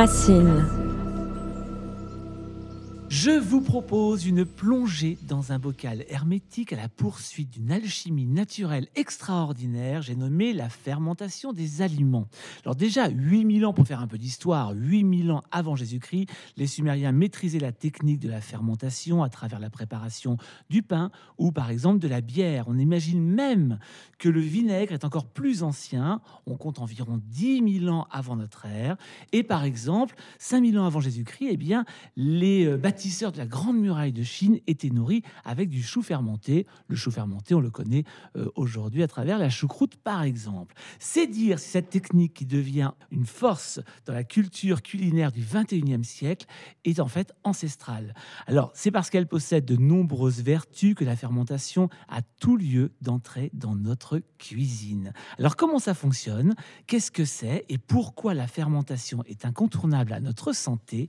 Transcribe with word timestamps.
Racine. 0.00 0.79
Je 3.22 3.32
vous 3.32 3.60
propose 3.60 4.24
une 4.24 4.46
plongée 4.46 5.18
dans 5.28 5.52
un 5.52 5.58
bocal 5.58 6.06
hermétique 6.08 6.72
à 6.72 6.76
la 6.76 6.88
poursuite 6.88 7.50
d'une 7.50 7.70
alchimie 7.70 8.24
naturelle 8.24 8.88
extraordinaire. 8.96 10.00
J'ai 10.00 10.16
nommé 10.16 10.54
la 10.54 10.70
fermentation 10.70 11.52
des 11.52 11.82
aliments. 11.82 12.28
Alors 12.64 12.76
déjà, 12.76 13.10
8000 13.10 13.66
ans 13.66 13.74
pour 13.74 13.86
faire 13.86 14.00
un 14.00 14.06
peu 14.06 14.16
d'histoire, 14.16 14.72
8000 14.72 15.32
ans 15.32 15.42
avant 15.50 15.76
Jésus-Christ, 15.76 16.30
les 16.56 16.66
Sumériens 16.66 17.12
maîtrisaient 17.12 17.58
la 17.58 17.72
technique 17.72 18.20
de 18.20 18.30
la 18.30 18.40
fermentation 18.40 19.22
à 19.22 19.28
travers 19.28 19.60
la 19.60 19.68
préparation 19.68 20.38
du 20.70 20.80
pain 20.80 21.10
ou 21.36 21.52
par 21.52 21.70
exemple 21.70 21.98
de 21.98 22.08
la 22.08 22.22
bière. 22.22 22.68
On 22.68 22.78
imagine 22.78 23.22
même 23.22 23.80
que 24.18 24.30
le 24.30 24.40
vinaigre 24.40 24.94
est 24.94 25.04
encore 25.04 25.26
plus 25.26 25.62
ancien. 25.62 26.22
On 26.46 26.56
compte 26.56 26.78
environ 26.78 27.20
10 27.22 27.80
000 27.80 27.94
ans 27.94 28.06
avant 28.10 28.36
notre 28.36 28.64
ère. 28.64 28.96
Et 29.32 29.42
par 29.42 29.64
exemple, 29.64 30.14
5000 30.38 30.78
ans 30.78 30.86
avant 30.86 31.00
Jésus-Christ, 31.00 31.48
eh 31.50 31.56
bien, 31.58 31.84
les 32.16 32.64
euh, 32.64 32.78
bâtiments 32.78 33.09
de 33.10 33.38
la 33.38 33.46
Grande 33.46 33.76
Muraille 33.76 34.12
de 34.12 34.22
Chine 34.22 34.60
étaient 34.68 34.88
nourris 34.88 35.22
avec 35.44 35.68
du 35.68 35.82
chou 35.82 36.00
fermenté. 36.00 36.66
Le 36.86 36.94
chou 36.94 37.10
fermenté, 37.10 37.54
on 37.54 37.60
le 37.60 37.70
connaît 37.70 38.04
euh, 38.36 38.48
aujourd'hui 38.54 39.02
à 39.02 39.08
travers 39.08 39.36
la 39.36 39.50
choucroute, 39.50 39.96
par 39.96 40.22
exemple. 40.22 40.76
C'est 41.00 41.26
dire 41.26 41.58
si 41.58 41.70
cette 41.70 41.90
technique 41.90 42.34
qui 42.34 42.46
devient 42.46 42.92
une 43.10 43.26
force 43.26 43.80
dans 44.06 44.12
la 44.12 44.22
culture 44.22 44.80
culinaire 44.80 45.32
du 45.32 45.42
21e 45.42 46.04
siècle 46.04 46.46
est 46.84 47.00
en 47.00 47.08
fait 47.08 47.32
ancestrale. 47.42 48.14
Alors, 48.46 48.70
c'est 48.74 48.92
parce 48.92 49.10
qu'elle 49.10 49.26
possède 49.26 49.64
de 49.64 49.76
nombreuses 49.76 50.42
vertus 50.42 50.94
que 50.94 51.04
la 51.04 51.16
fermentation 51.16 51.88
a 52.08 52.22
tout 52.38 52.56
lieu 52.56 52.92
d'entrer 53.00 53.50
dans 53.52 53.74
notre 53.74 54.22
cuisine. 54.38 55.12
Alors, 55.36 55.56
comment 55.56 55.80
ça 55.80 55.94
fonctionne? 55.94 56.54
Qu'est-ce 56.86 57.10
que 57.10 57.24
c'est? 57.24 57.64
Et 57.68 57.78
pourquoi 57.78 58.34
la 58.34 58.46
fermentation 58.46 59.24
est 59.26 59.44
incontournable 59.44 60.12
à 60.12 60.20
notre 60.20 60.52
santé? 60.52 61.08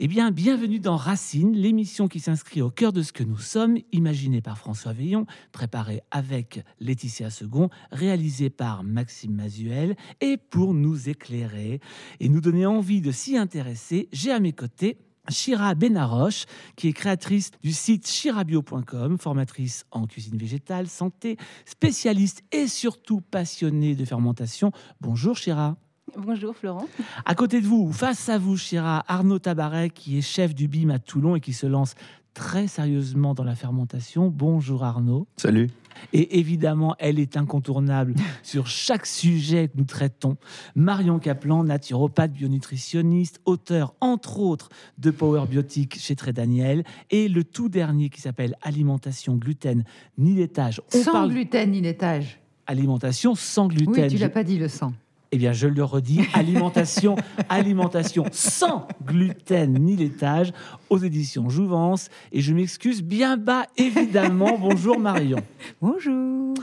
Eh 0.00 0.08
bien, 0.08 0.32
bienvenue 0.32 0.80
dans 0.80 0.96
l'émission 1.36 2.08
qui 2.08 2.20
s'inscrit 2.20 2.62
au 2.62 2.70
cœur 2.70 2.92
de 2.92 3.02
ce 3.02 3.12
que 3.12 3.22
nous 3.22 3.38
sommes, 3.38 3.78
imaginée 3.92 4.40
par 4.40 4.58
François 4.58 4.92
Veillon, 4.92 5.26
préparée 5.52 6.00
avec 6.10 6.64
Laetitia 6.80 7.30
Second, 7.30 7.70
réalisée 7.90 8.50
par 8.50 8.84
Maxime 8.84 9.34
Mazuel, 9.34 9.96
et 10.20 10.36
pour 10.36 10.74
nous 10.74 11.08
éclairer 11.08 11.80
et 12.20 12.28
nous 12.28 12.40
donner 12.40 12.66
envie 12.66 13.00
de 13.00 13.12
s'y 13.12 13.36
intéresser, 13.36 14.08
j'ai 14.12 14.32
à 14.32 14.40
mes 14.40 14.52
côtés 14.52 14.98
Shira 15.28 15.74
Benaroche, 15.74 16.46
qui 16.76 16.88
est 16.88 16.92
créatrice 16.92 17.50
du 17.62 17.72
site 17.72 18.08
shirabio.com, 18.08 19.18
formatrice 19.18 19.84
en 19.90 20.06
cuisine 20.06 20.38
végétale, 20.38 20.88
santé, 20.88 21.36
spécialiste 21.66 22.42
et 22.52 22.66
surtout 22.66 23.20
passionnée 23.20 23.94
de 23.94 24.04
fermentation. 24.04 24.72
Bonjour 25.00 25.36
Shira. 25.36 25.76
Bonjour 26.16 26.56
Florent. 26.56 26.86
À 27.24 27.34
côté 27.34 27.60
de 27.60 27.66
vous, 27.66 27.92
face 27.92 28.28
à 28.28 28.38
vous, 28.38 28.56
Chira, 28.56 29.04
Arnaud 29.08 29.38
Tabaret, 29.38 29.90
qui 29.90 30.18
est 30.18 30.22
chef 30.22 30.54
du 30.54 30.68
BIM 30.68 30.90
à 30.90 30.98
Toulon 30.98 31.36
et 31.36 31.40
qui 31.40 31.52
se 31.52 31.66
lance 31.66 31.94
très 32.34 32.68
sérieusement 32.68 33.34
dans 33.34 33.44
la 33.44 33.54
fermentation. 33.54 34.28
Bonjour 34.28 34.84
Arnaud. 34.84 35.26
Salut. 35.36 35.68
Et 36.12 36.38
évidemment, 36.38 36.94
elle 37.00 37.18
est 37.18 37.36
incontournable 37.36 38.14
sur 38.44 38.68
chaque 38.68 39.06
sujet 39.06 39.68
que 39.68 39.76
nous 39.76 39.84
traitons. 39.84 40.36
Marion 40.76 41.18
Kaplan, 41.18 41.64
naturopathe, 41.64 42.32
bionutritionniste, 42.32 43.40
auteur 43.44 43.94
entre 44.00 44.38
autres 44.38 44.68
de 44.98 45.10
Power 45.10 45.46
Biotique 45.48 45.98
chez 45.98 46.14
Très 46.14 46.32
Daniel, 46.32 46.84
et 47.10 47.28
le 47.28 47.42
tout 47.42 47.68
dernier 47.68 48.08
qui 48.08 48.20
s'appelle 48.20 48.54
Alimentation 48.62 49.34
gluten 49.34 49.82
ni 50.16 50.36
laitage. 50.36 50.80
sans 50.88 51.26
gluten 51.26 51.72
ni 51.72 51.80
laitage. 51.80 52.40
Alimentation 52.66 53.34
sans 53.34 53.66
gluten. 53.66 54.04
Oui, 54.04 54.08
tu 54.08 54.18
l'as 54.18 54.28
pas 54.28 54.44
dit 54.44 54.58
le 54.58 54.68
sang. 54.68 54.92
Eh 55.30 55.36
bien, 55.36 55.52
je 55.52 55.68
le 55.68 55.84
redis, 55.84 56.22
alimentation, 56.32 57.16
alimentation 57.50 58.24
sans 58.32 58.88
gluten 59.04 59.74
ni 59.74 59.94
laitage 59.94 60.52
aux 60.88 60.98
éditions 60.98 61.50
Jouvence. 61.50 62.08
Et 62.32 62.40
je 62.40 62.54
m'excuse 62.54 63.02
bien 63.02 63.36
bas, 63.36 63.66
évidemment. 63.76 64.58
Bonjour 64.60 64.98
Marion. 64.98 65.42
Bonjour. 65.82 66.54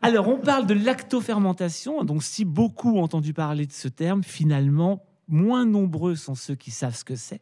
Alors, 0.00 0.28
on 0.28 0.38
parle 0.38 0.66
de 0.66 0.74
lactofermentation. 0.74 2.04
Donc, 2.04 2.22
si 2.22 2.44
beaucoup 2.44 2.98
ont 2.98 3.02
entendu 3.02 3.32
parler 3.32 3.66
de 3.66 3.72
ce 3.72 3.88
terme, 3.88 4.22
finalement, 4.22 5.04
moins 5.26 5.66
nombreux 5.66 6.14
sont 6.14 6.36
ceux 6.36 6.54
qui 6.54 6.70
savent 6.70 6.94
ce 6.94 7.04
que 7.04 7.16
c'est. 7.16 7.40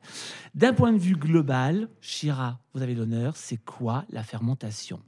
D'un 0.55 0.73
point 0.73 0.93
de 0.93 0.99
vue 0.99 1.17
global, 1.17 1.89
Chira, 2.01 2.59
vous 2.73 2.81
avez 2.81 2.95
l'honneur, 2.95 3.37
c'est 3.37 3.63
quoi 3.63 4.05
la 4.11 4.23
fermentation? 4.23 5.01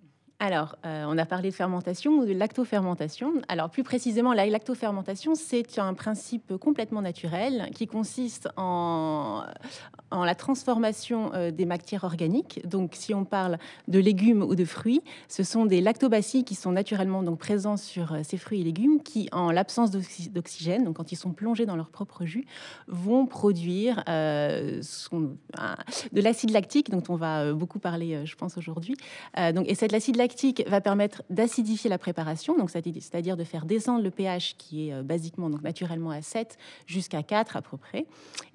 Alors, 0.44 0.76
euh, 0.84 1.06
on 1.08 1.16
a 1.16 1.24
parlé 1.24 1.48
de 1.48 1.54
fermentation 1.54 2.18
ou 2.18 2.26
de 2.26 2.34
lactofermentation. 2.34 3.32
Alors, 3.48 3.70
plus 3.70 3.82
précisément, 3.82 4.34
la 4.34 4.44
lactofermentation, 4.44 5.34
c'est 5.34 5.78
un 5.78 5.94
principe 5.94 6.58
complètement 6.58 7.00
naturel 7.00 7.70
qui 7.74 7.86
consiste 7.86 8.50
en, 8.58 9.42
la 10.12 10.34
transformation 10.34 11.32
euh, 11.32 11.50
des 11.50 11.64
matières 11.64 12.04
organiques. 12.04 12.60
Donc, 12.68 12.90
si 12.92 13.14
on 13.14 13.24
parle 13.24 13.56
de 13.88 13.98
légumes 13.98 14.42
ou 14.42 14.54
de 14.54 14.66
fruits, 14.66 15.00
ce 15.28 15.42
sont 15.42 15.64
des 15.64 15.80
lactobacilles 15.80 16.44
qui 16.44 16.54
sont 16.54 16.72
naturellement 16.72 17.22
donc 17.22 17.38
présents 17.38 17.78
sur 17.78 18.12
euh, 18.12 18.20
ces 18.22 18.36
fruits 18.36 18.60
et 18.60 18.64
légumes 18.64 19.02
qui, 19.02 19.30
en 19.32 19.50
l'absence 19.50 19.90
d'oxygène, 19.90 20.84
donc 20.84 20.96
quand 20.96 21.10
ils 21.10 21.16
sont 21.16 21.32
plongés 21.32 21.64
dans 21.64 21.76
leur 21.76 21.88
propre 21.88 22.26
jus, 22.26 22.44
vont 22.86 23.24
produire 23.24 24.04
de 24.06 24.80
l'acide 26.12 26.50
lactique, 26.50 26.90
dont 26.90 27.02
on 27.08 27.16
va 27.16 27.54
beaucoup 27.54 27.78
parler, 27.78 28.26
je 28.26 28.36
pense, 28.36 28.58
aujourd'hui. 28.58 28.96
et 29.36 29.74
cet 29.74 29.94
acide 29.94 30.16
lactique 30.16 30.33
va 30.66 30.80
permettre 30.80 31.22
d'acidifier 31.30 31.90
la 31.90 31.98
préparation, 31.98 32.56
donc 32.56 32.70
c'est-à-dire 32.70 33.36
de 33.36 33.44
faire 33.44 33.64
descendre 33.64 34.02
le 34.02 34.10
pH 34.10 34.56
qui 34.58 34.88
est 34.88 34.94
euh, 34.94 35.02
basiquement, 35.02 35.50
donc 35.50 35.62
naturellement 35.62 36.10
à 36.10 36.22
7 36.22 36.56
jusqu'à 36.86 37.22
4 37.22 37.56
à 37.56 37.62
peu 37.62 37.76
près. 37.76 38.06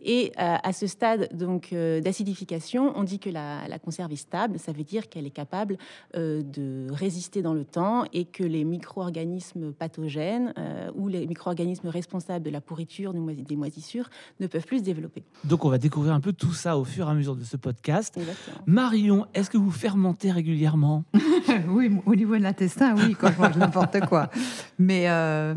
Et 0.04 0.32
euh, 0.40 0.56
à 0.64 0.74
ce 0.74 0.88
stade 0.88 1.30
donc 1.36 1.74
euh, 1.74 2.02
d'acidification, 2.02 2.94
on 2.96 3.04
dit 3.04 3.20
que 3.20 3.30
la, 3.30 3.68
conserve 3.80 4.12
est 4.12 4.18
stable, 4.18 4.60
ça 4.60 4.72
veut 4.72 4.84
dire 4.84 5.10
qu'elle 5.10 5.26
est 5.26 5.30
capable 5.30 5.78
de 6.14 6.88
résister 6.92 7.42
dans 7.42 7.54
le 7.54 7.64
temps 7.64 8.04
et 8.12 8.26
que 8.26 8.44
les 8.44 8.66
micro-organismes 8.66 9.72
pathogènes 9.72 10.54
ou 10.96 11.08
les 11.08 11.26
micro-organismes 11.28 11.88
responsables 11.88 12.44
de 12.44 12.50
la 12.50 12.60
pourriture 12.60 13.14
des 13.14 13.56
moisissures 13.56 14.10
ne 14.40 14.48
peuvent 14.48 14.66
plus 14.66 14.80
se 14.80 14.84
développer. 14.84 15.24
Donc 15.46 15.64
on 15.64 15.70
va 15.70 15.78
découvrir 15.78 16.14
un 16.14 16.20
peu 16.20 16.34
tout 16.34 16.54
ça 16.54 16.78
au 16.78 16.84
fur 16.84 17.08
et 17.08 17.12
à 17.12 17.14
mesure 17.14 17.36
de 17.36 17.44
ce 17.44 17.56
podcast. 17.58 18.20
Marion, 18.66 19.28
est-ce 19.34 19.50
que 19.50 19.58
vous 19.58 19.72
fermentez 19.72 20.32
régulièrement? 20.32 21.06
oui, 21.70 21.92
au 22.06 22.16
niveau 22.16 22.38
de 22.38 22.44
l'intestin, 22.44 22.96
oui, 22.96 23.16
quand 23.20 23.32
je 23.32 23.42
mange 23.42 23.58
n'importe 23.58 24.00
quoi. 24.02 24.30
Mais 24.78 25.10
euh, 25.10 25.54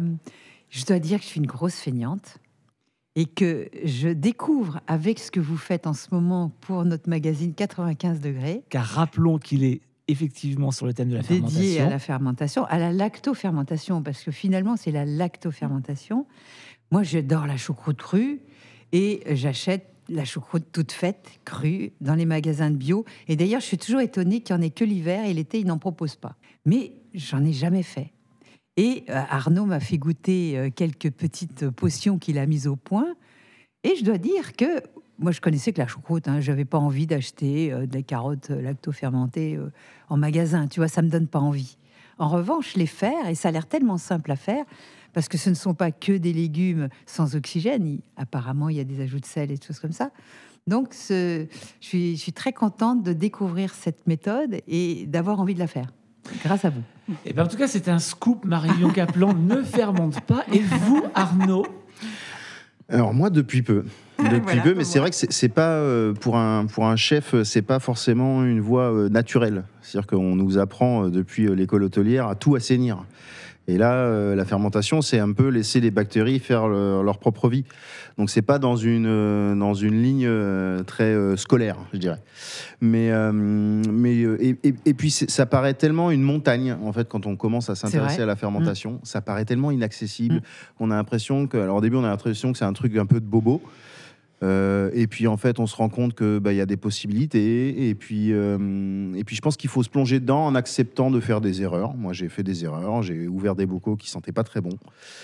je 0.71 0.85
dois 0.85 0.99
dire 0.99 1.19
que 1.19 1.25
je 1.25 1.29
suis 1.29 1.41
une 1.41 1.47
grosse 1.47 1.77
feignante 1.77 2.39
et 3.15 3.27
que 3.27 3.69
je 3.85 4.09
découvre 4.09 4.81
avec 4.87 5.19
ce 5.19 5.31
que 5.31 5.41
vous 5.41 5.57
faites 5.57 5.87
en 5.87 5.93
ce 5.93 6.09
moment 6.13 6.51
pour 6.61 6.85
notre 6.85 7.09
magazine 7.09 7.55
95 7.55 8.21
degrés. 8.21 8.63
Car 8.71 8.85
rappelons 8.85 9.39
qu'il 9.39 9.65
est 9.65 9.83
effectivement 10.09 10.71
sur 10.71 10.87
le 10.87 10.95
thème 10.95 11.11
de 11.11 11.17
la 11.17 11.23
fermentation. 11.23 11.61
Dédié 11.61 11.81
à 11.81 11.91
la 11.91 11.99
fermentation, 11.99 12.65
à 12.67 12.79
la 12.79 12.93
lactofermentation, 12.93 14.03
parce 14.03 14.23
que 14.23 14.31
finalement, 14.31 14.77
c'est 14.77 14.91
la 14.91 15.05
lactofermentation. 15.05 16.27
Moi, 16.91 17.03
j'adore 17.03 17.47
la 17.47 17.57
choucroute 17.57 17.99
crue 17.99 18.41
et 18.93 19.23
j'achète 19.31 19.92
la 20.13 20.25
choucroute 20.25 20.65
toute 20.73 20.93
faite, 20.93 21.41
crue, 21.45 21.93
dans 22.01 22.15
les 22.15 22.27
magasins 22.27 22.71
de 22.71 22.77
bio. 22.77 23.05
Et 23.29 23.37
d'ailleurs, 23.37 23.61
je 23.61 23.67
suis 23.67 23.79
toujours 23.79 24.01
étonnée 24.01 24.41
qu'il 24.41 24.55
n'y 24.55 24.63
en 24.63 24.65
ait 24.65 24.71
que 24.71 24.85
l'hiver 24.85 25.25
et 25.25 25.33
l'été, 25.33 25.61
ils 25.61 25.67
n'en 25.67 25.79
proposent 25.79 26.17
pas. 26.17 26.37
Mais 26.65 26.93
j'en 27.15 27.45
ai 27.45 27.53
jamais 27.53 27.83
fait. 27.83 28.13
Et 28.77 29.05
euh, 29.09 29.23
Arnaud 29.29 29.67
m'a 29.67 29.81
fait 29.81 29.99
goûter 29.99 30.57
euh, 30.57 30.71
quelques 30.71 31.11
petites 31.11 31.69
potions 31.71 32.19
qu'il 32.19 32.39
a 32.39 32.47
mises 32.47 32.67
au 32.67 32.77
point. 32.77 33.15
Et 33.85 33.97
je 33.97 34.05
dois 34.05 34.19
dire 34.19 34.55
que 34.55 34.83
moi, 35.19 35.33
je 35.33 35.41
connaissais 35.41 35.73
que 35.73 35.79
la 35.79 35.87
choucroute. 35.87 36.29
Hein, 36.29 36.41
je 36.41 36.51
n'avais 36.51 36.65
pas 36.65 36.79
envie 36.79 37.07
d'acheter 37.07 37.73
euh, 37.73 37.87
des 37.87 38.03
carottes 38.03 38.51
lacto-fermentées 38.51 39.59
en 40.09 40.17
magasin. 40.17 40.69
Tu 40.69 40.81
vois, 40.81 40.89
ça 40.89 41.03
me 41.03 41.09
donne 41.09 41.27
pas 41.27 41.41
envie. 41.41 41.77
En 42.19 42.29
revanche, 42.29 42.77
les 42.77 42.87
faire, 42.87 43.29
et 43.29 43.35
ça 43.35 43.49
a 43.49 43.53
l'air 43.53 43.67
tellement 43.67 43.99
simple 43.99 44.31
à 44.31 44.37
faire, 44.37 44.65
parce 45.13 45.29
que 45.29 45.39
ce 45.39 45.51
ne 45.51 45.55
sont 45.55 45.75
pas 45.75 45.91
que 45.91 46.13
des 46.13 46.33
légumes 46.33 46.89
sans 47.07 47.37
oxygène. 47.37 47.99
apparemment, 48.17 48.69
il 48.69 48.77
y 48.77 48.81
a 48.81 48.85
des 48.85 49.01
ajouts 49.01 49.21
de 49.21 49.27
sel 49.27 49.51
et 49.51 49.57
des 49.57 49.67
choses 49.67 49.81
comme 49.81 49.93
ça. 49.93 50.11
Donc, 50.67 50.95
je, 51.09 51.47
suis, 51.81 52.17
je 52.17 52.21
suis 52.21 52.33
très 52.33 52.53
contente 52.53 53.03
de 53.03 53.13
découvrir 53.13 53.75
cette 53.75 54.07
méthode 54.07 54.61
et 54.69 55.07
d'avoir 55.07 55.41
envie 55.41 55.55
de 55.55 55.59
la 55.59 55.67
faire. 55.67 55.93
Grâce 56.45 56.65
à 56.65 56.71
vous. 56.71 56.83
Et 57.11 57.15
eh 57.27 57.33
ben, 57.33 57.45
en 57.45 57.49
tout 57.49 57.57
cas, 57.57 57.67
c'est 57.67 57.89
un 57.89 57.99
scoop. 57.99 58.45
Marion 58.45 58.91
Caplan 58.91 59.35
ne 59.35 59.63
fermente 59.63 60.21
pas. 60.21 60.45
Et 60.53 60.61
vous, 60.61 61.03
Arnaud? 61.15 61.67
Alors, 62.89 63.13
moi, 63.13 63.29
depuis 63.31 63.63
peu. 63.63 63.85
Depuis 64.19 64.61
peu, 64.61 64.75
mais 64.75 64.85
c'est 64.85 65.01
vrai 65.01 65.11
que 65.11 65.17
c'est 65.17 65.49
pas 65.49 65.71
euh, 65.71 66.13
pour 66.13 66.37
un 66.37 66.67
pour 66.67 66.87
un 66.87 66.95
chef, 66.95 67.35
c'est 67.43 67.63
pas 67.63 67.81
forcément 67.81 68.45
une 68.45 68.61
voie 68.61 68.93
euh, 68.93 69.09
naturelle. 69.09 69.65
C'est-à-dire 69.81 70.07
qu'on 70.07 70.37
nous 70.37 70.59
apprend 70.59 71.07
euh, 71.07 71.11
depuis 71.11 71.53
l'école 71.57 71.83
hôtelière 71.83 72.29
à 72.29 72.37
tout 72.37 72.55
assainir. 72.55 73.05
Et 73.69 73.79
là, 73.79 73.93
euh, 73.95 74.35
la 74.35 74.45
fermentation, 74.45 75.03
c'est 75.03 75.21
un 75.21 75.33
peu 75.33 75.49
laisser 75.49 75.81
les 75.81 75.91
bactéries 75.91 76.41
faire 76.41 76.67
leur 76.67 77.19
propre 77.19 77.49
vie. 77.49 77.65
Donc, 78.19 78.29
c'est 78.29 78.43
pas 78.43 78.59
dans 78.59 78.77
une, 78.77 79.07
euh, 79.07 79.55
dans 79.55 79.73
une 79.73 80.03
ligne 80.03 80.27
euh, 80.27 80.83
très 80.83 81.15
scolaire, 81.37 81.77
je 81.93 81.99
dirais. 81.99 82.21
Mais, 82.81 83.13
mais 83.33 84.21
et, 84.21 84.95
puis, 84.95 85.11
ça 85.11 85.47
paraît 85.47 85.75
tellement 85.75 86.11
une 86.11 86.23
montagne, 86.23 86.77
en 86.83 86.93
fait, 86.93 87.09
quand 87.09 87.27
on 87.27 87.37
commence 87.37 87.71
à 87.71 87.75
s'intéresser 87.75 88.23
à 88.23 88.27
la 88.27 88.37
fermentation. 88.37 88.93
Mm. 88.93 89.01
Ça 89.05 89.21
paraît 89.21 89.45
tellement 89.45 89.71
inaccessible. 89.71 90.37
Mm. 90.37 90.41
On 90.81 90.91
a 90.91 90.97
l'impression 90.97 91.47
que, 91.47 91.57
alors 91.57 91.77
au 91.77 91.81
début, 91.81 91.97
on 91.97 92.05
a 92.05 92.09
l'impression 92.09 92.53
que 92.53 92.59
c'est 92.59 92.65
un 92.65 92.73
truc 92.73 92.97
un 92.97 93.07
peu 93.07 93.21
de 93.21 93.27
bobo. 93.27 93.63
Euh, 94.43 94.91
et 94.93 95.07
puis 95.07 95.27
en 95.27 95.37
fait, 95.37 95.61
on 95.61 95.67
se 95.67 95.77
rend 95.77 95.89
compte 95.89 96.15
que 96.15 96.39
bah, 96.39 96.53
y 96.53 96.61
a 96.61 96.67
des 96.67 96.77
possibilités. 96.77 97.89
Et 97.89 97.95
puis, 97.95 98.33
euh, 98.33 99.15
et 99.15 99.25
puis 99.25 99.37
je 99.37 99.41
pense 99.41 99.57
qu'il 99.57 99.71
faut 99.71 99.83
se 99.83 99.89
plonger 99.89 100.21
dedans 100.21 100.45
en 100.47 100.55
acceptant 100.55 101.11
de 101.11 101.21
faire 101.21 101.41
des 101.41 101.63
erreurs. 101.63 101.95
Moi, 101.95 102.13
j'ai 102.13 102.29
fait 102.29 102.43
des 102.43 102.65
erreurs. 102.65 103.03
J'ai 103.03 103.29
ouvert 103.29 103.55
des 103.55 103.67
bocaux 103.67 103.97
qui 103.97 104.11
sentaient 104.11 104.33
pas 104.33 104.45
très 104.45 104.61
bon. 104.61 104.71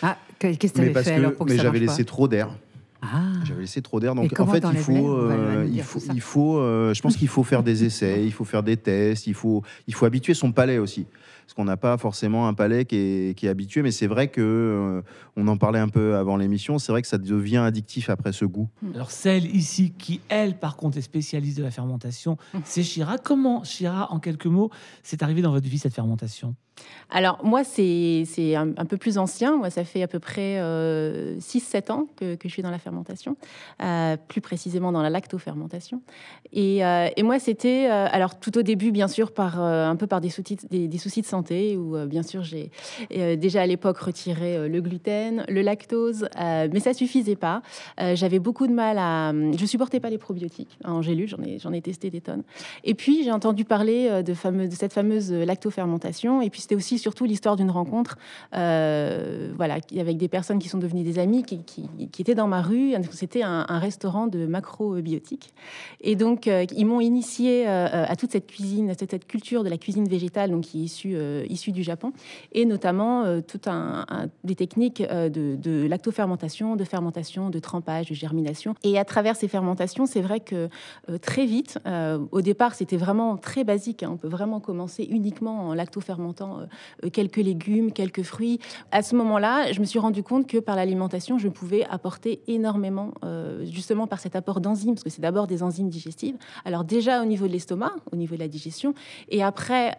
Ah, 0.02 0.16
qu'est-ce 0.38 0.72
que 0.72 0.80
tu 0.80 0.92
fait 0.92 1.12
alors 1.12 1.32
pour 1.32 1.46
que 1.46 1.52
Mais 1.52 1.56
ça 1.56 1.64
j'avais 1.64 1.80
laissé 1.80 2.04
trop 2.04 2.28
d'air. 2.28 2.50
Ah. 3.02 3.32
J'avais 3.44 3.62
laissé 3.62 3.82
trop 3.82 4.00
d'air. 4.00 4.14
Donc 4.14 4.38
en 4.38 4.46
fait, 4.46 4.64
il 4.72 4.78
faut, 4.78 5.12
euh, 5.12 5.68
il 5.72 5.82
faut, 5.82 6.00
il 6.12 6.20
faut, 6.20 6.60
je 6.92 7.00
pense 7.00 7.16
qu'il 7.16 7.28
faut 7.28 7.44
faire 7.44 7.62
des 7.62 7.84
essais, 7.84 8.24
il 8.24 8.32
faut 8.32 8.44
faire 8.44 8.62
des 8.62 8.76
tests, 8.76 9.26
il 9.26 9.34
faut, 9.34 9.62
il 9.86 9.94
faut 9.94 10.06
habituer 10.06 10.34
son 10.34 10.52
palais 10.52 10.78
aussi. 10.78 11.06
Parce 11.48 11.54
qu'on 11.54 11.64
n'a 11.64 11.78
pas 11.78 11.96
forcément 11.96 12.46
un 12.46 12.52
palais 12.52 12.84
qui 12.84 12.96
est, 12.96 13.34
qui 13.34 13.46
est 13.46 13.48
habitué, 13.48 13.80
mais 13.80 13.90
c'est 13.90 14.06
vrai 14.06 14.28
que 14.28 14.42
euh, 14.42 15.00
on 15.34 15.48
en 15.48 15.56
parlait 15.56 15.78
un 15.78 15.88
peu 15.88 16.14
avant 16.14 16.36
l'émission. 16.36 16.78
C'est 16.78 16.92
vrai 16.92 17.00
que 17.00 17.08
ça 17.08 17.16
devient 17.16 17.56
addictif 17.56 18.10
après 18.10 18.32
ce 18.32 18.44
goût. 18.44 18.68
Alors 18.94 19.10
celle 19.10 19.46
ici 19.56 19.94
qui, 19.96 20.20
elle, 20.28 20.58
par 20.58 20.76
contre, 20.76 20.98
est 20.98 21.00
spécialiste 21.00 21.56
de 21.56 21.62
la 21.62 21.70
fermentation, 21.70 22.36
c'est 22.64 22.82
Chira. 22.82 23.16
Comment, 23.16 23.64
Chira, 23.64 24.12
en 24.12 24.18
quelques 24.18 24.44
mots, 24.44 24.68
c'est 25.02 25.22
arrivé 25.22 25.40
dans 25.40 25.52
votre 25.52 25.66
vie 25.66 25.78
cette 25.78 25.94
fermentation? 25.94 26.54
Alors, 27.10 27.44
moi, 27.44 27.64
c'est 27.64 28.22
c'est 28.24 28.54
un, 28.54 28.68
un 28.76 28.84
peu 28.84 28.98
plus 28.98 29.18
ancien. 29.18 29.56
Moi, 29.56 29.68
ça 29.70 29.82
fait 29.82 30.02
à 30.02 30.06
peu 30.06 30.20
près 30.20 30.60
6-7 30.60 31.90
ans 31.90 32.06
que, 32.16 32.36
que 32.36 32.48
je 32.48 32.52
suis 32.52 32.62
dans 32.62 32.70
la 32.70 32.78
fermentation, 32.78 33.36
euh, 33.82 34.16
plus 34.28 34.40
précisément 34.40 34.92
dans 34.92 35.02
la 35.02 35.10
lactofermentation. 35.10 36.02
Et, 36.52 36.84
euh, 36.84 37.08
et 37.16 37.22
moi, 37.22 37.38
c'était, 37.38 37.88
euh, 37.90 38.06
alors 38.10 38.38
tout 38.38 38.56
au 38.58 38.62
début, 38.62 38.90
bien 38.90 39.08
sûr, 39.08 39.32
par, 39.32 39.60
euh, 39.60 39.86
un 39.86 39.96
peu 39.96 40.06
par 40.06 40.20
des 40.20 40.30
soucis, 40.30 40.56
des, 40.70 40.88
des 40.88 40.98
soucis 40.98 41.20
de 41.20 41.26
santé, 41.26 41.37
où, 41.76 41.96
euh, 41.96 42.06
bien 42.06 42.22
sûr, 42.22 42.42
j'ai 42.42 42.70
euh, 43.16 43.36
déjà 43.36 43.62
à 43.62 43.66
l'époque 43.66 43.98
retiré 43.98 44.56
euh, 44.56 44.68
le 44.68 44.80
gluten, 44.80 45.44
le 45.48 45.62
lactose, 45.62 46.28
mais 46.38 46.80
ça 46.80 46.94
suffisait 46.94 47.36
pas. 47.36 47.62
J'avais 48.14 48.38
beaucoup 48.38 48.66
de 48.66 48.72
mal 48.72 48.98
à... 48.98 49.32
Je 49.32 49.66
supportais 49.66 50.00
pas 50.00 50.10
les 50.10 50.18
probiotiques 50.18 50.78
en 50.84 51.02
gélule, 51.02 51.28
j'en 51.28 51.42
ai, 51.42 51.58
j'en 51.58 51.72
ai 51.72 51.80
testé 51.80 52.10
des 52.10 52.20
tonnes. 52.20 52.42
Et 52.84 52.94
puis, 52.94 53.24
j'ai 53.24 53.32
entendu 53.32 53.64
parler 53.64 54.22
de, 54.22 54.34
fameux, 54.34 54.68
de 54.68 54.74
cette 54.74 54.92
fameuse 54.92 55.32
lactofermentation. 55.32 56.42
Et 56.42 56.50
puis, 56.50 56.60
c'était 56.60 56.74
aussi 56.74 56.98
surtout 56.98 57.24
l'histoire 57.24 57.56
d'une 57.56 57.70
rencontre 57.70 58.16
voilà, 58.52 59.78
avec 59.98 60.16
des 60.16 60.28
personnes 60.28 60.58
qui 60.58 60.68
sont 60.68 60.78
devenues 60.78 61.02
des 61.02 61.18
amis, 61.18 61.42
qui, 61.44 61.88
étaient 62.18 62.34
dans 62.34 62.48
ma 62.48 62.62
rue. 62.62 62.94
C'était 63.12 63.42
un, 63.42 63.78
restaurant 63.78 64.26
de 64.26 64.46
macrobiotiques. 64.46 65.52
Et 66.00 66.16
donc, 66.16 66.46
ils 66.46 66.84
m'ont 66.84 67.00
initié 67.00 67.66
à 67.66 68.16
toute 68.16 68.32
cette 68.32 68.46
cuisine, 68.46 68.90
à 68.90 68.94
toute 68.94 69.10
cette 69.10 69.26
culture 69.26 69.64
de 69.64 69.68
la 69.68 69.78
cuisine 69.78 70.08
végétale, 70.08 70.50
donc 70.50 70.62
qui 70.62 70.80
est 70.80 70.84
issue, 70.84 71.16
euh, 71.28 71.44
issue 71.48 71.72
du 71.72 71.82
Japon, 71.82 72.12
et 72.52 72.64
notamment 72.64 73.24
euh, 73.24 73.40
tout 73.40 73.60
un, 73.66 74.06
des 74.44 74.54
techniques 74.54 75.02
euh, 75.02 75.28
de, 75.28 75.86
lactofermentation, 75.86 76.76
de 76.76 76.84
fermentation, 76.84 77.50
de 77.50 77.58
trempage, 77.58 78.08
de 78.08 78.14
germination. 78.14 78.74
Et 78.82 78.98
à 78.98 79.04
travers 79.04 79.36
ces 79.36 79.48
fermentations, 79.48 80.06
c'est 80.06 80.20
vrai 80.20 80.40
que 80.40 80.68
très 81.22 81.46
vite, 81.46 81.78
au 82.32 82.40
départ, 82.40 82.74
c'était 82.74 82.96
vraiment 82.96 83.36
très 83.36 83.64
basique. 83.64 84.02
hein. 84.02 84.10
On 84.12 84.16
peut 84.16 84.28
vraiment 84.28 84.60
commencer 84.60 85.04
uniquement 85.04 85.68
en 85.68 85.74
lactofermentant 85.74 86.60
quelques 87.12 87.36
légumes, 87.36 87.92
quelques 87.92 88.22
fruits. 88.22 88.58
À 88.90 89.02
ce 89.02 89.14
moment-là, 89.16 89.72
je 89.72 89.80
me 89.80 89.84
suis 89.84 89.98
rendu 89.98 90.22
compte 90.22 90.46
que 90.46 90.58
par 90.58 90.76
l'alimentation, 90.76 91.38
je 91.38 91.48
pouvais 91.48 91.84
apporter 91.84 92.40
énormément, 92.46 93.12
justement 93.64 94.06
par 94.06 94.20
cet 94.20 94.36
apport 94.36 94.60
d'enzymes, 94.60 94.94
parce 94.94 95.04
que 95.04 95.10
c'est 95.10 95.22
d'abord 95.22 95.46
des 95.46 95.62
enzymes 95.62 95.90
digestives. 95.90 96.36
Alors 96.64 96.84
déjà 96.84 97.22
au 97.22 97.26
niveau 97.26 97.46
de 97.46 97.52
l'estomac, 97.52 97.92
au 98.12 98.16
niveau 98.16 98.34
de 98.34 98.40
la 98.40 98.48
digestion, 98.48 98.94
et 99.28 99.42
après, 99.42 99.96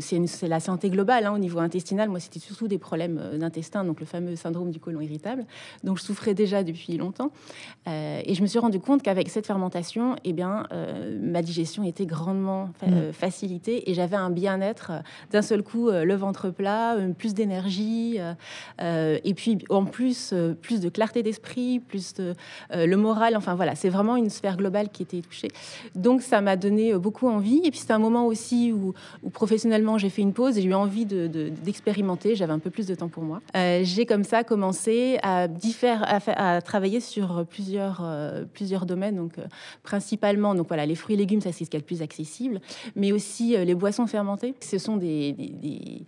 c'est 0.00 0.16
une- 0.16 0.27
c'est 0.28 0.46
la 0.48 0.60
santé 0.60 0.90
globale, 0.90 1.26
hein, 1.26 1.32
au 1.34 1.38
niveau 1.38 1.58
intestinal. 1.58 2.08
Moi, 2.08 2.20
c'était 2.20 2.38
surtout 2.38 2.68
des 2.68 2.78
problèmes 2.78 3.18
euh, 3.20 3.38
d'intestin, 3.38 3.84
donc 3.84 3.98
le 4.00 4.06
fameux 4.06 4.36
syndrome 4.36 4.70
du 4.70 4.78
côlon 4.78 5.00
irritable, 5.00 5.44
dont 5.84 5.96
je 5.96 6.02
souffrais 6.02 6.34
déjà 6.34 6.62
depuis 6.62 6.96
longtemps. 6.96 7.30
Euh, 7.88 8.20
et 8.24 8.34
je 8.34 8.42
me 8.42 8.46
suis 8.46 8.58
rendu 8.58 8.78
compte 8.80 9.02
qu'avec 9.02 9.28
cette 9.30 9.46
fermentation, 9.46 10.14
eh 10.24 10.32
bien, 10.32 10.64
euh, 10.72 11.18
ma 11.20 11.42
digestion 11.42 11.82
était 11.82 12.06
grandement 12.06 12.70
fa- 12.78 12.86
Mm. 12.86 13.12
facilitée 13.12 13.90
et 13.90 13.94
j'avais 13.94 14.16
un 14.16 14.30
bien-être 14.30 14.92
d'un 15.30 15.42
seul 15.42 15.62
coup, 15.62 15.90
le 15.90 16.14
ventre 16.14 16.50
plat, 16.50 16.96
plus 17.16 17.34
d'énergie, 17.34 18.18
et 18.80 19.34
puis 19.34 19.58
en 19.70 19.84
plus, 19.84 20.34
plus 20.62 20.80
de 20.80 20.88
clarté 20.88 21.22
d'esprit, 21.22 21.80
plus 21.80 22.14
de 22.14 22.34
le 22.74 22.96
moral. 22.96 23.36
Enfin 23.36 23.54
voilà, 23.54 23.74
c'est 23.74 23.88
vraiment 23.88 24.16
une 24.16 24.30
sphère 24.30 24.56
globale 24.56 24.88
qui 24.90 25.02
était 25.02 25.20
touchée. 25.20 25.48
Donc 25.94 26.22
ça 26.22 26.40
m'a 26.40 26.56
donné 26.56 26.94
beaucoup 26.96 27.28
envie. 27.28 27.60
Et 27.64 27.70
puis 27.70 27.80
c'est 27.80 27.92
un 27.92 27.98
moment 27.98 28.26
aussi 28.26 28.72
où, 28.72 28.94
où 29.22 29.30
professionnellement 29.30 29.98
j'ai 29.98 30.10
fait 30.10 30.17
une 30.22 30.32
pause 30.32 30.58
et 30.58 30.62
j'ai 30.62 30.68
eu 30.68 30.74
envie 30.74 31.04
de- 31.06 31.26
de- 31.26 31.48
d'expérimenter. 31.48 32.34
J'avais 32.36 32.52
un 32.52 32.58
peu 32.58 32.70
plus 32.70 32.86
de 32.86 32.94
temps 32.94 33.08
pour 33.08 33.22
moi. 33.22 33.40
Euh, 33.56 33.80
j'ai 33.84 34.06
comme 34.06 34.24
ça 34.24 34.44
commencé 34.44 35.18
à, 35.22 35.48
diffère- 35.48 36.02
à, 36.04 36.54
à 36.56 36.60
travailler 36.60 37.00
sur 37.00 37.44
plusieurs, 37.48 38.00
euh, 38.02 38.44
plusieurs 38.52 38.86
domaines. 38.86 39.16
Donc 39.16 39.38
euh, 39.38 39.44
principalement, 39.82 40.54
donc 40.54 40.68
voilà, 40.68 40.86
les 40.86 40.94
fruits 40.94 41.14
et 41.14 41.18
légumes, 41.18 41.40
ça 41.40 41.52
c'est 41.52 41.64
ce 41.64 41.70
qui 41.70 41.76
est 41.76 41.80
le 41.80 41.86
plus 41.86 42.02
accessible, 42.02 42.60
mais 42.96 43.12
aussi 43.12 43.56
les 43.56 43.74
boissons 43.74 44.06
fermentées. 44.06 44.54
Ce 44.60 44.78
sont 44.78 44.96
des- 44.96 46.04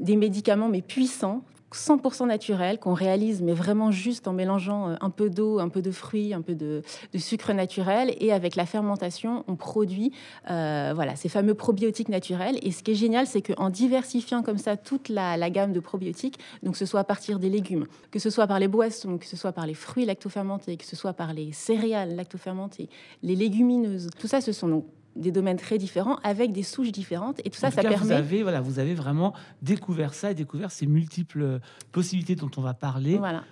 des 0.00 0.16
médicaments 0.16 0.68
mais 0.68 0.82
puissants 0.82 1.42
100% 1.72 2.26
naturels 2.26 2.78
qu'on 2.78 2.94
réalise 2.94 3.42
mais 3.42 3.52
vraiment 3.52 3.90
juste 3.90 4.28
en 4.28 4.32
mélangeant 4.32 4.88
euh, 4.88 4.94
un 5.00 5.10
peu 5.10 5.30
d'eau, 5.30 5.58
un 5.58 5.68
peu 5.68 5.82
de 5.82 5.90
fruits, 5.90 6.34
un 6.34 6.42
peu 6.42 6.54
de, 6.54 6.82
sucre 7.16 7.52
naturel. 7.52 8.14
Et 8.20 8.32
avec 8.32 8.56
la 8.56 8.66
fermentation 8.66 9.44
on 9.48 9.56
produit 9.56 10.12
euh, 10.50 10.92
voilà 10.94 11.16
ces 11.16 11.28
fameux 11.28 11.54
probiotiques 11.54 12.08
naturels. 12.08 12.58
Et 12.62 12.72
ce 12.72 12.82
qui 12.82 12.92
est 12.92 12.96
génial 12.96 13.26
c'est 13.26 13.42
qu'en 13.42 13.70
diversifiant 13.70 14.42
comme 14.42 14.58
ça 14.58 14.76
toute 14.76 15.08
la, 15.08 15.36
la 15.36 15.50
gamme 15.50 15.72
de 15.72 15.80
probiotiques 15.80 16.38
donc 16.62 16.72
que 16.72 16.78
ce 16.78 16.86
soit 16.86 17.00
à 17.00 17.04
partir 17.04 17.38
des 17.38 17.50
légumes 17.50 17.86
que 18.10 18.18
ce 18.18 18.30
soit 18.30 18.46
par 18.46 18.58
les 18.58 18.68
boissons 18.68 19.18
que 19.18 19.26
ce 19.26 19.36
soit 19.36 19.52
par 19.52 19.66
les 19.66 19.74
fruits 19.74 20.04
lactofermentés 20.04 20.76
que 20.76 20.84
ce 20.84 20.96
soit 20.96 21.12
par 21.12 21.32
les 21.32 21.52
céréales 21.52 22.14
lactofermentées 22.14 22.88
les 23.22 23.36
légumineuses 23.36 24.10
tout 24.18 24.26
ça 24.26 24.40
ce 24.40 24.52
sont 24.52 24.68
donc 24.68 24.84
des 25.18 25.32
domaines 25.32 25.58
très 25.58 25.78
différents 25.78 26.16
avec 26.22 26.52
des 26.52 26.62
souches 26.62 26.92
différentes 26.92 27.40
et 27.44 27.50
tout 27.50 27.58
ça 27.58 27.68
tout 27.68 27.76
ça 27.76 27.82
cas, 27.82 27.90
Vous 27.90 28.08
permet 28.08 28.14
avez, 28.14 28.42
voilà, 28.42 28.60
vous 28.60 28.78
avez 28.78 28.94
vraiment 28.94 29.34
découvert 29.62 30.14
ça 30.14 30.30
et 30.30 30.34
découvert 30.34 30.70
ces 30.70 30.86
multiples 30.86 31.60
possibilités 31.92 32.36
dont 32.36 32.50
on 32.56 32.60
va 32.60 32.74
parler, 32.74 33.16
voilà 33.16 33.42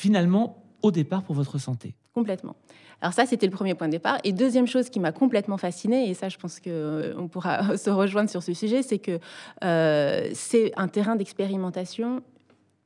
finalement, 0.00 0.64
au 0.82 0.90
départ, 0.90 1.22
pour 1.22 1.34
votre 1.34 1.58
santé. 1.58 1.94
Complètement. 2.14 2.56
Alors 3.02 3.12
ça, 3.12 3.26
c'était 3.26 3.46
le 3.46 3.52
premier 3.52 3.74
point 3.74 3.86
de 3.86 3.92
départ. 3.92 4.18
Et 4.24 4.32
deuxième 4.32 4.66
chose 4.66 4.88
qui 4.88 4.98
m'a 4.98 5.12
complètement 5.12 5.58
fascinée, 5.58 6.08
et 6.08 6.14
ça, 6.14 6.30
je 6.30 6.38
pense 6.38 6.58
que 6.58 6.70
euh, 6.70 7.14
on 7.18 7.28
pourra 7.28 7.76
se 7.84 7.90
rejoindre 7.90 8.30
sur 8.30 8.42
ce 8.42 8.54
sujet, 8.54 8.82
c'est 8.82 8.98
que 8.98 9.18
euh, 9.62 10.30
c'est 10.32 10.72
un 10.76 10.88
terrain 10.88 11.16
d'expérimentation 11.16 12.22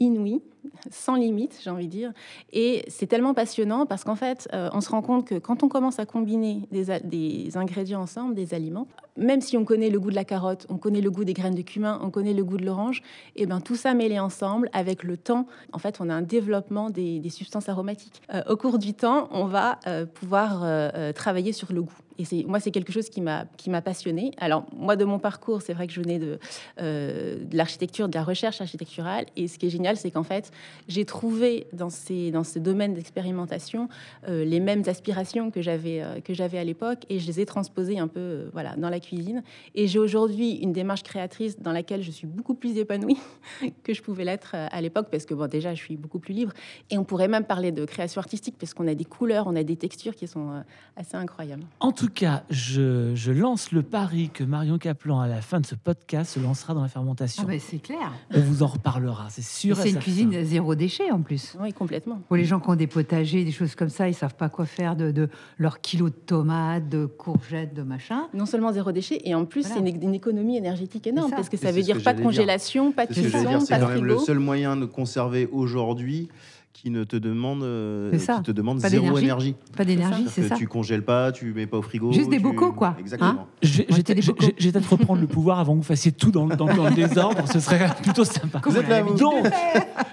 inouï, 0.01 0.43
sans 0.91 1.15
limite, 1.15 1.59
j'ai 1.63 1.71
envie 1.71 1.87
de 1.87 1.91
dire. 1.93 2.13
Et 2.53 2.85
c'est 2.89 3.07
tellement 3.07 3.35
passionnant 3.35 3.87
parce 3.87 4.05
qu'en 4.05 4.17
fait, 4.17 4.49
euh, 4.53 4.69
on 4.73 4.81
se 4.81 4.91
rend 4.91 5.03
compte 5.03 5.27
que 5.27 5.37
quand 5.37 5.63
on 5.63 5.69
commence 5.69 5.99
à 5.99 6.07
combiner 6.07 6.69
des 6.71 7.57
ingrédients 7.57 8.03
ensemble, 8.03 8.35
des 8.35 8.55
aliments, 8.55 8.89
même 9.17 9.41
si 9.41 9.57
on 9.57 9.65
connaît 9.65 9.91
le 9.91 10.01
goût 10.01 10.11
de 10.11 10.15
la 10.15 10.25
carotte, 10.25 10.67
on 10.69 10.77
connaît 10.77 11.01
le 11.01 11.11
goût 11.11 11.25
des 11.25 11.33
graines 11.35 11.55
de 11.55 11.63
cumin, 11.63 12.01
on 12.03 12.11
connaît 12.11 12.35
le 12.35 12.45
goût 12.45 12.57
de 12.57 12.65
l'orange, 12.65 13.03
et 13.37 13.47
ben 13.47 13.61
tout 13.61 13.77
ça 13.77 13.95
mêlé 13.95 14.19
ensemble, 14.19 14.69
avec 14.73 15.03
le 15.03 15.17
temps, 15.17 15.47
en 15.73 15.79
fait, 15.79 15.99
on 16.01 16.09
a 16.09 16.15
un 16.15 16.23
développement 16.23 16.91
des, 16.91 17.23
substances 17.31 17.69
aromatiques. 17.69 18.23
Euh, 18.33 18.43
au 18.49 18.57
cours 18.57 18.79
du 18.79 18.95
temps, 18.95 19.29
on 19.33 19.47
va 19.47 19.79
euh, 19.87 20.07
pouvoir 20.07 20.61
euh, 20.63 21.13
travailler 21.13 21.53
sur 21.53 21.73
le 21.73 21.83
goût. 21.83 21.99
Et 22.17 22.25
c'est 22.25 22.45
moi, 22.47 22.61
c'est 22.61 22.71
quelque 22.71 22.93
chose 22.93 23.09
qui 23.09 23.21
m'a 23.21 23.83
passionné. 23.83 24.31
Alors 24.39 24.67
moi, 24.73 24.95
de 24.95 25.05
mon 25.05 25.19
parcours, 25.19 25.63
c'est 25.63 25.73
vrai 25.73 25.89
que 25.89 25.93
je 25.93 26.01
venais 26.01 26.21
de, 26.21 26.39
de 26.79 27.57
l'architecture, 27.57 28.09
de 28.09 28.15
la 28.15 28.23
recherche 28.23 28.61
architecturale. 28.61 29.27
Et 29.35 29.49
ce 29.49 29.59
qui 29.59 29.67
est 29.67 29.71
génial, 29.71 29.97
c'est 29.97 30.13
qu'en 30.13 30.23
fait, 30.23 30.53
j'ai 30.87 31.05
trouvé 31.05 31.67
dans 31.73 31.91
ces 31.91 32.31
dans 32.31 32.45
ce 32.45 32.61
domaine 32.61 32.95
d'expérimentation 32.95 33.89
les 34.29 34.61
mêmes 34.61 34.85
aspirations 34.87 35.51
que 35.51 35.61
j'avais 35.61 36.05
que 36.23 36.57
à 36.57 36.63
l'époque, 36.63 37.01
et 37.09 37.19
je 37.19 37.27
les 37.27 37.41
ai 37.41 37.47
transposées 37.47 37.99
un 37.99 38.07
peu 38.07 38.49
voilà 38.53 38.77
dans 38.77 38.91
la 38.91 39.01
cuisine. 39.05 39.43
Et 39.75 39.87
j'ai 39.87 39.99
aujourd'hui 39.99 40.53
une 40.57 40.73
démarche 40.73 41.03
créatrice 41.03 41.61
dans 41.61 41.73
laquelle 41.73 42.03
je 42.03 42.11
suis 42.11 42.27
beaucoup 42.27 42.55
plus 42.55 42.77
épanouie 42.79 43.19
que 43.85 43.95
je 43.95 44.03
pouvais 44.03 44.25
l'être 44.25 44.53
euh, 44.55 44.67
à 44.71 44.81
l'époque, 44.81 45.09
parce 45.11 45.25
que 45.27 45.35
bon, 45.35 45.49
déjà, 45.49 45.75
je 45.75 45.81
suis 45.81 45.97
beaucoup 45.97 46.19
plus 46.19 46.35
libre. 46.35 46.53
Et 46.91 46.99
on 46.99 47.05
pourrait 47.05 47.29
même 47.29 47.45
parler 47.45 47.73
de 47.73 47.85
création 47.85 48.21
artistique, 48.21 48.57
parce 48.59 48.75
qu'on 48.75 48.89
a 48.89 48.95
des 48.95 49.05
couleurs, 49.05 49.47
on 49.47 49.57
a 49.57 49.63
des 49.63 49.77
textures 49.77 50.15
qui 50.15 50.27
sont 50.27 50.51
euh, 50.51 50.61
assez 50.97 51.17
incroyables. 51.17 51.65
En 51.81 51.93
tout 51.93 52.09
cas, 52.09 52.45
je, 52.51 53.15
je 53.15 53.33
lance 53.33 53.73
le 53.73 53.83
pari 53.83 54.31
que 54.31 54.45
Marion 54.45 54.79
Caplan, 54.79 55.21
à 55.21 55.29
la 55.29 55.41
fin 55.41 55.61
de 55.61 55.67
ce 55.67 55.75
podcast, 55.75 56.35
se 56.35 56.41
lancera 56.41 56.75
dans 56.75 56.83
la 56.83 56.89
fermentation. 56.89 57.45
Ah 57.47 57.53
bah, 57.53 57.59
c'est 57.59 57.79
clair. 57.79 58.13
On 58.35 58.41
vous 58.41 58.63
en 58.63 58.69
reparlera, 58.69 59.29
c'est 59.31 59.43
sûr. 59.43 59.77
C'est 59.77 59.91
une 59.91 59.99
cuisine 59.99 60.45
zéro 60.45 60.75
déchet 60.75 61.11
en 61.11 61.23
plus. 61.23 61.57
Oui, 61.61 61.73
complètement. 61.73 62.21
Pour 62.29 62.37
les 62.37 62.45
gens 62.45 62.61
qui 62.61 62.71
ont 62.71 62.77
des 62.77 62.87
potagers, 62.87 63.45
des 63.45 63.53
choses 63.53 63.75
comme 63.75 63.89
ça, 63.89 64.09
ils 64.09 64.15
savent 64.15 64.35
pas 64.35 64.49
quoi 64.49 64.67
faire 64.67 64.97
de, 64.97 65.11
de 65.11 65.29
leur 65.59 65.81
kilo 65.81 66.09
de 66.09 66.15
tomates, 66.15 66.89
de 66.89 67.07
courgettes, 67.07 67.75
de 67.75 67.83
machin. 67.83 68.29
Non 68.35 68.47
seulement 68.47 68.73
zéro 68.73 68.93
déchet, 68.95 69.21
et 69.25 69.35
en 69.35 69.45
plus, 69.45 69.63
Voilà. 69.67 69.75
c'est 69.85 69.91
une, 69.91 70.03
une 70.03 70.15
économie 70.15 70.57
énergétique 70.57 71.07
énorme, 71.07 71.29
C'est 71.31 71.37
parce 71.37 71.49
que 71.51 71.57
ça 71.59 71.67
c'est 71.69 71.73
veut 71.73 71.83
dire 71.83 71.99
que 71.99 72.03
pas 72.03 72.13
de 72.13 72.19
dire. 72.19 72.25
congélation, 72.27 72.93
pas 72.93 73.05
de 73.07 73.13
C'est 73.13 73.21
cuisson, 73.21 73.39
c'est 73.61 73.69
pas 73.75 73.79
de 73.79 73.83
quand 73.85 73.89
même 73.91 74.05
le 74.05 74.15
frigo. 74.15 74.25
seul 74.25 74.39
moyen 74.39 74.77
de 74.77 74.87
conserver 74.87 75.49
aujourd'hui 75.53 76.29
qui 76.75 76.91
ne 76.91 77.05
te 77.05 77.17
demande, 77.17 77.63
euh, 77.63 78.11
C'est 78.13 78.19
ça. 78.19 78.37
qui 78.39 78.43
te 78.43 78.51
demande 78.51 78.83
Pas 78.83 78.91
zéro 78.91 79.17
énergie. 79.17 79.55
Pas 79.77 79.85
d'énergie, 79.87 80.27
c'est 80.29 80.43
que 80.43 80.49
ça. 80.49 80.57
Tu 80.57 80.67
congèles 80.67 81.05
pas, 81.05 81.31
tu 81.33 81.55
mets 81.55 81.67
pas 81.67 81.79
au 81.79 81.83
frigo. 81.83 82.13
Juste 82.13 82.29
des 82.29 82.37
tu- 82.37 82.43
bocaux, 82.43 82.73
quoi. 82.73 82.97
Exactement. 82.99 83.31
Hein 83.31 83.47
Je 83.63 83.69
vais, 83.69 83.73
je 83.73 83.79
vais 83.79 83.85
Moi, 83.89 83.97
j'étais 83.97 84.15
vais 84.15 84.73
peut-être 84.73 84.91
reprendre 84.93 85.21
le 85.21 85.27
pouvoir 85.29 85.61
avant 85.61 85.73
que 85.75 85.79
vous 85.79 85.83
fassiez 85.85 86.13
tout 86.13 86.31
dans, 86.33 86.45
le- 86.47 86.57
dans- 86.57 86.67
dans 86.75 86.85
le 86.89 86.95
désordre. 86.95 87.49
Ce 87.51 87.61
serait 87.61 87.89
plutôt 88.03 88.25
sympa. 88.25 88.61
Vous 88.67 88.77
êtes 88.77 88.89
là, 88.89 88.97
a 88.97 89.03
vous. 89.03 89.15
Donc, 89.15 89.47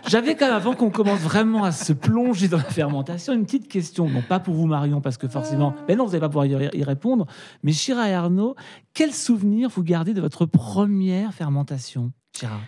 j'avais 0.07 0.35
quand 0.35 0.45
même, 0.45 0.55
avant 0.55 0.73
qu'on 0.75 0.91
commence 0.91 1.19
vraiment 1.19 1.63
à 1.63 1.71
se 1.71 1.93
plonger 1.93 2.47
dans 2.47 2.57
la 2.57 2.63
fermentation, 2.63 3.33
une 3.33 3.43
petite 3.45 3.67
question. 3.67 4.07
Non, 4.07 4.21
pas 4.21 4.39
pour 4.39 4.53
vous, 4.53 4.67
Marion, 4.67 5.01
parce 5.01 5.17
que 5.17 5.27
forcément, 5.27 5.73
mais 5.89 5.95
non, 5.95 6.05
vous 6.05 6.11
n'allez 6.11 6.21
pas 6.21 6.29
pouvoir 6.29 6.45
y 6.45 6.83
répondre. 6.83 7.25
Mais 7.63 7.71
Chira 7.73 8.07
et 8.07 8.13
Arnaud, 8.13 8.55
quel 8.93 9.11
souvenir 9.13 9.69
vous 9.69 9.83
gardez 9.83 10.13
de 10.13 10.21
votre 10.21 10.45
première 10.45 11.33
fermentation 11.33 12.11
Chira? 12.37 12.59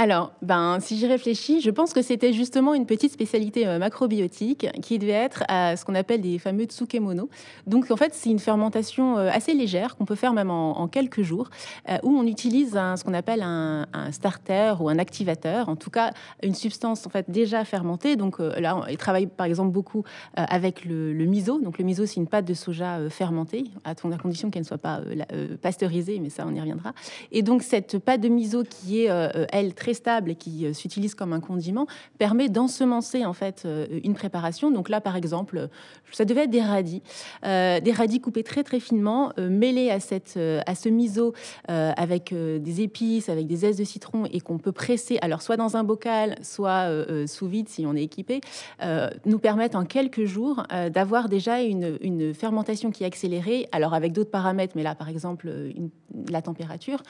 Alors, 0.00 0.30
ben, 0.42 0.78
si 0.78 0.96
j'y 0.96 1.08
réfléchis, 1.08 1.60
je 1.60 1.70
pense 1.70 1.92
que 1.92 2.02
c'était 2.02 2.32
justement 2.32 2.72
une 2.72 2.86
petite 2.86 3.10
spécialité 3.10 3.66
euh, 3.66 3.80
macrobiotique 3.80 4.68
qui 4.80 4.96
devait 5.00 5.10
être 5.10 5.42
à 5.48 5.74
ce 5.74 5.84
qu'on 5.84 5.96
appelle 5.96 6.20
des 6.20 6.38
fameux 6.38 6.66
tsukemono. 6.66 7.28
Donc, 7.66 7.90
en 7.90 7.96
fait, 7.96 8.14
c'est 8.14 8.30
une 8.30 8.38
fermentation 8.38 9.18
euh, 9.18 9.28
assez 9.28 9.54
légère 9.54 9.96
qu'on 9.96 10.04
peut 10.04 10.14
faire 10.14 10.34
même 10.34 10.52
en, 10.52 10.86
quelques 10.86 11.22
jours, 11.22 11.50
euh, 11.88 11.98
où 12.04 12.16
on 12.16 12.28
utilise 12.28 12.74
ce 12.74 13.02
qu'on 13.02 13.12
appelle 13.12 13.42
un, 13.42 13.86
starter 14.12 14.74
ou 14.78 14.88
un 14.88 15.00
activateur, 15.00 15.68
en 15.68 15.74
tout 15.74 15.90
cas 15.90 16.12
une 16.44 16.54
substance 16.54 17.04
en 17.04 17.10
fait 17.10 17.28
déjà 17.28 17.64
fermentée. 17.64 18.14
Donc 18.14 18.38
euh, 18.38 18.58
là, 18.60 18.76
on- 18.76 18.86
il 18.86 18.98
travaille 18.98 19.26
par 19.26 19.46
exemple 19.46 19.72
beaucoup 19.72 20.04
euh, 20.38 20.44
avec 20.48 20.84
le, 20.84 21.12
miso. 21.24 21.60
Donc 21.60 21.76
le 21.76 21.84
miso, 21.84 22.06
c'est 22.06 22.20
une 22.20 22.28
pâte 22.28 22.44
de 22.44 22.54
soja 22.54 22.98
euh, 22.98 23.10
fermentée, 23.10 23.64
à, 23.84 23.96
condition 23.96 24.50
qu'elle 24.50 24.62
ne 24.62 24.66
soit 24.68 24.78
pas 24.78 25.00
euh, 25.00 25.16
euh, 25.32 25.56
pasteurisée, 25.60 26.20
mais 26.20 26.30
ça, 26.30 26.44
on 26.46 26.54
y 26.54 26.60
reviendra. 26.60 26.92
Et 27.32 27.42
donc, 27.42 27.64
cette 27.64 27.98
pâte 27.98 28.20
de 28.20 28.28
miso 28.28 28.62
qui 28.62 29.02
est, 29.02 29.10
euh, 29.10 29.28
euh, 29.34 29.46
elle, 29.52 29.74
très 29.74 29.87
stable 29.94 30.30
et 30.30 30.34
qui 30.34 30.66
euh, 30.66 30.72
s'utilise 30.72 31.14
comme 31.14 31.32
un 31.32 31.40
condiment, 31.40 31.86
permet 32.18 32.48
d'ensemencer 32.48 33.24
en 33.24 33.32
fait 33.32 33.62
euh, 33.64 33.86
une 34.04 34.14
préparation. 34.14 34.70
Donc 34.70 34.88
là, 34.88 35.00
par 35.00 35.16
exemple, 35.16 35.58
euh, 35.58 35.66
ça 36.12 36.24
devait 36.24 36.44
être 36.44 36.50
des 36.50 36.62
radis, 36.62 37.02
des 37.42 37.92
radis 37.92 38.20
coupés 38.20 38.42
très 38.42 38.64
très 38.64 38.80
finement, 38.80 39.32
mêlés 39.36 39.90
à 39.90 40.00
cette 40.00 40.38
à 40.38 40.74
ce 40.74 40.88
miso 40.88 41.34
avec 41.66 42.32
des 42.32 42.80
épices, 42.80 43.28
avec 43.28 43.46
des 43.46 43.56
zestes 43.56 43.78
de 43.78 43.84
citron 43.84 44.24
et 44.32 44.40
qu'on 44.40 44.56
peut 44.56 44.72
presser, 44.72 45.18
alors 45.20 45.42
soit 45.42 45.58
dans 45.58 45.76
un 45.76 45.84
bocal, 45.84 46.36
soit 46.40 46.88
sous 47.26 47.46
vide 47.46 47.68
si 47.68 47.84
on 47.84 47.94
est 47.94 48.02
équipé, 48.02 48.40
nous 49.26 49.38
permettent 49.38 49.74
en 49.74 49.84
quelques 49.84 50.24
jours 50.24 50.62
d'avoir 50.90 51.28
déjà 51.28 51.60
une, 51.60 51.98
une 52.00 52.32
fermentation 52.32 52.90
qui 52.90 53.04
est 53.04 53.06
accélérée. 53.06 53.68
Alors 53.70 53.92
avec 53.92 54.12
d'autres 54.12 54.30
paramètres, 54.30 54.72
mais 54.76 54.82
là 54.82 54.94
par 54.94 55.10
exemple 55.10 55.52
la 56.30 56.40
température, 56.40 57.02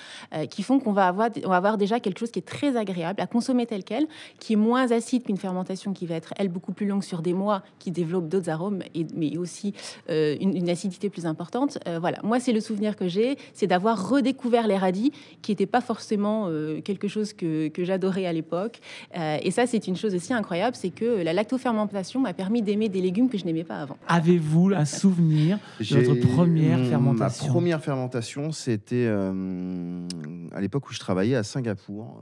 qui 0.50 0.64
font 0.64 0.80
qu'on 0.80 0.92
va 0.92 1.06
avoir, 1.06 1.30
on 1.44 1.50
va 1.50 1.56
avoir 1.56 1.78
déjà 1.78 2.00
quelque 2.00 2.18
chose 2.18 2.32
qui 2.32 2.40
est 2.40 2.48
très 2.48 2.67
agréable 2.76 3.20
à 3.20 3.26
consommer 3.26 3.66
tel 3.66 3.84
quel, 3.84 4.06
qui 4.38 4.54
est 4.54 4.56
moins 4.56 4.90
acide 4.92 5.22
qu'une 5.24 5.36
fermentation 5.36 5.92
qui 5.92 6.06
va 6.06 6.14
être 6.16 6.34
elle 6.36 6.48
beaucoup 6.48 6.72
plus 6.72 6.86
longue 6.86 7.02
sur 7.02 7.22
des 7.22 7.34
mois, 7.34 7.62
qui 7.78 7.90
développe 7.90 8.28
d'autres 8.28 8.50
arômes, 8.50 8.82
et, 8.94 9.06
mais 9.14 9.36
aussi 9.36 9.74
euh, 10.10 10.36
une, 10.40 10.56
une 10.56 10.70
acidité 10.70 11.10
plus 11.10 11.26
importante. 11.26 11.78
Euh, 11.86 11.98
voilà, 11.98 12.18
moi 12.22 12.40
c'est 12.40 12.52
le 12.52 12.60
souvenir 12.60 12.96
que 12.96 13.08
j'ai, 13.08 13.36
c'est 13.52 13.66
d'avoir 13.66 14.10
redécouvert 14.10 14.66
les 14.66 14.76
radis, 14.76 15.12
qui 15.42 15.52
n'était 15.52 15.66
pas 15.66 15.80
forcément 15.80 16.46
euh, 16.48 16.80
quelque 16.80 17.08
chose 17.08 17.32
que, 17.32 17.68
que 17.68 17.84
j'adorais 17.84 18.26
à 18.26 18.32
l'époque. 18.32 18.80
Euh, 19.16 19.38
et 19.42 19.50
ça 19.50 19.66
c'est 19.66 19.86
une 19.86 19.96
chose 19.96 20.14
aussi 20.14 20.32
incroyable, 20.32 20.76
c'est 20.76 20.90
que 20.90 21.22
la 21.22 21.32
lactofermentation 21.32 22.20
m'a 22.20 22.34
permis 22.34 22.62
d'aimer 22.62 22.88
des 22.88 23.00
légumes 23.00 23.28
que 23.28 23.38
je 23.38 23.44
n'aimais 23.44 23.64
pas 23.64 23.80
avant. 23.80 23.96
Avez-vous 24.06 24.72
un 24.74 24.84
souvenir 24.84 25.58
de 25.80 26.00
votre 26.00 26.26
première 26.28 26.84
fermentation? 26.86 27.46
Ma 27.46 27.52
première 27.52 27.82
fermentation, 27.82 28.52
c'était 28.52 29.06
euh, 29.06 30.06
à 30.52 30.60
l'époque 30.60 30.88
où 30.88 30.92
je 30.92 31.00
travaillais 31.00 31.36
à 31.36 31.42
Singapour. 31.42 32.20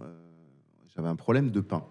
J'avais 0.97 1.09
un 1.09 1.17
problème 1.17 1.51
de 1.51 1.61
pain. 1.61 1.85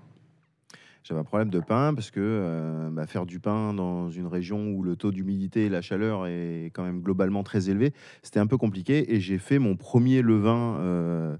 J'avais 1.03 1.19
un 1.19 1.24
problème 1.24 1.51
de 1.51 1.59
pain 1.59 1.93
parce 1.93 2.09
que 2.09 2.19
euh, 2.19 2.89
bah, 2.89 3.05
faire 3.05 3.27
du 3.27 3.39
pain 3.39 3.75
dans 3.75 4.09
une 4.09 4.25
région 4.25 4.71
où 4.71 4.81
le 4.81 4.95
taux 4.95 5.12
d'humidité 5.12 5.65
et 5.65 5.69
la 5.69 5.83
chaleur 5.83 6.25
est 6.25 6.71
quand 6.74 6.83
même 6.83 7.01
globalement 7.01 7.43
très 7.43 7.69
élevé, 7.69 7.93
c'était 8.24 8.39
un 8.39 8.47
peu 8.47 8.57
compliqué. 8.57 9.13
Et 9.13 9.19
j'ai 9.19 9.38
fait 9.38 9.59
mon 9.59 9.75
premier 9.75 10.24
levain 10.24 10.77
euh, 10.79 11.38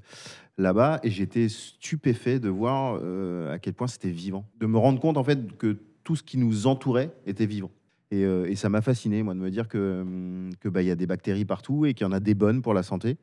là-bas 0.60 1.00
et 1.02 1.10
j'étais 1.10 1.50
stupéfait 1.50 2.40
de 2.40 2.50
voir 2.50 3.00
euh, 3.02 3.52
à 3.52 3.58
quel 3.58 3.74
point 3.74 3.88
c'était 3.88 4.12
vivant. 4.12 4.46
De 4.60 4.68
me 4.68 4.78
rendre 4.78 5.00
compte 5.00 5.18
en 5.18 5.24
fait 5.24 5.58
que 5.58 5.80
tout 6.04 6.16
ce 6.16 6.22
qui 6.22 6.38
nous 6.38 6.68
entourait 6.68 7.12
était 7.26 7.48
vivant. 7.48 7.72
Et, 8.12 8.56
ça 8.56 8.70
m'a 8.70 8.82
fasciné, 8.82 9.24
moi, 9.24 9.34
de 9.34 9.40
me 9.40 9.50
dire 9.50 9.68
que 9.68 10.02
hum, 10.02 10.52
bah, 10.64 10.84
y 10.84 10.92
a 10.92 10.96
des 10.96 11.08
bactéries 11.08 11.44
partout 11.44 11.86
et 11.86 11.96
qu'il 11.96 12.06
y 12.06 12.08
en 12.08 12.14
a 12.14 12.20
des 12.22 12.36
bonnes 12.36 12.62
pour 12.62 12.74
la 12.74 12.84
santé. 12.84 13.18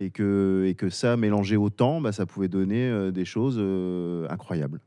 Et 0.00 0.10
que, 0.10 0.64
et 0.66 0.74
que 0.74 0.90
ça, 0.90 1.16
mélangé 1.16 1.56
au 1.56 1.70
temps, 1.70 2.00
bah, 2.00 2.12
ça 2.12 2.24
pouvait 2.24 2.48
donner 2.48 2.88
euh, 2.88 3.10
des 3.10 3.24
choses 3.24 3.56
euh, 3.58 4.28
incroyables. 4.30 4.80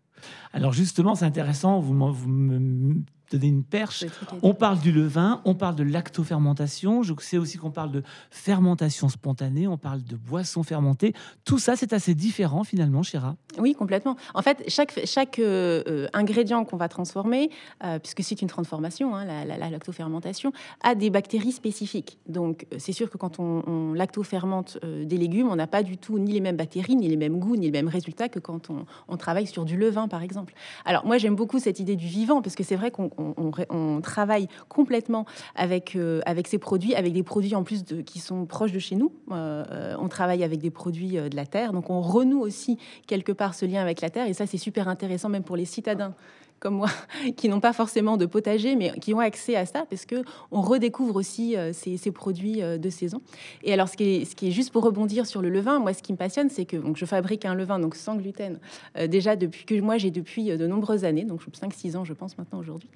Alors 0.53 0.71
justement, 0.71 1.15
c'est 1.15 1.25
intéressant, 1.25 1.79
vous, 1.79 1.93
vous 2.13 2.29
me 2.29 3.01
une 3.37 3.63
perche. 3.63 4.05
On 4.41 4.53
parle 4.53 4.79
du 4.79 4.91
levain, 4.91 5.41
on 5.45 5.55
parle 5.55 5.75
de 5.75 5.83
lactofermentation, 5.83 7.03
je 7.03 7.13
sais 7.19 7.37
aussi 7.37 7.57
qu'on 7.57 7.71
parle 7.71 7.91
de 7.91 8.03
fermentation 8.29 9.09
spontanée, 9.09 9.67
on 9.67 9.77
parle 9.77 10.03
de 10.03 10.15
boissons 10.15 10.63
fermentées. 10.63 11.13
Tout 11.45 11.59
ça, 11.59 11.75
c'est 11.75 11.93
assez 11.93 12.15
différent 12.15 12.63
finalement, 12.63 13.03
Chira. 13.03 13.35
Oui, 13.59 13.73
complètement. 13.73 14.15
En 14.33 14.41
fait, 14.41 14.63
chaque, 14.67 14.99
chaque 15.05 15.39
euh, 15.39 15.83
euh, 15.87 16.07
ingrédient 16.13 16.63
qu'on 16.65 16.77
va 16.77 16.87
transformer, 16.87 17.49
euh, 17.83 17.99
puisque 17.99 18.23
c'est 18.23 18.41
une 18.41 18.47
transformation, 18.47 19.15
hein, 19.15 19.25
la, 19.25 19.45
la- 19.45 19.57
la 19.57 19.69
lactofermentation, 19.69 20.51
a 20.83 20.95
des 20.95 21.09
bactéries 21.09 21.51
spécifiques. 21.51 22.17
Donc, 22.27 22.65
c'est 22.77 22.93
sûr 22.93 23.09
que 23.09 23.17
quand 23.17 23.39
on, 23.39 23.63
on 23.67 23.93
lactofermente 23.93 24.77
euh, 24.83 25.05
des 25.05 25.17
légumes, 25.17 25.49
on 25.49 25.55
n'a 25.55 25.67
pas 25.67 25.83
du 25.83 25.97
tout 25.97 26.17
ni 26.19 26.31
les 26.31 26.39
mêmes 26.41 26.57
bactéries, 26.57 26.95
ni 26.95 27.07
les 27.07 27.17
mêmes 27.17 27.39
goûts, 27.39 27.55
ni 27.55 27.65
les 27.65 27.71
mêmes 27.71 27.87
résultats 27.89 28.29
que 28.29 28.39
quand 28.39 28.69
on, 28.69 28.85
on 29.07 29.17
travaille 29.17 29.47
sur 29.47 29.65
du 29.65 29.77
levain, 29.77 30.07
par 30.07 30.23
exemple. 30.23 30.53
Alors, 30.85 31.05
moi, 31.05 31.17
j'aime 31.17 31.35
beaucoup 31.35 31.59
cette 31.59 31.79
idée 31.79 31.95
du 31.95 32.07
vivant, 32.07 32.41
parce 32.41 32.55
que 32.55 32.63
c'est 32.63 32.75
vrai 32.75 32.91
qu'on 32.91 33.09
on- 33.37 34.01
travaille 34.01 34.47
complètement 34.69 35.25
avec, 35.55 35.95
euh, 35.95 36.21
avec 36.25 36.47
ces 36.47 36.57
produits, 36.57 36.95
avec 36.95 37.13
des 37.13 37.23
produits 37.23 37.55
en 37.55 37.63
plus 37.63 37.83
qui 38.05 38.19
sont 38.19 38.45
proches 38.45 38.71
de 38.71 38.79
chez 38.79 38.95
nous. 38.95 39.11
Euh, 39.31 39.63
euh, 39.71 39.95
on 39.99 40.07
travaille 40.07 40.43
avec 40.43 40.59
des 40.59 40.71
produits 40.71 41.17
de 41.17 41.35
la 41.35 41.45
terre, 41.45 41.71
donc 41.73 41.89
on 41.89 42.01
renoue 42.01 42.39
aussi 42.41 42.77
quelque 43.07 43.31
part 43.31 43.53
ce 43.53 43.65
lien 43.65 43.81
avec 43.81 44.01
la 44.01 44.09
terre. 44.09 44.27
Et 44.27 44.33
ça, 44.33 44.47
c'est 44.47 44.57
super 44.57 44.87
intéressant, 44.87 45.29
même 45.29 45.43
pour 45.43 45.55
les 45.55 45.65
citadins 45.65 46.13
comme 46.61 46.75
moi, 46.75 46.89
qui 47.35 47.49
n'ont 47.49 47.59
pas 47.59 47.73
forcément 47.73 48.15
de 48.15 48.25
potager, 48.25 48.77
mais 48.77 48.91
qui 49.01 49.13
ont 49.13 49.19
accès 49.19 49.57
à 49.57 49.65
ça, 49.65 49.85
parce 49.89 50.05
que 50.05 50.23
on 50.51 50.61
redécouvre 50.61 51.17
aussi 51.17 51.57
euh, 51.57 51.73
ces, 51.73 52.11
produits 52.11 52.61
euh, 52.61 52.77
de 52.77 52.89
saison. 52.89 53.21
Et 53.63 53.73
alors, 53.73 53.89
ce 53.89 53.97
qui, 53.97 54.21
est, 54.21 54.51
juste 54.51 54.71
pour 54.71 54.83
rebondir 54.83 55.25
sur 55.25 55.41
le 55.41 55.49
levain, 55.49 55.79
moi, 55.79 55.93
ce 55.93 56.01
qui 56.01 56.13
me 56.13 56.17
passionne, 56.17 56.49
c'est 56.49 56.65
que 56.65 56.77
donc, 56.77 56.95
je 56.95 57.05
fabrique 57.05 57.43
un 57.45 57.55
levain 57.55 57.79
donc 57.79 57.95
sans 57.95 58.15
gluten 58.15 58.59
euh, 58.97 59.07
déjà 59.07 59.35
depuis 59.35 59.65
que 59.65 59.81
moi 59.81 59.97
j'ai 59.97 60.11
depuis 60.11 60.55
de 60.55 60.67
nombreuses 60.67 61.03
années, 61.03 61.25
donc 61.25 61.41
5-6 61.41 61.97
ans, 61.97 62.05
je 62.05 62.13
pense 62.13 62.37
maintenant 62.37 62.59
aujourd'hui. 62.59 62.89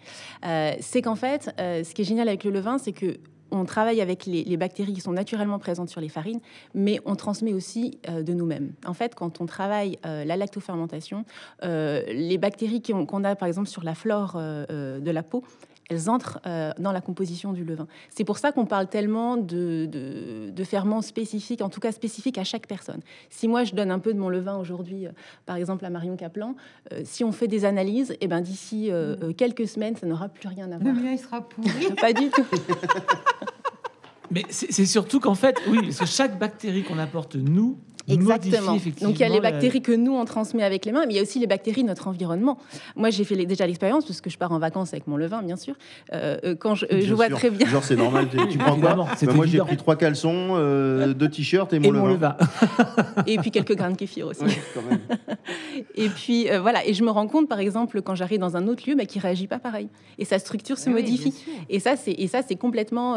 C'est 0.79 1.01
qu'en 1.01 1.15
fait, 1.15 1.49
ce 1.57 1.93
qui 1.93 2.03
est 2.03 2.05
génial 2.05 2.27
avec 2.27 2.43
le 2.43 2.51
levain, 2.51 2.77
c'est 2.77 2.91
que 2.91 3.17
on 3.51 3.65
travaille 3.65 4.01
avec 4.01 4.25
les, 4.25 4.57
bactéries 4.57 4.93
qui 4.93 5.01
sont 5.01 5.11
naturellement 5.11 5.59
présentes 5.59 5.89
sur 5.89 6.01
les 6.01 6.09
farines, 6.09 6.39
mais 6.73 6.99
on 7.05 7.15
transmet 7.15 7.53
aussi 7.53 7.99
euh, 8.09 8.23
de 8.23 8.33
nous-mêmes. 8.33 8.73
En 8.85 8.93
fait, 8.93 9.15
quand 9.15 9.41
on 9.41 9.45
travaille 9.45 9.97
euh, 10.05 10.25
la 10.25 10.37
lactofermentation, 10.37 11.25
euh, 11.63 12.03
les 12.07 12.37
bactéries 12.37 12.81
qu'on 12.81 13.23
a 13.23 13.35
par 13.35 13.47
exemple 13.47 13.69
sur 13.69 13.83
la 13.83 13.95
flore 13.95 14.35
de 14.35 15.11
la 15.11 15.23
peau, 15.23 15.43
elles 15.89 16.09
entrent 16.09 16.39
euh, 16.45 16.71
dans 16.79 16.91
la 16.91 17.01
composition 17.01 17.53
du 17.53 17.63
levain. 17.63 17.87
C'est 18.09 18.23
pour 18.23 18.37
ça 18.37 18.51
qu'on 18.51 18.65
parle 18.65 18.87
tellement 18.87 19.37
de, 19.37 19.85
de, 19.85 20.49
de 20.49 20.63
ferments 20.63 21.01
spécifiques, 21.01 21.61
en 21.61 21.69
tout 21.69 21.79
cas 21.79 21.91
spécifiques 21.91 22.37
à 22.37 22.43
chaque 22.43 22.67
personne. 22.67 23.01
Si 23.29 23.47
moi 23.47 23.63
je 23.63 23.75
donne 23.75 23.91
un 23.91 23.99
peu 23.99 24.13
de 24.13 24.19
mon 24.19 24.29
levain 24.29 24.57
aujourd'hui, 24.57 25.05
euh, 25.07 25.11
par 25.45 25.55
exemple 25.55 25.85
à 25.85 25.89
Marion 25.89 26.15
Caplan, 26.15 26.55
euh, 26.91 27.01
si 27.03 27.23
on 27.23 27.31
fait 27.31 27.47
des 27.47 27.65
analyses, 27.65 28.15
et 28.21 28.27
ben 28.27 28.41
d'ici 28.41 28.91
euh, 28.91 29.15
euh, 29.21 29.33
quelques 29.33 29.67
semaines, 29.67 29.95
ça 29.95 30.07
n'aura 30.07 30.29
plus 30.29 30.47
rien 30.47 30.71
à 30.71 30.77
Le 30.77 30.83
voir. 30.83 30.95
mien, 30.95 31.11
il 31.11 31.19
sera 31.19 31.41
pourri. 31.49 31.69
Pas 31.99 32.13
du 32.13 32.29
tout. 32.29 32.45
Mais 34.31 34.43
c'est 34.49 34.71
c'est 34.71 34.85
surtout 34.87 35.19
qu'en 35.19 35.35
fait, 35.35 35.55
oui, 35.67 35.79
parce 35.83 35.99
que 35.99 36.05
chaque 36.05 36.39
bactérie 36.39 36.83
qu'on 36.83 36.97
apporte 36.97 37.35
nous, 37.35 37.77
Exactement. 38.07 38.61
modifie 38.71 38.75
effectivement. 38.77 39.09
Donc 39.09 39.19
il 39.19 39.21
y 39.21 39.25
a 39.25 39.29
les 39.29 39.39
bactéries 39.41 39.81
que 39.81 39.91
nous 39.91 40.13
on 40.13 40.25
transmet 40.25 40.63
avec 40.63 40.85
les 40.85 40.91
mains, 40.91 41.05
mais 41.07 41.13
il 41.13 41.15
y 41.17 41.19
a 41.19 41.23
aussi 41.23 41.39
les 41.39 41.47
bactéries 41.47 41.83
de 41.83 41.87
notre 41.87 42.07
environnement. 42.07 42.57
Moi 42.95 43.09
j'ai 43.09 43.23
fait 43.23 43.35
les- 43.35 43.45
déjà 43.45 43.65
l'expérience 43.65 44.05
parce 44.05 44.21
que 44.21 44.29
je 44.29 44.37
pars 44.37 44.51
en 44.51 44.59
vacances 44.59 44.93
avec 44.93 45.07
mon 45.07 45.17
levain, 45.17 45.41
bien 45.41 45.55
sûr. 45.55 45.75
Euh, 46.13 46.37
euh, 46.43 46.55
quand 46.55 46.75
je, 46.75 46.85
euh, 46.91 47.01
je 47.01 47.13
vois 47.13 47.27
sûr. 47.27 47.37
très 47.37 47.49
bien. 47.49 47.67
Genre, 47.67 47.83
c'est 47.83 47.95
normal. 47.95 48.27
Tu, 48.49 48.57
prends 48.57 48.79
quoi 48.79 49.07
c'est 49.17 49.25
Bah, 49.25 49.33
Moi, 49.33 49.45
j'ai 49.47 49.57
pris 49.59 49.77
trois 49.77 49.95
caleçons, 49.95 50.49
euh, 50.51 51.13
deux 51.13 51.29
t-shirts 51.29 51.73
et 51.73 51.79
mon 51.79 51.89
Et 51.89 51.91
mon 51.91 52.07
levain. 52.07 52.35
Et 53.27 53.37
puis 53.37 53.51
quelques 53.51 53.75
grains 53.75 53.91
de 53.91 53.97
kéfir 53.97 54.27
aussi. 54.27 54.43
Ouais, 54.43 54.57
quand 54.73 54.81
même. 54.83 54.99
Et 55.95 56.09
puis 56.09 56.49
euh, 56.49 56.59
voilà. 56.59 56.85
Et 56.85 56.93
je 56.93 57.03
me 57.03 57.09
rends 57.09 57.27
compte, 57.27 57.47
par 57.49 57.59
exemple, 57.59 58.01
quand 58.01 58.15
j'arrive 58.15 58.39
dans 58.39 58.55
un 58.57 58.67
autre 58.67 58.83
lieu, 58.87 58.95
bah, 58.95 59.05
qui 59.05 59.19
réagit 59.19 59.47
pas 59.47 59.59
pareil. 59.59 59.89
Et 60.17 60.25
sa 60.25 60.39
structure 60.39 60.77
se 60.77 60.89
Oui, 60.89 60.95
modifie. 60.95 61.33
Et 61.69 61.79
ça, 61.79 61.95
c'est 61.95 62.11
et 62.13 62.27
ça, 62.27 62.41
c'est 62.47 62.55
complètement 62.55 63.13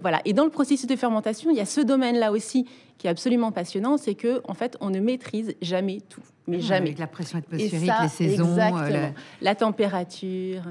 voilà. 0.00 0.20
Et 0.24 0.32
dans 0.32 0.44
le 0.44 0.50
processus 0.50 0.86
de 0.86 0.96
fermentation, 0.96 1.50
il 1.50 1.56
y 1.56 1.60
a 1.60 1.66
ce 1.66 1.80
domaine-là 1.80 2.32
aussi 2.32 2.66
qui 2.98 3.06
est 3.06 3.10
absolument 3.10 3.52
passionnant, 3.52 3.96
c'est 3.96 4.14
que 4.14 4.27
en 4.44 4.54
fait, 4.54 4.76
on 4.80 4.90
ne 4.90 5.00
maîtrise 5.00 5.54
jamais 5.62 6.00
tout, 6.08 6.22
mais 6.46 6.60
jamais. 6.60 6.88
Avec 6.88 6.98
la 6.98 7.06
pression 7.06 7.38
atmosphérique, 7.38 7.86
ça, 7.90 8.02
les 8.02 8.08
saisons. 8.08 8.44
exactement. 8.44 8.82
euh, 8.82 8.88
la- 8.90 9.12
La 9.40 9.54
température. 9.54 10.62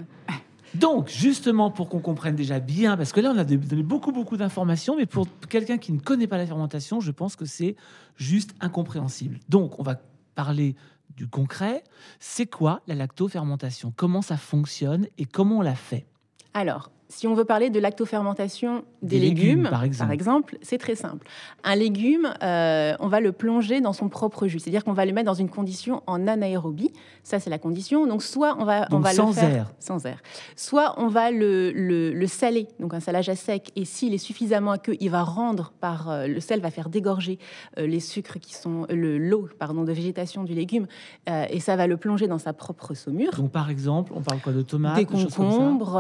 Donc, 0.74 1.08
justement, 1.10 1.72
pour 1.72 1.88
qu'on 1.90 2.00
comprenne 2.02 2.36
déjà 2.36 2.60
bien, 2.60 2.98
parce 2.98 3.12
que 3.14 3.22
là, 3.22 3.32
on 3.34 3.38
a 3.38 3.46
donné 3.46 3.84
beaucoup, 3.84 4.12
beaucoup 4.12 4.36
d'informations, 4.38 4.96
mais 4.98 5.06
pour 5.06 5.26
quelqu'un 5.50 5.78
qui 5.78 5.92
ne 5.94 6.00
connaît 6.00 6.28
pas 6.28 6.38
la 6.38 6.46
fermentation, 6.46 7.00
je 7.00 7.12
pense 7.12 7.36
que 7.36 7.46
c'est 7.46 7.76
juste 8.18 8.54
incompréhensible. 8.60 9.40
Donc, 9.50 9.80
on 9.80 9.84
va 9.84 9.96
parler 10.36 10.76
du 11.16 11.28
concret. 11.28 11.84
C'est 12.20 12.46
quoi 12.48 12.82
la 12.86 12.96
lactofermentation? 12.96 13.92
Comment 13.96 14.22
ça 14.22 14.38
fonctionne 14.38 15.08
et 15.18 15.26
comment 15.26 15.60
on 15.60 15.62
la 15.62 15.74
fait? 15.76 16.06
Alors, 16.54 16.92
si 17.10 17.26
on 17.28 17.34
veut 17.34 17.46
parler 17.46 17.70
de 17.70 17.80
lactofermentation 17.80 18.84
des, 19.02 19.20
légumes, 19.20 19.70
par 19.70 20.12
exemple, 20.12 20.58
c'est 20.62 20.78
très 20.78 20.96
simple. 20.96 21.26
Un 21.64 21.76
légume, 21.76 22.34
euh, 22.44 22.96
on 23.00 23.08
va 23.08 23.22
le 23.22 23.32
plonger 23.32 23.80
dans 23.80 23.94
son 23.94 24.10
propre 24.10 24.48
jus, 24.48 24.60
c'est-à-dire 24.60 24.84
qu'on 24.84 24.94
va 24.94 25.06
le 25.06 25.14
mettre 25.14 25.28
dans 25.28 25.34
une 25.34 25.50
condition 25.50 26.04
en 26.06 26.28
anaérobie. 26.28 26.92
Ça, 27.24 27.40
c'est 27.40 27.50
la 27.50 27.60
condition. 27.60 28.08
Donc, 28.08 28.24
soit 28.24 28.58
on 28.60 28.66
va, 28.66 28.88
on 28.92 29.00
va 29.00 29.14
sans 29.14 29.28
le 29.28 29.34
faire 29.34 29.50
air. 29.50 29.74
sans 29.80 30.06
air, 30.06 30.22
soit 30.56 30.96
on 30.98 31.08
va 31.08 31.32
le, 31.32 31.72
le, 31.72 32.28
saler, 32.28 32.68
donc 32.80 32.94
un 32.94 33.00
salage 33.00 33.30
à 33.30 33.36
sec. 33.36 33.72
Et 33.76 33.86
s'il 33.86 34.14
est 34.14 34.18
suffisamment 34.18 34.72
aqueux, 34.72 34.98
il 35.00 35.10
va 35.10 35.24
rendre 35.24 35.72
par 35.80 36.10
euh, 36.10 36.28
le 36.28 36.42
sel 36.42 36.60
va 36.60 36.72
faire 36.72 36.90
dégorger 36.90 37.40
euh, 37.78 37.88
les 37.88 38.02
sucres 38.02 38.40
qui 38.40 38.54
sont 38.54 38.86
le 38.90 39.18
l'eau, 39.18 39.48
pardon, 39.60 39.84
de 39.84 39.92
végétation 39.94 40.44
du 40.44 40.54
légume, 40.54 40.88
et 41.28 41.60
ça 41.60 41.76
va 41.76 41.88
le 41.88 41.98
plonger 41.98 42.28
dans 42.28 42.38
sa 42.38 42.54
propre 42.54 42.94
saumure. 42.94 43.32
Donc, 43.36 43.52
par 43.52 43.70
exemple, 43.70 44.12
on 44.16 44.22
parle 44.22 44.40
quoi 44.40 44.54
de 44.54 44.62
tomates, 44.62 44.96
des 44.96 45.06
concombres. 45.06 45.98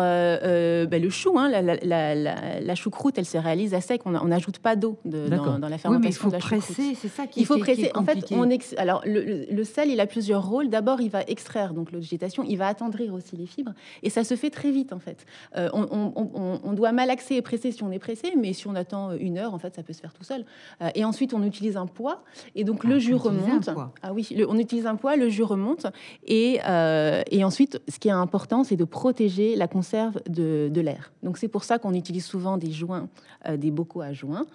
Ben, 0.98 1.04
le 1.04 1.10
chou, 1.12 1.38
hein, 1.38 1.50
la, 1.50 2.76
choucroute, 2.76 3.20
elle 3.20 3.26
se 3.26 3.38
réalise 3.38 3.76
à 3.76 3.82
sec. 3.82 4.02
On 4.06 4.26
n'ajoute 4.26 4.58
pas 4.58 4.76
d'eau 4.76 4.98
dans, 5.06 5.20
la 5.20 5.78
fermentation 5.78 5.92
oui, 5.92 5.98
mais 6.02 6.10
il 6.10 6.14
faut 6.14 6.30
de 6.30 6.34
la 6.34 6.40
presser, 6.40 6.96
c'est 6.96 7.08
ça 7.08 7.28
qui 7.28 7.42
Il 7.42 7.46
faut 7.46 7.60
presser. 7.60 7.92
en 7.94 8.04
fait, 8.04 8.26
on 8.32 8.50
alors 8.78 9.04
le, 9.06 9.64
sel, 9.64 9.92
il 9.92 10.00
a 10.00 10.08
plusieurs 10.08 10.48
rôles. 10.48 10.70
D'abord, 10.70 11.02
il 11.02 11.10
va 11.10 11.22
extraire 11.28 11.74
donc 11.74 11.92
l'eau 11.92 12.00
de 12.00 12.04
végétation, 12.04 12.44
il 12.48 12.58
va 12.58 12.68
attendrir 12.68 13.14
aussi 13.14 13.36
les 13.36 13.46
fibres, 13.46 13.74
et 14.02 14.10
ça 14.10 14.24
se 14.24 14.36
fait 14.36 14.50
très 14.50 14.72
vite 14.72 14.92
en 14.92 15.00
fait. 15.00 15.26
Euh, 15.56 15.70
on, 15.74 16.74
doit 16.74 16.92
malaxer 16.92 17.36
et 17.36 17.42
presser 17.42 17.72
si 17.72 17.84
on 17.84 17.92
est 17.92 18.00
pressé, 18.00 18.34
mais 18.38 18.54
si 18.54 18.68
on 18.68 18.76
attend 18.76 19.14
une 19.14 19.38
heure, 19.38 19.54
en 19.54 19.60
fait, 19.60 19.76
ça 19.76 19.84
peut 19.84 19.94
se 19.94 20.02
faire 20.02 20.14
tout 20.14 20.24
seul. 20.24 20.46
Euh, 20.82 20.90
et 20.96 21.06
ensuite, 21.06 21.34
on 21.34 21.44
utilise 21.44 21.78
un 21.78 21.88
poids, 21.88 22.24
et 22.56 22.64
donc 22.64 22.84
le 22.84 22.96
ah, 22.96 23.00
jus 23.00 23.16
remonte. 23.16 23.70
Ah 24.02 24.14
oui, 24.14 24.30
on 24.48 24.58
utilise 24.58 24.86
un 24.86 24.96
poids, 24.96 25.16
le 25.16 25.30
jus 25.30 25.44
remonte, 25.44 25.88
et, 26.26 26.60
euh, 26.68 27.22
et 27.30 27.44
ensuite, 27.44 27.82
ce 27.88 28.00
qui 28.00 28.08
est 28.08 28.12
important, 28.12 28.64
c'est 28.64 28.76
de 28.76 28.84
protéger 28.84 29.56
la 29.56 29.68
conserve 29.68 30.20
de, 30.30 30.70
de 30.72 30.82
l'air. 30.88 31.12
Donc 31.24 31.38
c'est 31.38 31.48
pour 31.48 31.64
ça 31.64 31.78
qu'on 31.78 31.94
utilise 31.94 32.26
souvent 32.26 32.58
des 32.58 32.72
joints, 32.72 33.10
euh, 33.48 33.58
des 33.58 33.72
bocaux 33.72 34.02
à 34.02 34.14
joints. 34.14 34.46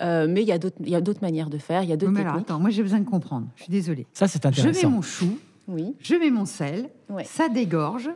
Euh, 0.00 0.26
mais 0.28 0.42
il 0.42 0.48
y 0.48 0.52
a 0.52 1.00
d'autres 1.00 1.22
manières 1.22 1.50
de 1.50 1.58
faire. 1.58 1.82
Il 1.82 1.88
y 1.88 1.92
a 1.92 1.96
d'autres 1.96 2.12
mais 2.12 2.20
alors, 2.20 2.36
attends, 2.36 2.60
moi 2.60 2.70
j'ai 2.70 2.82
besoin 2.82 3.00
de 3.00 3.08
comprendre. 3.08 3.46
Je 3.56 3.64
suis 3.64 3.72
désolée. 3.72 4.06
Ça 4.12 4.28
c'est 4.28 4.44
intéressant. 4.46 4.80
Je 4.80 4.86
mets 4.86 4.92
mon 4.92 5.02
chou. 5.02 5.38
Oui. 5.66 5.94
Je 6.00 6.14
mets 6.14 6.30
mon 6.30 6.46
sel. 6.46 6.88
Ça 7.24 7.48
dégorge. 7.48 8.10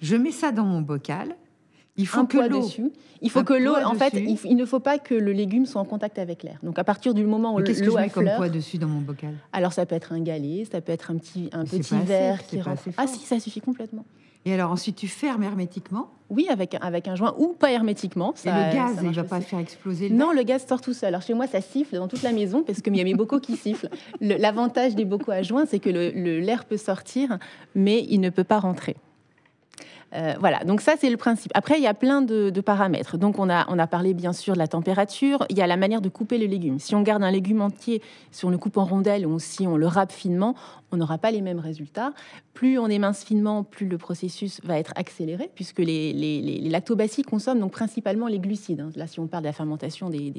Je 0.00 0.16
mets 0.16 0.32
ça 0.32 0.52
dans 0.52 0.64
mon 0.64 0.80
bocal. 0.80 1.36
Il 1.96 2.06
faut 2.06 2.24
que 2.24 2.38
l'eau. 2.38 2.60
dessus. 2.60 2.92
Il 3.20 3.30
faut 3.30 3.42
que 3.42 3.54
l'eau, 3.54 3.74
en 3.74 3.94
fait, 3.94 4.14
il, 4.14 4.56
ne 4.56 4.64
faut 4.64 4.78
pas 4.78 4.98
que 4.98 5.14
le 5.14 5.32
légume 5.32 5.66
soit 5.66 5.80
en 5.80 5.84
contact 5.84 6.20
avec 6.20 6.44
l'air. 6.44 6.58
Donc 6.62 6.78
à 6.78 6.84
partir 6.84 7.12
du 7.12 7.24
moment 7.24 7.56
où 7.56 7.62
qu'est-ce 7.62 7.82
que 7.82 7.90
je 7.90 7.96
mets 7.96 8.10
comme 8.10 8.30
poids 8.36 8.48
dessus 8.48 8.78
dans 8.78 8.86
mon 8.86 9.00
bocal? 9.00 9.34
Alors 9.52 9.72
ça 9.72 9.84
peut 9.84 9.96
être 9.96 10.12
un 10.12 10.20
galet, 10.20 10.64
ça 10.70 10.80
peut 10.80 10.92
être 10.92 11.10
un 11.10 11.16
petit 11.16 11.50
un 11.52 11.64
petit 11.64 11.96
verre 12.04 12.46
qui 12.46 12.60
rentre. 12.60 12.82
Ah 12.96 13.06
si, 13.06 13.18
ça 13.20 13.40
suffit 13.40 13.60
complètement. 13.60 14.04
Et 14.44 14.54
alors 14.54 14.70
ensuite, 14.70 14.96
tu 14.96 15.08
fermes 15.08 15.42
hermétiquement 15.42 16.10
Oui, 16.30 16.46
avec, 16.50 16.76
avec 16.80 17.08
un 17.08 17.14
joint 17.14 17.34
ou 17.38 17.54
pas 17.58 17.72
hermétiquement. 17.72 18.32
Ça, 18.36 18.50
et 18.50 18.70
le 18.70 18.76
gaz, 18.76 18.98
il 19.02 19.08
ne 19.08 19.14
va 19.14 19.24
pas 19.24 19.40
faire 19.40 19.58
exploser 19.58 20.08
le 20.08 20.14
Non, 20.16 20.32
le 20.32 20.42
gaz 20.42 20.66
sort 20.66 20.80
tout 20.80 20.92
seul. 20.92 21.08
Alors 21.08 21.22
chez 21.22 21.34
moi, 21.34 21.46
ça 21.46 21.60
siffle 21.60 21.96
dans 21.96 22.08
toute 22.08 22.22
la 22.22 22.32
maison 22.32 22.62
parce 22.62 22.82
qu'il 22.82 22.94
y 22.96 23.00
a 23.00 23.04
mes 23.04 23.14
bocaux 23.14 23.40
qui 23.40 23.56
sifflent. 23.56 23.88
L'avantage 24.20 24.94
des 24.94 25.04
bocaux 25.04 25.32
à 25.32 25.42
joint, 25.42 25.64
c'est 25.66 25.78
que 25.78 25.88
l'air 25.88 26.64
peut 26.66 26.76
sortir, 26.76 27.38
mais 27.74 28.04
il 28.10 28.20
ne 28.20 28.30
peut 28.30 28.44
pas 28.44 28.58
rentrer. 28.58 28.96
Euh, 30.14 30.34
voilà, 30.40 30.64
donc 30.64 30.80
ça 30.80 30.94
c'est 30.98 31.10
le 31.10 31.16
principe. 31.16 31.52
Après, 31.54 31.78
il 31.78 31.82
y 31.82 31.86
a 31.86 31.94
plein 31.94 32.22
de, 32.22 32.50
paramètres. 32.60 33.18
Donc 33.18 33.38
on 33.38 33.48
a, 33.48 33.66
on 33.68 33.78
a 33.78 33.86
parlé 33.86 34.14
bien 34.14 34.32
sûr 34.32 34.54
de 34.54 34.58
la 34.58 34.66
température, 34.66 35.46
il 35.48 35.56
y 35.56 35.62
a 35.62 35.66
la 35.66 35.76
manière 35.76 36.00
de 36.00 36.08
couper 36.08 36.38
le 36.38 36.46
légume. 36.46 36.78
Si 36.78 36.94
on 36.94 37.02
garde 37.02 37.22
un 37.22 37.30
légume 37.30 37.62
entier, 37.62 38.02
si 38.30 38.44
on 38.44 38.50
le 38.50 38.58
coupe 38.58 38.76
en 38.76 38.84
rondelles 38.84 39.26
ou 39.26 39.38
si 39.38 39.66
on 39.66 39.76
le 39.76 39.86
râpe 39.86 40.12
finement, 40.12 40.54
on 40.90 40.96
n'aura 40.96 41.18
pas 41.18 41.30
les 41.30 41.42
mêmes 41.42 41.58
résultats. 41.58 42.12
Plus 42.54 42.78
on 42.78 42.88
émince 42.88 43.24
finement, 43.24 43.62
plus 43.62 43.86
le 43.86 43.98
processus 43.98 44.60
va 44.64 44.78
être 44.78 44.92
accéléré, 44.96 45.50
puisque 45.54 45.78
les, 45.78 46.12
les, 46.12 46.68
lactobacilles 46.68 47.24
consomment 47.24 47.60
donc 47.60 47.72
principalement 47.72 48.26
les 48.26 48.38
glucides. 48.38 48.80
Hein. 48.80 48.90
Là, 48.96 49.06
si 49.06 49.20
on 49.20 49.26
parle 49.26 49.44
de 49.44 49.48
la 49.48 49.52
fermentation 49.52 50.10
des, 50.10 50.32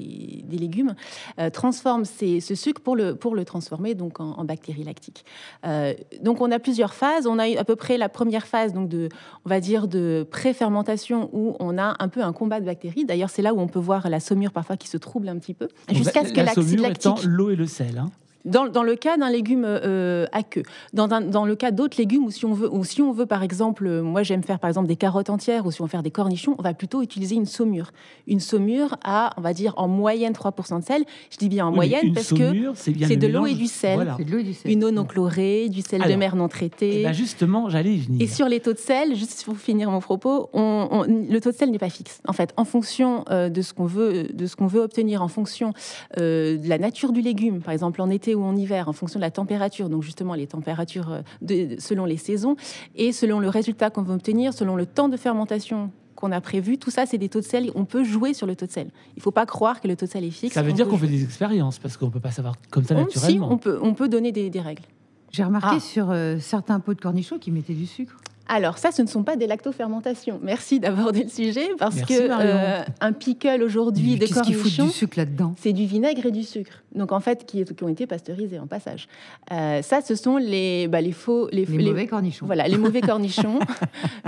légumes, 0.52 0.96
euh, 1.40 1.50
transforment 1.50 2.06
ce 2.06 2.56
sucre 2.56 2.82
pour 2.82 2.96
le, 2.96 3.16
pour 3.16 3.36
le 3.36 3.46
transformer 3.46 3.96
donc 3.96 4.20
en, 4.20 4.44
bactéries 4.44 4.84
lactiques. 4.84 5.24
Euh, 5.66 5.94
donc 6.22 6.42
on 6.42 6.52
a 6.52 6.60
plusieurs 6.60 6.94
phases. 6.94 7.28
On 7.28 7.40
a 7.40 7.58
à 7.58 7.64
peu 7.64 7.76
près 7.76 7.98
la 7.98 8.10
première 8.10 8.48
phase 8.48 8.74
donc 8.74 8.90
de, 8.90 9.10
on 9.46 9.50
va 9.50 9.59
dire 9.60 9.88
de 9.88 10.28
pré-fermentation 10.30 11.30
où 11.34 11.56
on 11.60 11.78
a 11.78 11.96
un 12.00 12.08
peu 12.08 12.24
un 12.24 12.34
combat 12.34 12.60
de 12.60 12.66
bactéries. 12.66 13.06
D'ailleurs, 13.06 13.30
c'est 13.30 13.42
là 13.42 13.54
où 13.54 13.60
on 13.60 13.68
peut 13.68 13.80
voir 13.80 14.10
la 14.10 14.20
saumure 14.20 14.52
parfois 14.52 14.78
qui 14.78 14.88
se 14.88 14.98
trouble 14.98 15.30
un 15.30 15.38
petit 15.38 15.54
peu, 15.54 15.68
jusqu'à 15.92 16.26
ce 16.26 16.34
que 16.34 16.42
l'acide 16.42 16.80
lactique. 16.80 17.24
l'eau 17.24 17.50
et 17.50 17.56
le 17.56 17.66
sel. 17.66 17.98
Hein. 17.98 18.10
Dans, 18.46 18.64
le 18.64 18.96
cas 18.96 19.18
d'un 19.18 19.30
légume 19.30 19.66
euh, 19.66 20.26
à 20.32 20.44
queue. 20.44 20.64
Dans, 20.94 21.08
dans 21.08 21.46
le 21.46 21.56
cas 21.56 21.72
d'autres 21.72 21.98
légumes, 21.98 22.24
ou 22.24 22.32
si 22.32 22.46
on 22.46 22.54
veut, 22.54 22.74
ou 22.74 22.86
si 22.86 23.02
on 23.02 23.12
veut 23.12 23.26
par 23.26 23.44
exemple, 23.44 23.86
euh, 23.86 24.02
moi 24.02 24.24
j'aime 24.24 24.44
faire 24.44 24.60
par 24.60 24.70
exemple 24.70 24.88
des 24.88 24.96
carottes 24.96 25.30
entières, 25.30 25.66
ou 25.66 25.72
si 25.72 25.82
on 25.82 25.86
veut 25.86 25.90
faire 25.90 26.04
des 26.04 26.12
cornichons, 26.12 26.56
on 26.58 26.62
va 26.62 26.74
plutôt 26.74 27.02
utiliser 27.02 27.36
une 27.36 27.46
saumure. 27.46 27.92
Une 28.28 28.40
saumure 28.40 28.98
à, 29.04 29.32
on 29.36 29.42
va 29.42 29.54
dire, 29.54 29.74
en 29.76 29.90
moyenne 29.90 30.32
3% 30.32 30.80
de 30.80 30.86
sel. 30.86 31.04
Je 31.32 31.38
dis 31.38 31.50
bien 31.50 31.68
en 31.68 31.72
moyenne 31.72 32.14
parce 32.14 32.30
que 32.30 32.74
c'est 32.76 33.18
de 33.18 33.28
l'eau 33.28 33.46
et 33.46 33.56
du 33.56 33.68
sel. 33.68 34.16
Une 34.64 34.86
eau 34.86 34.92
non 34.92 35.04
chlorée, 35.04 35.68
du 35.68 35.82
sel 35.82 36.02
de 36.02 36.16
mer 36.16 36.38
non 36.38 36.48
traité. 36.48 37.02
Eh 37.02 37.04
ben, 37.04 37.14
justement, 37.14 37.70
j'allais 37.70 37.96
y 37.96 38.00
venir. 38.00 38.22
Et 38.22 38.28
sur 38.28 38.48
les 38.48 38.62
taux 38.62 38.74
de 38.74 38.78
sel, 38.78 39.16
juste 39.16 39.44
pour 39.44 39.58
finir 39.58 39.92
mon 39.92 40.00
propos, 40.00 40.50
on, 40.54 41.04
le 41.08 41.40
taux 41.40 41.52
de 41.52 41.56
sel 41.56 41.72
n'est 41.72 41.78
pas 41.78 41.90
fixe. 41.90 42.22
En 42.26 42.34
fait, 42.34 42.54
en 42.56 42.64
fonction 42.64 43.26
euh, 43.30 43.50
de 43.50 43.62
ce 43.62 43.74
qu'on 43.74 43.86
veut, 43.86 44.28
de 44.34 44.46
ce 44.46 44.56
qu'on 44.56 44.68
veut 44.68 44.82
obtenir, 44.82 45.22
en 45.22 45.28
fonction 45.28 45.74
de 46.18 46.60
la 46.68 46.78
nature 46.78 47.12
du 47.12 47.22
légume, 47.22 47.62
par 47.62 47.74
exemple 47.74 48.02
en 48.02 48.10
été 48.10 48.29
ou 48.36 48.44
en 48.44 48.56
hiver, 48.56 48.88
en 48.88 48.94
fonction 48.94 49.20
de 49.20 49.24
la 49.24 49.32
température, 49.32 49.90
donc 49.90 50.04
justement 50.04 50.34
les 50.34 50.48
températures 50.48 51.12
euh, 51.12 51.22
de, 51.42 51.80
selon 51.80 52.06
les 52.06 52.18
saisons, 52.18 52.56
et 52.96 53.12
selon 53.12 53.40
le 53.40 53.50
résultat 53.50 53.90
qu'on 53.90 54.04
veut 54.04 54.14
obtenir, 54.14 54.54
selon 54.54 54.76
le 54.76 54.86
temps 54.86 55.10
de 55.10 55.18
fermentation 55.18 55.92
qu'on 56.16 56.32
a 56.34 56.42
prévu, 56.42 56.78
tout 56.78 56.92
ça, 56.92 57.06
c'est 57.06 57.18
des 57.18 57.30
taux 57.30 57.40
de 57.40 57.46
sel. 57.46 57.72
On 57.76 57.86
peut 57.86 58.04
jouer 58.04 58.34
sur 58.34 58.46
le 58.46 58.56
taux 58.56 58.66
de 58.66 58.72
sel. 58.72 58.90
Il 59.16 59.20
ne 59.20 59.22
faut 59.22 59.32
pas 59.32 59.46
croire 59.46 59.80
que 59.80 59.88
le 59.88 59.96
taux 59.96 60.06
de 60.06 60.12
sel 60.12 60.26
est 60.26 60.32
fixe. 60.32 60.54
Ça 60.54 60.62
veut 60.62 60.74
dire 60.74 60.88
qu'on 60.88 60.98
fait 60.98 61.08
des 61.08 61.24
expériences, 61.24 61.80
parce 61.80 61.96
qu'on 61.96 62.08
ne 62.08 62.12
peut 62.12 62.20
pas 62.20 62.32
savoir 62.32 62.56
comme 62.70 62.84
ça 62.84 62.94
naturellement. 62.94 63.48
Si, 63.48 63.54
on 63.54 63.58
peut, 63.58 63.80
on 63.82 63.94
peut 63.94 64.10
donner 64.10 64.34
des, 64.34 64.50
règles. 64.60 64.84
J'ai 65.32 65.44
remarqué 65.44 65.78
ah. 65.78 65.80
sur 65.80 66.12
euh, 66.12 66.38
certains 66.40 66.82
pots 66.82 66.94
de 66.94 67.00
cornichons 67.00 67.40
qui 67.40 67.52
mettaient 67.52 67.74
du 67.74 67.86
sucre. 67.86 68.18
Alors 68.52 68.80
ça, 68.80 68.92
ce 68.92 69.04
ne 69.04 69.08
sont 69.08 69.22
pas 69.22 69.36
des 69.36 69.46
lactofermentations. 69.46 70.40
Merci 70.42 70.80
d'aborder 70.80 71.24
le 71.24 71.30
sujet 71.30 71.68
parce 71.78 72.02
que 72.02 72.14
euh, 72.20 72.82
un 73.00 73.14
pickle 73.14 73.62
aujourd'hui 73.62 74.18
de 74.18 74.26
cornichons, 74.26 74.86
du 74.86 74.90
sucre 74.90 75.20
là-dedans? 75.20 75.54
C'est 75.60 75.72
du 75.72 75.86
vinaigre 75.86 76.26
et 76.26 76.32
du 76.32 76.42
sucre. 76.42 76.82
Donc 76.96 77.12
en 77.12 77.20
fait, 77.20 77.46
qui, 77.46 77.64
qui 77.64 77.84
ont 77.84 77.90
été 77.90 78.08
pasteurisés 78.08 78.58
en 78.58 78.66
passage. 78.66 79.08
Euh, 79.52 79.84
ça, 79.84 80.02
ce 80.02 80.16
sont 80.16 80.38
les, 80.38 80.88
bah, 80.88 81.00
les 81.00 81.12
faux, 81.12 81.48
les, 81.52 81.68
mauvais 81.68 82.08
cornichons. 82.08 82.48
Voilà, 82.48 82.68
les 82.68 82.80
mauvais 82.80 83.02
cornichons. 83.10 83.60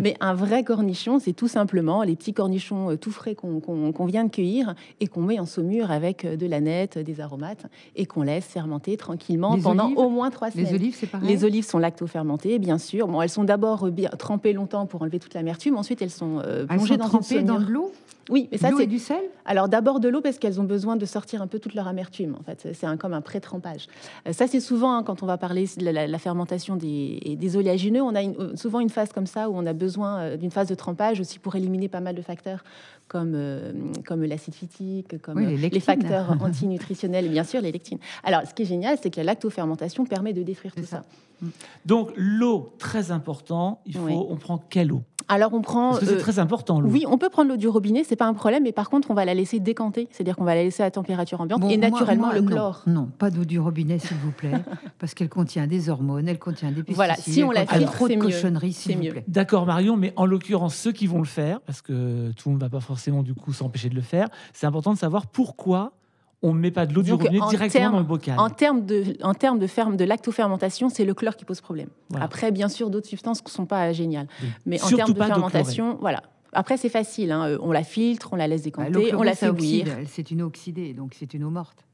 Mais 0.03 0.15
un 0.19 0.35
vrai 0.35 0.63
cornichon, 0.63 1.17
c'est 1.17 1.33
tout 1.33 1.47
simplement 1.47 2.03
les 2.03 2.15
petits 2.15 2.33
cornichons 2.33 2.91
euh, 2.91 2.97
tout 2.97 3.11
frais 3.11 3.33
qu'on 3.33 4.05
vient 4.05 4.25
de 4.25 4.29
cueillir 4.29 4.75
et 4.99 5.07
qu'on 5.07 5.21
met 5.21 5.39
en 5.39 5.47
saumure 5.47 5.89
avec 5.89 6.27
de 6.27 6.45
la 6.45 6.59
nette, 6.59 6.99
des 6.99 7.21
aromates 7.21 7.65
et 7.95 8.05
qu'on 8.05 8.21
laisse 8.21 8.45
fermenter 8.45 8.97
tranquillement 8.97 9.57
pendant 9.59 9.89
au 9.93 10.09
moins 10.09 10.29
trois 10.29 10.51
semaines. 10.51 10.67
Les 10.67 10.75
olives, 10.75 10.95
c'est 10.95 11.07
pareil? 11.07 11.27
Les 11.27 11.43
olives 11.43 11.65
sont 11.65 11.79
lactofermentées, 11.79 12.59
bien 12.59 12.77
sûr. 12.77 13.07
Bon, 13.07 13.19
elles 13.23 13.29
sont 13.29 13.45
d'abord 13.45 13.89
bien 13.89 14.10
trempées 14.17 14.53
longtemps 14.53 14.85
pour 14.85 15.01
enlever 15.01 15.19
toute 15.19 15.33
l'amertume. 15.33 15.77
Ensuite, 15.77 16.01
elles 16.01 16.11
sont 16.11 16.39
euh, 16.39 16.65
plongées 16.65 16.97
dans 16.97 17.07
trempées 17.07 17.43
dans 17.43 17.59
de 17.59 17.65
l'eau. 17.65 17.91
Oui, 18.29 18.47
mais 18.51 18.57
ça 18.59 18.69
c'est 18.77 18.85
du 18.85 18.99
sel. 18.99 19.19
Alors 19.45 19.67
d'abord 19.67 19.99
de 19.99 20.07
l'eau 20.07 20.21
parce 20.21 20.37
qu'elles 20.37 20.61
ont 20.61 20.63
besoin 20.63 20.95
de 20.95 21.05
sortir 21.05 21.41
un 21.41 21.47
peu 21.47 21.59
toute 21.59 21.73
leur 21.73 21.87
amertume. 21.87 22.37
En 22.39 22.43
fait, 22.43 22.69
c'est 22.73 22.85
un, 22.85 22.95
comme 22.95 23.13
un 23.13 23.19
pré-trempage. 23.19 23.87
Euh, 24.27 24.31
ça 24.31 24.47
c'est 24.47 24.59
souvent 24.59 24.95
hein, 24.95 25.03
quand 25.03 25.23
on 25.23 25.25
va 25.25 25.37
parler 25.37 25.65
de 25.75 25.89
la, 25.89 26.17
fermentation 26.19 26.75
des, 26.75 27.35
des, 27.37 27.57
oléagineux, 27.57 28.01
on 28.01 28.13
a 28.13 28.23
euh, 28.23 28.55
souvent 28.55 28.79
une 28.79 28.89
phase 28.89 29.11
comme 29.11 29.25
ça 29.25 29.49
où 29.49 29.53
on 29.55 29.65
a 29.65 29.73
besoin 29.73 30.37
d'une 30.37 30.51
phase 30.51 30.67
de 30.67 30.75
trempage 30.75 31.19
aussi 31.19 31.39
pour 31.39 31.55
éliminer 31.55 31.89
pas 31.89 31.99
mal 31.99 32.15
de 32.15 32.21
facteurs 32.21 32.63
comme 33.11 33.37
comme 34.07 34.23
l'acide 34.23 34.55
phytique, 34.55 35.21
comme 35.21 35.37
les, 35.37 35.79
facteurs 35.81 36.37
antinutritionnels, 36.41 37.27
bien 37.27 37.43
sûr 37.43 37.59
les 37.59 37.73
lectines. 37.73 37.97
Alors 38.23 38.43
ce 38.47 38.53
qui 38.53 38.61
est 38.61 38.65
génial, 38.65 38.97
c'est 39.01 39.09
que 39.09 39.17
la 39.17 39.25
lactofermentation 39.25 40.05
permet 40.05 40.31
de 40.31 40.43
détruire 40.43 40.73
tout 40.73 40.85
ça. 40.85 41.03
Donc 41.85 42.11
l'eau, 42.15 42.73
très 42.77 43.11
important. 43.11 43.81
Il 43.85 43.95
faut, 43.95 44.27
on 44.29 44.37
prend 44.37 44.57
quelle 44.57 44.93
eau? 44.93 45.01
Alors 45.31 45.53
on 45.53 45.61
prend. 45.61 45.91
Parce 45.91 46.01
que 46.01 46.05
c'est 46.05 46.13
euh, 46.15 46.19
très 46.19 46.39
important 46.39 46.79
l'eau. 46.79 46.89
Oui, 46.89 47.05
on 47.07 47.17
peut 47.17 47.29
prendre 47.29 47.49
l'eau 47.49 47.57
du 47.57 47.67
robinet, 47.67 48.03
c'est 48.03 48.15
pas 48.15 48.25
un 48.25 48.33
problème, 48.33 48.63
mais 48.63 48.71
par 48.71 48.89
contre 48.89 49.11
on 49.11 49.13
va 49.13 49.25
la 49.25 49.33
laisser 49.33 49.59
décanter, 49.59 50.07
c'est-à-dire 50.11 50.35
qu'on 50.35 50.43
va 50.43 50.55
la 50.55 50.63
laisser 50.63 50.83
à 50.83 50.91
température 50.91 51.39
ambiante 51.41 51.63
et 51.69 51.77
naturellement 51.77 52.31
le 52.31 52.41
chlore. 52.41 52.83
Non, 52.87 53.09
pas 53.17 53.29
d'eau 53.29 53.45
du 53.45 53.59
robinet 53.59 53.97
s'il 53.99 54.17
vous 54.17 54.31
plaît, 54.31 54.51
parce 54.99 55.13
qu'elle 55.13 55.29
contient 55.29 55.67
des 55.67 55.89
hormones, 55.89 56.27
elle 56.27 56.39
contient 56.39 56.69
des 56.69 56.83
pesticides. 56.83 56.95
Voilà, 56.95 57.15
si 57.15 57.43
on 57.43 57.51
la 57.51 57.65
filtre, 57.65 57.91
trop 57.91 58.07
de 58.07 58.15
cochonneries, 58.15 58.73
s'il 58.73 58.97
vous 58.97 59.09
plaît. 59.09 59.23
D'accord 59.27 59.65
Marion, 59.65 59.95
mais 59.95 60.13
en 60.17 60.25
l'occurrence 60.25 60.75
ceux 60.75 60.91
qui 60.91 61.07
vont 61.07 61.19
le 61.19 61.25
faire, 61.25 61.61
parce 61.61 61.81
que 61.81 62.31
tout 62.31 62.49
le 62.49 62.53
monde 62.53 62.61
ne 62.61 62.65
va 62.65 62.69
pas 62.69 62.81
forcément 62.81 63.23
du 63.23 63.33
coup 63.33 63.53
s'empêcher 63.53 63.89
de 63.89 63.95
le 63.95 64.01
faire, 64.01 64.27
c'est 64.53 64.67
important 64.67 64.93
de 64.93 64.97
savoir 64.97 65.27
pourquoi 65.27 65.93
on 66.43 66.53
ne 66.53 66.59
met 66.59 66.71
pas 66.71 66.85
de 66.85 66.93
l'eau 66.93 67.03
du 67.03 67.11
robinet 67.13 67.39
directement 67.49 67.91
dans 67.91 67.99
le 67.99 68.03
bocal. 68.03 68.39
En 68.39 68.49
termes 68.49 68.85
de, 68.85 69.15
en 69.21 69.33
termes 69.33 69.59
de, 69.59 69.67
ferme, 69.67 69.95
de 69.95 70.03
lactofermentation, 70.05 70.89
c'est 70.89 71.05
le 71.05 71.13
chlore 71.13 71.35
qui 71.35 71.45
pose 71.45 71.61
problème. 71.61 71.89
Après, 72.19 72.51
bien 72.51 72.69
sûr, 72.69 72.89
d'autres 72.89 73.07
substances 73.07 73.43
ne 73.43 73.49
sont 73.49 73.65
pas 73.65 73.91
géniales. 73.93 74.27
Mais 74.65 74.81
en 74.83 74.89
termes 74.89 75.13
de 75.13 75.23
fermentation, 75.23 75.97
voilà. 76.01 76.23
Après, 76.53 76.75
c'est 76.77 76.89
facile. 76.89 77.31
Hein. 77.31 77.57
On 77.61 77.71
la 77.71 77.83
filtre, 77.83 78.29
on 78.33 78.35
la 78.35 78.47
laisse 78.47 78.61
bah, 78.63 78.83
décanter, 78.85 79.15
on 79.15 79.23
la 79.23 79.35
fait 79.35 79.51
bouillir. 79.51 79.87
C'est 80.07 80.31
une 80.31 80.41
eau 80.41 80.47
oxydée, 80.47 80.93
donc 80.93 81.15
c'est 81.17 81.33
une 81.33 81.43
eau 81.43 81.49
morte. 81.49 81.85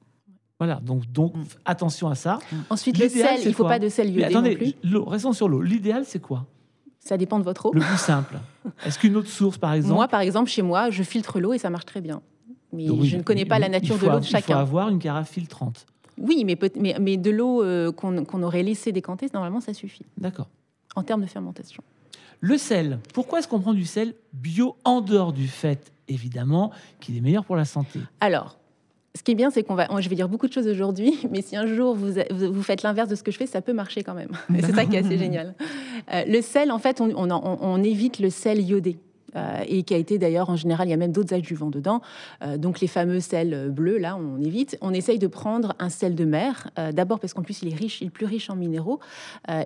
Voilà, 0.59 0.79
donc, 0.81 1.05
donc 1.11 1.35
Mm. 1.35 1.43
attention 1.65 2.07
à 2.09 2.15
ça. 2.15 2.39
Ensuite, 2.71 2.97
le 2.97 3.07
sel, 3.09 3.41
il 3.41 3.49
ne 3.49 3.53
faut 3.53 3.63
pas 3.65 3.77
de 3.77 3.89
sel 3.89 4.09
iodé 4.09 4.21
non 4.33 4.39
attendez, 4.39 4.55
plus. 4.55 4.73
l'eau, 4.83 5.05
restons 5.05 5.33
sur 5.33 5.47
l'eau. 5.47 5.61
L'idéal, 5.61 6.03
c'est 6.05 6.19
quoi? 6.19 6.47
Ça 6.99 7.15
dépend 7.15 7.37
de 7.37 7.43
votre 7.43 7.67
eau. 7.67 7.73
Le 7.73 7.79
plus 7.81 7.97
simple. 7.97 8.39
Est-ce 8.83 8.97
qu'une 8.97 9.15
autre 9.15 9.29
source, 9.29 9.59
par 9.59 9.73
exemple? 9.73 9.93
Moi, 9.93 10.07
par 10.07 10.21
exemple, 10.21 10.49
chez 10.49 10.63
moi, 10.63 10.89
je 10.89 11.03
filtre 11.03 11.39
l'eau 11.39 11.53
et 11.53 11.59
ça 11.59 11.69
marche 11.69 11.85
très 11.85 12.01
bien. 12.01 12.21
Mais 12.73 12.89
oui, 12.89 13.07
je 13.07 13.17
ne 13.17 13.21
connais 13.23 13.45
pas 13.45 13.59
la 13.59 13.69
nature 13.69 13.97
de 13.97 14.05
l'eau 14.05 14.19
de 14.19 14.25
Il 14.25 14.25
faut 14.25 14.31
chacun. 14.31 14.57
avoir 14.57 14.89
une 14.89 14.99
carafe 14.99 15.31
filtrante. 15.31 15.85
Oui, 16.19 16.43
mais, 16.45 16.55
peut- 16.55 16.71
mais, 16.79 16.95
mais 16.99 17.15
de 17.17 17.29
l'eau 17.31 17.63
euh, 17.63 17.91
qu'on 17.91 18.43
aurait 18.43 18.63
laissé 18.63 18.91
décanter, 18.91 19.27
normalement, 19.33 19.61
ça 19.61 19.73
suffit 19.73 20.03
D'accord. 20.17 20.47
en 20.95 21.03
termes 21.03 21.21
de 21.21 21.27
fermentation. 21.27 21.83
Le 22.39 22.57
sel. 22.57 22.99
Pourquoi 23.13 23.39
est-ce 23.39 23.47
qu'on 23.47 23.59
prend 23.59 23.73
du 23.73 23.85
sel 23.85 24.13
bio 24.33 24.75
en 24.83 25.01
dehors 25.01 25.31
du 25.33 25.47
fait, 25.47 25.91
évidemment, 26.07 26.71
qu'il 26.99 27.15
est 27.17 27.21
meilleur 27.21 27.45
pour 27.45 27.55
la 27.55 27.65
santé? 27.65 27.99
Alors, 28.19 28.57
ce 29.15 29.23
qui 29.23 29.31
est 29.31 29.35
bien, 29.35 29.49
c'est 29.49 29.63
qu'on 29.63 29.73
va, 29.75 29.87
je 29.99 30.09
vais 30.09 30.15
dire 30.15 30.27
beaucoup 30.29 30.47
de 30.47 30.53
choses 30.53 30.67
aujourd'hui, 30.67 31.17
mais 31.31 31.41
si 31.41 31.55
un 31.55 31.65
jour 31.67 31.95
vous, 31.95 32.61
faites 32.63 32.83
l'inverse 32.83 33.09
de 33.09 33.15
ce 33.15 33.23
que 33.23 33.31
je 33.31 33.37
fais, 33.37 33.47
ça 33.47 33.61
peut 33.61 33.73
marcher 33.73 34.03
quand 34.03 34.13
même. 34.13 34.29
C'est 34.59 34.73
ça 34.73 34.85
qui 34.85 34.95
est 34.95 34.99
assez 35.05 35.17
génial. 35.19 35.55
Euh, 36.13 36.23
le 36.27 36.41
sel, 36.41 36.71
en 36.71 36.79
fait, 36.79 36.99
on, 37.01 37.09
on 37.15 37.29
en- 37.31 37.57
on 37.61 37.81
évite 37.83 38.19
le 38.19 38.29
sel 38.29 38.61
iodé. 38.61 38.99
Euh, 39.37 39.63
et 39.67 39.83
qui 39.83 39.93
a 39.93 39.97
été 39.97 40.17
d'ailleurs 40.17 40.49
en 40.49 40.55
général, 40.55 40.87
il 40.87 40.91
y 40.91 40.93
a 40.93 40.97
même 40.97 41.11
d'autres 41.11 41.33
adjuvants 41.33 41.69
dedans. 41.69 42.01
Euh, 42.41 42.57
donc 42.57 42.79
les 42.79 42.87
fameux 42.87 43.19
sels 43.19 43.53
euh, 43.53 43.69
bleus, 43.69 43.97
là, 43.97 44.17
on 44.17 44.41
évite. 44.41 44.77
On 44.81 44.93
essaye 44.93 45.19
de 45.19 45.27
prendre 45.27 45.75
un 45.79 45.89
sel 45.89 46.15
de 46.15 46.25
mer, 46.25 46.69
d'abord 46.93 47.19
parce 47.19 47.33
qu'en 47.33 47.43
plus 47.43 47.61
il 47.61 47.71
est 47.71 47.75
riche, 47.75 48.01
il 48.01 48.07
est 48.07 48.11
plus 48.11 48.25
riche 48.25 48.49
en 48.49 48.55
minéraux, 48.55 48.99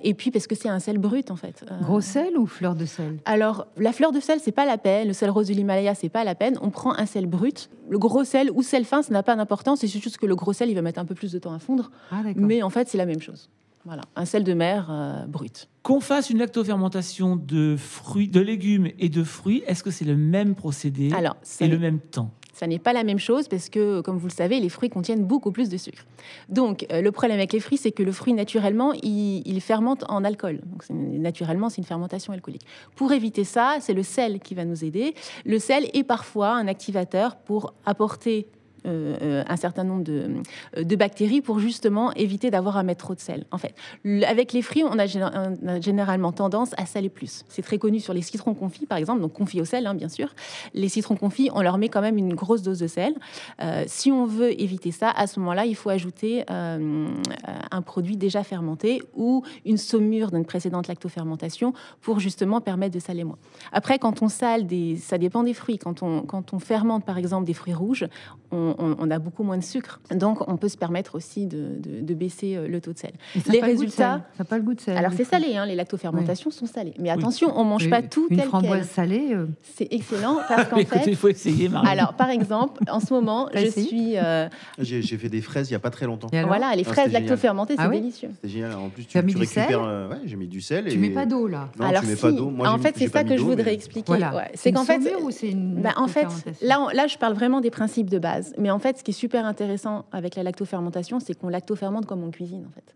et 0.03 0.13
puis 0.13 0.31
parce 0.31 0.47
que 0.47 0.55
c'est 0.55 0.69
un 0.69 0.79
sel 0.79 0.97
brut 0.97 1.31
en 1.31 1.35
fait. 1.35 1.65
Gros 1.81 2.01
sel 2.01 2.37
ou 2.37 2.45
fleur 2.45 2.75
de 2.75 2.85
sel? 2.85 3.17
Alors, 3.25 3.67
la 3.77 3.91
fleur 3.91 4.11
de 4.11 4.19
sel, 4.19 4.39
c'est 4.41 4.51
pas 4.51 4.65
la 4.65 4.77
peine. 4.77 5.07
Le 5.07 5.13
sel 5.13 5.29
rose 5.29 5.47
de 5.47 5.53
l'Himalaya, 5.53 5.95
c'est 5.95 6.09
pas 6.09 6.23
la 6.23 6.35
peine. 6.35 6.57
On 6.61 6.69
prend 6.69 6.93
un 6.93 7.05
sel 7.05 7.25
brut. 7.25 7.69
Le 7.89 7.99
gros 7.99 8.23
sel 8.23 8.51
ou 8.53 8.61
sel 8.61 8.85
fin, 8.85 9.01
ça 9.01 9.13
n'a 9.13 9.23
pas 9.23 9.35
d'importance. 9.35 9.79
C'est 9.79 9.87
juste 9.87 10.17
que 10.17 10.25
le 10.25 10.35
gros 10.35 10.53
sel, 10.53 10.69
il 10.69 10.75
va 10.75 10.81
mettre 10.81 10.99
un 10.99 11.05
peu 11.05 11.15
plus 11.15 11.31
de 11.31 11.39
temps 11.39 11.53
à 11.53 11.59
fondre. 11.59 11.91
Ah. 12.11 12.21
Mais 12.35 12.63
en 12.63 12.69
fait, 12.69 12.87
c'est 12.87 12.97
la 12.97 13.05
même 13.05 13.21
chose. 13.21 13.49
Voilà, 13.85 14.03
un 14.15 14.25
sel 14.25 14.43
de 14.43 14.53
mer 14.53 14.87
euh, 14.91 15.25
brut. 15.25 15.67
Qu'on 15.81 15.99
fasse 15.99 16.29
une 16.29 16.37
lactofermentation 16.37 17.35
de 17.35 17.75
fruits, 17.77 18.27
de 18.27 18.39
légumes 18.39 18.89
et 18.99 19.09
de 19.09 19.23
fruits, 19.23 19.63
est-ce 19.65 19.83
que 19.83 19.89
c'est 19.89 20.05
le 20.05 20.15
même 20.15 20.53
procédé 20.53 21.11
Alors, 21.13 21.35
et 21.59 21.67
le 21.67 21.79
même 21.79 21.99
temps? 21.99 22.31
Ça 22.53 22.67
n'est 22.67 22.77
pas 22.77 22.93
la 22.93 23.03
même 23.03 23.17
chose 23.17 23.47
parce 23.47 23.69
que, 23.69 24.01
comme 24.01 24.17
vous 24.17 24.27
le 24.27 24.33
savez, 24.33 24.59
les 24.59 24.69
fruits 24.69 24.89
contiennent 24.89 25.25
beaucoup 25.25 25.51
plus 25.51 25.67
de 25.67 25.77
sucre. 25.77 26.05
Donc, 26.47 26.85
euh, 26.91 27.01
le 27.01 27.11
problème 27.11 27.37
avec 27.37 27.53
les 27.53 27.59
fruits, 27.59 27.77
c'est 27.77 27.91
que 27.91 28.03
le 28.03 28.11
fruit, 28.11 28.33
naturellement, 28.33 28.93
il, 28.93 29.41
il 29.47 29.61
fermente 29.61 30.03
en 30.09 30.23
alcool. 30.23 30.59
Donc, 30.65 30.87
naturellement, 30.91 31.69
c'est 31.69 31.77
une 31.77 31.87
fermentation 31.87 32.33
alcoolique. 32.33 32.65
Pour 32.95 33.13
éviter 33.13 33.45
ça, 33.45 33.77
c'est 33.79 33.93
le 33.93 34.03
sel 34.03 34.39
qui 34.41 34.53
va 34.53 34.65
nous 34.65 34.85
aider. 34.85 35.15
Le 35.43 35.57
sel 35.57 35.89
est 35.93 36.03
parfois 36.03 36.51
un 36.51 36.67
activateur 36.67 37.35
pour 37.37 37.73
apporter 37.85 38.47
euh, 38.87 39.15
euh, 39.21 39.43
un 39.47 39.57
certain 39.57 39.83
nombre 39.83 40.03
de, 40.03 40.41
euh, 40.75 40.83
de 40.83 40.95
bactéries 40.95 41.41
pour 41.41 41.59
justement 41.59 42.11
éviter 42.13 42.49
d'avoir 42.49 42.77
à 42.77 42.83
mettre 42.83 43.05
trop 43.05 43.13
de 43.13 43.19
sel. 43.19 43.45
En 43.51 43.59
fait, 43.59 43.75
avec 44.25 44.53
les 44.53 44.63
fruits, 44.63 44.83
on 44.83 44.97
a, 44.97 45.05
généralement 45.79 46.31
tendance 46.31 46.71
à 46.77 46.87
saler 46.87 47.09
plus. 47.09 47.43
C'est 47.47 47.61
très 47.61 47.77
connu 47.77 47.99
sur 47.99 48.13
les 48.13 48.23
citrons 48.23 48.55
confits, 48.55 48.87
par 48.87 48.97
exemple, 48.97 49.21
donc 49.21 49.33
confits 49.33 49.61
au 49.61 49.65
sel, 49.65 49.85
hein, 49.85 49.93
bien 49.93 50.09
sûr. 50.09 50.33
Les 50.73 50.89
citrons 50.89 51.15
confits, 51.15 51.49
on 51.53 51.61
leur 51.61 51.77
met 51.77 51.89
quand 51.89 52.01
même 52.01 52.17
une 52.17 52.33
grosse 52.33 52.63
dose 52.63 52.79
de 52.79 52.87
sel. 52.87 53.13
Si 53.87 54.11
on 54.11 54.25
veut 54.25 54.59
éviter 54.59 54.91
ça, 54.91 55.11
à 55.11 55.27
ce 55.27 55.39
moment-là, 55.39 55.65
il 55.65 55.75
faut 55.75 55.89
ajouter 55.89 56.43
un 56.49 57.81
produit 57.83 58.17
déjà 58.17 58.43
fermenté 58.43 59.01
ou 59.15 59.43
une 59.65 59.77
saumure 59.77 60.31
d'une 60.31 60.45
précédente 60.45 60.87
lactofermentation 60.87 61.73
pour 62.01 62.19
justement 62.19 62.61
permettre 62.61 62.95
de 62.95 62.99
saler 62.99 63.23
moins. 63.23 63.37
Après, 63.71 63.99
quand 63.99 64.21
on 64.21 64.27
sale, 64.27 64.65
des, 64.65 64.97
ça 64.97 65.17
dépend 65.17 65.43
des 65.43 65.53
fruits. 65.53 65.77
Quand 65.77 66.01
on, 66.03 66.21
quand 66.21 66.53
on 66.53 66.59
fermente, 66.59 67.05
par 67.05 67.17
exemple, 67.17 67.45
des 67.45 67.53
fruits 67.53 67.73
rouges, 67.73 68.07
on, 68.51 68.70
on- 68.79 68.95
on 68.99 69.11
a 69.11 69.19
beaucoup 69.19 69.43
moins 69.43 69.57
de 69.57 69.63
sucre. 69.63 69.99
Donc, 70.13 70.47
on 70.49 70.57
peut 70.57 70.69
se 70.69 70.77
permettre 70.77 71.15
aussi 71.15 71.45
de, 71.47 71.77
de- 71.79 72.01
de 72.01 72.13
baisser 72.13 72.55
euh, 72.55 72.67
le 72.67 72.81
taux 72.81 72.93
de 72.93 72.97
sel. 72.97 73.11
Ça 73.45 73.51
les 73.51 73.59
résultats- 73.61 73.89
sel. 73.89 73.95
Ça 73.95 74.21
n'a 74.39 74.45
pas 74.45 74.57
le 74.57 74.63
goût 74.63 74.73
de 74.73 74.81
sel. 74.81 74.97
Alors, 74.97 75.11
c'est 75.15 75.23
salé, 75.23 75.55
hein, 75.57 75.65
les 75.65 75.75
lactofermentations 75.75 76.51
sont 76.51 76.65
salées. 76.65 76.93
Mais 76.99 77.09
attention, 77.09 77.51
on 77.55 77.63
mange 77.63 77.83
Oui, 77.83 77.89
pas 77.89 78.01
tout 78.01 78.27
Une 78.29 78.37
tel 78.37 78.47
framboise 78.47 78.79
quel. 78.79 78.87
salée, 78.87 79.29
euh, 79.33 79.45
C'est 79.75 79.87
excellent 79.93 80.37
parce 80.47 80.67
qu'en 80.69 80.77
fait... 80.85 81.07
il 81.07 81.15
faut 81.15 81.27
essayer, 81.29 81.69
Marie. 81.69 81.87
Alors, 81.87 82.13
par 82.13 82.29
exemple, 82.29 82.81
en 82.89 82.99
ce 82.99 83.13
moment, 83.13 83.49
je 83.53 83.67
suis... 83.69 84.17
euh, 84.17 84.47
J'ai 84.79 85.01
j'ai 85.01 85.17
fait 85.17 85.29
des 85.29 85.41
fraises 85.41 85.69
il 85.69 85.73
n'y 85.73 85.77
a 85.77 85.79
pas 85.79 85.89
très 85.89 86.05
longtemps. 86.05 86.27
Voilà, 86.31 86.75
les 86.75 86.83
Ah, 86.87 86.91
fraises 86.93 87.11
lactofermentées, 87.11 87.75
c'est 87.75 87.81
Ah 87.81 87.89
oui 87.89 87.99
délicieux. 88.01 88.29
Génial. 88.43 88.73
En 88.73 88.89
plus, 88.89 89.05
Tu 89.05 89.17
as 89.17 89.21
tu, 89.21 89.25
mis 89.27 89.33
tu 89.33 89.39
du 89.39 89.45
sel 89.45 89.63
récupères. 89.63 89.83
euh, 89.83 90.09
ouais, 90.09 90.17
j'ai 90.25 90.35
mis 90.35 90.47
du 90.47 90.61
sel. 90.61 90.85
Tu 90.85 90.93
et... 90.93 90.97
mets 90.97 91.09
pas 91.09 91.25
d'eau 91.25 91.47
là. 91.47 91.69
Non, 91.79 91.85
Alors 91.87 92.01
tu 92.01 92.07
mets 92.07 92.15
pas 92.15 92.31
d'eau. 92.31 92.49
Moi, 92.49 92.69
en 92.69 92.77
fait, 92.77 92.95
c'est 92.97 93.07
ça 93.07 93.23
que 93.23 93.35
je 93.37 93.41
voudrais 93.41 93.73
expliquer. 93.73 94.13
C'est 94.55 94.69
une 94.69 94.75
qu'en 94.75 94.83
fait, 94.83 95.01
saumure 95.01 95.23
ou 95.23 95.31
c'est 95.31 95.49
une 95.49 95.81
bah, 95.81 95.93
en 95.97 96.07
fait, 96.07 96.27
là, 96.61 97.07
je 97.07 97.17
parle 97.17 97.33
vraiment 97.33 97.61
des 97.61 97.71
principes 97.71 98.09
de 98.09 98.19
base. 98.19 98.53
Mais 98.61 98.69
en 98.69 98.79
fait, 98.79 98.99
ce 98.99 99.03
qui 99.03 99.11
est 99.11 99.15
super 99.15 99.45
intéressant 99.45 100.05
avec 100.11 100.35
la 100.35 100.43
lactofermentation, 100.43 101.19
c'est 101.19 101.33
qu'on 101.33 101.49
lactofermente 101.49 102.05
comme 102.05 102.23
on 102.23 102.29
cuisine. 102.29 102.65
En 102.69 102.71
fait, 102.71 102.93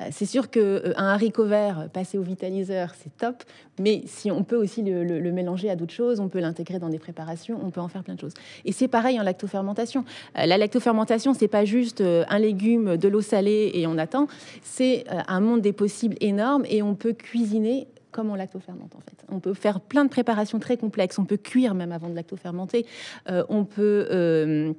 Euh, 0.00 0.04
c'est 0.10 0.26
sûr 0.26 0.50
que 0.50 0.60
euh, 0.60 0.92
un 0.96 1.06
haricot 1.06 1.44
vert 1.44 1.88
passé 1.92 2.18
au 2.18 2.22
vitaliseur, 2.22 2.94
c'est 2.94 3.14
top. 3.16 3.42
Mais 3.80 4.02
si 4.06 4.30
on 4.30 4.44
peut 4.44 4.56
aussi 4.56 4.82
le, 4.82 5.32
mélanger 5.32 5.70
à 5.70 5.76
d'autres 5.76 5.92
choses, 5.92 6.20
on 6.20 6.28
peut 6.28 6.40
l'intégrer 6.40 6.78
dans 6.78 6.88
des 6.88 6.98
préparations, 6.98 7.58
on 7.62 7.70
peut 7.70 7.80
en 7.80 7.88
faire 7.88 8.04
plein 8.04 8.14
de 8.14 8.20
choses. 8.20 8.34
Et 8.64 8.72
c'est 8.72 8.88
pareil 8.88 9.18
en 9.20 9.22
lactofermentation. 9.22 10.04
Euh, 10.38 10.46
la 10.46 10.56
lactofermentation, 10.56 11.34
c'est 11.34 11.48
pas 11.48 11.64
juste 11.64 12.00
euh, 12.00 12.24
un 12.28 12.38
légume, 12.38 12.96
de 12.96 13.08
l'eau 13.08 13.20
salée 13.20 13.72
et 13.74 13.86
on 13.86 13.98
attend. 13.98 14.28
C'est 14.62 15.04
un 15.08 15.40
monde 15.40 15.60
des 15.60 15.72
possibles 15.72 16.16
énorme 16.20 16.64
et 16.68 16.82
on 16.82 16.94
peut 16.94 17.12
cuisiner 17.12 17.88
comme 18.10 18.30
on 18.30 18.34
lactofermente 18.34 18.94
en 18.96 19.00
fait. 19.00 19.24
On 19.28 19.40
peut 19.40 19.54
faire 19.54 19.80
plein 19.80 20.04
de 20.04 20.10
préparations 20.10 20.58
très 20.58 20.76
complexes. 20.76 21.18
On 21.18 21.24
peut 21.24 21.36
cuire 21.36 21.74
même 21.74 21.92
avant 21.92 22.08
de 22.08 22.14
lactofermenter. 22.14 22.86
On 23.26 23.64
peut 23.64 24.74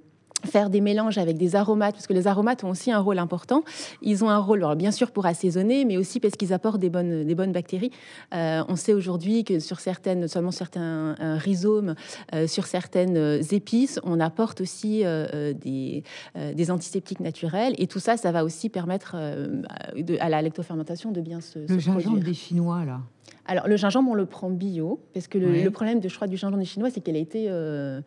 faire 0.46 0.70
des 0.70 0.82
mélanges 0.82 1.18
avec 1.18 1.38
des 1.38 1.56
aromates, 1.56 1.96
parce 1.96 2.08
que 2.08 2.14
les 2.14 2.28
aromates 2.28 2.64
ont 2.64 2.70
aussi 2.70 2.92
un 2.92 3.00
rôle 3.00 3.20
important. 3.20 3.64
Ils 4.02 4.24
ont 4.24 4.30
un 4.30 4.38
rôle, 4.38 4.60
alors 4.60 4.76
bien 4.76 4.92
sûr 4.92 5.12
pour 5.12 5.26
assaisonner, 5.26 5.86
mais 5.86 5.98
aussi 5.98 6.20
parce 6.20 6.36
qu'ils 6.36 6.54
apportent 6.54 6.80
des 6.80 6.90
bonnes, 6.90 7.24
des 7.26 7.36
bonnes 7.36 7.52
bactéries. 7.52 7.92
Euh, 8.34 8.64
on 8.68 8.76
sait 8.76 8.94
aujourd'hui 8.94 9.44
que 9.44 9.60
sur 9.60 9.80
certaines, 9.80 10.28
seulement 10.28 10.52
certains 10.52 11.16
euh, 11.20 11.38
rhizomes, 11.38 11.96
euh, 12.34 12.48
sur 12.48 12.66
certaines 12.66 13.42
épices, 13.52 14.00
on 14.04 14.20
apporte 14.20 14.62
aussi 14.62 15.04
des, 15.64 16.04
des 16.54 16.72
antiseptiques 16.72 17.20
naturels, 17.20 17.74
et 17.78 17.88
tout 17.88 18.00
ça, 18.00 18.18
ça 18.18 18.32
va 18.32 18.44
aussi 18.44 18.70
permettre 18.70 19.16
de- 19.96 20.18
à 20.20 20.30
la 20.30 20.42
lactofermentation 20.42 21.12
de 21.12 21.22
bien 21.22 21.42
se, 21.42 21.60
Le 21.60 21.68
se 21.68 21.80
gingembre 21.80 22.20
des 22.20 22.34
Chinois 22.34 22.86
là. 22.86 23.00
Alors, 23.46 23.68
le 23.68 23.78
gingembre, 23.78 24.12
on 24.12 24.14
le 24.14 24.28
prend 24.28 24.52
bio, 24.52 25.00
parce 25.14 25.28
que 25.28 25.40
le, 25.40 25.72
problème, 25.72 26.00
de, 26.00 26.08
crois, 26.10 26.28
du 26.28 26.38
gingembre 26.38 26.60
des 26.60 26.66
Chinois, 26.66 26.90
c'est 26.92 27.02
qu'il 27.02 27.16
a 27.16 27.20
été, 27.20 27.48
euh, 27.50 28.00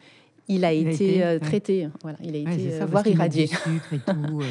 il 0.49 0.65
a 0.65 0.73
Il 0.73 0.87
a 0.87 0.91
été, 0.91 1.05
été, 1.17 1.25
euh, 1.25 1.33
ouais. 1.35 1.41
traité. 1.41 1.89
Voilà, 2.03 2.19
il 2.23 2.31
a 2.37 2.39
Ouais, 2.41 2.55
été 2.55 2.71
c'est 2.71 2.79
ça, 2.79 2.85
euh, 2.85 2.87
voire 2.87 3.07
irradié. 3.07 3.47
du 3.47 3.55
sucre 3.55 3.93
et 3.93 3.99
tout. 3.99 4.41
euh. 4.41 4.45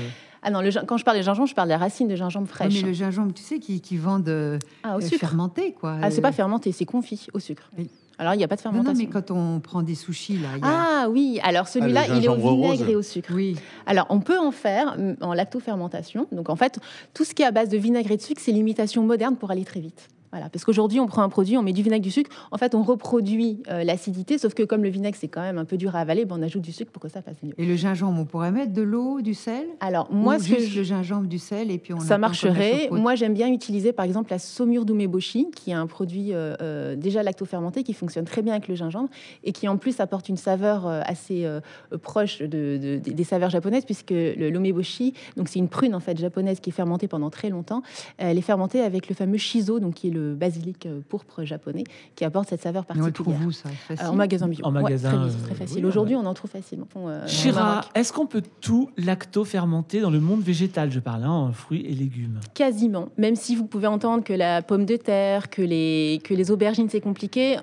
Ah 0.43 0.49
non, 0.49 0.61
le, 0.61 0.71
quand 0.85 0.97
je 0.97 1.03
parle 1.05 1.17
de 1.17 1.21
gingembre, 1.21 1.47
je 1.47 1.53
parle 1.53 1.67
de 1.67 1.73
la 1.73 1.77
racine 1.77 2.07
de 2.07 2.15
gingembre 2.15 2.47
Ouais, 2.47 2.53
fraîche. 2.53 2.81
mais 2.81 2.87
le 2.87 2.93
gingembre, 2.93 3.33
tu 3.33 3.43
sais, 3.43 3.59
qui, 3.59 3.79
qui 3.81 3.97
vendent 3.97 4.59
Ah, 4.83 4.97
au 4.97 5.01
sucre. 5.01 5.19
fermenté, 5.19 5.73
quoi. 5.73 5.97
Ah, 6.01 6.09
c'est 6.09 6.21
pas 6.21 6.31
fermenté, 6.31 6.71
c'est 6.71 6.85
confit 6.85 7.27
au 7.33 7.39
sucre. 7.39 7.69
Oui. 7.77 7.89
Alors, 8.17 8.33
il 8.35 8.37
n'y 8.37 8.43
a 8.43 8.47
pas 8.47 8.55
de 8.55 8.61
Non, 8.65 8.71
non, 8.71 8.83
fermentation. 8.83 9.07
mais 9.07 9.11
quand 9.11 9.31
on 9.31 9.59
prend 9.59 9.81
des 9.81 9.95
sushis, 9.95 10.37
là, 10.37 10.49
il 10.57 10.59
y 10.61 10.67
a... 10.67 11.03
Ah 11.03 11.09
oui, 11.09 11.39
alors 11.43 11.67
celui-là, 11.67 12.07
le 12.07 12.17
il 12.17 12.25
est 12.25 12.27
au 12.27 12.35
vinaigre 12.35 12.79
rose. 12.81 12.89
et 12.89 12.95
au 12.95 13.01
sucre. 13.01 13.31
Oui, 13.33 13.55
Alors, 13.87 14.05
on 14.09 14.19
peut 14.19 14.37
en 14.37 14.51
faire 14.51 14.95
mm, 14.97 15.15
en 15.21 15.33
lactofermentation. 15.33 16.27
Donc, 16.31 16.49
en 16.49 16.55
fait, 16.55 16.79
tout 17.15 17.23
ce 17.23 17.33
qui 17.33 17.41
est 17.41 17.45
à 17.45 17.51
base 17.51 17.69
de 17.69 17.77
vinaigre 17.77 18.11
et 18.11 18.17
de 18.17 18.21
sucre, 18.21 18.39
c'est 18.43 18.51
l'imitation 18.51 19.03
moderne 19.03 19.35
pour 19.37 19.49
aller 19.51 19.65
très 19.65 19.79
vite. 19.79 20.07
Voilà, 20.31 20.49
parce 20.49 20.63
qu'aujourd'hui, 20.65 20.99
on 20.99 21.07
prend 21.07 21.21
un 21.23 21.29
produit, 21.29 21.57
on 21.57 21.61
met 21.63 21.73
du 21.73 21.83
vinaigre, 21.83 22.03
du 22.03 22.11
sucre. 22.11 22.29
En 22.51 22.57
fait, 22.57 22.73
on 22.75 22.83
reproduit 22.83 23.61
euh, 23.69 23.83
l'acidité, 23.83 24.37
sauf 24.37 24.53
que 24.53 24.63
comme 24.63 24.83
le 24.83 24.89
vinaigre, 24.89 25.17
c'est 25.19 25.27
quand 25.27 25.41
même 25.41 25.57
un 25.57 25.65
peu 25.65 25.77
dur 25.77 25.95
à 25.95 25.99
avaler, 25.99 26.25
ben, 26.25 26.37
on 26.39 26.41
ajoute 26.43 26.61
du 26.61 26.71
sucre 26.71 26.91
pour 26.91 27.01
que 27.01 27.09
ça 27.09 27.21
passe 27.21 27.35
mieux. 27.43 27.53
et 27.57 27.65
le 27.65 27.75
gingembre, 27.75 28.19
on 28.19 28.25
pourrait 28.25 28.51
mettre 28.51 28.73
de 28.73 28.81
l'eau, 28.81 29.21
du 29.21 29.33
sel? 29.33 29.65
Alors, 29.79 30.11
moi, 30.11 30.35
Ou 30.35 30.39
ce 30.39 30.49
que 30.49 30.55
juste 30.59 30.71
je- 30.71 30.77
le 30.79 30.83
gingembre, 30.83 31.27
du 31.27 31.39
sel, 31.39 31.69
et 31.71 31.77
puis 31.77 31.93
on 31.93 31.99
ça 31.99 32.17
marcherait. 32.17 32.87
Moi, 32.91 33.15
j'aime 33.15 33.33
bien 33.33 33.51
utiliser 33.51 33.91
par 33.93 34.05
exemple 34.05 34.31
la 34.31 34.39
saumure 34.39 34.85
d'umeboshi, 34.85 35.49
qui 35.55 35.71
est 35.71 35.73
un 35.73 35.87
produit 35.87 36.33
euh, 36.33 36.55
euh, 36.61 36.95
déjà 36.95 37.23
lactofermenté 37.23 37.83
qui 37.83 37.93
fonctionne 37.93 38.25
très 38.25 38.41
bien 38.41 38.53
avec 38.53 38.67
le 38.67 38.75
gingembre 38.75 39.09
et 39.43 39.51
qui 39.51 39.67
en 39.67 39.77
plus 39.77 39.99
apporte 39.99 40.29
une 40.29 40.37
saveur 40.37 40.87
euh, 40.87 41.01
assez 41.05 41.45
euh, 41.45 41.59
proche 42.01 42.39
de, 42.39 42.47
de- 42.77 42.97
des- 43.03 43.23
saveurs 43.23 43.49
japonaises, 43.49 43.85
puisque 43.85 44.11
l'umeboshi, 44.11 45.13
donc 45.37 45.47
c'est 45.47 45.59
une 45.59 45.67
prune 45.69 45.95
en 45.95 45.99
fait 45.99 46.17
japonaise 46.17 46.59
qui 46.59 46.69
est 46.69 46.73
fermentée 46.73 47.07
pendant 47.07 47.29
très 47.29 47.49
longtemps. 47.49 47.81
Elle 48.17 48.37
est 48.37 48.41
fermentée 48.41 48.81
avec 48.81 49.09
le 49.09 49.15
fameux 49.15 49.37
shiso, 49.37 49.79
donc 49.79 49.93
qui 49.95 50.07
est 50.07 50.11
le 50.11 50.20
basilic 50.37 50.85
euh, 50.85 51.01
pourpre 51.07 51.43
japonais, 51.43 51.83
qui 52.15 52.23
apporte 52.25 52.49
cette 52.49 52.61
saveur 52.61 52.85
Mais 52.89 53.01
on 53.01 53.05
le 53.05 53.11
particulière. 53.11 53.53
ça? 53.53 53.69
Facile? 53.69 54.05
Euh, 54.05 54.09
en 54.09 54.15
magasin 54.15 54.47
bio. 54.47 54.65
En 54.65 54.73
Ouais, 54.75 54.81
magasin, 54.81 55.09
très, 55.09 55.17
euh, 55.17 55.27
vite, 55.27 55.43
très 55.43 55.55
facile. 55.55 55.83
oui, 55.83 55.89
Aujourd'hui, 55.89 56.15
ouais. 56.15 56.21
on 56.23 56.25
en 56.27 56.33
trouve 56.33 56.51
facilement. 56.51 56.87
Euh, 57.07 57.25
Chira, 57.27 57.81
est-ce 57.95 58.13
qu'on 58.13 58.25
peut 58.27 58.43
tout 58.61 58.89
lacto-fermenter 58.97 60.01
dans 60.01 60.09
le 60.11 60.19
monde 60.19 60.41
végétal? 60.41 60.91
Je 60.91 60.99
parle 60.99 61.23
hein, 61.23 61.29
en 61.29 61.51
fruits 61.51 61.85
et 61.87 61.93
légumes. 61.93 62.39
Quasiment. 62.53 63.09
Même 63.17 63.35
si 63.35 63.55
vous 63.55 63.65
pouvez 63.65 63.87
entendre 63.87 64.23
que 64.23 64.33
la 64.33 64.61
pomme 64.61 64.85
de 64.85 64.95
terre, 64.97 65.49
que 65.49 65.61
les, 65.61 66.19
que 66.23 66.33
les 66.33 66.51
aubergines, 66.51 66.89
c'est 66.89 67.01
compliqué. 67.01 67.57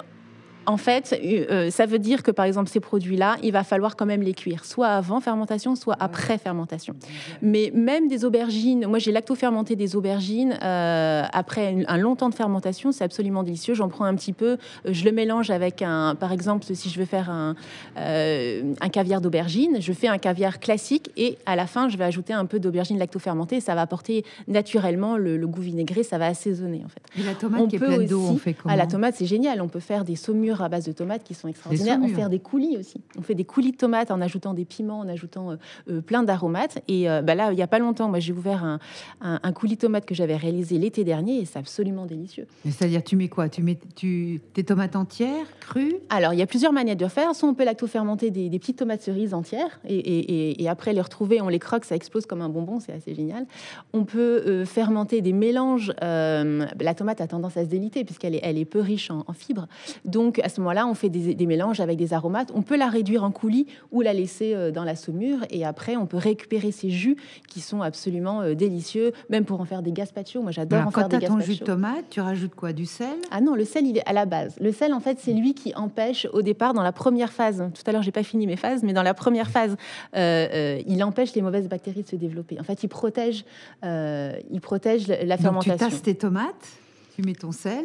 En 0.68 0.76
fait, 0.76 1.18
euh, 1.24 1.70
ça 1.70 1.86
veut 1.86 1.98
dire 1.98 2.22
que 2.22 2.30
par 2.30 2.44
exemple 2.44 2.68
ces 2.68 2.78
produits-là, 2.78 3.36
il 3.42 3.52
va 3.52 3.64
falloir 3.64 3.96
quand 3.96 4.04
même 4.04 4.20
les 4.20 4.34
cuire, 4.34 4.66
soit 4.66 4.88
avant 4.88 5.18
fermentation, 5.18 5.74
soit 5.74 5.96
après 5.98 6.36
fermentation. 6.36 6.94
Mais 7.40 7.72
même 7.74 8.06
des 8.06 8.26
aubergines, 8.26 8.86
moi 8.86 8.98
j'ai 8.98 9.10
lacto-fermenté 9.10 9.76
des 9.76 9.96
aubergines 9.96 10.58
euh, 10.62 11.22
après 11.32 11.86
un 11.88 11.96
long 11.96 12.16
temps 12.16 12.28
de 12.28 12.34
fermentation, 12.34 12.92
c'est 12.92 13.02
absolument 13.02 13.44
délicieux. 13.44 13.72
J'en 13.72 13.88
prends 13.88 14.04
un 14.04 14.14
petit 14.14 14.34
peu, 14.34 14.58
je 14.84 15.06
le 15.06 15.12
mélange 15.12 15.48
avec 15.48 15.80
un, 15.80 16.14
par 16.14 16.32
exemple, 16.32 16.66
si 16.74 16.90
je 16.90 16.98
veux 16.98 17.06
faire 17.06 17.30
un, 17.30 17.54
un 17.96 18.88
caviar 18.90 19.22
d'aubergine, 19.22 19.78
je 19.80 19.92
fais 19.94 20.08
un 20.08 20.18
caviar 20.18 20.60
classique 20.60 21.10
et 21.16 21.38
à 21.46 21.56
la 21.56 21.66
fin 21.66 21.88
je 21.88 21.96
vais 21.96 22.04
ajouter 22.04 22.34
un 22.34 22.44
peu 22.44 22.60
d'aubergine 22.60 22.98
lacto-fermentée. 22.98 23.60
Ça 23.60 23.74
va 23.74 23.80
apporter 23.80 24.22
naturellement 24.48 25.16
le, 25.16 25.46
goût 25.46 25.62
vinaigré, 25.62 26.02
ça 26.02 26.18
va 26.18 26.26
assaisonner 26.26 26.82
en 26.84 26.88
fait. 26.88 27.00
Et 27.18 27.24
la 27.24 27.32
tomate 27.32 27.68
qui 27.68 27.76
est 27.76 27.78
pleine 27.78 28.04
d'eau, 28.04 28.22
on 28.22 28.36
fait 28.36 28.52
comment 28.52 28.74
ah, 28.74 28.76
La 28.76 28.86
tomate 28.86 29.14
c'est 29.14 29.24
génial, 29.24 29.62
on 29.62 29.68
peut 29.68 29.80
faire 29.80 30.04
des 30.04 30.16
saumures 30.16 30.57
à 30.62 30.68
base 30.68 30.84
de 30.84 30.92
tomates 30.92 31.24
qui 31.24 31.34
sont 31.34 31.48
extraordinaires. 31.48 31.98
On 32.02 32.08
fait 32.08 32.28
des 32.28 32.38
coulis 32.38 32.76
aussi. 32.76 33.00
On 33.18 33.22
fait 33.22 33.34
des 33.34 33.44
coulis 33.44 33.72
de 33.72 33.76
tomates 33.76 34.10
en 34.10 34.20
ajoutant 34.20 34.54
des 34.54 34.64
piments, 34.64 35.00
en 35.00 35.08
ajoutant 35.08 35.50
euh, 35.50 35.56
euh, 35.90 36.00
plein 36.00 36.22
d'aromates. 36.22 36.82
Et 36.88 37.08
euh, 37.08 37.22
bah 37.22 37.34
là, 37.34 37.52
il 37.52 37.56
n'y 37.56 37.62
a 37.62 37.66
pas 37.66 37.78
longtemps, 37.78 38.08
moi 38.08 38.18
j'ai 38.18 38.32
ouvert 38.32 38.64
un, 38.64 38.78
un, 39.20 39.52
coulis 39.52 39.76
de 39.76 39.80
tomates 39.80 40.06
que 40.06 40.14
j'avais 40.14 40.36
réalisé 40.36 40.78
l'été 40.78 41.04
dernier 41.04 41.38
et 41.38 41.44
c'est 41.44 41.58
absolument 41.58 42.06
délicieux. 42.06 42.46
C'est-à-dire, 42.64 43.02
tu 43.02 43.16
mets 43.16 43.28
quoi? 43.28 43.48
Tu 43.48 43.62
mets 43.62 43.78
tu, 43.96 44.40
tes 44.54 44.64
tomates 44.64 44.96
entières, 44.96 45.46
crues? 45.60 45.96
Alors, 46.10 46.32
il 46.32 46.38
y 46.38 46.42
a 46.42 46.46
plusieurs 46.46 46.72
manières 46.72 46.96
de 46.96 47.06
faire. 47.06 47.34
Soit 47.34 47.48
on 47.48 47.54
peut 47.54 47.64
lacto-fermenter 47.64 48.30
des, 48.30 48.48
des, 48.48 48.58
petites 48.58 48.78
tomates 48.78 49.02
cerises 49.02 49.34
entières 49.34 49.80
et, 49.86 49.96
et, 49.96 50.62
et, 50.62 50.68
après 50.68 50.92
les 50.92 51.00
retrouver, 51.00 51.40
on 51.40 51.48
les 51.48 51.58
croque, 51.58 51.84
ça 51.84 51.96
explose 51.96 52.26
comme 52.26 52.42
un 52.42 52.48
bonbon, 52.48 52.80
c'est 52.80 52.92
assez 52.92 53.14
génial. 53.14 53.46
On 53.92 54.04
peut 54.04 54.64
fermenter 54.64 55.20
des 55.20 55.32
mélanges. 55.32 55.92
la 56.00 56.94
tomate 56.96 57.20
a 57.20 57.26
tendance 57.26 57.56
à 57.56 57.64
se 57.64 57.68
déliter 57.68 58.04
puisqu'elle 58.04 58.34
est, 58.34 58.40
elle 58.42 58.58
est 58.58 58.64
peu 58.64 58.80
riche 58.80 59.10
en, 59.10 59.24
en 59.26 59.32
fibres. 59.32 59.66
Donc, 60.04 60.40
à 60.48 60.50
ce 60.50 60.62
moment-là, 60.62 60.86
on 60.86 60.94
fait 60.94 61.10
des, 61.10 61.46
mélanges 61.46 61.80
avec 61.80 61.98
des 61.98 62.14
aromates. 62.14 62.50
On 62.54 62.62
peut 62.62 62.76
la 62.78 62.88
réduire 62.88 63.22
en 63.22 63.30
coulis 63.30 63.66
ou 63.92 64.00
la 64.00 64.14
laisser 64.14 64.54
euh, 64.54 64.70
dans 64.70 64.82
la 64.82 64.96
saumure. 64.96 65.40
Et 65.50 65.66
après, 65.66 65.96
on 65.96 66.06
peut 66.06 66.16
récupérer 66.16 66.72
ces 66.72 66.88
jus 66.88 67.16
qui 67.48 67.60
sont 67.60 67.82
absolument 67.82 68.40
euh, 68.40 68.54
délicieux, 68.54 69.12
même 69.28 69.44
pour 69.44 69.60
en 69.60 69.66
faire 69.66 69.82
des 69.82 69.92
gazpacho. 69.92 70.40
Moi, 70.40 70.50
j'adore 70.50 70.86
en 70.86 70.90
faire 70.90 71.08
des 71.08 71.18
gazpacho. 71.18 71.34
Quand 71.34 71.40
tu 71.40 71.46
ton 71.46 71.52
jus 71.52 71.60
de 71.60 71.64
tomate, 71.64 72.04
tu 72.08 72.22
rajoutes 72.22 72.54
quoi? 72.54 72.72
Du 72.72 72.86
sel? 72.86 73.18
Ah 73.30 73.42
non, 73.42 73.54
le 73.54 73.66
sel, 73.66 73.86
il 73.86 73.98
est 73.98 74.08
à 74.08 74.14
la 74.14 74.24
base. 74.24 74.56
Le 74.58 74.72
sel, 74.72 74.94
en 74.94 75.00
fait, 75.00 75.18
c'est 75.20 75.34
lui 75.34 75.52
qui 75.52 75.74
empêche 75.74 76.26
au 76.32 76.40
départ, 76.40 76.72
dans 76.72 76.82
la 76.82 76.92
première 76.92 77.32
phase, 77.32 77.62
tout 77.74 77.82
à 77.86 77.92
l'heure, 77.92 78.02
j'ai 78.02 78.12
pas 78.12 78.22
fini 78.22 78.46
mes 78.46 78.56
phases, 78.56 78.82
mais 78.82 78.94
dans 78.94 79.02
la 79.02 79.12
première 79.12 79.50
phase, 79.50 79.76
euh, 80.16 80.80
il 80.86 81.04
empêche 81.04 81.34
les 81.34 81.42
mauvaises 81.42 81.68
bactéries 81.68 82.04
de 82.04 82.08
se 82.08 82.16
développer. 82.16 82.58
En 82.58 82.64
fait, 82.64 82.82
il 82.82 82.88
protège, 82.88 83.44
il 83.82 84.60
protège 84.62 85.08
la 85.08 85.36
fermentation. 85.36 85.72
Donc, 85.72 85.80
tu 85.80 85.90
tasses 85.90 86.02
tes 86.02 86.14
tomates, 86.14 86.68
tu 87.14 87.22
mets 87.22 87.34
ton 87.34 87.52
sel 87.52 87.84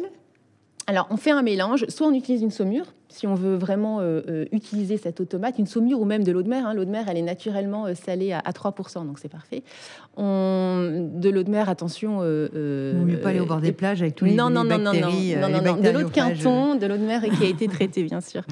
alors, 0.86 1.06
on 1.10 1.16
fait 1.16 1.30
un 1.30 1.42
mélange. 1.42 1.86
Soit 1.88 2.06
on 2.06 2.12
utilise 2.12 2.42
une 2.42 2.50
saumure, 2.50 2.84
si 3.08 3.26
on 3.26 3.34
veut 3.34 3.54
vraiment 3.54 4.00
euh, 4.00 4.20
euh, 4.28 4.44
utiliser 4.52 4.98
cette 4.98 5.20
automate, 5.20 5.58
une 5.58 5.66
saumure 5.66 6.00
ou 6.00 6.04
même 6.04 6.24
de 6.24 6.32
l'eau 6.32 6.42
de 6.42 6.48
mer. 6.48 6.66
Hein. 6.66 6.74
L'eau 6.74 6.84
de 6.84 6.90
mer, 6.90 7.06
elle 7.08 7.16
est 7.16 7.22
naturellement 7.22 7.86
euh, 7.86 7.94
salée 7.94 8.32
à, 8.32 8.40
3%, 8.40 9.06
donc 9.06 9.18
c'est 9.18 9.30
parfait. 9.30 9.62
On, 10.16 11.10
de 11.14 11.30
l'eau 11.30 11.42
de 11.42 11.50
mer, 11.50 11.70
attention. 11.70 12.18
Euh, 12.20 12.92
mieux 13.02 13.18
pas 13.18 13.30
aller 13.30 13.40
au 13.40 13.46
bord 13.46 13.60
des 13.60 13.72
plages 13.72 14.02
avec 14.02 14.14
tous 14.14 14.26
les, 14.26 14.34
non, 14.34 14.50
non, 14.50 14.64
non, 14.64 14.78
non, 14.78 14.92
non, 14.92 15.10
non, 15.48 15.62
non, 15.62 15.76
de 15.76 15.88
l'eau 15.88 16.02
de 16.02 16.10
Quinton, 16.10 16.74
de 16.74 16.86
l'eau 16.86 16.98
de 16.98 17.06
mer 17.06 17.22
qui 17.22 17.44
a 17.44 17.48
été 17.48 17.66
traitée, 17.68 18.02
bien 18.02 18.20
sûr. 18.20 18.42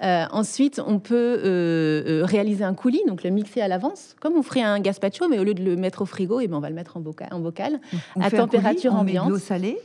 ensuite, 0.00 0.80
on 0.86 0.98
peut 0.98 2.22
réaliser 2.24 2.64
un 2.64 2.74
coulis, 2.74 3.02
donc 3.06 3.22
le 3.22 3.30
mixer 3.30 3.60
à 3.60 3.68
l'avance, 3.68 4.16
comme 4.20 4.34
on 4.34 4.42
ferait 4.42 4.62
un 4.62 4.80
gazpacho, 4.80 5.28
mais 5.28 5.38
au 5.38 5.44
lieu 5.44 5.54
de 5.54 5.62
le 5.62 5.76
mettre 5.76 6.02
au 6.02 6.06
frigo, 6.06 6.40
et 6.40 6.44
eh 6.44 6.48
ben, 6.48 6.56
on 6.56 6.60
va 6.60 6.70
le 6.70 6.74
mettre 6.74 6.96
en 6.96 7.00
bocal, 7.00 7.28
en 7.32 7.40
bocal 7.40 7.80
à 8.18 8.30
température 8.30 8.94
ambiante. 8.94 9.26
On 9.26 9.30
met 9.30 9.34
de 9.34 9.34
l'eau 9.34 9.44
salée 9.44 9.78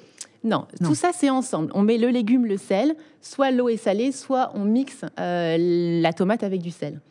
non, 0.43 0.67
tout 0.83 0.95
ça 0.95 1.11
c'est 1.13 1.29
ensemble. 1.29 1.71
On 1.73 1.81
met 1.81 1.97
le 1.97 2.09
légume, 2.09 2.45
le 2.45 2.57
sel, 2.57 2.95
soit 3.21 3.51
l'eau 3.51 3.69
est 3.69 3.77
salée, 3.77 4.11
soit 4.11 4.51
on 4.53 4.63
mixe 4.65 5.03
euh, 5.19 6.01
la 6.01 6.13
tomate 6.13 6.43
avec 6.43 6.61
du 6.61 6.71
sel. 6.71 7.01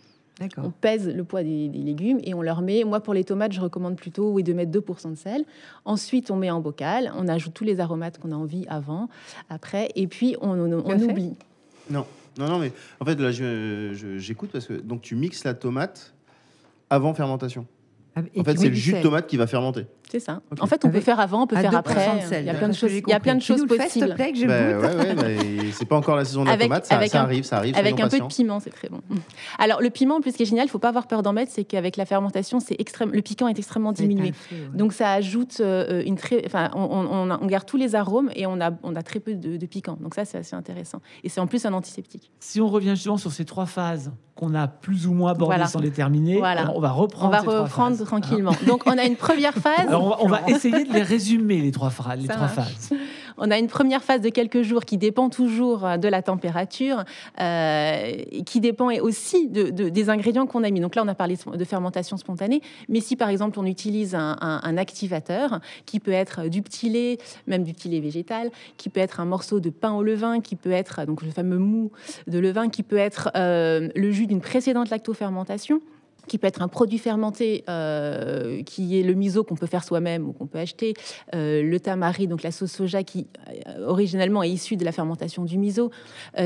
On 0.58 0.70
pèse 0.70 1.08
le 1.08 1.24
poids 1.24 1.42
des, 1.42 1.68
légumes 1.68 2.20
et 2.22 2.34
on 2.34 2.42
leur 2.42 2.60
met. 2.60 2.84
Moi, 2.84 3.00
pour 3.00 3.14
les 3.14 3.24
tomates, 3.24 3.52
je 3.52 3.60
recommande 3.60 3.96
plutôt 3.96 4.30
oui, 4.32 4.42
de 4.42 4.52
mettre 4.52 4.70
2% 4.70 5.12
de 5.12 5.16
sel. 5.16 5.44
Ensuite, 5.86 6.30
on 6.30 6.36
met 6.36 6.50
en 6.50 6.60
bocal, 6.60 7.10
on 7.16 7.26
ajoute 7.26 7.54
tous 7.54 7.64
les 7.64 7.80
aromates 7.80 8.18
qu'on 8.18 8.32
a 8.32 8.34
envie 8.34 8.66
avant, 8.68 9.08
après, 9.48 9.88
et 9.94 10.06
puis 10.06 10.36
on, 10.42 10.58
oublie. 10.70 11.34
Non, 11.88 12.04
non, 12.38 12.48
non, 12.48 12.58
mais 12.58 12.72
en 13.00 13.04
fait, 13.06 13.18
là, 13.18 13.30
j'écoute 14.18 14.50
parce 14.52 14.66
que 14.66 14.74
donc 14.74 15.00
tu 15.00 15.16
mixes 15.16 15.44
la 15.44 15.54
tomate 15.54 16.14
avant 16.90 17.14
fermentation. 17.14 17.66
Ah, 18.14 18.20
en 18.38 18.44
fait, 18.44 18.58
c'est 18.58 18.68
le 18.68 18.74
jus 18.74 18.92
de 18.92 19.02
tomate 19.02 19.26
qui 19.26 19.36
va 19.36 19.46
fermenter. 19.46 19.86
C'est 20.16 20.24
ça. 20.24 20.40
En 20.60 20.66
fait, 20.66 20.82
on 20.86 20.90
peut 20.90 21.00
faire 21.00 21.20
avant, 21.20 21.42
on 21.42 21.46
peut 21.46 21.56
faire 21.56 21.76
après. 21.76 22.22
Il 22.40 22.46
y 22.46 22.50
a 22.50 22.54
plein 22.54 22.68
de 22.68 22.74
choses, 22.74 22.90
il 22.92 23.08
y 23.08 23.12
a 23.12 23.20
plein 23.20 23.34
de 23.34 23.42
choses 23.42 23.66
possibles. 23.66 24.14
Plaît, 24.14 24.32
que 24.32 24.38
je 24.38 24.46
bah, 24.46 24.78
ouais, 24.78 25.14
ouais, 25.14 25.70
c'est 25.72 25.84
pas 25.84 25.96
encore 25.96 26.16
la 26.16 26.24
saison 26.24 26.44
de 26.44 26.48
la 26.48 26.56
tomate, 26.56 26.86
ça, 26.86 27.06
ça 27.06 27.22
arrive, 27.22 27.44
ça 27.44 27.58
arrive. 27.58 27.76
Avec 27.76 28.00
un 28.00 28.08
peu 28.08 28.18
de 28.18 28.26
piment, 28.26 28.60
c'est 28.60 28.70
très 28.70 28.88
bon. 28.88 29.00
Alors 29.58 29.82
le 29.82 29.90
piment, 29.90 30.16
en 30.16 30.20
plus, 30.20 30.32
ce 30.32 30.36
qui 30.38 30.44
est 30.44 30.46
génial, 30.46 30.66
il 30.66 30.70
faut 30.70 30.78
pas 30.78 30.88
avoir 30.88 31.06
peur 31.06 31.22
d'en 31.22 31.34
mettre, 31.34 31.52
c'est 31.52 31.64
qu'avec 31.64 31.98
la 31.98 32.06
fermentation, 32.06 32.60
c'est 32.60 32.80
extrême, 32.80 33.10
le 33.12 33.20
piquant 33.20 33.48
est 33.48 33.58
extrêmement 33.58 33.92
diminué. 33.92 34.32
Donc 34.72 34.94
ça 34.94 35.12
ajoute 35.12 35.58
euh, 35.60 36.02
une 36.06 36.16
très, 36.16 36.42
enfin, 36.46 36.70
on, 36.74 36.86
on, 36.86 37.46
garde 37.46 37.66
tous 37.66 37.76
les 37.76 37.94
arômes 37.94 38.30
et 38.34 38.46
on 38.46 38.60
a, 38.60 38.70
on 38.82 38.96
a 38.96 39.02
très 39.02 39.20
peu 39.20 39.34
de, 39.34 39.66
piquant. 39.66 39.98
Donc 40.00 40.14
ça, 40.14 40.24
c'est 40.24 40.38
assez 40.38 40.56
intéressant. 40.56 41.00
Et 41.24 41.28
c'est 41.28 41.40
en 41.40 41.46
plus 41.46 41.66
un 41.66 41.74
antiseptique. 41.74 42.30
Si 42.40 42.60
on 42.60 42.68
revient 42.68 42.90
justement 42.94 43.18
sur 43.18 43.32
ces 43.32 43.44
trois 43.44 43.66
phases 43.66 44.12
qu'on 44.36 44.54
a 44.54 44.68
plus 44.68 45.06
ou 45.06 45.14
moins 45.14 45.32
abordées 45.32 45.66
sans 45.66 45.80
les 45.80 45.90
terminer, 45.90 46.38
on 46.38 46.80
va 46.80 46.90
reprendre. 46.90 47.26
On 47.26 47.28
va 47.28 47.60
reprendre 47.62 48.04
tranquillement. 48.04 48.52
Donc 48.66 48.82
on 48.86 48.96
a 48.96 49.04
une 49.04 49.16
première 49.16 49.54
phase. 49.54 49.88
On 50.20 50.28
va 50.28 50.42
essayer 50.48 50.84
de 50.84 50.92
les 50.92 51.02
résumer, 51.02 51.60
les 51.60 51.72
trois, 51.72 51.92
les 52.16 52.28
trois 52.28 52.48
phases. 52.48 52.90
On 53.38 53.50
a 53.50 53.58
une 53.58 53.66
première 53.66 54.02
phase 54.02 54.20
de 54.20 54.28
quelques 54.28 54.62
jours 54.62 54.84
qui 54.84 54.96
dépend 54.98 55.28
toujours 55.28 55.84
euh, 55.84 55.96
de 55.96 56.08
la 56.08 56.22
température, 56.22 57.04
euh, 57.40 58.12
qui 58.44 58.60
dépend 58.60 58.90
aussi 59.00 59.48
de, 59.48 59.70
des 59.70 60.10
ingrédients 60.10 60.46
qu'on 60.46 60.64
a 60.64 60.70
mis. 60.70 60.80
Donc 60.80 60.94
là, 60.94 61.02
on 61.04 61.08
a 61.08 61.14
parlé 61.14 61.36
de 61.52 61.64
fermentation 61.64 62.16
spontanée, 62.16 62.62
mais 62.88 63.00
si 63.00 63.16
par 63.16 63.28
exemple 63.28 63.58
on 63.58 63.66
utilise 63.66 64.14
un, 64.14 64.76
activateur 64.76 65.60
qui 65.86 66.00
peut 66.00 66.12
être 66.12 66.48
du 66.48 66.60
petit 66.60 66.90
lait, 66.90 67.18
même 67.46 67.64
du 67.64 67.72
petit 67.72 67.88
lait 67.88 68.00
végétal, 68.00 68.50
qui 68.76 68.88
peut 68.88 69.00
être 69.00 69.20
un 69.20 69.24
morceau 69.24 69.58
de 69.58 69.70
pain 69.70 69.92
au 69.92 70.02
levain, 70.02 70.40
qui 70.40 70.54
peut 70.54 70.70
être 70.70 71.04
donc 71.06 71.22
le 71.22 71.30
fameux 71.30 71.58
mou 71.58 71.90
de 72.26 72.38
levain, 72.38 72.68
qui 72.68 72.82
peut 72.82 72.96
être 72.96 73.30
euh, 73.36 73.88
le 73.94 74.10
jus 74.10 74.26
d'une 74.26 74.40
précédente 74.40 74.90
lactofermentation 74.90 75.80
qui 76.26 76.38
peut 76.38 76.46
être 76.46 76.62
un 76.62 76.68
produit 76.68 76.98
fermenté, 76.98 77.64
euh, 77.68 78.62
qui 78.62 78.98
est 78.98 79.02
le 79.02 79.14
miso 79.14 79.44
qu'on 79.44 79.54
peut 79.54 79.66
faire 79.66 79.84
soi-même 79.84 80.28
ou 80.28 80.32
qu'on 80.32 80.46
peut 80.46 80.58
acheter, 80.58 80.94
euh, 81.34 81.62
le 81.62 81.80
tamari, 81.80 82.26
donc 82.26 82.42
la 82.42 82.50
sauce 82.50 82.72
soja 82.72 83.02
qui 83.02 83.26
euh, 83.48 83.86
originellement 83.86 84.42
est 84.42 84.50
issue 84.50 84.76
de 84.76 84.84
la 84.84 84.92
fermentation 84.92 85.44
du 85.44 85.58
miso. 85.58 85.90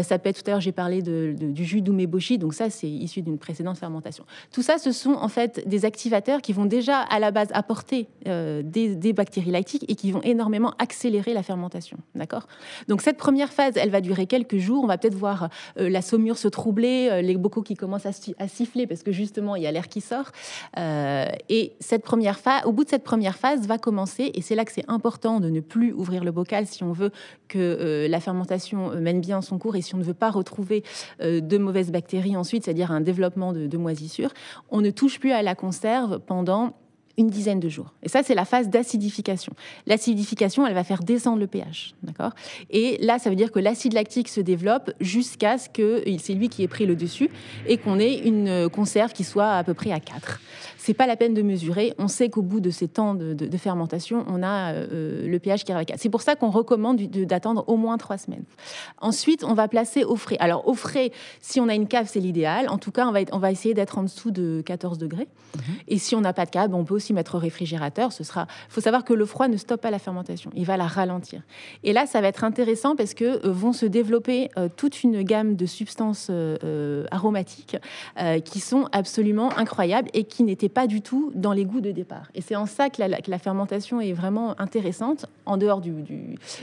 ça 0.02 0.18
peut 0.18 0.28
être, 0.28 0.42
tout 0.42 0.50
à 0.50 0.52
l'heure 0.52 0.60
j'ai 0.60 0.72
parlé 0.72 1.02
du 1.02 1.64
jus 1.64 1.82
d'umeboshi, 1.82 2.38
donc 2.38 2.54
ça 2.54 2.70
c'est 2.70 2.88
issu 2.88 3.22
d'une 3.22 3.38
précédente 3.38 3.78
fermentation. 3.78 4.24
Tout 4.52 4.62
ça, 4.62 4.78
ce 4.78 4.92
sont 4.92 5.12
en 5.12 5.28
fait 5.28 5.66
des 5.68 5.84
activateurs 5.84 6.42
qui 6.42 6.52
vont 6.52 6.66
déjà 6.66 7.00
à 7.00 7.18
la 7.18 7.30
base 7.30 7.48
apporter 7.52 8.08
des, 8.24 8.94
des, 8.96 9.12
bactéries 9.12 9.50
lactiques 9.50 9.84
et 9.88 9.94
qui 9.94 10.12
vont 10.12 10.22
énormément 10.22 10.74
accélérer 10.78 11.34
la 11.34 11.42
fermentation. 11.42 11.98
D'accord? 12.14 12.46
Donc 12.88 13.02
cette 13.02 13.16
première 13.16 13.52
phase, 13.52 13.74
elle 13.76 13.90
va 13.90 14.00
durer 14.00 14.26
quelques 14.26 14.58
jours. 14.58 14.84
On 14.84 14.86
va 14.86 14.98
peut-être 14.98 15.14
voir 15.14 15.48
la 15.76 16.02
saumure 16.02 16.38
se 16.38 16.48
troubler, 16.48 17.22
les 17.22 17.36
bocaux 17.36 17.62
qui 17.62 17.74
commencent 17.74 18.06
à, 18.06 18.12
à 18.38 18.48
siffler 18.48 18.86
parce 18.86 19.02
que 19.02 19.12
justement 19.12 19.56
il 19.56 19.62
y 19.62 19.66
a 19.66 19.69
l'air 19.70 19.88
qui 19.88 20.00
sort. 20.00 20.30
Euh, 20.78 21.26
et 21.48 21.72
cette 21.80 22.02
première 22.02 22.38
phase, 22.38 22.62
au 22.64 22.72
bout 22.72 22.84
de 22.84 22.88
cette 22.88 23.04
première 23.04 23.36
phase, 23.36 23.66
va 23.66 23.78
commencer, 23.78 24.30
et 24.34 24.42
c'est 24.42 24.54
là 24.54 24.64
que 24.64 24.72
c'est 24.72 24.88
important 24.88 25.40
de 25.40 25.48
ne 25.48 25.60
plus 25.60 25.92
ouvrir 25.92 26.24
le 26.24 26.32
bocal 26.32 26.66
si 26.66 26.82
on 26.82 26.92
veut 26.92 27.10
que 27.48 27.58
euh, 27.58 28.08
la 28.08 28.20
fermentation 28.20 28.92
euh, 28.92 29.00
mène 29.00 29.20
bien 29.20 29.42
son 29.42 29.58
cours 29.58 29.76
et 29.76 29.82
si 29.82 29.94
on 29.94 29.98
ne 29.98 30.04
veut 30.04 30.14
pas 30.14 30.30
retrouver 30.30 30.82
de 31.20 31.58
mauvaises 31.58 31.90
bactéries 31.90 32.36
ensuite, 32.36 32.64
c'est-à-dire 32.64 32.90
un 32.90 33.00
développement 33.00 33.52
de, 33.52 33.66
de 33.66 33.76
moisissure. 33.76 34.30
On 34.70 34.80
ne 34.80 34.90
touche 34.90 35.18
plus 35.18 35.32
à 35.32 35.42
la 35.42 35.54
conserve 35.54 36.20
pendant 36.20 36.74
une 37.18 37.28
dizaine 37.28 37.60
de 37.60 37.68
jours. 37.68 37.92
Et 38.02 38.08
ça, 38.08 38.22
c'est 38.22 38.34
la 38.34 38.44
phase 38.44 38.68
d'acidification. 38.68 39.52
L'acidification, 39.86 40.66
elle 40.66 40.74
va 40.74 40.84
faire 40.84 41.02
descendre 41.02 41.38
le 41.38 41.46
pH. 41.46 41.94
D'accord? 42.02 42.32
Et 42.70 42.98
là, 43.00 43.18
ça 43.18 43.30
veut 43.30 43.36
dire 43.36 43.52
que 43.52 43.58
l'acide 43.58 43.92
lactique 43.92 44.28
se 44.28 44.40
développe 44.40 44.90
jusqu'à 45.00 45.58
ce 45.58 45.68
que 45.68 46.02
c'est 46.18 46.34
lui 46.34 46.48
qui 46.48 46.62
ait 46.62 46.68
pris 46.68 46.86
le 46.86 46.96
dessus 46.96 47.30
et 47.66 47.76
qu'on 47.76 47.98
ait 47.98 48.18
une 48.18 48.68
conserve 48.70 49.12
qui 49.12 49.24
soit 49.24 49.52
à 49.52 49.64
peu 49.64 49.74
près 49.74 49.92
à 49.92 50.00
4 50.00 50.40
c'est 50.80 50.94
pas 50.94 51.06
la 51.06 51.16
peine 51.16 51.34
de 51.34 51.42
mesurer. 51.42 51.92
On 51.98 52.08
sait 52.08 52.30
qu'au 52.30 52.40
bout 52.40 52.60
de 52.60 52.70
ces 52.70 52.88
temps 52.88 53.14
de, 53.14 53.56
fermentation, 53.58 54.24
on 54.28 54.42
a 54.42 54.72
euh, 54.72 55.28
le 55.28 55.38
pH 55.38 55.64
qui 55.64 55.72
à 55.72 55.84
C'est 55.96 56.08
pour 56.08 56.22
ça 56.22 56.36
qu'on 56.36 56.48
recommande 56.48 56.98
d'attendre 57.02 57.64
au 57.66 57.76
moins 57.76 57.98
trois 57.98 58.16
semaines. 58.16 58.44
Ensuite, 59.02 59.44
on 59.44 59.52
va 59.52 59.68
placer 59.68 60.04
au 60.04 60.16
frais. 60.16 60.38
Alors, 60.40 60.66
au 60.66 60.72
frais, 60.72 61.12
si 61.42 61.60
on 61.60 61.68
a 61.68 61.74
une 61.74 61.86
cave, 61.86 62.06
c'est 62.08 62.20
l'idéal. 62.20 62.70
En 62.70 62.78
tout 62.78 62.92
cas, 62.92 63.06
on 63.06 63.12
va, 63.12 63.20
on 63.32 63.38
va 63.38 63.52
essayer 63.52 63.74
d'être 63.74 63.98
en 63.98 64.04
dessous 64.04 64.30
de 64.30 64.62
14 64.64 64.96
degrés. 64.96 65.28
Mhm. 65.54 65.62
Et 65.88 65.98
si 65.98 66.14
on 66.14 66.22
n'a 66.22 66.32
pas 66.32 66.46
de 66.46 66.50
cave, 66.50 66.74
on 66.74 66.84
peut 66.84 66.94
aussi 66.94 67.12
mettre 67.12 67.34
au 67.34 67.38
réfrigérateur. 67.38 68.10
Ce 68.12 68.24
sera. 68.24 68.46
faut 68.70 68.80
savoir 68.80 69.04
que 69.04 69.12
le 69.12 69.26
froid 69.26 69.48
ne 69.48 69.58
stoppe 69.58 69.82
pas 69.82 69.90
la 69.90 69.98
fermentation, 69.98 70.50
il 70.54 70.64
va 70.64 70.78
la 70.78 70.86
ralentir. 70.86 71.42
Et 71.84 71.92
là, 71.92 72.06
ça 72.06 72.22
va 72.22 72.28
être 72.28 72.42
intéressant 72.42 72.96
parce 72.96 73.12
que 73.12 73.46
vont 73.46 73.74
se 73.74 73.84
développer 73.84 74.48
toute 74.76 75.02
une 75.02 75.22
gamme 75.22 75.56
de 75.56 75.66
substances 75.66 76.30
aromatiques 77.10 77.76
qui 78.44 78.60
sont 78.60 78.86
absolument 78.92 79.50
incroyables 79.58 80.08
et 80.14 80.24
qui 80.24 80.42
n'étaient 80.42 80.69
pas 80.70 80.86
du 80.86 81.02
tout 81.02 81.32
dans 81.34 81.52
les 81.52 81.64
goûts 81.64 81.80
de 81.80 81.90
départ. 81.90 82.30
Et 82.34 82.40
c'est 82.40 82.56
en 82.56 82.66
ça 82.66 82.90
que 82.90 83.02
la, 83.02 83.38
fermentation 83.38 84.00
est 84.00 84.12
vraiment 84.12 84.58
intéressante, 84.60 85.26
en 85.46 85.56
dehors 85.56 85.80
du, 85.80 85.92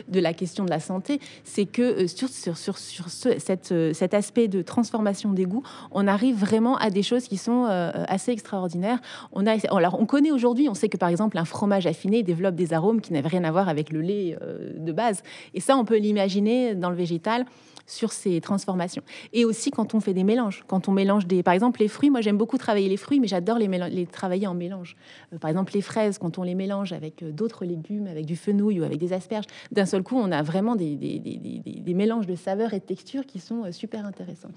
de 0.07 0.19
la 0.19 0.33
question 0.33 0.65
de 0.65 0.69
la 0.69 0.79
santé, 0.79 1.19
c'est 1.43 1.65
que 1.65 2.07
sur, 2.07 2.29
sur, 2.29 2.57
sur, 2.57 2.77
sur 2.77 3.09
cette, 3.09 3.73
cet 3.93 4.13
aspect 4.13 4.47
de 4.47 4.61
transformation 4.61 5.33
des 5.33 5.45
goûts, 5.45 5.63
on 5.91 6.07
arrive 6.07 6.37
vraiment 6.37 6.77
à 6.77 6.89
des 6.89 7.03
choses 7.03 7.27
qui 7.27 7.37
sont 7.37 7.65
assez 7.65 8.31
extraordinaires. 8.31 8.99
On, 9.33 9.45
a, 9.45 9.55
alors, 9.75 9.99
on 9.99 10.05
connaît 10.05 10.31
aujourd'hui, 10.31 10.69
on 10.69 10.73
sait 10.73 10.89
que 10.89 10.97
par 10.97 11.09
exemple, 11.09 11.37
un 11.37 11.45
fromage 11.45 11.87
affiné 11.87 12.23
développe 12.23 12.55
des 12.55 12.73
arômes 12.73 13.01
qui 13.01 13.13
n'avaient 13.13 13.27
rien 13.27 13.43
à 13.43 13.51
voir 13.51 13.69
avec 13.69 13.91
le 13.91 14.01
lait 14.01 14.37
de 14.77 14.91
base. 14.91 15.23
Et 15.53 15.59
ça, 15.59 15.77
on 15.77 15.85
peut 15.85 15.97
l'imaginer 15.97 16.75
dans 16.75 16.89
le 16.89 16.95
végétal 16.95 17.45
sur 17.87 18.11
ces 18.11 18.41
transformations. 18.41 19.01
Et 19.33 19.45
aussi 19.45 19.71
quand 19.71 19.95
on 19.95 19.99
fait 19.99 20.13
des 20.13 20.25
mélanges, 20.25 20.63
quand 20.67 20.89
on 20.89 20.91
mélange 20.91 21.25
des, 21.25 21.41
par 21.41 21.53
exemple 21.53 21.79
les 21.79 21.87
fruits. 21.87 22.09
Moi 22.09 22.21
j'aime 22.21 22.37
beaucoup 22.37 22.57
travailler 22.57 22.89
les 22.89 22.97
fruits, 22.97 23.19
mais 23.19 23.27
j'adore 23.27 23.57
les, 23.57 23.67
les, 23.67 24.05
travailler 24.05 24.45
en 24.45 24.53
mélange. 24.53 24.95
Euh, 25.33 25.37
par 25.37 25.49
exemple 25.49 25.73
les 25.73 25.81
fraises, 25.81 26.17
quand 26.17 26.37
on 26.37 26.43
les 26.43 26.53
mélange 26.53 26.91
avec 26.91 27.23
euh, 27.23 27.31
d'autres 27.31 27.65
légumes, 27.65 28.07
avec 28.07 28.25
du 28.25 28.35
fenouil 28.35 28.81
ou 28.81 28.83
avec 28.83 28.99
des 28.99 29.13
asperges, 29.13 29.45
d'un 29.71 29.85
seul 29.85 30.03
coup 30.03 30.17
on 30.17 30.31
a 30.31 30.43
vraiment 30.43 30.75
des, 30.75 30.95
des, 30.95 31.19
des, 31.19 31.93
mélanges 31.93 32.27
de 32.27 32.35
saveurs 32.35 32.73
et 32.73 32.79
de 32.79 32.85
textures 32.85 33.25
qui 33.25 33.39
sont 33.39 33.63
euh, 33.63 33.71
super 33.71 34.05
intéressants. 34.05 34.51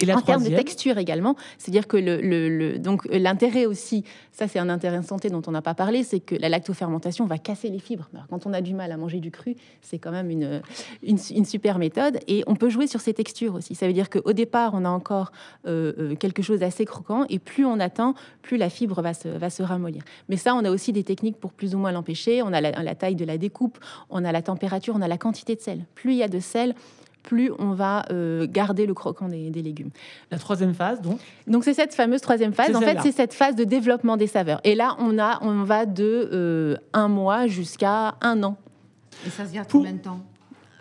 Et 0.00 0.12
en 0.12 0.20
termes 0.22 0.44
de 0.44 0.54
texture 0.54 0.96
également, 0.96 1.36
c'est-à-dire 1.58 1.88
que 1.88 1.96
le, 1.96 2.20
le, 2.20 2.78
donc 2.78 3.06
l'intérêt 3.10 3.66
aussi, 3.66 4.04
ça 4.32 4.46
c'est 4.46 4.58
un 4.58 4.68
intérêt 4.68 5.02
santé 5.02 5.28
dont 5.28 5.42
on 5.46 5.50
n'a 5.50 5.62
pas 5.62 5.74
parlé, 5.74 6.04
c'est 6.04 6.20
que 6.20 6.36
la 6.36 6.48
lactofermentation 6.48 7.26
va 7.26 7.38
casser 7.38 7.68
les 7.68 7.80
fibres. 7.80 8.08
Alors, 8.14 8.26
quand 8.28 8.46
on 8.46 8.52
a 8.52 8.60
du 8.60 8.74
mal 8.74 8.92
à 8.92 8.96
manger 8.96 9.18
du 9.18 9.30
cru, 9.30 9.56
c'est 9.82 9.98
quand 9.98 10.12
même 10.12 10.30
une, 10.30 10.62
une, 11.02 11.18
une 11.34 11.44
super 11.44 11.78
méthode 11.78 12.18
et 12.28 12.44
on 12.46 12.54
peut 12.60 12.68
jouer 12.68 12.86
sur 12.86 13.00
ces 13.00 13.14
textures 13.14 13.54
aussi. 13.54 13.74
Ça 13.74 13.88
veut 13.88 13.92
dire 13.92 14.08
qu'au 14.08 14.32
départ, 14.32 14.72
on 14.74 14.84
a 14.84 14.88
encore 14.88 15.32
euh, 15.66 15.92
euh, 15.98 16.14
quelque 16.14 16.42
chose 16.42 16.60
d'assez 16.60 16.84
croquant, 16.84 17.24
et 17.28 17.40
plus 17.40 17.64
on 17.64 17.80
attend, 17.80 18.14
plus 18.42 18.56
la 18.56 18.70
fibre 18.70 19.02
va 19.02 19.14
se, 19.14 19.28
va 19.28 19.50
se 19.50 19.64
ramollir. 19.64 20.04
Mais 20.28 20.36
ça, 20.36 20.54
on 20.54 20.64
a 20.64 20.70
aussi 20.70 20.92
des 20.92 21.02
techniques 21.02 21.38
pour 21.38 21.52
plus 21.52 21.74
ou 21.74 21.78
moins 21.78 21.90
l'empêcher. 21.90 22.42
On 22.42 22.52
a 22.52 22.60
la, 22.60 22.94
taille 22.94 23.16
de 23.16 23.24
la 23.24 23.38
découpe, 23.38 23.78
on 24.10 24.24
a 24.24 24.30
la 24.30 24.42
température, 24.42 24.94
on 24.96 25.02
a 25.02 25.08
la 25.08 25.18
quantité 25.18 25.56
de 25.56 25.60
sel. 25.60 25.84
Plus 25.96 26.12
il 26.12 26.18
y 26.18 26.22
a 26.22 26.28
de 26.28 26.38
sel, 26.38 26.74
plus 27.22 27.50
on 27.58 27.72
va 27.72 28.04
euh, 28.10 28.46
garder 28.48 28.86
le 28.86 28.94
croquant 28.94 29.28
des, 29.28 29.50
légumes. 29.50 29.90
La 30.30 30.38
troisième 30.38 30.74
phase, 30.74 31.00
donc? 31.00 31.18
Donc 31.46 31.64
c'est 31.64 31.74
cette 31.74 31.94
fameuse 31.94 32.20
troisième 32.20 32.52
phase. 32.52 32.76
En 32.76 32.80
fait, 32.80 32.98
c'est 33.02 33.12
cette 33.12 33.34
phase 33.34 33.56
de 33.56 33.64
développement 33.64 34.16
des 34.16 34.26
saveurs. 34.26 34.60
Et 34.64 34.74
là, 34.74 34.96
on, 34.98 35.18
a, 35.18 35.38
on 35.42 35.64
va 35.64 35.86
de 35.86 36.78
un 36.92 37.08
mois 37.08 37.46
jusqu'à 37.46 38.14
un 38.20 38.42
an. 38.42 38.56
Et 39.26 39.30
ça 39.30 39.46
se 39.46 39.52
garde 39.52 39.68
combien 39.70 39.92
de 39.92 39.98
temps? 39.98 40.20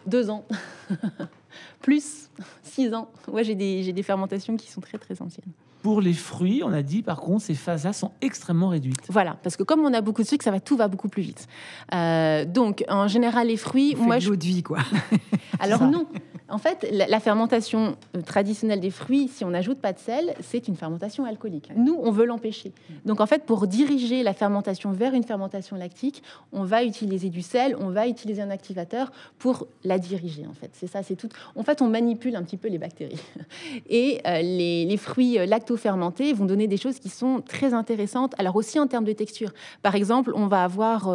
Deux 0.05 0.29
ans. 0.29 0.45
plus 1.81 2.29
6 2.63 2.93
ans. 2.93 3.09
J'ai 3.41 3.55
des, 3.55 3.93
des 3.93 4.03
fermentations 4.03 4.57
qui 4.57 4.69
sont 4.69 4.81
très 4.81 4.97
très 4.97 5.21
anciennes. 5.21 5.51
Pour 5.81 6.01
les 6.01 6.13
fruits, 6.13 6.61
on 6.63 6.73
a 6.73 6.81
dit 6.81 7.01
par 7.01 7.19
contre, 7.21 7.43
ces 7.43 7.53
phases-là 7.53 7.93
sont 7.93 8.11
extrêmement 8.21 8.69
réduites. 8.69 8.99
Voilà, 9.09 9.37
parce 9.43 9.55
que 9.55 9.63
comme 9.63 9.81
on 9.81 9.93
a 9.93 10.01
beaucoup 10.01 10.23
de 10.23 10.27
sucre, 10.27 10.43
ça 10.43 10.51
va 10.51 10.59
tout 10.59 10.77
va 10.77 10.87
beaucoup 10.87 11.09
plus 11.09 11.23
vite. 11.23 11.47
Euh, 11.93 12.45
donc 12.45 12.83
en 12.89 13.07
général, 13.07 13.47
les 13.47 13.57
fruits, 13.57 13.95
moi 13.95 14.15
de 14.15 14.21
je. 14.21 14.33
de 14.33 14.43
vie, 14.43 14.63
quoi. 14.63 14.79
Alors 15.59 15.83
non, 15.83 16.07
en 16.49 16.57
fait, 16.57 16.87
la, 16.91 17.19
fermentation 17.19 17.95
euh, 18.15 18.21
traditionnelle 18.21 18.79
des 18.79 18.89
fruits, 18.89 19.27
si 19.27 19.45
on 19.45 19.51
n'ajoute 19.51 19.79
pas 19.79 19.93
de 19.93 19.99
sel, 19.99 20.33
c'est 20.41 20.67
une 20.67 20.75
fermentation 20.75 21.25
alcoolique. 21.25 21.69
Nous, 21.75 21.95
on 22.01 22.11
veut 22.11 22.25
l'empêcher. 22.25 22.73
Donc, 23.05 23.21
en 23.21 23.25
fait, 23.25 23.45
pour 23.45 23.67
diriger 23.67 24.23
la 24.23 24.33
fermentation 24.33 24.91
vers 24.91 25.13
une 25.13 25.23
fermentation 25.23 25.75
lactique, 25.75 26.23
on 26.51 26.63
va 26.63 26.83
utiliser 26.83 27.29
du 27.29 27.41
sel, 27.41 27.75
on 27.79 27.89
va 27.89 28.07
utiliser 28.07 28.41
un 28.41 28.49
activateur 28.49 29.11
pour 29.37 29.67
la 29.83 29.99
diriger. 29.99 30.45
En 30.47 30.53
fait, 30.53 30.71
c'est 30.73 30.87
ça, 30.87 31.03
c'est 31.03 31.15
tout. 31.15 31.29
En 31.55 31.63
fait, 31.63 31.81
on 31.81 31.87
manipule 31.87 32.35
un 32.35 32.43
petit 32.43 32.57
peu 32.57 32.67
les 32.67 32.79
bactéries. 32.79 33.21
Et 33.89 34.21
euh, 34.25 34.41
les, 34.41 34.97
fruits 34.97 35.37
euh, 35.37 35.45
lacto-fermentés 35.69 36.33
vont 36.33 36.45
donner 36.45 36.67
des 36.67 36.77
choses 36.77 36.99
qui 36.99 37.09
sont 37.09 37.41
très 37.41 37.73
intéressantes. 37.73 38.33
Alors 38.37 38.55
aussi 38.55 38.79
en 38.79 38.87
termes 38.87 39.05
de 39.05 39.13
texture. 39.13 39.51
Par 39.81 39.95
exemple, 39.95 40.31
on 40.35 40.47
va 40.47 40.63
avoir, 40.63 41.07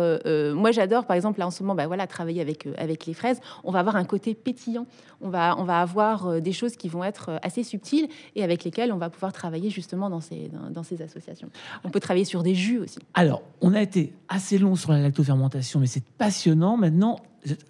moi 0.54 0.72
j'adore, 0.72 1.06
par 1.06 1.16
exemple, 1.16 1.40
là 1.40 1.46
en 1.46 1.50
ce 1.50 1.62
moment, 1.62 1.74
bah, 1.74 1.86
voilà, 1.86 2.06
travailler 2.06 2.40
avec 2.40 2.68
avec 2.78 3.06
les 3.06 3.14
fraises, 3.14 3.40
on 3.64 3.72
va 3.72 3.80
avoir 3.80 3.96
un 3.96 4.04
côté 4.04 4.34
pétillant 4.34 4.86
on 5.24 5.30
va, 5.30 5.56
on 5.58 5.64
va 5.64 5.80
avoir 5.80 6.26
euh, 6.26 6.40
des 6.40 6.52
choses 6.52 6.76
qui 6.76 6.88
vont 6.88 7.02
être 7.02 7.30
euh, 7.30 7.38
assez 7.42 7.64
subtiles 7.64 8.08
et 8.36 8.44
avec 8.44 8.62
lesquelles 8.62 8.92
on 8.92 8.98
va 8.98 9.10
pouvoir 9.10 9.32
travailler 9.32 9.70
justement 9.70 10.10
dans 10.10 10.20
ces, 10.20 10.50
dans, 10.70 10.82
ces 10.82 11.02
associations. 11.02 11.48
On 11.82 11.90
peut 11.90 12.00
travailler 12.00 12.26
sur 12.26 12.42
des 12.42 12.54
jus 12.54 12.78
aussi. 12.78 12.98
Alors, 13.14 13.42
on 13.60 13.74
a 13.74 13.80
été 13.80 14.12
assez 14.28 14.58
long 14.58 14.76
sur 14.76 14.92
la 14.92 15.00
lactofermentation, 15.00 15.80
mais 15.80 15.86
c'est 15.86 16.04
passionnant. 16.04 16.76
Maintenant, 16.76 17.16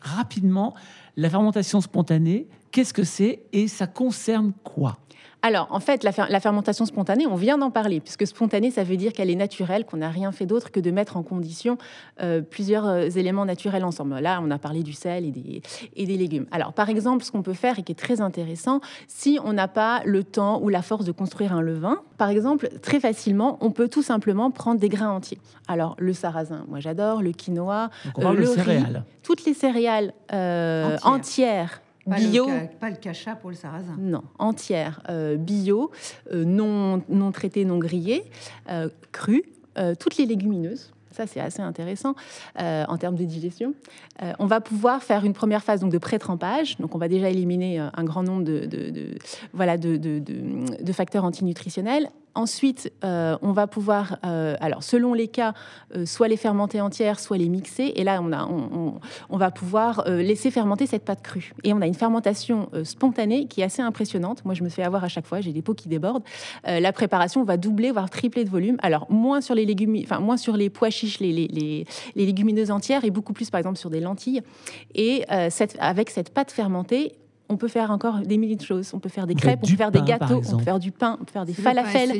rapidement, 0.00 0.74
la 1.16 1.30
fermentation 1.30 1.80
spontanée, 1.80 2.48
qu'est-ce 2.72 2.92
que 2.92 3.04
c'est 3.04 3.44
et 3.52 3.68
ça 3.68 3.86
concerne 3.86 4.52
quoi? 4.64 4.98
Alors, 5.44 5.66
en 5.68 5.78
fait, 5.78 6.04
la, 6.04 6.40
fermentation 6.40 6.86
spontanée, 6.86 7.26
on 7.26 7.34
vient 7.34 7.58
d'en 7.58 7.70
parler, 7.70 8.00
puisque 8.00 8.26
spontanée, 8.26 8.70
ça 8.70 8.82
veut 8.82 8.96
dire 8.96 9.12
qu'elle 9.12 9.28
est 9.28 9.34
naturelle, 9.34 9.84
qu'on 9.84 9.98
n'a 9.98 10.08
rien 10.08 10.32
fait 10.32 10.46
d'autre 10.46 10.70
que 10.70 10.80
de 10.80 10.90
mettre 10.90 11.18
en 11.18 11.22
condition 11.22 11.76
euh, 12.22 12.40
plusieurs 12.40 12.86
euh, 12.86 13.10
éléments 13.10 13.44
naturels 13.44 13.84
ensemble. 13.84 14.18
Là, 14.20 14.40
on 14.42 14.50
a 14.50 14.56
parlé 14.56 14.82
du 14.82 14.94
sel 14.94 15.26
et 15.26 15.30
des, 15.30 15.60
et 15.96 16.06
des 16.06 16.16
légumes. 16.16 16.46
Alors, 16.50 16.72
par 16.72 16.88
exemple, 16.88 17.24
ce 17.24 17.30
qu'on 17.30 17.42
peut 17.42 17.52
faire 17.52 17.78
et 17.78 17.82
qui 17.82 17.92
est 17.92 17.94
très 17.94 18.22
intéressant, 18.22 18.80
si 19.06 19.38
on 19.44 19.52
n'a 19.52 19.68
pas 19.68 20.00
le 20.06 20.24
temps 20.24 20.62
ou 20.62 20.70
la 20.70 20.80
force 20.80 21.04
de 21.04 21.12
construire 21.12 21.52
un 21.52 21.60
levain, 21.60 22.00
par 22.16 22.30
exemple, 22.30 22.70
très 22.80 22.98
facilement, 22.98 23.58
on 23.60 23.70
peut 23.70 23.88
tout 23.88 24.02
simplement 24.02 24.50
prendre 24.50 24.80
des 24.80 24.88
grains 24.88 25.10
entiers. 25.10 25.38
Alors, 25.68 25.94
le 25.98 26.14
sarrasin, 26.14 26.64
moi 26.68 26.80
j'adore, 26.80 27.20
le 27.20 27.32
quinoa, 27.32 27.90
euh, 28.18 28.32
le 28.32 28.48
riz, 28.48 28.82
toutes 29.22 29.44
les 29.44 29.52
céréales 29.52 30.14
entières 31.02 31.82
bio. 32.06 32.46
pas 32.80 32.90
le 32.90 32.96
cacha 32.96 33.36
pour 33.36 33.50
le 33.50 33.56
sarrasin. 33.56 33.96
Non, 33.98 34.22
entière, 34.38 35.00
euh, 35.08 35.36
bio, 35.36 35.90
euh, 36.32 36.44
non, 36.44 37.02
non 37.08 37.32
traitée, 37.32 37.64
non 37.64 37.78
grillée, 37.78 38.24
euh, 38.70 38.88
crue, 39.12 39.44
toutes 39.98 40.18
les 40.18 40.26
légumineuses. 40.26 40.92
Ça, 41.10 41.26
c'est 41.26 41.40
assez 41.40 41.60
intéressant 41.62 42.14
en 42.56 42.96
termes 42.96 43.16
de 43.16 43.24
digestion. 43.24 43.74
on 44.38 44.46
va 44.46 44.60
pouvoir 44.60 45.02
faire 45.02 45.24
une 45.24 45.32
première 45.32 45.64
phase 45.64 45.80
donc, 45.80 45.90
de 45.90 45.98
pré-trempage. 45.98 46.76
Donc, 46.78 46.94
on 46.94 46.98
va 46.98 47.08
déjà 47.08 47.28
éliminer 47.28 47.78
un 47.80 48.04
grand 48.04 48.22
nombre 48.22 48.44
de, 48.44 48.66
de 48.66 49.16
voilà, 49.52 49.76
de, 49.76 50.92
facteurs 50.92 51.24
antinutritionnels. 51.24 52.08
Ensuite, 52.34 52.92
euh, 53.04 53.38
on 53.42 53.52
va 53.52 53.68
pouvoir, 53.68 54.18
euh, 54.26 54.56
alors 54.60 54.82
selon 54.82 55.14
les 55.14 55.28
cas, 55.28 55.54
euh, 55.94 56.04
soit 56.04 56.26
les 56.26 56.36
fermenter 56.36 56.80
entières, 56.80 57.20
soit 57.20 57.38
les 57.38 57.48
mixer. 57.48 57.92
Et 57.94 58.02
là, 58.02 58.20
on, 58.20 58.32
a, 58.32 58.44
on, 58.46 59.36
va 59.36 59.50
pouvoir 59.50 60.04
laisser 60.06 60.50
fermenter 60.50 60.86
cette 60.86 61.04
pâte 61.04 61.22
crue. 61.22 61.52
Et 61.62 61.72
on 61.72 61.80
a 61.80 61.86
une 61.86 61.94
fermentation 61.94 62.68
spontanée 62.82 63.46
qui 63.46 63.60
est 63.60 63.64
assez 63.64 63.82
impressionnante. 63.82 64.44
Moi, 64.44 64.54
je 64.54 64.64
me 64.64 64.68
fais 64.68 64.82
avoir 64.82 65.04
à 65.04 65.08
chaque 65.08 65.26
fois, 65.26 65.40
j'ai 65.40 65.52
des 65.52 65.62
pots 65.62 65.74
qui 65.74 65.88
débordent. 65.88 66.24
la 66.64 66.92
préparation 66.92 67.44
va 67.44 67.56
doubler, 67.56 67.90
voire 67.90 68.10
tripler 68.10 68.44
de 68.44 68.50
volume. 68.50 68.76
Alors, 68.82 69.10
moins 69.10 69.40
sur 69.40 69.54
les 69.54 69.66
légumes, 69.66 69.96
enfin, 70.02 70.20
moins 70.20 70.36
sur 70.36 70.56
les 70.56 70.70
pois 70.70 70.90
chiches, 70.90 71.20
les, 71.20 71.86
légumineuses 72.14 72.70
entières, 72.70 73.04
et 73.04 73.10
beaucoup 73.10 73.32
plus, 73.32 73.50
par 73.50 73.58
exemple, 73.58 73.78
sur 73.78 73.90
des 73.90 74.00
lentilles. 74.00 74.42
Et 74.94 75.24
avec 75.28 76.10
cette 76.10 76.30
pâte 76.30 76.50
fermentée, 76.50 77.12
on 77.48 77.56
peut 77.56 77.68
faire 77.68 77.90
encore 77.90 78.20
des 78.20 78.38
milliers 78.38 78.56
de 78.56 78.62
choses. 78.62 78.92
On 78.94 78.98
peut 78.98 79.08
faire 79.08 79.26
des 79.26 79.34
crêpes, 79.34 79.60
on 79.62 79.66
peut 79.66 79.76
faire 79.76 79.90
des 79.90 80.02
gâteaux, 80.02 80.40
on 80.52 80.56
peut 80.56 80.64
faire 80.64 80.78
du 80.78 80.90
pain, 80.90 81.18
on 81.20 81.24
peut 81.24 81.32
faire 81.32 81.44
des 81.44 81.52
falafels. 81.52 82.12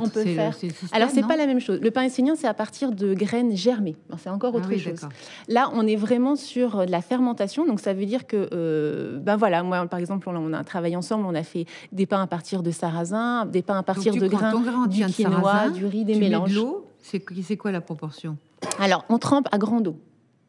on 0.00 0.08
peut 0.08 0.24
faire. 0.24 0.54
Alors 0.92 1.10
c'est 1.10 1.26
pas 1.26 1.36
la 1.36 1.46
même 1.46 1.60
chose. 1.60 1.80
Le 1.80 1.90
pain 1.90 2.02
essénien, 2.02 2.34
c'est 2.36 2.48
à 2.48 2.54
partir 2.54 2.92
de 2.92 3.14
graines 3.14 3.56
germées. 3.56 3.96
C'est 4.18 4.30
encore 4.30 4.52
ah 4.54 4.58
autre 4.58 4.76
chose. 4.76 5.00
Là, 5.48 5.70
on 5.74 5.86
est 5.86 5.96
vraiment 5.96 6.36
sur 6.36 6.86
de 6.86 6.90
la 6.90 7.02
fermentation. 7.02 7.66
Donc 7.66 7.80
ça 7.80 7.94
veut 7.94 8.06
dire 8.06 8.26
que, 8.26 8.48
euh, 8.52 9.18
ben 9.18 9.36
voilà, 9.36 9.62
moi 9.62 9.86
par 9.86 9.98
exemple, 9.98 10.28
on 10.28 10.52
a 10.52 10.64
travaillé 10.64 10.96
ensemble, 10.96 11.24
on 11.26 11.34
a 11.34 11.42
fait 11.42 11.66
des 11.92 12.06
pains 12.06 12.22
à 12.22 12.26
partir 12.26 12.62
de 12.62 12.70
sarrasin, 12.70 13.46
des 13.46 13.62
pains 13.62 13.78
à 13.78 13.82
partir 13.82 14.14
de 14.14 14.26
grains, 14.26 14.52
du 14.88 15.04
quinoa, 15.06 15.70
du 15.70 15.86
riz, 15.86 16.04
des 16.04 16.16
mélanges. 16.16 16.50
de 16.50 16.56
l'eau. 16.56 16.86
C'est 17.00 17.56
quoi 17.56 17.70
la 17.70 17.80
proportion? 17.80 18.36
Alors 18.78 19.04
on 19.08 19.18
trempe 19.18 19.46
à 19.52 19.58
grande 19.58 19.88
eau. 19.88 19.96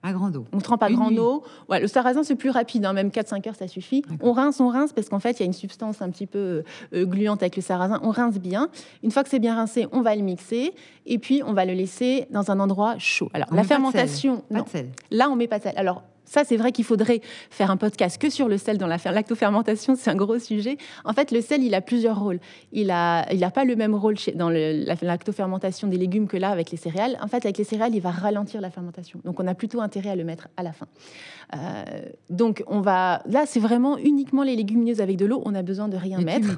À 0.06 0.14
grande 0.14 0.36
eau. 0.36 0.46
On 0.54 0.60
trempe 0.60 0.84
à 0.84 0.92
grande 0.92 1.18
eau. 1.18 1.42
Ouais, 1.68 1.80
le 1.80 1.88
sarrasin, 1.88 2.22
c'est 2.22 2.36
plus 2.36 2.52
rapide, 2.52 2.86
hein, 2.86 2.94
même 2.94 3.10
4-5 3.10 3.48
heures, 3.48 3.56
ça 3.56 3.68
suffit. 3.68 4.04
On 4.22 4.34
rince, 4.34 4.60
on 4.60 4.68
rince, 4.68 4.94
parce 4.94 5.10
qu'en 5.10 5.20
fait, 5.20 5.32
il 5.32 5.40
y 5.40 5.44
a 5.44 5.46
une 5.48 5.54
substance 5.54 6.00
un 6.04 6.12
petit 6.12 6.28
peu 6.28 6.64
euh, 6.94 7.06
gluante 7.06 7.42
avec 7.42 7.56
le 7.56 7.64
sarrasin. 7.64 8.00
On 8.04 8.12
rince 8.12 8.36
bien. 8.36 8.70
Une 9.02 9.10
fois 9.10 9.24
que 9.24 9.30
c'est 9.30 9.40
bien 9.40 9.56
rincé, 9.56 9.88
on 9.92 10.02
va 10.02 10.16
le 10.16 10.22
mixer. 10.22 10.76
Et 11.08 11.18
puis, 11.18 11.42
on 11.44 11.54
va 11.54 11.66
le 11.66 11.74
laisser 11.74 12.28
dans 12.30 12.52
un 12.52 12.60
endroit 12.60 13.00
chaud. 13.00 13.30
Alors, 13.34 13.48
la 13.52 13.64
fermentation. 13.64 14.44
Pas 14.54 14.62
de 14.62 14.70
sel. 14.70 14.90
Là, 15.10 15.28
on 15.32 15.36
met 15.36 15.48
pas 15.48 15.58
de 15.58 15.64
sel. 15.64 15.74
Alors, 15.76 16.04
ça, 16.26 16.44
c'est 16.44 16.58
vrai 16.58 16.72
qu'il 16.72 16.86
faudrait 16.86 17.22
faire 17.50 17.72
un 17.72 17.78
podcast 17.78 18.22
que 18.22 18.30
sur 18.30 18.48
le 18.48 18.58
sel 18.58 18.78
dans 18.78 18.88
la 18.88 18.98
lactofermentation, 18.98 19.96
c'est 19.96 20.10
un 20.10 20.16
gros 20.16 20.40
sujet. 20.40 20.78
En 21.04 21.14
fait, 21.14 21.32
le 21.32 21.42
sel, 21.42 21.64
il 21.64 21.74
a 21.76 21.82
plusieurs 21.82 22.20
rôles. 22.20 22.40
Il 22.72 22.88
n'a 22.88 23.26
il 23.32 23.44
a 23.44 23.52
pas 23.52 23.66
le 23.66 23.76
même 23.76 23.96
rôle 23.96 24.16
dans 24.36 24.50
la 24.50 24.96
lactofermentation 25.02 25.88
des 25.88 25.98
légumes 25.98 26.28
que 26.28 26.38
là 26.38 26.50
avec 26.50 26.72
les 26.72 26.78
céréales. 26.78 27.18
En 27.22 27.28
fait, 27.28 27.46
avec 27.46 27.58
les 27.58 27.64
céréales, 27.64 27.96
il 27.96 28.02
va 28.02 28.12
ralentir 28.12 28.62
la 28.62 28.70
fermentation. 28.70 29.20
Donc, 29.24 29.40
on 29.40 29.48
a 29.48 29.56
plutôt 29.56 29.82
intérêt 29.82 30.10
à 30.10 30.16
le 30.16 30.24
mettre 30.24 30.48
à 30.58 30.64
la 30.64 30.74
fin. 30.74 30.88
Euh, 31.56 31.84
donc, 32.30 32.64
on 32.68 32.82
va. 32.82 33.22
Là, 33.26 33.46
c'est 33.46 33.60
vraiment 33.60 33.98
uniquement 33.98 34.44
les 34.44 34.56
légumineuses 34.56 35.02
avec 35.02 35.18
de 35.18 35.26
l'eau. 35.26 35.42
On 35.46 35.56
a 35.56 35.62
besoin 35.62 35.88
de 35.88 35.98
rien 35.98 36.20
mettre 36.22 36.58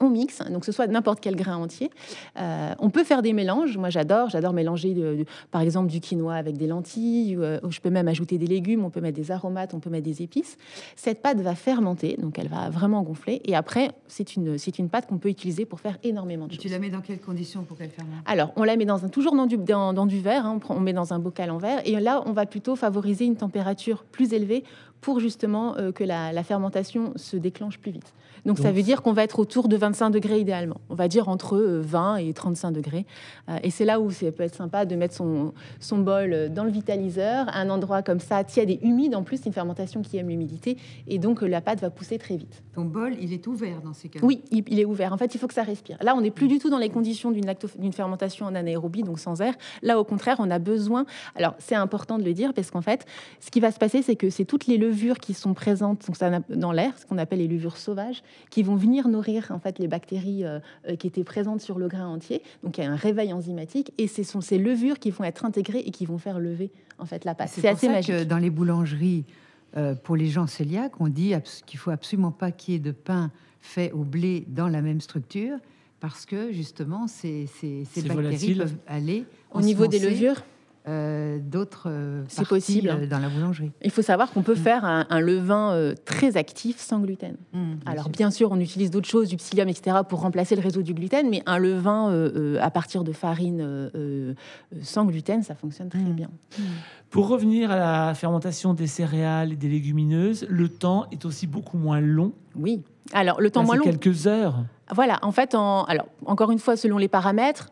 on 0.00 0.08
mixe, 0.08 0.40
donc 0.50 0.64
ce 0.64 0.72
soit 0.72 0.86
n'importe 0.86 1.20
quel 1.20 1.36
grain 1.36 1.56
entier. 1.56 1.90
Euh, 2.38 2.72
on 2.78 2.90
peut 2.90 3.04
faire 3.04 3.22
des 3.22 3.32
mélanges. 3.32 3.76
Moi, 3.76 3.90
j'adore, 3.90 4.30
j'adore 4.30 4.52
mélanger, 4.52 5.26
par 5.50 5.60
exemple, 5.60 5.90
du 5.90 6.00
quinoa 6.00 6.34
avec 6.34 6.56
des 6.56 6.66
lentilles. 6.66 7.36
Euh, 7.36 7.60
ou, 7.62 7.70
je 7.70 7.80
peux 7.80 7.90
même 7.90 8.08
ajouter 8.08 8.38
des 8.38 8.46
légumes. 8.46 8.84
On 8.84 8.90
peut 8.90 9.00
mettre 9.00 9.16
des 9.16 9.30
aromates, 9.30 9.74
on 9.74 9.80
peut 9.80 9.90
mettre 9.90 10.04
des 10.04 10.22
épices. 10.22 10.56
Cette 10.96 11.20
pâte 11.20 11.40
va 11.40 11.54
fermenter, 11.54 12.16
donc 12.16 12.38
elle 12.38 12.48
va 12.48 12.70
vraiment 12.70 13.02
gonfler. 13.02 13.40
Et 13.44 13.54
après, 13.54 13.90
c'est 14.08 14.36
une, 14.36 14.58
c'est 14.58 14.78
une 14.78 14.88
pâte 14.88 15.06
qu'on 15.06 15.18
peut 15.18 15.28
utiliser 15.28 15.66
pour 15.66 15.80
faire 15.80 15.98
énormément 16.02 16.46
de 16.46 16.52
choses. 16.52 16.60
Tu 16.60 16.68
la 16.68 16.78
mets 16.78 16.90
dans 16.90 17.02
quelles 17.02 17.20
conditions 17.20 17.64
pour 17.64 17.76
qu'elle 17.76 17.90
fermente? 17.90 18.14
Alors, 18.26 18.52
on 18.56 18.64
la 18.64 18.76
met 18.76 18.86
dans 18.86 19.04
un, 19.04 19.08
toujours 19.08 19.36
dans 19.36 19.46
du, 19.46 19.58
dans, 19.58 20.06
du 20.06 20.20
verre. 20.20 20.46
Hein. 20.46 20.60
on, 20.68 20.76
on 20.76 20.80
met 20.80 20.92
dans 20.92 21.12
un 21.12 21.18
bocal 21.18 21.50
en 21.50 21.58
verre. 21.58 21.80
Et 21.84 21.98
là, 22.00 22.22
on 22.26 22.32
va 22.32 22.46
plutôt 22.46 22.74
favoriser 22.74 23.26
une 23.26 23.36
température 23.36 24.04
plus 24.04 24.32
élevée 24.32 24.64
pour 25.00 25.20
justement 25.20 25.76
euh, 25.76 25.92
que 25.92 26.04
la, 26.04 26.42
fermentation 26.42 27.12
se 27.16 27.36
déclenche 27.36 27.78
plus 27.78 27.92
vite. 27.92 28.12
Donc, 28.44 28.58
ça 28.58 28.72
veut 28.72 28.82
dire 28.82 29.02
qu'on 29.02 29.12
va 29.12 29.24
être 29.24 29.38
autour 29.38 29.68
de 29.68 29.76
25 29.76 30.10
degrés 30.10 30.40
idéalement. 30.40 30.80
On 30.88 30.94
va 30.94 31.08
dire 31.08 31.28
entre 31.28 31.58
20 31.58 32.14
euh, 32.14 32.16
et 32.16 32.32
35 32.32 32.70
degrés. 32.72 33.06
Euh, 33.48 33.58
et 33.62 33.70
c'est 33.70 33.84
là 33.84 34.00
où 34.00 34.10
ça 34.10 34.30
peut 34.32 34.42
être 34.42 34.54
sympa 34.54 34.84
de 34.84 34.96
mettre 34.96 35.14
son, 35.14 35.52
son 35.78 35.98
bol 35.98 36.50
dans 36.50 36.64
le 36.64 36.70
vitaliseur, 36.70 37.48
à 37.48 37.60
un 37.60 37.70
endroit 37.70 38.02
comme 38.02 38.20
ça, 38.20 38.44
tiède 38.44 38.70
et 38.70 38.78
humide. 38.82 39.14
En 39.14 39.22
plus, 39.22 39.38
c'est 39.38 39.46
une 39.46 39.52
fermentation 39.52 40.02
qui 40.02 40.16
aime 40.16 40.28
l'humidité. 40.28 40.76
Et 41.06 41.18
donc, 41.18 41.42
la 41.42 41.60
pâte 41.60 41.80
va 41.80 41.90
pousser 41.90 42.18
très 42.18 42.36
vite. 42.36 42.62
Ton 42.74 42.84
bol, 42.84 43.14
il 43.20 43.32
est 43.32 43.46
ouvert 43.46 43.80
dans 43.82 43.92
ces 43.92 44.08
cas 44.08 44.20
Oui, 44.22 44.42
il, 44.50 44.78
est 44.78 44.84
ouvert. 44.84 45.12
En 45.12 45.16
fait, 45.16 45.34
il 45.34 45.38
faut 45.38 45.46
que 45.46 45.54
ça 45.54 45.62
respire. 45.62 45.96
Là, 46.00 46.14
on 46.16 46.20
n'est 46.20 46.30
plus 46.30 46.48
du 46.48 46.58
tout 46.58 46.70
dans 46.70 46.78
les 46.78 46.90
conditions 46.90 47.30
d'une 47.30 47.92
fermentation 47.92 48.46
en 48.46 48.54
anaérobie, 48.54 49.02
donc 49.02 49.18
sans 49.18 49.40
air. 49.40 49.54
Là, 49.82 49.98
au 49.98 50.04
contraire, 50.04 50.36
on 50.38 50.50
a 50.50 50.58
besoin. 50.58 51.04
Alors, 51.34 51.54
c'est 51.58 51.74
important 51.74 52.18
de 52.18 52.24
le 52.24 52.32
dire 52.32 52.54
parce 52.54 52.70
qu'en 52.70 52.82
fait, 52.82 53.06
ce 53.40 53.50
qui 53.50 53.60
va 53.60 53.70
se 53.70 53.78
passer, 53.78 54.02
c'est 54.02 54.16
que 54.16 54.30
c'est 54.30 54.44
toutes 54.44 54.66
les 54.66 54.78
levures 54.78 55.18
qui 55.18 55.34
sont 55.34 55.54
présentes 55.54 56.08
dans 56.48 56.72
l'air, 56.72 56.92
ce 56.98 57.06
qu'on 57.06 57.18
appelle 57.18 57.38
les 57.38 57.48
levures 57.48 57.76
sauvages, 57.76 58.22
qui 58.50 58.62
vont 58.62 58.76
venir 58.76 59.08
nourrir 59.08 59.50
en 59.50 59.58
fait 59.58 59.78
les 59.78 59.88
bactéries 59.88 60.44
euh, 60.44 60.58
euh, 60.88 60.96
qui 60.96 61.06
étaient 61.06 61.24
présentes 61.24 61.60
sur 61.60 61.78
le 61.78 61.88
grain 61.88 62.08
entier. 62.08 62.42
Donc 62.62 62.78
il 62.78 62.84
y 62.84 62.86
a 62.86 62.90
un 62.90 62.96
réveil 62.96 63.32
enzymatique 63.32 63.92
et 63.98 64.06
ce 64.06 64.22
sont 64.22 64.40
ces 64.40 64.58
levures 64.58 64.98
qui 64.98 65.10
vont 65.10 65.24
être 65.24 65.44
intégrées 65.44 65.82
et 65.84 65.90
qui 65.90 66.06
vont 66.06 66.18
faire 66.18 66.38
lever 66.38 66.70
en 66.98 67.06
fait 67.06 67.24
la 67.24 67.34
pâte. 67.34 67.50
C'est 67.52 67.66
assez 67.68 67.86
ça 67.86 67.92
magique. 67.92 68.14
Que 68.14 68.24
dans 68.24 68.38
les 68.38 68.50
boulangeries, 68.50 69.24
euh, 69.76 69.94
pour 69.94 70.16
les 70.16 70.28
gens 70.28 70.46
cœliaques, 70.46 71.00
on 71.00 71.08
dit 71.08 71.32
qu'il 71.66 71.78
faut 71.78 71.90
absolument 71.90 72.32
pas 72.32 72.50
qu'il 72.50 72.74
y 72.74 72.76
ait 72.76 72.80
de 72.80 72.92
pain 72.92 73.30
fait 73.60 73.92
au 73.92 74.04
blé 74.04 74.44
dans 74.48 74.68
la 74.68 74.82
même 74.82 75.00
structure 75.00 75.58
parce 76.00 76.24
que 76.24 76.50
justement 76.50 77.06
ces, 77.06 77.46
ces, 77.46 77.84
bactéries 78.02 78.54
peuvent 78.54 78.76
aller 78.86 79.24
au 79.52 79.60
niveau 79.60 79.86
des 79.86 79.98
levures. 79.98 80.42
Euh, 80.90 81.38
d'autres 81.40 81.84
euh, 81.86 82.24
c'est 82.26 82.48
possible 82.48 82.88
euh, 82.88 83.06
dans 83.06 83.20
la 83.20 83.28
boulangerie. 83.28 83.70
Il 83.82 83.92
faut 83.92 84.02
savoir 84.02 84.32
qu'on 84.32 84.42
peut 84.42 84.54
mm. 84.54 84.64
faire 84.64 84.84
un, 84.84 85.20
levain 85.20 85.94
très 86.04 86.36
actif 86.36 86.78
sans 86.78 86.98
gluten. 86.98 87.36
Mm, 87.52 87.74
Alors 87.86 88.08
bien 88.08 88.30
sûr, 88.30 88.50
on 88.50 88.58
utilise 88.58 88.90
d'autres 88.90 89.08
choses, 89.08 89.28
du 89.28 89.36
psyllium, 89.36 89.68
etc., 89.68 89.98
pour 90.08 90.20
remplacer 90.20 90.56
le 90.56 90.62
réseau 90.62 90.82
du 90.82 90.94
gluten, 90.94 91.28
mais 91.30 91.42
un 91.46 91.58
levain 91.58 92.28
à 92.60 92.70
partir 92.70 93.04
de 93.04 93.12
farine 93.12 93.92
sans 94.82 95.04
gluten, 95.04 95.42
ça 95.42 95.54
fonctionne 95.54 95.90
très 95.90 96.00
mm. 96.00 96.12
bien. 96.12 96.30
Pour 97.10 97.28
revenir 97.28 97.70
à 97.70 97.76
la 97.76 98.14
fermentation 98.14 98.74
des 98.74 98.86
céréales 98.86 99.52
et 99.52 99.56
des 99.56 99.68
légumineuses, 99.68 100.46
le 100.48 100.68
temps 100.68 101.06
est 101.12 101.24
aussi 101.24 101.46
beaucoup 101.46 101.78
moins 101.78 102.00
long. 102.00 102.32
Oui. 102.56 102.82
Alors 103.12 103.40
le 103.40 103.50
temps 103.50 103.64
moins 103.64 103.76
long. 103.76 103.84
Quelques 103.84 104.26
heures. 104.26 104.64
Voilà. 104.92 105.18
En 105.22 105.30
fait, 105.30 105.54
en, 105.54 105.84
alors 105.84 106.06
encore 106.26 106.50
une 106.50 106.58
fois, 106.58 106.76
selon 106.76 106.98
les 106.98 107.08
paramètres. 107.08 107.68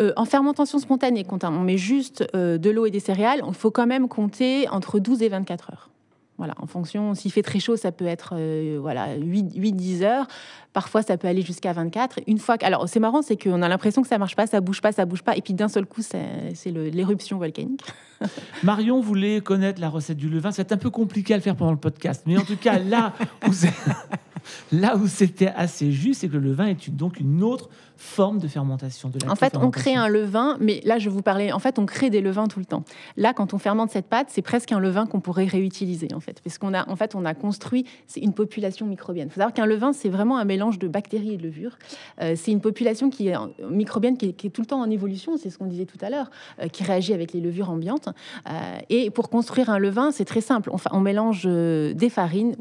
Euh, 0.00 0.12
en 0.16 0.24
fermentation 0.24 0.78
spontanée, 0.78 1.24
quand 1.24 1.44
on 1.44 1.60
met 1.60 1.78
juste 1.78 2.24
euh, 2.34 2.58
de 2.58 2.70
l'eau 2.70 2.86
et 2.86 2.90
des 2.90 3.00
céréales, 3.00 3.42
il 3.46 3.54
faut 3.54 3.70
quand 3.70 3.86
même 3.86 4.08
compter 4.08 4.68
entre 4.68 4.98
12 4.98 5.22
et 5.22 5.28
24 5.28 5.70
heures. 5.72 5.90
Voilà, 6.38 6.54
en 6.60 6.66
fonction, 6.66 7.14
s'il 7.14 7.32
fait 7.32 7.42
très 7.42 7.58
chaud, 7.58 7.76
ça 7.76 7.90
peut 7.90 8.06
être 8.06 8.34
euh, 8.36 8.78
voilà, 8.80 9.16
8-10 9.16 10.04
heures. 10.04 10.28
Parfois, 10.72 11.02
ça 11.02 11.16
peut 11.16 11.26
aller 11.26 11.42
jusqu'à 11.42 11.72
24. 11.72 12.20
Une 12.28 12.38
fois 12.38 12.56
que... 12.56 12.64
Alors, 12.64 12.88
c'est 12.88 13.00
marrant, 13.00 13.22
c'est 13.22 13.36
qu'on 13.36 13.60
a 13.60 13.68
l'impression 13.68 14.02
que 14.02 14.08
ça 14.08 14.18
marche 14.18 14.36
pas, 14.36 14.46
ça 14.46 14.60
bouge 14.60 14.80
pas, 14.80 14.92
ça 14.92 15.04
bouge 15.04 15.22
pas. 15.22 15.36
Et 15.36 15.42
puis, 15.42 15.52
d'un 15.52 15.66
seul 15.66 15.84
coup, 15.84 16.00
c'est 16.00 16.70
l'éruption 16.70 17.38
volcanique. 17.38 17.82
Marion 18.62 19.00
voulait 19.00 19.40
connaître 19.40 19.80
la 19.80 19.88
recette 19.88 20.16
du 20.16 20.28
levain. 20.28 20.52
C'est 20.52 20.70
un 20.70 20.76
peu 20.76 20.90
compliqué 20.90 21.34
à 21.34 21.36
le 21.36 21.42
faire 21.42 21.56
pendant 21.56 21.72
le 21.72 21.78
podcast. 21.78 22.22
Mais 22.24 22.38
en 22.38 22.44
tout 22.44 22.56
cas, 22.56 22.78
là 22.78 23.14
où 23.48 23.52
Là 24.72 24.96
où 24.96 25.06
c'était 25.06 25.48
assez 25.48 25.92
juste, 25.92 26.20
c'est 26.20 26.28
que 26.28 26.36
le 26.36 26.50
levain 26.50 26.66
est 26.66 26.90
donc 26.90 27.20
une 27.20 27.42
autre 27.42 27.68
forme 27.98 28.38
de 28.38 28.46
fermentation. 28.46 29.08
De 29.08 29.18
en 29.28 29.34
fait, 29.34 29.56
on 29.56 29.70
crée 29.70 29.96
un 29.96 30.08
levain, 30.08 30.56
mais 30.60 30.80
là, 30.84 30.98
je 30.98 31.10
vous 31.10 31.20
parlais, 31.20 31.52
en 31.52 31.58
fait, 31.58 31.78
on 31.80 31.86
crée 31.86 32.10
des 32.10 32.20
levains 32.20 32.46
tout 32.46 32.60
le 32.60 32.64
temps. 32.64 32.84
Là, 33.16 33.34
quand 33.34 33.54
on 33.54 33.58
fermente 33.58 33.90
cette 33.90 34.06
pâte, 34.06 34.28
c'est 34.30 34.40
presque 34.42 34.70
un 34.70 34.78
levain 34.78 35.06
qu'on 35.06 35.20
pourrait 35.20 35.46
réutiliser, 35.46 36.08
en 36.14 36.20
fait, 36.20 36.40
parce 36.42 36.58
qu'on 36.58 36.74
a, 36.74 36.88
en 36.88 36.94
fait, 36.94 37.16
on 37.16 37.24
a 37.24 37.34
construit 37.34 37.84
une 38.16 38.32
population 38.32 38.86
microbienne. 38.86 39.26
Il 39.28 39.30
faut 39.30 39.40
savoir 39.40 39.52
qu'un 39.52 39.66
levain, 39.66 39.92
c'est 39.92 40.08
vraiment 40.08 40.38
un 40.38 40.44
mélange 40.44 40.78
de 40.78 40.86
bactéries 40.86 41.34
et 41.34 41.36
de 41.36 41.42
levures. 41.42 41.76
Euh, 42.20 42.34
c'est 42.36 42.52
une 42.52 42.60
population 42.60 43.10
qui 43.10 43.28
est 43.28 43.36
microbienne, 43.68 44.16
qui 44.16 44.26
est, 44.28 44.50
tout 44.50 44.60
le 44.60 44.66
temps 44.66 44.80
en 44.80 44.90
évolution, 44.90 45.36
c'est 45.36 45.50
ce 45.50 45.58
qu'on 45.58 45.66
disait 45.66 45.86
tout 45.86 45.98
à 46.00 46.08
l'heure, 46.08 46.30
euh, 46.62 46.68
qui 46.68 46.84
réagit 46.84 47.14
avec 47.14 47.32
les 47.32 47.40
levures 47.40 47.70
ambiantes. 47.70 48.08
Euh, 48.48 48.78
et 48.90 49.10
pour 49.10 49.28
construire 49.28 49.70
un 49.70 49.78
levain, 49.78 50.12
c'est 50.12 50.24
très 50.24 50.40
simple. 50.40 50.70
On, 50.72 50.78
on 50.92 51.00
mélange 51.00 51.46
des 51.46 52.10
farines 52.10 52.54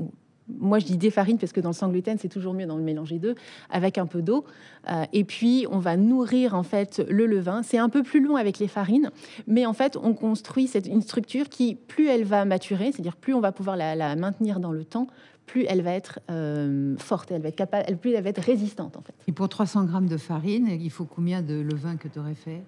moi 0.50 0.80
je 0.80 0.86
dis 0.86 0.98
des 0.98 1.12
farines 1.12 1.38
parce 1.38 1.52
que 1.52 1.60
dans 1.60 1.70
le 1.70 1.76
sans 1.76 1.90
gluten 1.90 2.18
c'est 2.20 2.30
toujours 2.30 2.54
mieux 2.54 2.66
d'en 2.66 2.78
mélanger 2.78 3.20
deux 3.20 3.36
avec 3.70 3.98
un 3.98 4.06
peu 4.06 4.22
d'eau. 4.22 4.46
Euh, 4.90 5.04
et 5.14 5.24
puis 5.24 5.66
on 5.72 5.80
va 5.80 5.98
nourrir 5.98 6.56
en 6.56 6.64
fait 6.64 7.04
le 7.10 7.26
levain. 7.26 7.64
C'est 7.64 7.78
un 7.78 7.90
peu 7.90 8.04
plus 8.04 8.22
long 8.22 8.36
avec 8.36 8.60
les 8.60 8.68
farines 8.68 9.12
mais 9.48 9.66
en 9.66 9.74
fait 9.74 9.98
on 10.02 10.14
construit 10.14 10.68
cette, 10.68 10.88
une 10.88 11.02
structure 11.02 11.50
qui 11.50 11.76
plus 11.76 12.08
elle 12.08 12.24
va 12.24 12.46
maturer 12.46 12.92
c'est-à-dire 12.92 13.16
plus 13.16 13.34
on 13.34 13.42
va 13.42 13.52
pouvoir 13.52 13.76
la, 13.76 14.16
maintenir 14.16 14.60
dans 14.60 14.72
le 14.72 14.84
temps 14.84 15.08
plus 15.46 15.66
elle 15.70 15.82
va 15.82 15.94
être 15.94 16.20
euh, 16.30 16.98
forte, 16.98 17.32
elle 17.32 17.42
va 17.42 17.48
être 17.48 17.56
capable, 17.56 17.96
plus 17.98 18.12
elle 18.12 18.24
va 18.24 18.30
être 18.30 18.44
résistante 18.44 18.98
en 18.98 19.02
fait. 19.02 19.16
Et 19.28 19.32
pour 19.32 19.48
300 19.48 19.86
grammes 19.86 20.10
de 20.10 20.18
farine, 20.18 20.68
il 20.68 20.92
faut 20.92 21.06
combien 21.06 21.42
de 21.42 21.54
levain 21.54 21.96
que 21.96 22.10
tu 22.10 22.20
aurais 22.20 22.36
fait? 22.36 22.62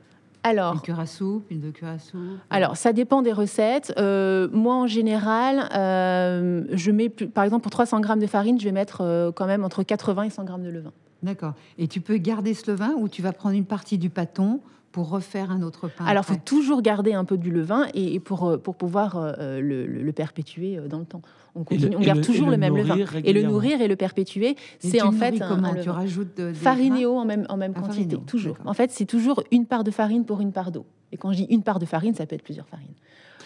Alors, 0.44 0.74
une 0.74 0.82
cure 0.82 1.00
à 1.00 1.06
soupe, 1.06 1.46
une 1.52 1.60
de 1.60 1.70
cure 1.70 1.90
à 1.90 2.00
soupe 2.00 2.40
Alors, 2.50 2.78
ça 2.78 2.94
dépend 2.94 3.22
des 3.22 3.34
recettes. 3.34 3.94
Euh, 3.98 4.48
moi, 4.52 4.76
en 4.76 4.88
général, 4.88 5.70
euh, 5.76 6.64
je 6.72 6.92
mets, 6.92 7.10
par 7.10 7.44
exemple, 7.44 7.64
pour 7.64 7.72
300 7.72 8.00
grammes 8.00 8.20
de 8.20 8.28
farine, 8.28 8.60
je 8.60 8.64
vais 8.66 8.72
mettre 8.72 9.02
euh, 9.02 9.32
quand 9.32 9.48
même 9.48 9.66
entre 9.66 9.84
80 9.84 10.24
et 10.24 10.30
100 10.30 10.46
grammes 10.46 10.64
de 10.64 10.70
levain. 10.70 10.94
D'accord. 11.24 11.54
Et 11.78 11.88
tu 11.88 12.02
peux 12.02 12.18
garder 12.18 12.54
ce 12.54 12.72
levain 12.72 12.94
ou 12.98 13.10
tu 13.10 13.22
vas 13.22 13.34
prendre 13.34 13.56
une 13.56 13.66
partie 13.66 13.98
du 13.98 14.10
pâton 14.10 14.62
pour 14.92 15.10
refaire 15.10 15.52
un 15.52 15.62
autre 15.62 15.88
pain 15.88 16.06
Alors, 16.06 16.24
il 16.28 16.34
faut 16.34 16.42
toujours 16.44 16.82
garder 16.82 17.14
un 17.14 17.24
peu 17.24 17.38
du 17.38 17.52
levain 17.52 17.88
et, 17.94 18.20
pour, 18.20 18.60
pour 18.62 18.76
pouvoir 18.76 19.36
le, 19.40 20.12
perpétuer 20.12 20.80
dans 20.90 21.00
le 21.00 21.06
temps. 21.06 21.22
On, 21.54 21.64
garde 21.64 22.22
toujours 22.22 22.50
le, 22.50 22.58
même 22.58 22.76
levain. 22.76 22.98
Et 23.24 23.34
le 23.34 23.44
nourrir 23.44 23.82
et 23.82 23.88
le 23.88 23.96
perpétuer, 23.96 24.56
c'est 24.80 25.02
en 25.02 25.12
fait 25.12 25.38
comment? 25.40 25.76
tu 25.76 25.90
rajoutes 25.90 26.38
de, 26.38 26.54
farine 26.54 26.96
et 26.96 27.06
eau 27.06 27.18
en 27.18 27.26
même, 27.26 27.46
en 27.50 27.58
même 27.58 27.74
quantité, 27.74 28.18
toujours. 28.26 28.58
En 28.66 28.74
fait, 28.74 28.92
c'est 28.92 29.06
toujours 29.06 29.44
une 29.52 29.66
part 29.66 29.84
de 29.84 29.92
farine 29.92 30.26
pour 30.26 30.42
une 30.42 30.52
part 30.52 30.72
d'eau. 30.72 30.86
Et 31.12 31.18
quand 31.18 31.32
je 31.32 31.38
dis 31.38 31.48
une 31.50 31.64
part 31.64 31.80
de 31.80 31.86
farine, 31.86 32.16
ça 32.16 32.26
peut 32.26 32.36
être 32.36 32.44
plusieurs 32.44 32.68
farines. 32.68 32.88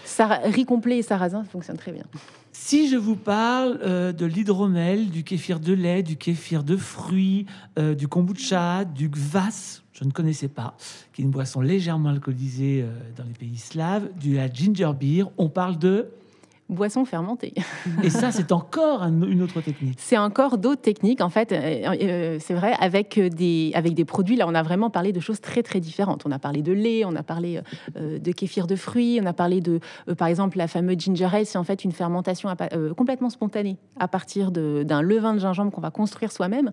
Riz 0.06 0.66
complet 0.66 0.98
et 0.98 1.02
sarrasin 1.02 1.44
fonctionnent 1.44 1.78
très 1.78 1.92
bien. 1.92 2.04
Si 2.52 2.88
je 2.88 2.98
vous 2.98 3.16
parle 3.16 3.80
euh, 3.84 4.14
de 4.14 4.26
l'hydromel, 4.26 5.10
du 5.10 5.24
kéfir 5.24 5.60
de 5.60 5.74
lait, 5.74 6.04
du 6.04 6.18
kéfir 6.18 6.64
de 6.64 6.78
fruits, 6.78 7.46
euh, 7.80 7.96
du 7.96 8.08
kombucha, 8.08 8.86
du 8.86 9.10
kvass, 9.10 9.84
je 9.92 10.04
ne 10.04 10.12
connaissais 10.12 10.48
pas, 10.48 10.78
qui 11.14 11.22
est 11.22 11.26
une 11.26 11.32
boisson 11.32 11.62
légèrement 11.62 12.10
alcoolisée 12.10 12.84
euh, 12.84 12.92
dans 13.18 13.24
les 13.24 13.34
pays 13.34 13.58
slaves, 13.58 14.08
du 14.20 14.36
la 14.36 14.52
ginger 14.52 14.92
beer, 14.98 15.26
on 15.38 15.50
parle 15.50 15.80
de 15.80 16.10
boisson 16.74 17.06
fermentée. 17.06 17.54
Et 18.04 18.10
ça, 18.10 18.32
c'est 18.32 18.52
encore 18.52 19.04
une 19.04 19.42
autre 19.42 19.62
technique. 19.62 19.98
C'est 19.98 20.18
encore 20.18 20.58
d'autres 20.58 20.82
techniques, 20.82 21.22
en 21.22 21.30
fait. 21.30 21.52
Euh, 21.52 21.96
euh, 22.02 22.38
c'est 22.40 22.54
vrai, 22.54 22.74
avec 22.80 23.20
des, 23.20 23.72
avec 23.76 23.94
des 23.94 24.06
produits, 24.06 24.36
là, 24.36 24.46
on 24.48 24.56
a 24.56 24.64
vraiment 24.64 24.90
parlé 24.90 25.12
de 25.12 25.20
choses 25.20 25.42
très, 25.42 25.64
très 25.64 25.80
différentes. 25.80 26.24
On 26.26 26.32
a 26.32 26.40
parlé 26.40 26.62
de 26.62 26.72
lait, 26.72 27.04
on 27.06 27.16
a 27.16 27.24
parlé 27.24 27.62
euh, 27.98 28.20
de 28.20 28.32
kéfir 28.32 28.68
de 28.68 28.76
fruits, 28.76 29.20
on 29.22 29.26
a 29.26 29.34
parlé 29.34 29.62
de, 29.62 29.80
par 30.18 30.28
exemple, 30.28 30.58
la 30.58 30.68
fameuse 30.68 31.00
ginger 31.00 31.30
ale. 31.32 31.46
C'est 31.46 31.58
en 31.58 31.64
fait 31.64 31.84
une 31.84 31.92
fermentation 31.92 32.50
complètement 32.98 33.30
spontanée 33.30 33.78
à 34.00 34.08
partir 34.08 34.52
d'un 34.52 35.02
levain 35.02 35.34
de 35.34 35.40
gingembre 35.40 35.72
qu'on 35.72 35.82
va 35.82 35.92
construire 35.92 36.32
soi-même 36.32 36.72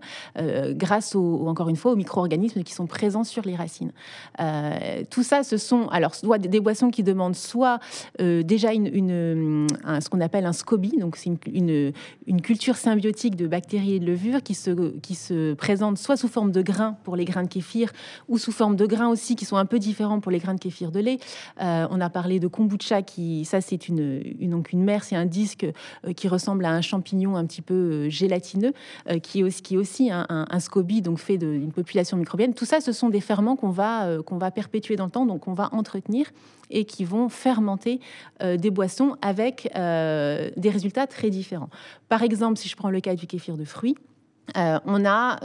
grâce, 0.71 1.15
au, 1.15 1.47
encore 1.47 1.69
une 1.69 1.75
fois, 1.75 1.91
aux 1.91 1.95
micro-organismes 1.95 2.63
qui 2.63 2.73
sont 2.73 2.87
présents 2.87 3.23
sur 3.23 3.43
les 3.43 3.55
racines. 3.55 3.91
tout 5.09 5.23
ça, 5.23 5.43
ce 5.43 5.57
sont 5.57 5.87
alors 5.89 6.15
soit 6.15 6.37
des 6.37 6.59
boissons 6.59 6.89
qui 6.89 7.03
demandent 7.03 7.35
soit 7.35 7.79
déjà 8.19 8.73
une, 8.73 8.87
une 8.87 9.67
ce 9.99 10.09
qu'on 10.09 10.21
appelle 10.21 10.45
un 10.45 10.53
SCOBY, 10.53 10.97
donc 10.97 11.15
c'est 11.15 11.31
une, 11.47 11.91
une, 12.27 12.41
culture 12.41 12.75
symbiotique 12.75 13.35
de 13.35 13.47
bactéries 13.47 13.95
et 13.95 13.99
de 13.99 14.05
levures 14.05 14.41
qui 14.43 14.53
se, 14.53 14.97
qui 14.99 15.15
se 15.15 15.53
présente 15.53 15.97
soit 15.97 16.17
sous 16.17 16.27
forme 16.27 16.51
de 16.51 16.61
grains 16.61 16.97
pour 17.03 17.15
les 17.15 17.25
grains 17.25 17.43
de 17.43 17.49
kéfir, 17.49 17.91
ou 18.27 18.37
sous 18.37 18.51
forme 18.51 18.75
de 18.75 18.85
grains 18.85 19.09
aussi 19.09 19.35
qui 19.35 19.45
sont 19.45 19.57
un 19.57 19.65
peu 19.65 19.79
différents 19.79 20.19
pour 20.19 20.31
les 20.31 20.39
grains 20.39 20.53
de 20.53 20.59
kéfir 20.59 20.91
de 20.91 20.99
lait. 20.99 21.19
Euh, 21.61 21.87
on 21.89 21.99
a 21.99 22.09
parlé 22.09 22.39
de 22.39 22.47
kombucha, 22.47 23.01
qui, 23.01 23.45
ça 23.45 23.61
c'est 23.61 23.87
une, 23.87 24.21
une, 24.39 24.51
donc 24.51 24.71
une 24.71 24.91
c'est 25.01 25.15
un 25.15 25.25
disque 25.25 25.65
euh, 26.05 26.13
qui 26.13 26.27
ressemble 26.27 26.65
à 26.65 26.71
un 26.71 26.81
champignon 26.81 27.35
un 27.35 27.45
petit 27.45 27.61
peu 27.61 27.73
euh, 27.73 28.09
gélatineux, 28.09 28.73
qui, 29.23 29.39
est 29.39 29.43
aussi, 29.43 29.61
qui 29.61 29.75
est 29.75 29.77
aussi 29.77 30.11
un, 30.11 30.25
un, 30.29 30.59
SCOBY, 30.59 31.01
donc 31.01 31.17
fait 31.17 31.37
d'une 31.37 31.71
population 31.71 32.17
microbienne. 32.17 32.53
Tout 32.53 32.65
ça, 32.65 32.81
ce 32.81 32.91
sont 32.91 33.09
des 33.09 33.21
ferments 33.21 33.55
qu'on 33.55 33.69
va, 33.69 34.17
qu'on 34.25 34.37
va 34.37 34.51
perpétuer 34.51 34.95
dans 34.95 35.05
le 35.05 35.11
temps, 35.11 35.25
donc 35.25 35.47
on 35.47 35.53
va 35.53 35.69
entretenir 35.71 36.27
et 36.71 36.85
qui 36.85 37.05
vont 37.05 37.29
fermenter 37.29 37.99
des 38.39 38.71
boissons 38.71 39.15
avec 39.21 39.69
euh, 39.75 40.49
des 40.57 40.69
résultats 40.69 41.07
très 41.07 41.29
différents. 41.29 41.69
Par 42.09 42.23
exemple, 42.23 42.57
si 42.57 42.69
je 42.69 42.75
prends 42.75 42.89
le 42.89 42.99
cas 43.01 43.15
du 43.15 43.27
kéfir 43.27 43.57
de 43.57 43.65
fruits, 43.65 43.95
euh, 44.57 44.79
on 44.85 45.05
a 45.05 45.39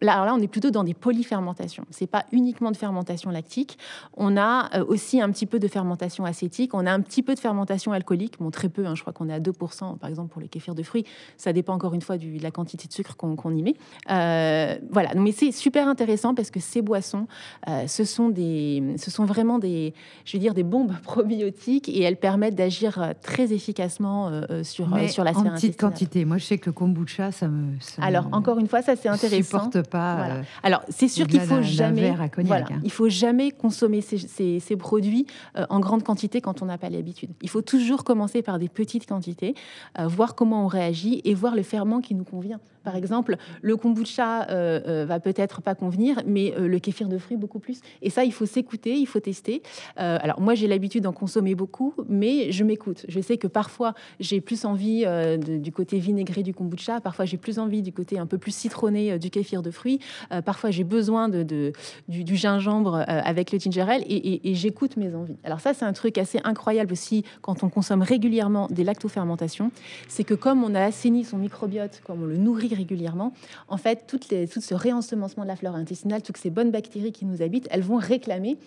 là, 0.00 0.24
là, 0.24 0.34
on 0.34 0.40
est 0.40 0.48
plutôt 0.48 0.70
dans 0.70 0.84
des 0.84 0.94
polyfermentations. 0.94 1.84
C'est 1.90 2.06
pas 2.06 2.24
uniquement 2.32 2.70
de 2.70 2.76
fermentation 2.76 3.30
lactique. 3.30 3.78
On 4.16 4.36
a 4.36 4.70
euh, 4.76 4.84
aussi 4.86 5.20
un 5.20 5.30
petit 5.30 5.46
peu 5.46 5.58
de 5.58 5.68
fermentation 5.68 6.24
acétique. 6.24 6.74
On 6.74 6.86
a 6.86 6.92
un 6.92 7.00
petit 7.00 7.22
peu 7.22 7.34
de 7.34 7.40
fermentation 7.40 7.92
alcoolique. 7.92 8.34
Bon, 8.40 8.50
très 8.50 8.68
peu. 8.68 8.86
Hein, 8.86 8.94
je 8.94 9.02
crois 9.02 9.12
qu'on 9.12 9.28
est 9.28 9.34
à 9.34 9.40
2%, 9.40 9.98
par 9.98 10.08
exemple, 10.08 10.30
pour 10.30 10.40
les 10.40 10.48
kéfirs 10.48 10.74
de 10.74 10.82
fruits. 10.82 11.04
Ça 11.36 11.52
dépend 11.52 11.74
encore 11.74 11.94
une 11.94 12.02
fois 12.02 12.16
du, 12.16 12.38
de 12.38 12.42
la 12.42 12.50
quantité 12.50 12.88
de 12.88 12.92
sucre 12.92 13.16
qu'on 13.16 13.56
y 13.56 13.62
met. 13.62 13.74
Euh, 14.10 14.78
voilà. 14.90 15.14
Mais 15.14 15.32
c'est 15.32 15.52
super 15.52 15.88
intéressant 15.88 16.34
parce 16.34 16.50
que 16.50 16.60
ces 16.60 16.82
boissons, 16.82 17.26
euh, 17.68 17.86
ce, 17.86 18.04
sont 18.04 18.28
des, 18.28 18.94
ce 18.96 19.10
sont 19.10 19.24
vraiment 19.24 19.58
des, 19.58 19.94
je 20.24 20.36
veux 20.36 20.40
dire, 20.40 20.54
des 20.54 20.62
bombes 20.62 20.94
probiotiques 21.02 21.88
et 21.88 22.02
elles 22.02 22.16
permettent 22.16 22.56
d'agir 22.56 23.14
très 23.22 23.52
efficacement 23.52 24.30
sur, 24.62 24.88
sur 25.08 25.24
la 25.24 25.32
sphère 25.32 25.52
en 25.52 25.54
petite 25.54 25.78
quantité. 25.78 26.24
Moi, 26.24 26.38
je 26.38 26.44
sais 26.44 26.58
que 26.58 26.66
le 26.66 26.72
kombucha, 26.72 27.32
ça 27.32 27.48
me. 27.48 27.74
Alors, 28.00 28.28
encore 28.32 28.58
une 28.58 28.68
fois, 28.68 28.82
ça 28.82 28.96
c'est 28.96 29.08
intéressant. 29.08 29.64
Supporte 29.64 29.89
pas. 29.90 30.30
Euh, 30.30 30.42
Alors, 30.62 30.82
c'est 30.88 31.08
sûr 31.08 31.26
qu'il 31.26 31.40
faut 31.40 31.62
jamais. 31.62 32.14
Voilà, 32.38 32.66
hein. 32.70 32.80
Il 32.82 32.90
faut 32.90 33.08
jamais 33.08 33.50
consommer 33.50 34.00
ces, 34.00 34.60
ces, 34.60 34.76
produits 34.76 35.26
euh, 35.56 35.66
en 35.68 35.80
grande 35.80 36.02
quantité 36.02 36.40
quand 36.40 36.62
on 36.62 36.66
n'a 36.66 36.78
pas 36.78 36.88
l'habitude. 36.88 37.30
Il 37.42 37.50
faut 37.50 37.62
toujours 37.62 38.04
commencer 38.04 38.40
par 38.42 38.58
des 38.58 38.68
petites 38.68 39.06
quantités, 39.06 39.54
euh, 39.98 40.06
voir 40.06 40.34
comment 40.34 40.64
on 40.64 40.68
réagit 40.68 41.20
et 41.24 41.34
voir 41.34 41.54
le 41.54 41.62
ferment 41.62 42.00
qui 42.00 42.14
nous 42.14 42.24
convient. 42.24 42.60
Par 42.84 42.96
exemple, 42.96 43.36
le 43.62 43.76
kombucha 43.76 44.48
euh, 44.48 44.80
euh, 44.86 45.04
va 45.04 45.20
peut-être 45.20 45.60
pas 45.60 45.74
convenir, 45.74 46.22
mais 46.26 46.54
euh, 46.56 46.66
le 46.66 46.78
kéfir 46.78 47.08
de 47.08 47.18
fruits 47.18 47.36
beaucoup 47.36 47.58
plus. 47.58 47.80
Et 48.02 48.10
ça, 48.10 48.24
il 48.24 48.32
faut 48.32 48.46
s'écouter, 48.46 48.94
il 48.96 49.06
faut 49.06 49.20
tester. 49.20 49.62
alors 49.96 50.40
moi, 50.40 50.54
j'ai 50.54 50.66
l'habitude 50.66 51.04
d'en 51.04 51.12
consommer 51.12 51.54
beaucoup, 51.54 51.94
mais 52.08 52.52
je 52.52 52.64
m'écoute. 52.64 53.04
Je 53.08 53.20
sais 53.20 53.36
que 53.36 53.46
parfois, 53.46 53.94
j'ai 54.18 54.40
plus 54.40 54.64
envie 54.64 55.04
du 55.38 55.72
côté 55.72 55.98
vinaigré 55.98 56.42
du 56.42 56.54
kombucha, 56.54 57.00
parfois 57.00 57.24
j'ai 57.24 57.36
plus 57.36 57.58
envie 57.58 57.82
du 57.82 57.92
côté 57.92 58.18
un 58.18 58.26
peu 58.26 58.38
plus 58.38 58.54
citronné 58.54 59.18
du 59.18 59.30
kéfir 59.30 59.62
de 59.62 59.70
fruits, 59.70 60.00
parfois 60.44 60.70
j'ai 60.70 60.84
besoin 60.84 61.28
du, 61.28 61.72
gingembre 62.08 63.04
avec 63.06 63.52
le 63.52 63.58
ginger 63.58 63.82
ale, 63.82 64.04
et 64.08 64.54
j'écoute 64.54 64.96
mes 64.96 65.14
envies. 65.14 65.36
Alors 65.44 65.60
ça, 65.60 65.74
c'est 65.74 65.84
un 65.84 65.92
truc 65.92 66.18
assez 66.18 66.40
incroyable 66.44 66.92
aussi 66.92 67.24
quand 67.42 67.62
on 67.62 67.68
consomme 67.68 68.02
régulièrement 68.02 68.68
des 68.70 68.84
lactofermentations, 68.84 69.70
c'est 70.08 70.24
que 70.24 70.34
comme 70.34 70.64
on 70.64 70.74
a 70.74 70.82
assaini 70.82 71.24
son 71.24 71.38
microbiote, 71.38 72.00
comme 72.04 72.22
on 72.22 72.26
le 72.26 72.36
nourrit 72.36 72.69
régulièrement, 72.74 73.32
en 73.68 73.76
fait, 73.76 74.06
toutes 74.06 74.28
tout 74.28 74.60
ce 74.60 74.74
réensemencement 74.74 75.42
de 75.44 75.48
la 75.48 75.56
flore 75.56 75.74
intestinale, 75.74 76.22
toutes 76.22 76.36
ces 76.36 76.50
bonnes 76.50 76.70
bactéries 76.70 77.12
qui 77.12 77.24
nous 77.24 77.42
habitent, 77.42 77.68
elles 77.70 77.82
vont 77.82 77.96
réclamer 77.96 78.58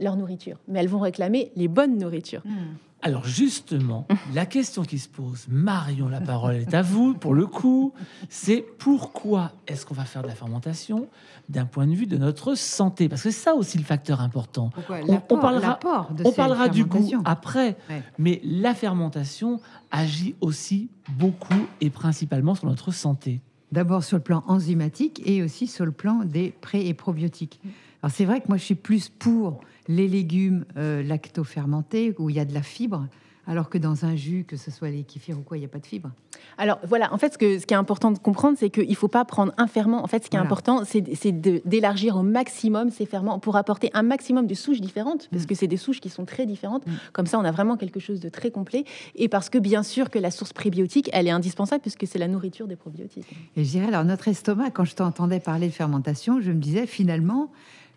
leur 0.00 0.16
nourriture, 0.16 0.58
mais 0.68 0.80
elles 0.80 0.88
vont 0.88 1.00
réclamer 1.00 1.52
les 1.56 1.68
bonnes 1.68 1.98
nourritures. 1.98 2.42
Hmm. 2.44 2.74
Alors 3.04 3.26
justement, 3.26 4.06
la 4.34 4.46
question 4.46 4.84
qui 4.84 4.98
se 4.98 5.08
pose, 5.08 5.46
Marion, 5.48 6.08
la 6.08 6.20
parole 6.20 6.54
est 6.54 6.72
à 6.72 6.82
vous 6.82 7.14
pour 7.14 7.34
le 7.34 7.46
coup, 7.46 7.92
c'est 8.28 8.64
pourquoi 8.78 9.50
est-ce 9.66 9.84
qu'on 9.84 9.94
va 9.94 10.04
faire 10.04 10.22
de 10.22 10.28
la 10.28 10.36
fermentation 10.36 11.08
d'un 11.48 11.66
point 11.66 11.88
de 11.88 11.94
vue 11.94 12.06
de 12.06 12.16
notre 12.16 12.54
santé? 12.54 13.08
Parce 13.08 13.22
que 13.22 13.30
c'est 13.32 13.40
ça 13.40 13.54
aussi 13.54 13.76
le 13.76 13.82
facteur 13.84 14.20
important. 14.20 14.70
on, 14.88 15.38
parlera, 15.38 15.80
on 16.24 16.30
parlera 16.32 16.68
du 16.68 16.84
goût 16.84 17.10
après, 17.24 17.76
mais 18.18 18.40
la 18.44 18.72
fermentation 18.72 19.60
agit 19.90 20.36
aussi 20.40 20.88
beaucoup 21.08 21.66
et 21.80 21.90
principalement 21.90 22.54
sur 22.54 22.68
notre 22.68 22.92
santé. 22.92 23.40
D'abord 23.72 24.04
sur 24.04 24.18
le 24.18 24.22
plan 24.22 24.44
enzymatique 24.46 25.20
et 25.26 25.42
aussi 25.42 25.66
sur 25.66 25.84
le 25.84 25.92
plan 25.92 26.24
des 26.24 26.54
pré- 26.60 26.86
et 26.86 26.94
probiotiques. 26.94 27.58
Alors 28.02 28.12
c'est 28.14 28.24
vrai 28.26 28.40
que 28.40 28.48
moi 28.48 28.58
je 28.58 28.64
suis 28.64 28.74
plus 28.74 29.08
pour 29.08 29.60
les 29.88 30.08
légumes 30.08 30.64
euh, 30.76 31.02
lacto-fermentés 31.02 32.14
où 32.18 32.30
il 32.30 32.36
y 32.36 32.40
a 32.40 32.44
de 32.44 32.54
la 32.54 32.62
fibre, 32.62 33.06
alors 33.46 33.68
que 33.68 33.78
dans 33.78 34.04
un 34.04 34.14
jus, 34.14 34.44
que 34.46 34.56
ce 34.56 34.70
soit 34.70 34.90
les 34.90 35.02
kéfirs 35.02 35.38
ou 35.38 35.42
quoi, 35.42 35.56
il 35.56 35.60
n'y 35.60 35.66
a 35.66 35.68
pas 35.68 35.80
de 35.80 35.86
fibre. 35.86 36.10
Alors 36.58 36.78
voilà, 36.84 37.12
en 37.12 37.18
fait, 37.18 37.32
ce, 37.32 37.38
que, 37.38 37.58
ce 37.58 37.66
qui 37.66 37.74
est 37.74 37.76
important 37.76 38.12
de 38.12 38.18
comprendre, 38.18 38.56
c'est 38.58 38.70
qu'il 38.70 38.88
ne 38.88 38.94
faut 38.94 39.08
pas 39.08 39.24
prendre 39.24 39.52
un 39.56 39.66
ferment. 39.66 40.02
En 40.02 40.06
fait, 40.06 40.24
ce 40.24 40.30
qui 40.30 40.36
est 40.36 40.40
important, 40.40 40.84
c'est 40.84 41.32
d'élargir 41.32 42.16
au 42.16 42.22
maximum 42.22 42.90
ces 42.90 43.06
ferments 43.06 43.38
pour 43.38 43.56
apporter 43.56 43.90
un 43.94 44.02
maximum 44.02 44.46
de 44.46 44.54
souches 44.54 44.80
différentes, 44.80 45.28
parce 45.30 45.44
mm. 45.44 45.46
que 45.46 45.54
c'est 45.54 45.66
des 45.66 45.76
souches 45.76 46.00
qui 46.00 46.08
sont 46.08 46.24
très 46.24 46.46
différentes. 46.46 46.86
Mm. 46.86 46.92
Comme 47.12 47.26
ça, 47.26 47.38
on 47.38 47.44
a 47.44 47.50
vraiment 47.50 47.76
quelque 47.76 48.00
chose 48.00 48.20
de 48.20 48.28
très 48.28 48.50
complet. 48.50 48.84
Et 49.16 49.28
parce 49.28 49.48
que, 49.50 49.58
bien 49.58 49.82
sûr, 49.82 50.10
que 50.10 50.18
la 50.18 50.30
source 50.30 50.52
prébiotique, 50.52 51.10
elle 51.12 51.26
est 51.26 51.32
indispensable, 51.32 51.82
puisque 51.82 52.06
c'est 52.06 52.18
la 52.18 52.28
nourriture 52.28 52.68
des 52.68 52.76
probiotiques. 52.76 53.34
Et 53.56 53.64
je 53.64 53.70
dirais, 53.70 53.86
alors, 53.86 54.04
notre 54.04 54.28
estomac, 54.28 54.70
quand 54.70 54.84
je 54.84 54.94
t'entendais 54.94 55.40
parler 55.40 55.66
de 55.66 55.72
fermentation, 55.72 56.40
je 56.40 56.52
me 56.52 56.60
disais, 56.60 56.86
finalement, 56.86 57.50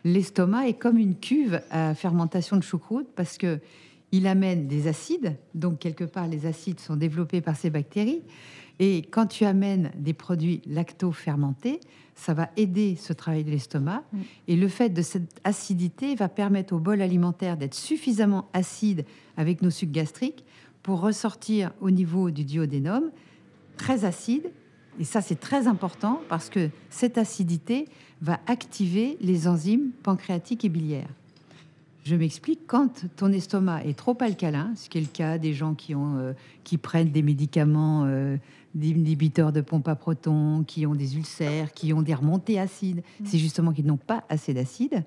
l'estomac 0.06 0.68
est 0.70 0.76
comme 0.76 0.98
une 0.98 1.16
cuve 1.16 1.62
à 1.70 1.94
fermentation 1.94 2.56
de 2.56 2.64
choucroute 2.64 3.08
parce 3.16 3.38
que 3.38 3.60
il 4.12 4.28
amène 4.28 4.68
des 4.68 4.88
acides, 4.88 5.36
donc 5.56 5.80
quelque 5.80 6.06
part 6.06 6.28
les 6.28 6.46
acides 6.46 6.80
sont 6.80 6.96
développés 6.96 7.42
par 7.42 7.58
ces 7.58 7.70
bactéries. 7.70 8.22
Et 8.80 9.02
quand 9.02 9.26
tu 9.26 9.44
amènes 9.46 9.92
des 9.98 10.14
produits 10.14 10.62
lacto-fermentés, 10.68 11.82
ça 12.14 12.34
va 12.34 12.50
aider 12.56 12.96
ce 12.98 13.14
travail 13.14 13.44
de 13.44 13.52
l'estomac. 13.52 14.04
Mm. 14.14 14.20
Et 14.48 14.56
le 14.56 14.68
fait 14.68 14.90
de 14.90 15.02
cette 15.02 15.42
acidité 15.44 16.16
va 16.16 16.30
permettre 16.30 16.74
au 16.74 16.80
bol 16.80 17.02
alimentaire 17.02 17.58
d'être 17.58 17.74
suffisamment 17.74 18.48
acide 18.54 19.06
avec 19.38 19.62
nos 19.62 19.70
sucs 19.70 19.92
gastriques 19.92 20.46
pour 20.84 21.02
ressortir 21.02 21.74
au 21.82 21.90
niveau 21.90 22.32
du 22.32 22.46
duodénum 22.46 23.12
très 23.76 24.06
acide. 24.06 24.52
Et 25.00 25.04
ça, 25.04 25.22
c'est 25.22 25.40
très 25.40 25.68
important 25.68 26.22
parce 26.30 26.50
que 26.50 26.70
cette 26.90 27.18
acidité 27.18 27.86
va 28.22 28.40
activer 28.48 29.18
les 29.22 29.48
enzymes 29.48 29.92
pancréatiques 30.04 30.66
et 30.66 30.70
biliaires. 30.70 31.10
Je 32.06 32.16
m'explique, 32.16 32.68
quand 32.68 33.06
ton 33.16 33.32
estomac 33.32 33.84
est 33.84 33.98
trop 33.98 34.16
alcalin, 34.20 34.72
ce 34.76 34.90
qui 34.90 35.00
est 35.00 35.02
le 35.02 35.08
cas 35.08 35.40
des 35.40 35.54
gens 35.54 35.74
qui, 35.74 35.96
ont, 35.96 36.18
euh, 36.18 36.34
qui 36.64 36.78
prennent 36.78 37.10
des 37.10 37.24
médicaments 37.24 38.04
euh, 38.06 38.38
d'inhibiteurs 38.76 39.52
de 39.52 39.62
pompe 39.62 39.88
à 39.88 39.96
protons, 39.96 40.64
qui 40.68 40.86
ont 40.86 40.94
des 40.94 41.18
ulcères, 41.18 41.74
qui 41.74 41.94
ont 41.94 42.04
des 42.04 42.14
remontées 42.14 42.60
acides, 42.60 42.98
mmh. 42.98 43.26
c'est 43.26 43.40
justement 43.40 43.72
qu'ils 43.72 43.88
n'ont 43.88 43.98
pas 43.98 44.24
assez 44.30 44.54
d'acide, 44.54 45.04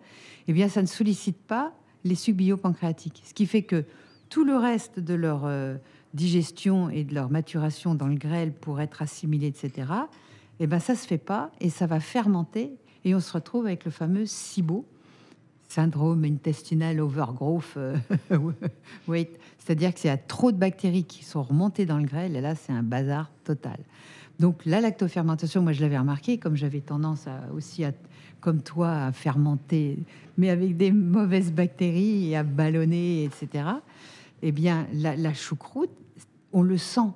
eh 0.49 0.53
bien 0.53 0.69
ça 0.69 0.83
ne 0.83 0.89
sollicite 0.89 1.39
pas 1.39 1.73
les 2.05 2.17
sucs 2.17 2.37
biopancréatiques. 2.37 3.23
Ce 3.25 3.33
qui 3.33 3.47
fait 3.47 3.63
que 3.63 3.85
tout 4.29 4.45
le 4.45 4.57
reste 4.57 4.99
de 4.99 5.15
leur 5.15 5.43
euh, 5.45 5.77
digestion 6.15 6.91
et 6.91 7.05
de 7.05 7.15
leur 7.15 7.31
maturation 7.31 7.95
dans 7.95 8.09
le 8.09 8.17
grêle 8.17 8.53
pour 8.53 8.81
être 8.81 9.03
assimilé, 9.03 9.47
etc., 9.47 9.89
eh 10.61 10.67
ben 10.67 10.81
ça 10.81 10.97
se 10.97 11.07
fait 11.07 11.19
pas 11.19 11.53
et 11.61 11.71
ça 11.71 11.87
va 11.87 12.01
fermenter 12.01 12.73
et 13.05 13.15
on 13.15 13.21
se 13.21 13.33
retrouve 13.33 13.67
avec 13.67 13.85
le 13.85 13.91
fameux 13.91 14.27
SIBO, 14.27 14.85
syndrome 15.69 16.25
intestinal 16.25 17.01
overgrowth 17.01 17.77
euh. 17.77 17.97
C'est-à-dire 19.59 19.93
que 19.93 20.01
c'est 20.01 20.17
trop 20.27 20.51
de 20.51 20.57
bactéries 20.57 21.05
qui 21.05 21.25
sont 21.25 21.43
remontées 21.43 21.85
dans 21.85 21.99
le 21.99 22.07
grêle 22.07 22.37
et 22.37 22.41
là, 22.41 22.55
c'est 22.55 22.73
un 22.73 22.83
bazar 22.83 23.31
total. 23.45 23.79
Donc 24.39 24.65
la 24.65 24.81
lactofermentation, 24.81 25.63
moi 25.63 25.73
je 25.73 25.81
l'avais 25.83 25.99
remarqué, 25.99 26.39
comme 26.39 26.57
j'avais 26.57 26.81
tendance 26.81 27.27
à, 27.27 27.53
aussi, 27.53 27.85
à, 27.85 27.93
comme 28.41 28.63
toi, 28.63 29.07
à 29.07 29.13
fermenter, 29.13 29.99
mais 30.39 30.49
avec 30.51 30.77
des 30.77 30.93
mauvaises 30.93 31.53
bactéries 31.53 32.31
et 32.31 32.37
à 32.37 32.45
ballonner, 32.45 33.25
etc. 33.25 33.65
Eh 34.43 34.53
bien, 34.53 34.87
la 34.93 35.35
choucroute, 35.35 35.91
on 36.53 36.63
le 36.63 36.79
sent 36.79 37.11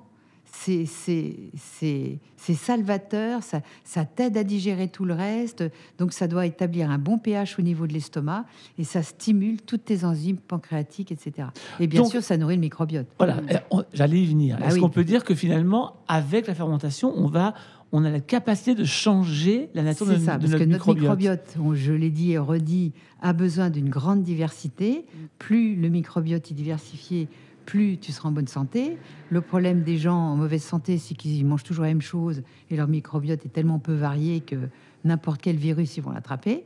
c'est 0.53 2.19
salvateur, 2.53 3.43
ça, 3.43 3.61
ça 3.83 4.05
t'aide 4.05 4.37
à 4.37 4.43
digérer 4.43 4.87
tout 4.87 5.05
le 5.05 5.13
reste. 5.13 5.63
Donc 5.97 6.13
ça 6.13 6.27
doit 6.27 6.45
établir 6.45 6.89
un 6.89 6.97
bon 6.97 7.17
pH 7.17 7.57
au 7.59 7.61
niveau 7.61 7.87
de 7.87 7.93
l'estomac 7.93 8.45
et 8.77 8.83
ça 8.83 9.03
stimule 9.03 9.61
toutes 9.61 9.85
tes 9.85 10.05
enzymes 10.05 10.37
pancréatiques, 10.37 11.11
etc. 11.11 11.47
Et 11.79 11.87
bien 11.87 12.05
sûr, 12.05 12.23
ça 12.23 12.37
nourrit 12.37 12.55
le 12.55 12.61
microbiote. 12.61 13.07
Voilà, 13.17 13.37
eh, 13.49 13.55
j'allais 13.93 14.21
y 14.21 14.25
venir. 14.25 14.57
Bah 14.59 14.67
Est-ce 14.67 14.79
qu'on 14.79 14.89
peut 14.89 15.03
dire 15.03 15.23
que 15.23 15.35
finalement, 15.35 15.95
avec 16.07 16.47
la 16.47 16.55
fermentation, 16.55 17.13
on 17.15 17.27
va 17.27 17.53
on 17.95 18.03
a 18.05 18.09
la 18.09 18.19
capacité 18.19 18.73
de 18.73 18.85
changer 18.85 19.69
la 19.75 19.83
nature 19.83 20.07
de, 20.07 20.17
ça, 20.17 20.39
parce 20.39 20.51
que 20.51 20.63
notre 20.63 20.95
microbiote, 20.95 21.55
je 21.73 21.93
l'ai 21.93 22.09
dit 22.09 22.31
et 22.31 22.39
redit, 22.39 22.91
a 23.21 23.33
besoin 23.33 23.69
d'une 23.69 23.89
grande 23.89 24.23
diversité. 24.23 25.05
Plus 25.37 25.75
le 25.75 25.89
microbiote 25.89 26.49
est 26.49 26.55
diversifié, 26.55 27.27
plus 27.65 27.97
tu 27.97 28.11
seras 28.11 28.29
en 28.29 28.31
bonne 28.31 28.47
santé. 28.47 28.97
Le 29.29 29.41
problème 29.41 29.83
des 29.83 29.97
gens 29.97 30.17
en 30.17 30.35
mauvaise 30.35 30.63
santé, 30.63 30.97
c'est 30.97 31.15
qu'ils 31.15 31.45
mangent 31.45 31.63
toujours 31.63 31.83
la 31.83 31.89
même 31.89 32.01
chose 32.01 32.43
et 32.69 32.75
leur 32.75 32.87
microbiote 32.87 33.45
est 33.45 33.49
tellement 33.49 33.79
peu 33.79 33.93
varié 33.93 34.41
que 34.41 34.55
n'importe 35.03 35.41
quel 35.41 35.55
virus, 35.55 35.97
ils 35.97 36.01
vont 36.01 36.11
l'attraper. 36.11 36.65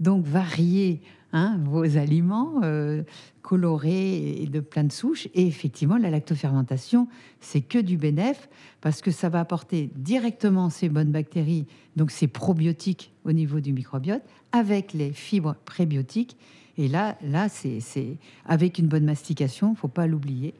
Donc, 0.00 0.24
varier 0.24 1.02
hein, 1.32 1.58
vos 1.64 1.96
aliments 1.96 2.60
euh, 2.62 3.02
colorés 3.42 4.42
et 4.42 4.46
de 4.46 4.60
plein 4.60 4.84
de 4.84 4.92
souches. 4.92 5.28
Et 5.34 5.46
effectivement, 5.46 5.96
la 5.96 6.10
lactofermentation, 6.10 7.08
c'est 7.40 7.60
que 7.60 7.78
du 7.78 7.96
bénéf 7.96 8.48
parce 8.80 9.02
que 9.02 9.10
ça 9.10 9.28
va 9.28 9.40
apporter 9.40 9.90
directement 9.96 10.70
ces 10.70 10.88
bonnes 10.88 11.10
bactéries, 11.10 11.66
donc 11.96 12.10
ces 12.10 12.28
probiotiques 12.28 13.12
au 13.24 13.32
niveau 13.32 13.60
du 13.60 13.72
microbiote, 13.72 14.22
avec 14.52 14.92
les 14.92 15.12
fibres 15.12 15.56
prébiotiques 15.64 16.36
et 16.80 16.88
là, 16.88 17.18
là 17.22 17.50
c'est 17.50 18.16
avec 18.46 18.78
une 18.78 18.86
bonne 18.86 19.04
mastication, 19.04 19.74
faut 19.74 19.88
pas 19.88 20.06
l'oublier, 20.06 20.54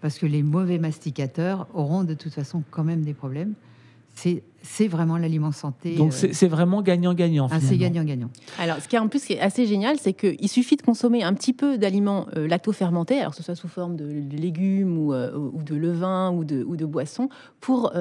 parce 0.00 0.18
que 0.18 0.24
les 0.24 0.42
mauvais 0.42 0.78
masticateurs 0.78 1.66
auront 1.74 2.04
de 2.04 2.14
toute 2.14 2.32
façon 2.32 2.62
quand 2.70 2.84
même 2.84 3.02
des 3.02 3.12
problèmes. 3.12 3.52
C'est 4.62 4.88
vraiment 4.88 5.16
l'aliment 5.16 5.52
santé. 5.52 5.94
Donc 5.94 6.12
euh, 6.12 6.28
c'est 6.32 6.48
vraiment 6.48 6.82
gagnant-gagnant. 6.82 7.48
Ah, 7.50 7.60
c'est 7.60 7.76
gagnant-gagnant. 7.76 8.30
Alors, 8.58 8.78
ce 8.78 8.88
qui 8.88 8.96
est 8.96 8.98
en 8.98 9.08
plus 9.08 9.24
qui 9.24 9.34
est 9.34 9.40
assez 9.40 9.66
génial, 9.66 9.98
c'est 9.98 10.12
qu'il 10.12 10.48
suffit 10.48 10.76
de 10.76 10.82
consommer 10.82 11.22
un 11.22 11.34
petit 11.34 11.52
peu 11.52 11.78
d'aliments 11.78 12.26
euh, 12.36 12.46
lacto-fermentés, 12.46 13.20
alors 13.20 13.32
que 13.32 13.36
ce 13.36 13.42
soit 13.42 13.54
sous 13.54 13.68
forme 13.68 13.96
de, 13.96 14.06
légumes 14.36 14.98
ou, 14.98 15.14
euh, 15.14 15.36
ou, 15.36 15.62
de 15.62 15.74
levain 15.74 16.30
ou 16.30 16.44
de, 16.44 16.62
ou 16.64 16.76
de 16.76 16.84
boissons, 16.84 17.28
pour 17.60 17.92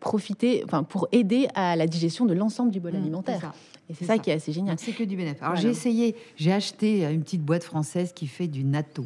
profiter, 0.00 0.62
enfin 0.64 0.82
pour 0.82 1.08
aider 1.12 1.48
à 1.54 1.76
la 1.76 1.86
digestion 1.86 2.26
de 2.26 2.34
l'ensemble 2.34 2.70
du 2.70 2.80
bol 2.80 2.92
mmh, 2.92 2.96
alimentaire. 2.96 3.52
Et 3.90 3.94
c'est 3.94 4.04
ça, 4.04 4.18
qui 4.18 4.30
est 4.30 4.34
assez 4.34 4.52
génial. 4.52 4.76
C'est 4.78 4.92
que 4.92 5.04
du 5.04 5.16
bénéfice. 5.16 5.42
Alors 5.42 5.56
j'ai 5.56 5.68
essayé, 5.68 6.16
j'ai 6.36 6.52
acheté 6.52 7.04
une 7.04 7.22
petite 7.22 7.42
boîte 7.42 7.64
française 7.64 8.12
qui 8.12 8.26
fait 8.26 8.46
du 8.46 8.64
natto 8.64 9.04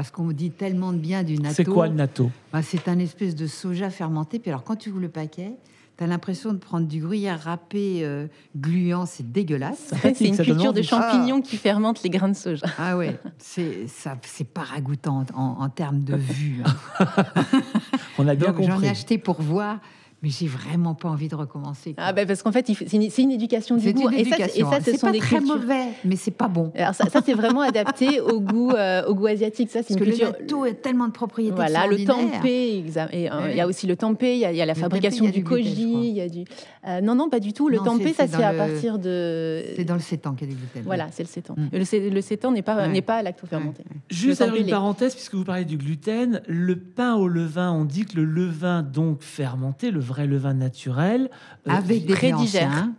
parce 0.00 0.10
qu'on 0.10 0.24
me 0.24 0.32
dit 0.32 0.50
tellement 0.50 0.94
de 0.94 0.96
bien 0.96 1.22
du 1.22 1.36
natto. 1.36 1.56
C'est 1.56 1.64
quoi 1.66 1.86
le 1.86 1.92
natto? 1.92 2.30
Bah, 2.54 2.62
C'est 2.62 2.88
un 2.88 2.98
espèce 2.98 3.34
de 3.34 3.46
soja 3.46 3.90
fermenté. 3.90 4.38
Puis 4.38 4.50
alors, 4.50 4.64
quand 4.64 4.76
tu 4.76 4.88
ouvres 4.88 5.00
le 5.00 5.10
paquet, 5.10 5.52
tu 5.98 6.04
as 6.04 6.06
l'impression 6.06 6.54
de 6.54 6.56
prendre 6.56 6.86
du 6.86 7.02
gruyère 7.02 7.38
râpé 7.42 7.98
euh, 8.00 8.26
gluant, 8.56 9.04
c'est 9.04 9.30
dégueulasse. 9.30 9.92
c'est 10.00 10.20
une 10.22 10.38
culture 10.38 10.72
de 10.72 10.80
champignons 10.80 11.42
qui 11.42 11.58
fermente 11.58 12.02
les 12.02 12.08
grains 12.08 12.30
de 12.30 12.34
soja. 12.34 12.66
Ah 12.78 12.96
ouais, 12.96 13.18
c'est 13.36 13.86
ça, 13.88 14.16
c'est 14.22 14.48
pas 14.48 14.62
ragoûtant 14.62 15.26
en, 15.34 15.68
termes 15.68 16.00
de 16.00 16.16
vue. 16.16 16.62
Hein. 16.64 17.06
On 18.18 18.26
a 18.26 18.34
bien 18.34 18.54
compris. 18.54 18.68
J'en 18.68 18.80
ai 18.80 18.88
acheté 18.88 19.18
pour 19.18 19.42
voir 19.42 19.80
mais 20.22 20.28
j'ai 20.28 20.46
vraiment 20.46 20.94
pas 20.94 21.08
envie 21.08 21.28
de 21.28 21.34
recommencer. 21.34 21.94
Ah 21.96 22.12
ben 22.12 22.26
parce 22.26 22.42
qu'en 22.42 22.52
fait, 22.52 22.66
c'est 22.66 22.92
une, 22.92 23.08
une, 23.16 23.30
éducation 23.32 23.76
du 23.76 23.92
goût. 23.92 24.10
et 24.10 24.24
ça, 24.24 24.36
et 24.38 24.62
ça 24.62 24.80
ce 24.84 24.96
sont 24.96 25.10
pas 25.10 25.18
très 25.18 25.40
mauvais, 25.40 25.86
mais 26.04 26.16
c'est 26.16 26.30
pas 26.30 26.48
bon. 26.48 26.72
Alors 26.74 26.94
ça, 26.94 27.08
ça 27.08 27.20
c'est 27.24 27.34
vraiment 27.34 27.62
adapté 27.62 28.20
au 28.20 28.40
goût, 28.40 28.70
euh, 28.70 29.06
au 29.06 29.14
goût 29.14 29.28
asiatique. 29.28 29.70
Ça, 29.70 29.80
c'est 29.82 29.94
une 29.94 30.00
culture. 30.00 30.32
Le 30.38 30.46
tout 30.46 30.64
a 30.64 30.72
tellement 30.72 31.06
de 31.06 31.12
propriétés. 31.12 31.54
Voilà, 31.54 31.86
le 31.86 32.04
tempeh. 32.04 32.84
Euh, 32.96 33.48
il 33.50 33.56
y 33.56 33.60
a 33.60 33.66
aussi 33.66 33.86
le 33.86 33.96
tempeh. 33.96 34.34
Il 34.34 34.40
y 34.40 34.62
a, 34.62 34.66
la 34.66 34.74
fabrication 34.74 35.28
du, 35.28 35.42
koji. 35.42 36.08
Il 36.08 36.16
y 36.16 36.20
a 36.20 36.28
du. 36.28 36.44
Euh, 36.86 37.00
non, 37.00 37.14
non, 37.14 37.30
pas 37.30 37.40
du 37.40 37.52
tout. 37.52 37.68
Le 37.68 37.78
tempeh, 37.78 38.12
ça 38.12 38.26
c'est 38.26 38.42
à 38.42 38.52
partir 38.52 38.98
de. 38.98 39.62
C'est 39.76 39.84
dans 39.84 39.94
le 39.94 40.00
sétan 40.00 40.34
qu'il 40.34 40.48
y 40.48 40.50
a 40.50 40.54
du 40.54 40.60
gluten. 40.60 40.82
Voilà, 40.84 41.08
c'est 41.10 41.22
le 41.22 41.28
sétan. 41.28 41.54
Mm. 41.56 41.68
Le, 41.72 42.08
le 42.10 42.20
sétan 42.20 42.52
n'est 42.52 42.62
pas 42.62 42.88
n'est 42.88 43.02
pas 43.02 43.22
lactofermenté. 43.22 43.84
Juste 44.10 44.42
une 44.56 44.68
parenthèse, 44.68 45.14
puisque 45.14 45.34
vous 45.34 45.44
parlez 45.44 45.64
du 45.64 45.78
gluten, 45.78 46.42
le 46.46 46.76
pain 46.76 47.14
au 47.14 47.28
levain, 47.28 47.72
on 47.72 47.84
dit 47.84 48.04
que 48.04 48.16
le 48.16 48.24
levain 48.24 48.82
donc 48.82 49.22
fermenté, 49.22 49.90
le 49.90 50.00
vrai 50.10 50.26
levain 50.26 50.54
naturel 50.54 51.30
euh, 51.66 51.70
avec 51.70 52.04
des 52.04 52.14
blés 52.14 52.34
anciens. 52.34 52.94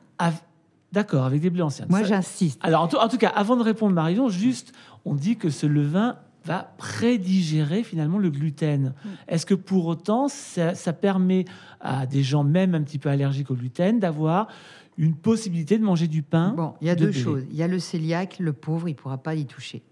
D'accord, 0.91 1.23
avec 1.23 1.41
des 1.41 1.49
blés 1.49 1.61
anciens. 1.61 1.85
Moi, 1.89 2.03
j'insiste. 2.03 2.59
Alors, 2.61 2.81
en 2.81 3.07
tout, 3.07 3.17
cas, 3.17 3.29
avant 3.29 3.55
de 3.55 3.63
répondre, 3.63 3.93
Marion, 3.93 4.27
juste, 4.27 4.73
on 5.05 5.15
dit 5.15 5.37
que 5.37 5.49
ce 5.49 5.65
levain 5.65 6.17
va 6.43 6.73
prédigérer 6.77 7.83
finalement 7.83 8.17
le 8.17 8.29
gluten. 8.29 8.93
Mm. 9.05 9.09
Est-ce 9.29 9.45
que 9.45 9.53
pour 9.53 9.85
autant, 9.85 10.27
ça, 10.27 10.93
permet 10.93 11.45
à 11.79 12.05
des 12.05 12.23
gens 12.23 12.43
même 12.43 12.75
un 12.75 12.81
petit 12.81 12.97
peu 12.97 13.09
allergiques 13.09 13.51
au 13.51 13.55
gluten 13.55 13.99
d'avoir 13.99 14.47
une 14.97 15.15
possibilité 15.15 15.77
de 15.77 15.83
manger 15.83 16.07
du 16.07 16.23
pain 16.23 16.53
Bon, 16.57 16.73
il 16.81 16.87
y 16.87 16.89
a 16.89 16.95
deux 16.95 17.11
choses. 17.11 17.45
Il 17.49 17.55
y 17.55 17.63
a 17.63 17.67
le 17.67 17.79
cœliaque, 17.79 18.39
le 18.39 18.51
pauvre, 18.51 18.89
il 18.89 18.93
ne 18.93 18.97
pourra 18.97 19.17
pas 19.17 19.35
y 19.35 19.45
toucher. 19.45 19.83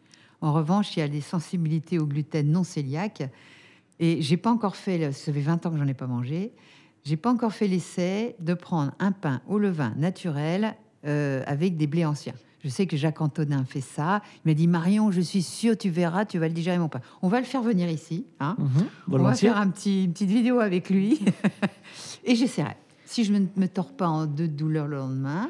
En 0.42 0.52
revanche, 0.52 0.98
il 0.98 1.00
y 1.00 1.04
a 1.04 1.08
des 1.08 1.22
sensibilités 1.22 1.98
au 1.98 2.06
gluten 2.06 2.52
non 2.52 2.64
cœliaque. 2.64 3.24
Et 4.00 4.22
j'ai 4.22 4.38
pas 4.38 4.52
encore 4.52 4.76
fait, 4.76 5.12
ça 5.12 5.32
fait 5.32 5.40
20 5.40 5.66
ans 5.66 5.72
que 5.72 5.78
j'en 5.78 5.88
ai 5.88 5.94
pas 5.94 6.08
mangé. 6.08 6.54
J'ai 7.04 7.18
pas 7.18 7.32
encore 7.32 7.54
fait 7.54 7.68
l'essai 7.68 8.36
de 8.39 8.54
prendre 8.54 8.91
un 9.00 9.12
pain 9.12 9.41
au 9.47 9.58
levain 9.58 9.93
naturel 9.97 10.76
euh, 11.06 11.43
avec 11.47 11.78
des 11.78 11.88
blés 11.88 12.06
anciens. 12.06 12.34
Je 12.64 12.68
sais 12.68 12.88
que 12.88 12.97
Jacques 12.97 13.22
Antonin 13.22 13.64
fait 13.64 13.82
ça. 13.82 14.22
Il 14.43 14.50
m'a 14.50 14.54
dit 14.54 14.68
Marion, 14.68 15.12
je 15.12 15.22
suis 15.22 15.43
sûre, 15.43 15.78
tu 15.78 15.89
verras, 15.89 16.26
tu 16.26 16.39
vas 16.39 16.47
le 16.47 16.54
digérer 16.54 16.78
mon 16.78 16.89
pain. 16.89 17.00
On 17.22 17.30
va 17.30 17.39
le 17.39 17.45
faire 17.45 17.62
venir 17.62 17.89
ici. 17.89 18.26
Hein 18.39 18.56
mhm, 18.60 18.88
On 19.12 19.24
va 19.24 19.34
faire 19.34 19.58
un 19.58 19.70
petit, 19.70 20.04
une 20.04 20.12
petite 20.12 20.30
vidéo 20.30 20.60
avec 20.60 20.89
lui 20.89 21.20
et 22.26 22.36
j'essaierai. 22.36 22.76
Si 23.06 23.24
je 23.24 23.34
ne 23.34 23.39
me, 23.56 23.68
tords 23.68 23.93
pas 23.93 24.08
en 24.08 24.26
deux 24.26 24.47
douleurs 24.47 24.88
le 24.88 24.97
lendemain, 24.97 25.50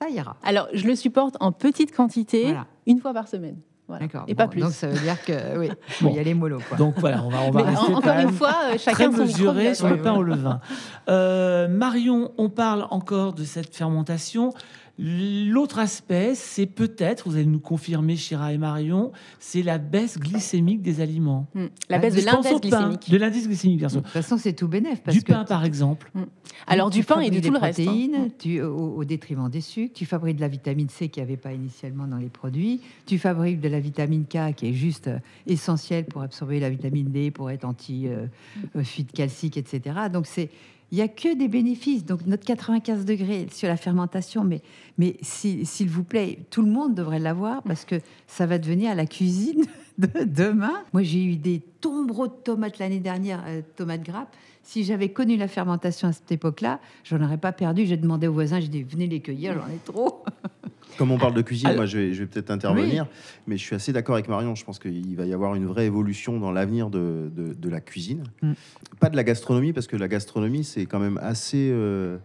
ça 0.00 0.08
ira. 0.08 0.36
Alors, 0.42 0.66
je 0.72 0.86
le 0.86 0.96
supporte 0.96 1.36
en 1.40 1.52
petite 1.52 1.94
quantité, 1.94 2.56
une 2.86 3.00
fois 3.00 3.12
par 3.12 3.28
semaine. 3.28 3.58
D'accord. 3.88 4.24
Et 4.28 4.34
pas 4.34 4.48
plus. 4.48 4.60
Donc 4.60 4.72
ça 4.72 4.86
veut 4.86 4.98
dire 4.98 5.22
que 5.22 5.58
oui, 5.58 5.70
il 6.00 6.12
y 6.12 6.18
a 6.18 6.22
les 6.22 6.34
mollo. 6.34 6.58
Donc 6.78 6.94
voilà, 6.98 7.22
on 7.22 7.28
va, 7.28 7.38
on 7.46 7.50
va 7.50 7.62
rester 7.62 7.94
encore 7.94 8.18
une 8.18 8.32
fois, 8.32 8.54
euh, 8.64 8.78
chacun 8.78 9.10
très 9.10 9.24
mesuré 9.24 9.74
sur 9.74 9.88
le 9.88 10.00
pain 10.00 10.14
au 10.14 10.22
levain. 10.22 10.60
Euh, 11.08 11.68
Marion, 11.68 12.32
on 12.38 12.48
parle 12.48 12.86
encore 12.90 13.34
de 13.34 13.44
cette 13.44 13.74
fermentation. 13.74 14.54
L'autre 14.96 15.80
aspect, 15.80 16.34
c'est 16.36 16.66
peut-être, 16.66 17.28
vous 17.28 17.34
allez 17.34 17.46
nous 17.46 17.58
confirmer, 17.58 18.14
Chira 18.14 18.52
et 18.52 18.58
Marion, 18.58 19.10
c'est 19.40 19.62
la 19.62 19.78
baisse 19.78 20.18
glycémique 20.18 20.82
des 20.82 21.00
aliments. 21.00 21.48
Hmm. 21.54 21.66
La 21.88 21.98
baisse 21.98 22.14
de 22.14 22.20
l'indice 22.20 22.60
glycémique. 22.60 23.10
De 23.10 23.16
l'indice 23.16 23.48
glycémique, 23.48 23.78
bien 23.78 23.88
sûr. 23.88 24.00
De 24.00 24.04
toute 24.04 24.12
façon, 24.12 24.38
c'est 24.38 24.52
tout 24.52 24.68
bénéf. 24.68 25.02
du 25.08 25.22
pain, 25.22 25.44
par 25.44 25.64
exemple. 25.64 26.10
Hmm. 26.14 26.26
Alors, 26.68 26.90
du 26.90 27.02
pain 27.02 27.18
et 27.20 27.30
de 27.30 27.40
tout 27.40 27.52
le 27.52 27.58
reste. 27.58 27.80
Hein. 27.80 28.28
Tu, 28.38 28.62
au, 28.62 28.94
au, 28.96 29.04
détriment 29.04 29.50
des 29.50 29.60
sucres. 29.60 29.94
Tu 29.94 30.06
fabriques 30.06 30.36
de 30.36 30.42
la 30.42 30.48
vitamine 30.48 30.88
C 30.88 31.08
qui 31.08 31.18
n'y 31.18 31.24
avait 31.24 31.36
pas 31.36 31.52
initialement 31.52 32.06
dans 32.06 32.18
les 32.18 32.28
produits. 32.28 32.80
Tu 33.06 33.18
fabriques 33.18 33.60
de 33.60 33.68
la 33.68 33.80
vitamine 33.80 34.26
K 34.26 34.54
qui 34.54 34.68
est 34.68 34.72
juste 34.72 35.08
euh, 35.08 35.18
essentielle 35.48 36.04
pour 36.04 36.22
absorber 36.22 36.60
la 36.60 36.70
vitamine 36.70 37.10
D, 37.10 37.32
pour 37.32 37.50
être 37.50 37.64
anti-fuite 37.64 39.10
euh, 39.10 39.16
calcique, 39.16 39.56
etc. 39.56 39.96
Donc, 40.12 40.26
c'est 40.26 40.50
il 40.94 40.98
n'y 40.98 41.02
a 41.02 41.08
que 41.08 41.34
des 41.34 41.48
bénéfices. 41.48 42.04
Donc 42.04 42.24
notre 42.24 42.44
95 42.44 43.04
degrés 43.04 43.48
sur 43.50 43.66
la 43.66 43.76
fermentation, 43.76 44.44
mais, 44.44 44.62
mais 44.96 45.16
s'il 45.22 45.90
vous 45.90 46.04
plaît, 46.04 46.38
tout 46.50 46.62
le 46.62 46.70
monde 46.70 46.94
devrait 46.94 47.18
l'avoir 47.18 47.64
parce 47.64 47.84
que 47.84 47.96
ça 48.28 48.46
va 48.46 48.58
devenir 48.58 48.94
la 48.94 49.04
cuisine 49.04 49.64
de 49.98 50.22
demain. 50.22 50.84
Moi, 50.92 51.02
j'ai 51.02 51.24
eu 51.24 51.34
des 51.34 51.58
tombereaux 51.80 52.28
de 52.28 52.32
tomates 52.32 52.78
l'année 52.78 53.00
dernière, 53.00 53.42
euh, 53.48 53.60
tomates 53.74 54.04
grappes. 54.04 54.36
Si 54.62 54.84
j'avais 54.84 55.08
connu 55.08 55.36
la 55.36 55.48
fermentation 55.48 56.06
à 56.06 56.12
cette 56.12 56.30
époque-là, 56.30 56.78
j'en 57.02 57.20
aurais 57.20 57.38
pas 57.38 57.50
perdu. 57.50 57.86
J'ai 57.86 57.96
demandé 57.96 58.28
aux 58.28 58.32
voisins, 58.32 58.60
j'ai 58.60 58.68
dit 58.68 58.84
venez 58.84 59.08
les 59.08 59.18
cueillir, 59.18 59.54
j'en 59.54 59.74
ai 59.74 59.78
trop. 59.84 60.24
Comme 60.98 61.10
on 61.10 61.18
parle 61.18 61.34
de 61.34 61.42
cuisine, 61.42 61.74
moi 61.74 61.86
je 61.86 61.98
vais, 61.98 62.26
peut-être 62.26 62.50
intervenir, 62.50 63.06
mais 63.46 63.56
je 63.56 63.62
suis 63.62 63.74
assez 63.74 63.92
d'accord 63.92 64.14
avec 64.14 64.28
Marion. 64.28 64.54
Je 64.54 64.64
pense 64.64 64.78
qu'il 64.78 65.16
va 65.16 65.24
y 65.26 65.32
avoir 65.32 65.54
une 65.54 65.66
vraie 65.66 65.86
évolution 65.86 66.38
dans 66.38 66.52
l'avenir 66.52 66.90
de, 66.90 67.68
la 67.68 67.80
cuisine. 67.80 68.24
Mm. 68.42 68.52
Pas 69.00 69.10
de 69.10 69.16
la 69.16 69.24
gastronomie, 69.24 69.72
parce 69.72 69.86
que 69.86 69.96
la 69.96 70.08
gastronomie, 70.08 70.64
c'est 70.64 70.86
quand 70.86 70.98
même 71.00 71.18
assez 71.22 71.70
euh, 71.70 72.18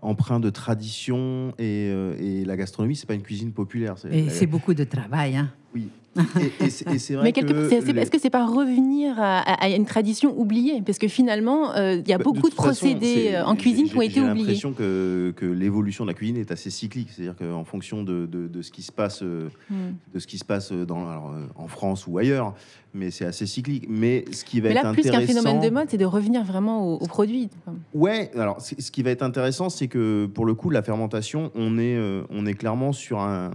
empreint 0.00 0.40
de 0.40 0.50
tradition, 0.50 1.52
et, 1.58 1.90
euh, 1.90 2.16
et 2.18 2.44
la 2.44 2.56
gastronomie, 2.56 2.96
c'est 2.96 3.06
pas 3.06 3.14
une 3.14 3.22
cuisine 3.22 3.52
populaire. 3.52 3.96
Et 4.10 4.30
c'est 4.30 4.46
beaucoup 4.46 4.74
de 4.74 4.84
travail. 4.84 5.36
Hein. 5.36 5.50
Oui, 5.74 5.88
et, 6.60 6.70
c'est 6.70 7.14
vrai 7.14 7.32
que 7.32 7.98
est-ce 7.98 8.10
que 8.10 8.18
c'est 8.18 8.30
pas 8.30 8.46
revenir 8.46 9.14
à, 9.18 9.68
une 9.68 9.86
tradition 9.86 10.38
oubliée? 10.38 10.82
Parce 10.84 10.98
que 10.98 11.08
finalement, 11.08 11.74
euh, 11.74 11.96
il 11.96 12.08
y 12.08 12.12
a 12.12 12.18
bah, 12.18 12.24
beaucoup 12.24 12.48
de, 12.48 12.54
procédés 12.54 13.30
euh, 13.32 13.44
en 13.44 13.56
cuisine 13.56 13.88
qui 13.88 13.96
ont 13.96 14.02
été 14.02 14.20
oubliés. 14.20 14.34
J'ai 14.34 14.52
l'impression 14.52 14.72
que, 14.72 15.32
que 15.36 15.46
l'évolution 15.46 16.04
de 16.04 16.10
la 16.10 16.14
cuisine 16.14 16.36
est 16.36 16.50
assez 16.50 16.70
cyclique, 16.70 17.10
c'est-à-dire 17.10 17.36
qu'en 17.36 17.64
fonction 17.64 18.02
de, 18.02 18.26
de, 18.26 18.62
ce 18.62 18.70
qui 18.70 18.82
se 18.82 18.92
passe, 18.92 19.22
euh, 19.22 19.48
hmm. 19.70 19.94
de 20.14 20.18
ce 20.18 20.26
qui 20.26 20.38
se 20.38 20.44
passe 20.44 20.72
dans, 20.72 21.06
en 21.54 21.68
France 21.68 22.06
ou 22.06 22.18
ailleurs, 22.18 22.54
mais 22.94 23.10
c'est 23.10 23.26
assez 23.26 23.46
cyclique. 23.46 23.86
Mais 23.88 24.24
ce 24.32 24.44
qui 24.44 24.60
va 24.60 24.68
mais 24.68 24.74
là, 24.74 24.80
être 24.82 24.92
plus 24.92 25.10
qu'un 25.10 25.20
phénomène 25.20 25.60
de 25.60 25.70
mode, 25.70 25.88
c'est 25.90 25.98
de 25.98 26.04
revenir 26.04 26.44
vraiment 26.44 26.94
aux, 26.94 27.06
produits. 27.06 27.50
Ouais. 27.94 28.30
Alors, 28.36 28.60
ce 28.60 28.90
qui 28.90 29.02
va 29.02 29.10
être 29.10 29.22
intéressant, 29.22 29.68
c'est 29.68 29.88
que 29.88 30.26
pour 30.26 30.46
le 30.46 30.54
coup, 30.54 30.70
la 30.70 30.82
fermentation, 30.82 31.50
on 31.54 31.78
est, 31.78 31.98
on 32.30 32.46
est 32.46 32.54
clairement 32.54 32.92
sur 32.92 33.20
un, 33.20 33.50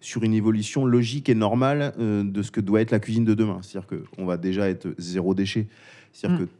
sur 0.00 0.22
une 0.24 0.34
évolution 0.34 0.84
logique 0.84 1.28
et 1.28 1.34
normale 1.34 1.94
de 2.02 2.42
ce 2.42 2.50
que 2.50 2.60
doit 2.60 2.80
être 2.80 2.90
la 2.90 3.00
cuisine 3.00 3.24
de 3.24 3.34
demain. 3.34 3.60
C'est-à-dire 3.62 3.88
qu'on 4.14 4.26
va 4.26 4.36
déjà 4.36 4.68
être 4.68 4.88
zéro 4.98 5.34
déchet. 5.34 5.68
C'est-à-dire 6.12 6.40
mm. 6.40 6.46
que 6.46 6.50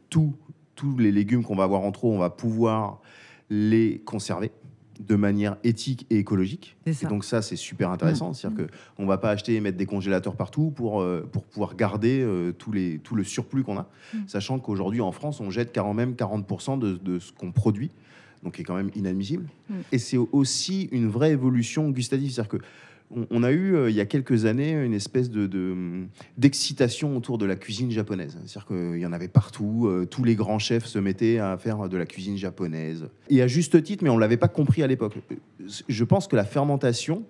tous 0.75 0.97
les 0.97 1.11
légumes 1.11 1.43
qu'on 1.43 1.55
va 1.55 1.63
avoir 1.63 1.81
en 1.81 1.91
trop, 1.91 2.11
on 2.13 2.17
va 2.17 2.29
pouvoir 2.29 2.99
les 3.49 4.01
conserver 4.05 4.51
de 4.99 5.15
manière 5.15 5.57
éthique 5.63 6.05
et 6.09 6.17
écologique. 6.17 6.75
Et 6.85 7.05
donc 7.07 7.25
ça, 7.25 7.41
c'est 7.41 7.55
super 7.55 7.89
intéressant. 7.89 8.31
Mm. 8.31 8.33
C'est-à-dire 8.33 8.67
qu'on 8.95 9.03
ne 9.03 9.07
va 9.07 9.17
pas 9.17 9.31
acheter 9.31 9.55
et 9.55 9.59
mettre 9.59 9.77
des 9.77 9.85
congélateurs 9.85 10.35
partout 10.35 10.71
pour, 10.71 11.01
euh, 11.01 11.27
pour 11.31 11.43
pouvoir 11.43 11.75
garder 11.75 12.21
euh, 12.21 12.51
tous 12.51 12.71
les, 12.71 12.99
tout 12.99 13.15
le 13.15 13.23
surplus 13.23 13.63
qu'on 13.63 13.77
a, 13.77 13.87
mm. 14.13 14.17
sachant 14.27 14.59
qu'aujourd'hui, 14.59 15.01
en 15.01 15.11
France, 15.11 15.39
on 15.39 15.49
jette 15.49 15.73
quand 15.73 15.93
même 15.93 16.13
40% 16.13 16.79
de, 16.79 16.97
de 16.97 17.19
ce 17.19 17.31
qu'on 17.31 17.51
produit, 17.51 17.91
donc 18.43 18.55
qui 18.55 18.61
est 18.61 18.65
quand 18.65 18.75
même 18.75 18.91
inadmissible. 18.95 19.47
Et 19.91 19.97
c'est 19.97 20.17
aussi 20.17 20.89
une 20.91 21.07
vraie 21.07 21.31
évolution 21.31 21.89
gustative. 21.89 22.31
C'est-à-dire 22.31 22.59
que 22.59 22.65
on 23.31 23.43
a 23.43 23.51
eu 23.51 23.75
euh, 23.75 23.89
il 23.89 23.95
y 23.95 24.01
a 24.01 24.05
quelques 24.05 24.45
années 24.45 24.71
une 24.71 24.93
espèce 24.93 25.29
de, 25.29 26.07
d'excitation 26.37 27.15
autour 27.17 27.37
de 27.37 27.45
la 27.45 27.55
cuisine 27.55 27.91
japonaise. 27.91 28.37
C'est-à-dire 28.45 28.65
qu'il 28.67 28.99
y 28.99 29.05
en 29.05 29.13
avait 29.13 29.27
partout, 29.27 29.87
euh, 29.87 30.05
tous 30.05 30.23
les 30.23 30.35
grands 30.35 30.59
chefs 30.59 30.85
se 30.85 30.99
mettaient 30.99 31.39
à 31.39 31.57
faire 31.57 31.89
de 31.89 31.97
la 31.97 32.05
cuisine 32.05 32.37
japonaise. 32.37 33.07
Et 33.29 33.41
à 33.41 33.47
juste 33.47 33.81
titre, 33.83 34.03
mais 34.03 34.09
on 34.09 34.15
ne 34.15 34.21
l'avait 34.21 34.37
pas 34.37 34.47
compris 34.47 34.83
à 34.83 34.87
l'époque. 34.87 35.15
Je 35.87 36.03
pense 36.03 36.27
que 36.27 36.35
la 36.35 36.45
fermentation 36.45 37.23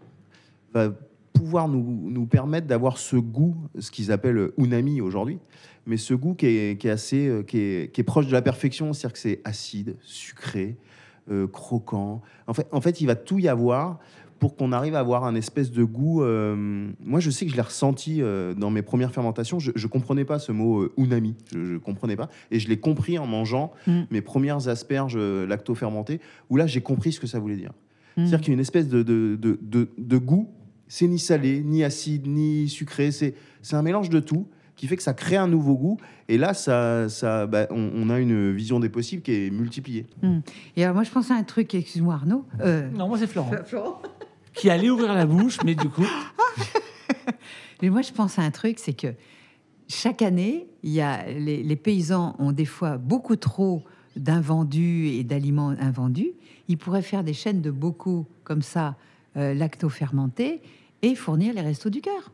va 0.73 0.93
pouvoir 1.33 1.67
nous, 1.67 2.25
permettre 2.25 2.67
d'avoir 2.67 2.97
ce 2.97 3.15
goût, 3.15 3.55
ce 3.79 3.91
qu'ils 3.91 4.11
appellent 4.11 4.51
unami 4.57 5.01
aujourd'hui, 5.01 5.39
mais 5.85 5.97
ce 5.97 6.13
goût 6.13 6.35
qui 6.35 6.45
est, 6.45 6.85
assez, 6.85 7.27
euh, 7.27 7.43
qui 7.43 7.57
est, 7.57 8.03
proche 8.03 8.27
de 8.27 8.31
la 8.31 8.41
perfection, 8.41 8.93
c'est-à-dire 8.93 9.13
que 9.13 9.19
c'est 9.19 9.41
acide, 9.43 9.97
sucré, 10.01 10.77
croquant. 11.53 12.21
En 12.47 12.53
fait, 12.53 12.67
en 12.73 12.81
fait, 12.81 12.99
il 12.99 13.07
va 13.07 13.15
tout 13.15 13.39
y 13.39 13.47
avoir 13.47 13.99
pour 14.43 14.57
qu'on 14.57 14.73
arrive 14.73 14.93
à 14.95 14.99
avoir 14.99 15.23
un 15.23 15.35
espèce 15.35 15.71
de 15.71 15.85
goût. 15.85 16.21
euh, 16.21 16.89
moi, 16.99 17.21
je 17.21 17.29
sais 17.29 17.45
que 17.45 17.51
je 17.51 17.55
l'ai 17.55 17.61
ressenti 17.61 18.21
euh, 18.21 18.53
dans 18.53 18.69
mes 18.71 18.81
premières 18.81 19.13
fermentations. 19.13 19.57
Je 19.57 19.71
ne 19.73 19.87
comprenais 19.87 20.25
pas 20.25 20.37
ce 20.37 20.51
mot 20.51 20.81
euh, 20.81 20.91
unami. 20.97 21.33
Je 21.53 21.57
ne 21.59 21.77
comprenais 21.77 22.17
pas. 22.17 22.29
Et 22.51 22.59
je 22.59 22.67
l'ai 22.67 22.77
compris 22.77 23.17
en 23.17 23.25
mangeant 23.25 23.71
Mm. 23.87 24.01
mes 24.11 24.19
premières 24.21 24.67
asperges 24.67 25.17
lacto-fermentées, 25.17 26.19
où 26.49 26.57
là, 26.57 26.67
j'ai 26.67 26.81
compris 26.81 27.13
ce 27.13 27.21
que 27.21 27.27
ça 27.27 27.39
voulait 27.39 27.55
dire. 27.55 27.71
Mm. 28.17 28.25
C'est-à-dire 28.25 28.39
qu'il 28.41 28.47
y 28.49 28.51
a 28.51 28.55
une 28.55 28.59
espèce 28.59 28.89
de, 28.89 29.01
de, 29.01 29.37
de, 29.39 29.57
de- 29.61 29.89
de 29.97 30.17
goût. 30.17 30.49
C'est 30.89 31.07
ni 31.07 31.19
salé, 31.19 31.61
ni 31.63 31.85
acide, 31.85 32.27
ni 32.27 32.67
sucré. 32.67 33.11
C'est 33.11 33.35
c'est 33.61 33.77
un 33.77 33.81
mélange 33.81 34.09
de 34.09 34.19
tout 34.19 34.47
qui 34.75 34.87
fait 34.87 34.97
que 34.97 35.03
ça 35.03 35.13
crée 35.13 35.37
un 35.37 35.47
nouveau 35.47 35.75
goût. 35.75 35.97
Et 36.27 36.37
là, 36.37 36.53
ça, 36.53 37.07
ça, 37.07 37.45
bah, 37.45 37.67
on, 37.69 37.91
on 37.95 38.09
a 38.09 38.19
une 38.19 38.51
vision 38.51 38.79
des 38.79 38.89
possibles 38.89 39.21
qui 39.21 39.31
est 39.31 39.49
multipliée. 39.51 40.05
Et 40.75 40.83
alors, 40.83 40.95
moi, 40.95 41.03
je 41.03 41.11
pense 41.11 41.29
à 41.31 41.35
un 41.35 41.43
truc, 41.43 41.73
excuse-moi 41.75 42.15
Arnaud. 42.15 42.43
Euh, 42.61 42.89
Non, 42.97 43.07
moi 43.07 43.17
c'est 43.17 43.27
Florent 43.27 43.51
Florent 43.65 44.01
qui 44.53 44.69
allait 44.69 44.89
ouvrir 44.89 45.13
la 45.13 45.25
bouche, 45.25 45.57
mais 45.63 45.75
du 45.75 45.89
coup, 45.89 46.05
Mais 47.83 47.89
moi, 47.89 48.01
je 48.01 48.13
pense 48.13 48.39
à 48.39 48.43
un 48.43 48.49
truc, 48.49 48.79
c'est 48.79 48.93
que 48.93 49.13
chaque 49.89 50.21
année, 50.21 50.67
il 50.83 50.91
y 50.91 51.01
a, 51.01 51.29
les, 51.29 51.75
paysans 51.75 52.33
ont 52.39 52.53
des 52.53 52.63
fois 52.63 52.97
beaucoup 52.97 53.35
trop 53.35 53.83
d'invendus 54.15 55.09
et 55.09 55.25
d'aliments 55.25 55.75
invendus. 55.77 56.31
Ils 56.69 56.77
pourraient 56.77 57.01
faire 57.01 57.25
des 57.25 57.33
chaînes 57.33 57.61
de 57.61 57.71
beaucoup 57.71 58.25
comme 58.45 58.61
ça, 58.61 58.95
euh, 59.35 59.53
lacto-fermentés, 59.53 60.61
et 61.01 61.13
fournir 61.13 61.53
les 61.53 61.59
restos 61.59 61.89
du 61.89 61.99
cœur. 61.99 62.31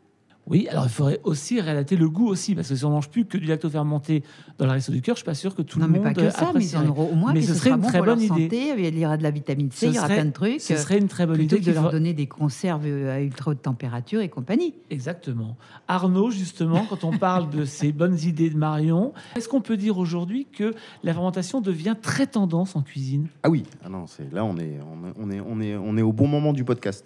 Oui. 0.49 0.67
Alors 0.69 0.85
il 0.85 0.89
faudrait 0.89 1.19
aussi 1.23 1.61
relater 1.61 1.95
le 1.95 2.09
goût 2.09 2.27
aussi, 2.27 2.55
parce 2.55 2.69
que 2.69 2.75
si 2.75 2.83
on 2.85 2.89
mange 2.89 3.09
plus 3.09 3.25
que 3.25 3.37
du 3.37 3.45
lacto 3.45 3.69
fermenté 3.69 4.23
dans 4.57 4.65
le 4.65 4.71
resto 4.71 4.91
du 4.91 5.01
cœur, 5.01 5.15
je 5.15 5.19
suis 5.19 5.25
pas 5.25 5.33
sûr 5.35 5.55
que 5.55 5.61
tout 5.61 5.79
non, 5.79 5.85
le 5.85 5.91
mais 5.91 5.97
monde 5.99 6.07
pas 6.07 6.13
que 6.13 6.29
ça, 6.29 6.51
mais 6.53 6.63
ils 6.65 6.75
en 6.77 6.85
auront 6.87 7.11
au 7.11 7.15
moins. 7.15 7.33
Mais 7.33 7.41
ce 7.41 7.53
ce 7.53 7.59
serait 7.59 7.69
sera 7.69 7.75
une 7.77 7.81
bon 7.81 7.87
très 7.87 8.01
bonne 8.01 8.19
idée. 8.21 8.27
santé, 8.27 8.73
Il 8.89 8.99
y 8.99 9.05
aura 9.05 9.17
de 9.17 9.23
la 9.23 9.31
vitamine 9.31 9.71
C, 9.71 9.85
Ce 9.85 9.85
il 9.85 9.95
y 9.95 9.97
aura 9.97 10.07
serait- 10.07 10.15
plein 10.17 10.25
de 10.25 10.31
trucs. 10.31 10.61
Ce 10.61 10.75
serait 10.75 10.97
une 10.97 11.07
très 11.07 11.25
bonne 11.25 11.37
plutôt 11.37 11.55
idée 11.57 11.71
de 11.71 11.75
leur 11.75 11.91
donner 11.91 12.13
des 12.13 12.27
conserves 12.27 12.85
euh, 12.85 13.13
à 13.15 13.21
ultra 13.21 13.51
haute 13.51 13.61
température 13.61 14.21
et 14.21 14.29
compagnie. 14.29 14.73
Exactement. 14.89 15.55
Arnaud, 15.87 16.31
justement, 16.31 16.85
quand 16.89 17.03
on 17.03 17.17
parle 17.17 17.49
de 17.49 17.65
ces 17.65 17.91
bonnes 17.91 18.17
idées 18.19 18.49
de 18.49 18.57
Marion, 18.57 19.13
est-ce 19.35 19.47
qu'on 19.47 19.61
peut 19.61 19.77
dire 19.77 19.97
aujourd'hui 19.97 20.45
que 20.51 20.73
la 21.03 21.13
fermentation 21.13 21.61
devient 21.61 21.95
très 22.01 22.27
tendance 22.27 22.75
en 22.75 22.81
cuisine? 22.81 23.27
Ah 23.43 23.49
oui, 23.49 23.63
ah 23.85 23.89
non, 23.89 24.07
c'est 24.07 24.31
là 24.33 24.43
on 24.45 24.57
est, 24.57 24.79
on 25.17 25.29
est, 25.31 25.39
on 25.47 25.61
est, 25.61 25.75
on 25.75 25.97
est 25.97 26.01
au 26.01 26.11
bon 26.13 26.27
moment 26.27 26.53
du 26.53 26.63
podcast. 26.63 27.05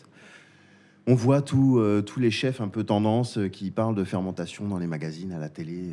On 1.06 1.16
voit 1.16 1.41
tous 1.41 1.80
euh, 1.80 2.01
tous 2.01 2.20
les 2.20 2.32
chefs 2.32 2.62
un 2.62 2.70
peu 2.70 2.84
tendance 2.84 3.38
euh, 3.38 3.49
qui 3.49 3.72
parlent 3.72 3.95
de 3.95 4.04
fermentation 4.04 4.68
dans 4.68 4.78
les 4.78 4.88
magazines, 4.88 5.34
à 5.34 5.39
la 5.39 5.49
télé. 5.49 5.91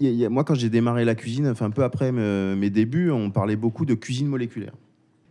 euh. 0.00 0.28
Moi, 0.28 0.44
quand 0.44 0.54
j'ai 0.54 0.68
démarré 0.68 1.04
la 1.06 1.14
cuisine, 1.14 1.48
enfin 1.48 1.66
un 1.66 1.70
peu 1.70 1.82
après 1.84 2.12
me- 2.12 2.54
mes 2.54 2.68
débuts, 2.68 3.10
on 3.10 3.30
parlait 3.30 3.56
beaucoup 3.56 3.86
de 3.86 3.94
cuisine 3.94 4.26
moléculaire. 4.26 4.74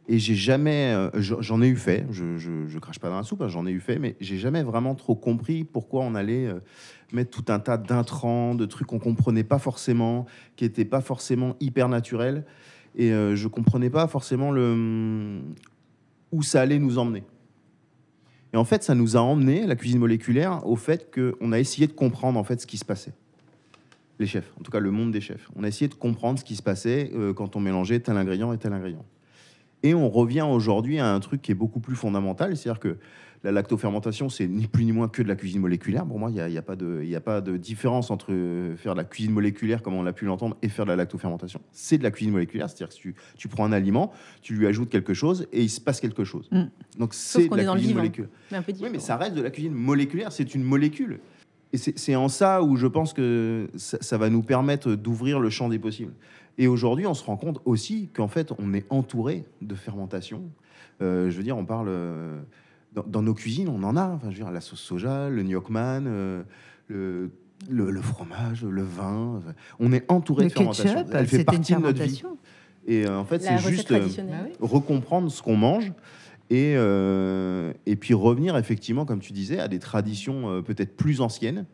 Et 0.07 0.19
j'ai 0.19 0.35
jamais, 0.35 0.95
j'en 1.15 1.63
ai 1.63 1.67
eu 1.67 1.75
fait, 1.75 2.05
je, 2.11 2.37
je, 2.37 2.77
crache 2.77 2.99
pas 2.99 3.09
dans 3.09 3.17
la 3.17 3.23
soupe, 3.23 3.41
hein, 3.41 3.47
j'en 3.47 3.65
ai 3.65 3.71
eu 3.71 3.79
fait, 3.79 3.97
mais 3.97 4.15
j'ai 4.21 4.37
jamais 4.37 4.61
vraiment 4.61 4.93
trop 4.93 5.15
compris 5.15 5.63
pourquoi 5.63 6.03
on 6.03 6.13
allait 6.13 6.47
mettre 7.11 7.31
tout 7.31 7.51
un 7.51 7.59
tas 7.59 7.77
d'intrants, 7.77 8.53
de 8.53 8.65
trucs 8.65 8.87
qu'on 8.87 8.99
comprenait 8.99 9.43
pas 9.43 9.57
forcément, 9.57 10.27
qui 10.55 10.63
n'étaient 10.63 10.85
pas 10.85 11.01
forcément 11.01 11.55
hyper 11.59 11.89
naturels. 11.89 12.45
Et 12.95 13.11
euh, 13.11 13.35
je 13.35 13.47
comprenais 13.47 13.89
pas 13.89 14.07
forcément 14.07 14.51
le, 14.51 15.41
où 16.31 16.41
ça 16.41 16.61
allait 16.61 16.79
nous 16.79 16.97
emmener. 16.97 17.23
Et 18.55 18.57
en 18.57 18.63
fait, 18.63 18.83
ça 18.83 18.95
nous 18.95 19.17
a 19.17 19.19
emmené, 19.19 19.65
la 19.65 19.75
cuisine 19.75 19.99
moléculaire, 19.99 20.65
au 20.65 20.77
fait 20.77 21.13
qu'on 21.13 21.51
a 21.51 21.59
essayé 21.59 21.87
de 21.87 21.91
comprendre 21.91 22.39
en 22.39 22.45
fait 22.45 22.61
ce 22.61 22.65
qui 22.65 22.77
se 22.77 22.85
passait. 22.85 23.11
Les 24.17 24.27
chefs, 24.27 24.49
en 24.57 24.63
tout 24.63 24.71
cas 24.71 24.79
le 24.79 24.91
monde 24.91 25.11
des 25.11 25.19
chefs. 25.19 25.49
On 25.57 25.65
a 25.65 25.67
essayé 25.67 25.89
de 25.89 25.93
comprendre 25.93 26.39
ce 26.39 26.45
qui 26.45 26.55
se 26.55 26.63
passait 26.63 27.11
euh, 27.13 27.33
quand 27.33 27.57
on 27.57 27.59
mélangeait 27.59 27.99
tel 27.99 28.15
ingrédient 28.15 28.53
et 28.53 28.57
tel 28.57 28.71
ingrédient. 28.71 29.03
Et 29.83 29.93
on 29.93 30.09
revient 30.09 30.47
aujourd'hui 30.49 30.99
à 30.99 31.13
un 31.13 31.19
truc 31.19 31.41
qui 31.41 31.51
est 31.51 31.55
beaucoup 31.55 31.81
plus 31.81 31.97
fondamental, 31.97 32.55
c'est-à-dire 32.55 32.79
que 32.79 32.97
la 33.45 33.51
lactofermentation, 33.51 34.27
c'est 34.27 34.47
ni 34.47 34.67
plus 34.67 34.83
ni 34.85 34.91
moins 34.91 35.07
que 35.07 35.21
de 35.21 35.27
la 35.27 35.35
cuisine 35.35 35.61
moléculaire. 35.61 36.05
Pour 36.05 36.17
moi, 36.19 36.29
il 36.31 36.33
n'y 36.33 36.41
a, 36.41 36.49
y 36.49 36.57
a 36.57 36.61
pas 36.61 36.75
de- 36.75 36.99
il 37.03 37.09
y 37.09 37.15
a 37.15 37.21
pas 37.21 37.41
de 37.41 37.57
différence 37.57 38.09
entre 38.11 38.33
faire 38.75 38.93
de 38.93 38.97
la 38.97 39.03
cuisine 39.05 39.31
moléculaire, 39.31 39.81
comme 39.83 39.93
on 39.93 40.01
l'a 40.03 40.13
pu 40.13 40.25
l'entendre, 40.25 40.57
et 40.63 40.67
faire 40.67 40.85
de 40.85 40.89
la 40.89 40.95
lactofermentation. 40.95 41.61
C'est 41.71 41.97
de 41.99 42.03
la 42.03 42.11
cuisine 42.11 42.33
moléculaire, 42.33 42.67
c'est-à-dire 42.69 42.89
que 42.89 42.99
tu, 42.99 43.15
tu 43.37 43.47
prends 43.47 43.63
un 43.65 43.71
aliment, 43.71 44.11
tu 44.41 44.55
lui 44.55 44.65
ajoutes 44.67 44.89
quelque 44.89 45.13
chose, 45.13 45.47
et 45.53 45.61
il 45.61 45.69
se 45.69 45.79
passe 45.79 46.01
quelque 46.01 46.23
chose. 46.23 46.49
Mm. 46.51 46.63
Donc 46.99 47.13
c'est 47.13 47.47
de 47.47 47.55
la 47.55 47.63
cuisine 47.71 47.87
vivant. 47.89 47.99
moléculaire. 47.99 48.29
Mais 48.51 48.57
Oui, 48.81 48.89
mais 48.91 48.99
ça 48.99 49.15
reste 49.15 49.35
de 49.35 49.41
la 49.41 49.51
cuisine 49.51 49.73
moléculaire, 49.73 50.31
c'est 50.31 50.55
une 50.55 50.63
molécule. 50.63 51.19
Et 51.71 51.77
c'est 51.77 51.97
c'est 51.99 52.15
en 52.15 52.29
ça 52.29 52.63
où 52.63 52.75
je 52.77 52.87
pense 52.87 53.13
que 53.13 53.67
ça, 53.75 53.97
ça 54.01 54.17
va 54.17 54.29
nous 54.29 54.41
permettre 54.43 54.95
d'ouvrir 54.95 55.39
le 55.39 55.49
champ 55.49 55.69
des 55.69 55.79
possibles. 55.79 56.13
Et 56.57 56.67
aujourd'hui, 56.67 57.05
on 57.05 57.13
se 57.13 57.23
rend 57.23 57.37
compte 57.37 57.59
aussi 57.65 58.09
qu'en 58.13 58.27
fait, 58.29 58.53
on 58.59 58.73
est 58.73 58.85
entouré 58.89 59.43
de 59.61 59.75
fermentation. 59.75 60.41
Euh, 61.01 61.29
je 61.29 61.35
veux 61.37 61.43
dire, 61.43 61.57
on 61.57 61.65
parle 61.65 61.87
euh, 61.89 62.39
dans, 62.95 63.03
dans 63.05 63.21
nos 63.21 63.33
cuisines, 63.33 63.69
on 63.69 63.83
en 63.83 63.95
a. 63.97 64.07
Enfin, 64.07 64.31
je 64.31 64.37
veux 64.37 64.43
dire, 64.43 64.51
la 64.51 64.61
sauce 64.61 64.79
soja, 64.79 65.29
le 65.29 65.43
gnocchman, 65.43 66.05
euh, 66.07 66.43
le, 66.87 67.29
le, 67.69 67.91
le 67.91 68.01
fromage, 68.01 68.63
le 68.63 68.83
vin. 68.83 69.41
On 69.79 69.91
est 69.91 70.09
entouré 70.11 70.43
Le 70.45 70.49
de 70.49 70.53
fermentation. 70.53 70.95
ketchup, 70.95 71.13
Elle 71.13 71.27
fait 71.27 71.43
partie 71.43 71.73
de 71.75 71.79
notre 71.79 72.03
vie. 72.03 72.23
Et 72.87 73.05
euh, 73.05 73.17
en 73.19 73.25
fait, 73.25 73.41
c'est 73.41 73.57
juste 73.57 73.91
euh. 73.91 73.99
Bah 73.99 74.23
oui. 74.45 74.51
recomprendre 74.59 75.31
ce 75.31 75.41
qu'on 75.41 75.57
mange 75.57 75.91
et, 76.51 76.75
euh, 76.77 77.73
et 77.87 77.95
puis 77.95 78.13
revenir 78.13 78.55
effectivement, 78.57 79.05
comme 79.05 79.19
tu 79.19 79.33
disais, 79.33 79.59
à 79.59 79.67
des 79.67 79.79
traditions 79.79 80.49
euh, 80.51 80.61
peut-être 80.61 80.95
plus 80.95 81.19
anciennes 81.21 81.65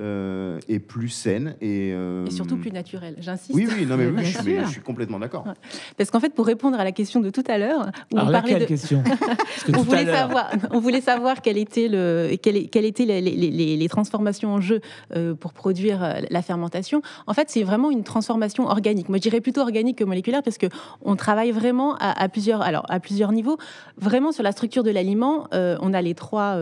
euh, 0.00 0.58
et 0.68 0.78
plus 0.78 1.08
saines. 1.08 1.54
Et, 1.60 1.92
euh, 1.94 2.26
Et 2.26 2.30
surtout 2.30 2.56
plus 2.56 2.70
naturel, 2.72 3.16
j'insiste. 3.18 3.54
Oui, 3.54 3.66
oui, 3.70 3.86
non, 3.86 3.96
mais, 3.96 4.06
oui, 4.16 4.24
je, 4.24 4.38
suis- 4.38 4.44
mais 4.44 4.56
sûr. 4.58 4.66
je 4.66 4.70
suis 4.72 4.80
complètement 4.80 5.18
d'accord. 5.18 5.46
Ouais. 5.46 5.52
Parce 5.96 6.10
qu'en 6.10 6.20
fait, 6.20 6.34
pour 6.34 6.46
répondre 6.46 6.78
à 6.78 6.84
la 6.84 6.92
question 6.92 7.20
de 7.20 7.30
tout 7.30 7.44
à 7.48 7.58
l'heure, 7.58 7.90
Alors 8.14 8.28
on 8.28 8.32
parlait 8.32 8.58
de... 8.60 8.64
question? 8.64 9.02
On 9.76 9.82
voulait, 9.82 10.06
savoir, 10.06 10.50
on 10.70 10.78
voulait 10.80 11.00
savoir 11.00 11.42
quelles 11.42 11.58
étaient, 11.58 11.88
le, 11.88 12.36
quelles 12.40 12.84
étaient 12.84 13.04
les, 13.04 13.20
les- 13.20 13.34
les- 13.50 13.76
les 13.76 13.88
transformations 13.88 14.50
en 14.54 14.60
jeu 14.60 14.80
euh, 15.14 15.34
pour 15.34 15.52
produire 15.52 16.02
euh, 16.04 16.14
la 16.30 16.42
fermentation. 16.42 17.02
En 17.26 17.34
fait, 17.34 17.50
c'est 17.50 17.62
vraiment 17.64 17.90
une 17.90 18.04
transformation 18.04 18.66
organique. 18.66 19.08
Moi, 19.08 19.18
je 19.18 19.22
dirais 19.22 19.40
plutôt 19.40 19.60
organique 19.62 19.98
que 19.98 20.04
moléculaire 20.04 20.42
parce 20.42 20.58
que 20.58 20.66
on 21.02 21.16
travaille 21.16 21.50
vraiment 21.50 21.96
à, 21.96 22.10
à 22.22 22.28
plusieurs, 22.28 22.62
alors, 22.62 22.84
à 22.88 23.00
plusieurs 23.00 23.32
niveaux. 23.32 23.56
Vraiment, 23.98 24.30
sur 24.32 24.42
la 24.42 24.52
structure 24.52 24.82
de 24.84 24.90
l'aliment, 24.90 25.46
euh, 25.54 25.76
on 25.80 25.92
a 25.94 26.02
les 26.02 26.14
trois 26.14 26.56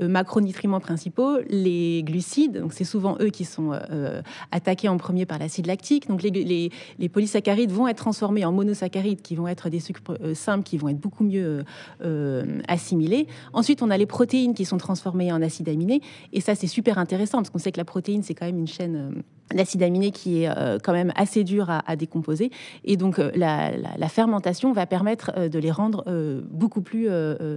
macronutriments 0.00 0.80
principaux. 0.80 1.38
Les 1.48 2.02
glucides, 2.04 2.62
c'est 2.72 2.84
souvent 2.84 3.16
eux 3.20 3.30
qui 3.30 3.44
sont 3.44 3.72
euh, 3.72 4.22
attaqués 4.50 4.88
en 4.88 4.96
premier 4.96 5.26
par 5.26 5.38
l'acide 5.38 5.66
lactique. 5.66 6.08
Donc 6.08 6.22
les, 6.22 6.70
polysaccharides 7.08 7.70
vont 7.70 7.88
être 7.88 7.98
transformés 7.98 8.44
en 8.44 8.52
monosaccharides 8.52 9.22
qui 9.22 9.34
vont 9.36 9.48
être 9.48 9.70
des 9.70 9.80
sucres 9.80 10.00
euh, 10.20 10.34
simples 10.34 10.64
qui 10.64 10.76
vont 10.76 10.88
être 10.88 11.00
beaucoup 11.00 11.24
mieux 11.24 11.44
euh, 11.44 11.62
euh, 12.04 12.60
assimilés. 12.68 13.26
Ensuite, 13.52 13.82
on 13.82 13.90
a 13.90 13.96
les 13.96 14.06
protéines 14.06 14.54
qui 14.54 14.64
sont 14.64 14.78
transformées 14.78 15.32
en 15.32 15.42
acides 15.42 15.68
aminés. 15.68 16.00
Et 16.32 16.40
ça, 16.40 16.54
c'est 16.54 16.66
super 16.66 16.98
intéressant 16.98 17.38
parce 17.38 17.50
qu'on 17.50 17.58
sait 17.58 17.72
que 17.72 17.78
la 17.78 17.84
protéine, 17.84 18.22
c'est 18.22 18.34
quand 18.34 18.46
même 18.46 18.58
une 18.58 18.66
chaîne 18.66 19.22
d'acides 19.54 19.82
aminés 19.82 20.10
qui 20.10 20.42
est 20.42 20.48
euh, 20.48 20.78
quand 20.82 20.92
même 20.92 21.12
assez 21.14 21.44
dure 21.44 21.70
à, 21.70 21.96
décomposer. 21.96 22.50
Et 22.84 22.96
donc, 22.96 23.18
euh, 23.18 23.30
la, 23.34 24.08
fermentation 24.08 24.72
va 24.72 24.86
permettre 24.86 25.32
euh, 25.36 25.48
de 25.48 25.58
les 25.58 25.70
rendre 25.70 26.04
beaucoup 26.50 26.80
plus 26.80 27.08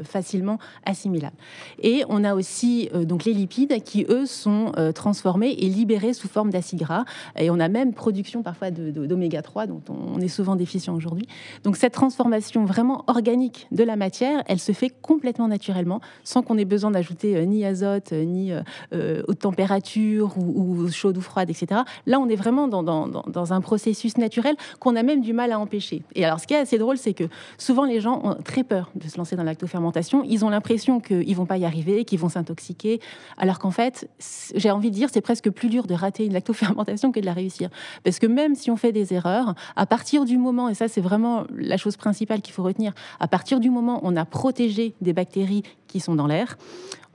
facilement 0.03 0.57
assimilables. 0.85 1.35
Et 1.81 2.03
on 2.09 2.23
a 2.23 2.33
aussi 2.33 2.89
donc 2.93 3.25
les 3.25 3.33
lipides 3.33 3.81
qui, 3.83 4.05
eux, 4.09 4.25
sont 4.25 4.71
transformés 4.93 5.51
et 5.51 5.69
libérés 5.69 6.13
sous 6.13 6.27
forme 6.27 6.49
d'acides 6.49 6.79
gras. 6.79 7.05
Et 7.37 7.49
on 7.49 7.59
a 7.59 7.67
même 7.67 7.93
production 7.93 8.43
parfois 8.43 8.71
d'oméga 8.71 9.41
3, 9.41 9.67
dont 9.67 9.81
on 9.89 10.19
est 10.19 10.27
souvent 10.27 10.55
déficient 10.55 10.95
aujourd'hui. 10.95 11.27
Donc 11.63 11.77
cette 11.77 11.93
transformation 11.93 12.65
vraiment 12.65 13.03
organique 13.07 13.67
de 13.71 13.83
la 13.83 13.95
matière, 13.95 14.43
elle 14.47 14.59
se 14.59 14.71
fait 14.71 14.89
complètement 14.89 15.47
naturellement, 15.47 16.01
sans 16.23 16.41
qu'on 16.41 16.57
ait 16.57 16.65
besoin 16.65 16.91
d'ajouter 16.91 17.45
ni 17.45 17.65
azote, 17.65 18.11
ni 18.11 18.51
haute 18.93 19.39
température 19.39 20.37
ou 20.37 20.89
chaude 20.89 21.17
ou 21.17 21.21
froide, 21.21 21.49
etc. 21.49 21.78
Là, 22.05 22.19
on 22.19 22.27
est 22.27 22.35
vraiment 22.35 22.67
dans, 22.67 23.53
un 23.53 23.61
processus 23.61 24.17
naturel 24.17 24.55
qu'on 24.79 24.95
a 24.95 25.03
même 25.03 25.21
du 25.21 25.33
mal 25.33 25.51
à 25.51 25.59
empêcher. 25.59 26.03
Et 26.15 26.25
alors, 26.25 26.39
ce 26.39 26.47
qui 26.47 26.53
est 26.53 26.57
assez 26.57 26.77
drôle, 26.77 26.97
c'est 26.97 27.13
que 27.13 27.25
souvent 27.57 27.85
les 27.85 27.99
gens 27.99 28.21
ont 28.23 28.35
très 28.35 28.63
peur 28.63 28.91
de 28.95 29.07
se 29.07 29.17
lancer 29.17 29.35
dans 29.35 29.43
lactofermentation. 29.43 30.23
Ils 30.25 30.45
ont 30.45 30.49
l'impression 30.49 30.99
qu'ils 30.99 31.35
vont 31.35 31.45
pas 31.45 31.57
y 31.57 31.65
arriver, 31.65 32.05
qu'ils 32.05 32.19
vont 32.19 32.29
s'intoxiquer, 32.29 32.99
alors 33.37 33.59
qu'en 33.59 33.71
fait, 33.71 34.09
j'ai 34.55 34.71
envie 34.71 34.91
de 34.91 34.95
dire, 34.95 35.09
c'est 35.11 35.21
presque 35.21 35.49
plus 35.49 35.69
dur 35.69 35.85
de 35.87 35.93
rater 35.93 36.25
une 36.25 36.33
lactofermentation 36.33 37.11
que 37.11 37.19
de 37.19 37.25
la 37.25 37.33
réussir. 37.33 37.69
Parce 38.03 38.19
que 38.19 38.27
même 38.27 38.55
si 38.55 38.71
on 38.71 38.77
fait 38.77 38.91
des 38.91 39.13
erreurs, 39.13 39.55
à 39.75 39.85
partir 39.85 40.25
du 40.25 40.37
moment, 40.37 40.69
et 40.69 40.73
ça 40.73 40.87
c'est 40.87 41.01
vraiment 41.01 41.43
la 41.55 41.77
chose 41.77 41.97
principale 41.97 42.41
qu'il 42.41 42.53
faut 42.53 42.63
retenir, 42.63 42.93
à 43.19 43.27
partir 43.27 43.59
du 43.59 43.69
moment 43.69 44.03
où 44.03 44.07
on 44.07 44.15
a 44.15 44.25
protégé 44.25 44.93
des 45.01 45.13
bactéries 45.13 45.63
qui 45.87 45.99
sont 45.99 46.15
dans 46.15 46.27
l'air, 46.27 46.57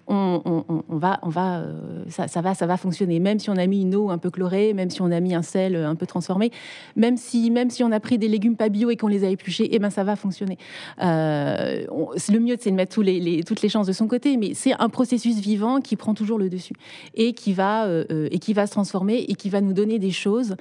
on, 0.07 0.83
va, 0.89 1.19
on 1.23 1.29
va, 1.29 1.59
euh, 1.59 2.05
ça, 2.09 2.41
va, 2.41 2.55
ça 2.55 2.67
va 2.67 2.77
fonctionner. 2.77 3.21
Même 3.21 3.39
si 3.39 3.51
on 3.51 3.57
a 3.57 3.67
mis 3.67 3.83
une 3.83 3.95
eau 3.95 4.11
un 4.11 4.19
peu 4.19 4.31
chlorée, 4.31 4.75
même 4.75 4.91
si 4.91 5.01
on 5.01 5.11
a 5.11 5.21
mis 5.21 5.35
un 5.35 5.43
sel 5.43 5.77
un 5.77 5.95
peu 5.95 6.07
transformé, 6.07 6.51
même 6.97 7.17
si, 7.17 7.51
même 7.51 7.71
si 7.71 7.83
on 7.83 7.93
a 7.93 8.01
pris 8.01 8.19
des 8.19 8.29
légumes 8.29 8.57
pas 8.57 8.69
bio 8.69 8.91
et 8.91 8.97
qu'on 8.97 9.09
les 9.09 9.25
a 9.25 9.29
épluchés, 9.29 9.69
eh 9.73 9.79
ben 9.79 9.91
ça 9.91 10.05
va 10.05 10.17
fonctionner. 10.17 10.59
Euh, 11.03 11.85
le 12.31 12.39
mieux, 12.39 12.57
c'est 12.59 12.71
de 12.71 12.77
mettre 12.77 12.95
tous 12.95 13.03
les, 13.03 13.43
toutes 13.45 13.63
les 13.63 13.69
chances 13.69 13.87
de 13.87 13.93
son 13.93 14.07
côté, 14.07 14.37
mais 14.37 14.55
c'est 14.55 14.75
un 14.79 14.89
processus 14.89 15.39
vivant 15.39 15.81
qui 15.81 15.97
prend 15.97 16.15
toujours 16.15 16.39
le 16.39 16.49
dessus 16.51 16.75
et 17.15 17.33
qui 17.33 17.53
va, 17.53 17.87
euh, 17.87 18.29
et 18.31 18.39
qui 18.39 18.53
va 18.53 18.67
se 18.67 18.73
transformer 18.73 19.25
et 19.29 19.35
qui 19.35 19.49
va 19.49 19.61
nous 19.61 19.73
donner 19.73 19.99
des 19.99 20.11
choses 20.11 20.57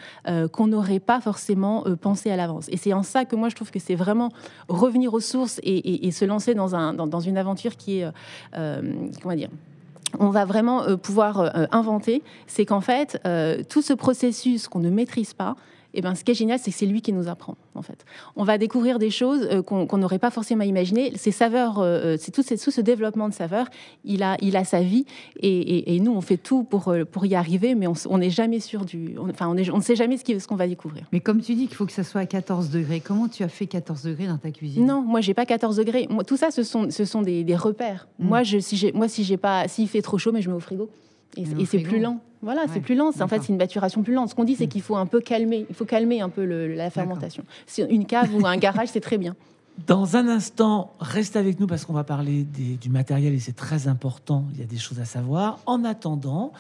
qu'on 0.51 0.67
n'aurait 0.67 0.99
pas 0.99 1.19
forcément 1.19 1.83
pensé 2.01 2.31
à 2.31 2.35
l'avance. 2.35 2.67
Et 2.69 2.77
c'est 2.77 2.93
en 2.93 3.03
ça 3.03 3.25
que 3.25 3.35
moi 3.35 3.49
je 3.49 3.55
trouve 3.55 3.71
que 3.71 3.79
c'est 3.79 3.95
vraiment 3.95 4.31
revenir 4.67 5.13
aux 5.13 5.19
sources 5.19 5.59
et, 5.63 6.11
se 6.11 6.25
lancer 6.25 6.53
dans, 6.53 6.75
un, 6.75 6.93
dans, 6.93 7.19
une 7.19 7.37
aventure 7.37 7.75
qui 7.75 7.99
est 7.99 8.05
on 10.19 10.29
va 10.29 10.45
vraiment 10.45 10.83
euh, 10.83 10.97
pouvoir 10.97 11.39
euh, 11.39 11.65
inventer, 11.71 12.23
c'est 12.47 12.65
qu'en 12.65 12.81
fait, 12.81 13.19
euh, 13.25 13.63
tout 13.67 13.81
ce 13.81 13.93
processus 13.93 14.67
qu'on 14.67 14.79
ne 14.79 14.89
maîtrise 14.89 15.33
pas, 15.33 15.55
et 15.93 16.01
ben, 16.01 16.15
ce 16.15 16.23
qui 16.23 16.31
est 16.31 16.35
génial, 16.35 16.59
c'est 16.59 16.71
que 16.71 16.77
c'est 16.77 16.85
lui 16.85 17.01
qui 17.01 17.13
nous 17.13 17.27
apprend, 17.27 17.55
en 17.75 17.81
fait. 17.81 18.05
On 18.35 18.43
va 18.43 18.57
découvrir 18.57 18.97
des 18.97 19.11
choses 19.11 19.47
euh, 19.51 19.61
qu'on 19.61 19.97
n'aurait 19.97 20.19
pas 20.19 20.31
forcément 20.31 20.63
imaginées. 20.63 21.13
Ces 21.15 21.31
saveurs, 21.31 21.79
euh, 21.79 22.13
euh, 22.13 22.17
c'est 22.19 22.31
tout, 22.31 22.43
tout, 22.43 22.71
ce 22.71 22.81
développement 22.81 23.29
de 23.29 23.33
saveurs, 23.33 23.67
il 24.03 24.23
a, 24.23 24.37
il 24.41 24.57
a 24.57 24.63
sa 24.63 24.81
vie. 24.81 25.05
Et, 25.39 25.99
nous, 25.99 26.11
on 26.11 26.21
fait 26.21 26.37
tout 26.37 26.63
pour, 26.63 26.93
pour 27.11 27.25
y 27.25 27.35
arriver, 27.35 27.75
mais 27.75 27.87
on 27.87 28.17
n'est 28.17 28.29
jamais 28.29 28.59
sûr 28.59 28.85
du. 28.85 29.15
enfin, 29.19 29.47
on, 29.47 29.55
on 29.73 29.77
ne 29.77 29.81
sait 29.81 29.95
jamais 29.95 30.17
ce 30.17 30.47
qu'on 30.47 30.55
va 30.55 30.67
découvrir. 30.67 31.05
Mais 31.11 31.19
comme 31.19 31.41
tu 31.41 31.53
dis 31.53 31.67
qu'il 31.67 31.75
faut 31.75 31.85
que 31.85 31.91
ça 31.91 32.03
soit 32.03 32.21
à 32.21 32.25
14 32.25 32.69
degrés, 32.69 32.99
comment 32.99 33.27
tu 33.27 33.43
as 33.43 33.47
fait 33.47 33.67
14 33.67 34.03
degrés 34.03 34.27
dans 34.27 34.37
ta 34.37 34.51
cuisine? 34.51 34.85
Non, 34.85 35.01
moi, 35.01 35.21
j'ai 35.21 35.33
pas 35.33 35.45
14 35.45 35.77
degrés. 35.77 36.07
Moi, 36.09 36.23
tout 36.23 36.37
ça, 36.37 36.51
ce 36.51 36.63
sont, 36.63 36.89
ce 36.89 37.05
sont 37.05 37.21
des, 37.21 37.55
repères. 37.55 38.07
Hmm. 38.17 38.27
Moi, 38.27 38.43
je, 38.43 38.57
si 38.57 38.75
j'ai, 38.77 38.91
moi, 38.91 39.07
si 39.07 39.23
j'ai 39.23 39.37
pas, 39.37 39.67
s'il 39.67 39.87
fait 39.87 40.01
trop 40.01 40.17
chaud, 40.17 40.31
mais 40.31 40.41
je 40.41 40.49
mets 40.49 40.55
au 40.55 40.59
frigo. 40.59 40.89
Et, 41.37 41.65
c'est 41.65 41.79
plus 41.79 41.99
lent. 41.99 42.19
Voilà, 42.41 42.65
c'est 42.71 42.79
plus 42.79 42.95
lent. 42.95 43.11
En 43.19 43.27
fait, 43.27 43.41
c'est 43.41 43.49
une 43.49 43.57
maturation 43.57 44.03
plus 44.03 44.13
lente. 44.13 44.29
Ce 44.29 44.35
qu'on 44.35 44.43
dit, 44.43 44.55
c'est 44.55 44.65
mm. 44.65 44.69
qu'il 44.69 44.81
faut 44.81 44.95
un 44.95 45.05
peu 45.05 45.21
calmer. 45.21 45.65
Il 45.69 45.75
faut 45.75 45.85
calmer 45.85 46.21
un 46.21 46.29
peu 46.29 46.43
la 46.45 46.89
fermentation. 46.89 47.43
Une 47.89 48.05
cave 48.05 48.33
ou 48.35 48.45
un 48.45 48.57
garage, 48.57 48.89
c'est 48.89 49.01
très 49.01 49.17
bien. 49.17 49.35
Dans 49.87 50.17
un 50.17 50.27
instant, 50.27 50.93
reste 50.99 51.35
avec 51.35 51.59
nous 51.59 51.65
parce 51.65 51.85
qu'on 51.85 51.93
va 51.93 52.03
parler 52.03 52.43
du 52.43 52.89
matériel 52.89 53.33
et 53.33 53.39
c'est 53.39 53.55
très 53.55 53.87
important. 53.87 54.45
Il 54.53 54.59
y 54.59 54.63
a 54.63 54.67
des 54.67 54.77
choses 54.77 54.99
à 54.99 55.05
savoir. 55.05 55.59
En 55.65 55.83
attendant, 55.83 56.53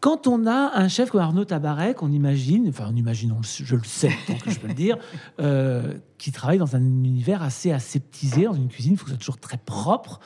quand 0.00 0.26
on 0.26 0.46
a 0.46 0.72
un 0.74 0.88
chef 0.88 1.10
comme 1.10 1.20
Arnaud 1.20 1.44
Tabarek, 1.44 2.02
on 2.02 2.10
imagine, 2.10 2.66
enfin 2.68 2.86
on 2.90 2.96
imagine, 2.96 3.34
je 3.42 3.76
le 3.76 3.84
sais, 3.84 4.10
tant 4.26 4.34
que 4.34 4.50
je 4.50 4.58
peux 4.58 4.66
le 4.66 4.74
dire, 4.74 4.98
euh, 5.40 5.94
qui 6.18 6.32
travaille 6.32 6.58
dans 6.58 6.74
un 6.74 6.82
univers 6.82 7.42
assez 7.42 7.70
aseptisé, 7.70 8.44
dans 8.44 8.54
une 8.54 8.68
cuisine, 8.68 8.94
il 8.94 8.96
faut 8.96 9.04
que 9.04 9.10
ce 9.10 9.16
soit 9.16 9.20
toujours 9.20 9.38
très 9.38 9.58
propre. 9.58 10.18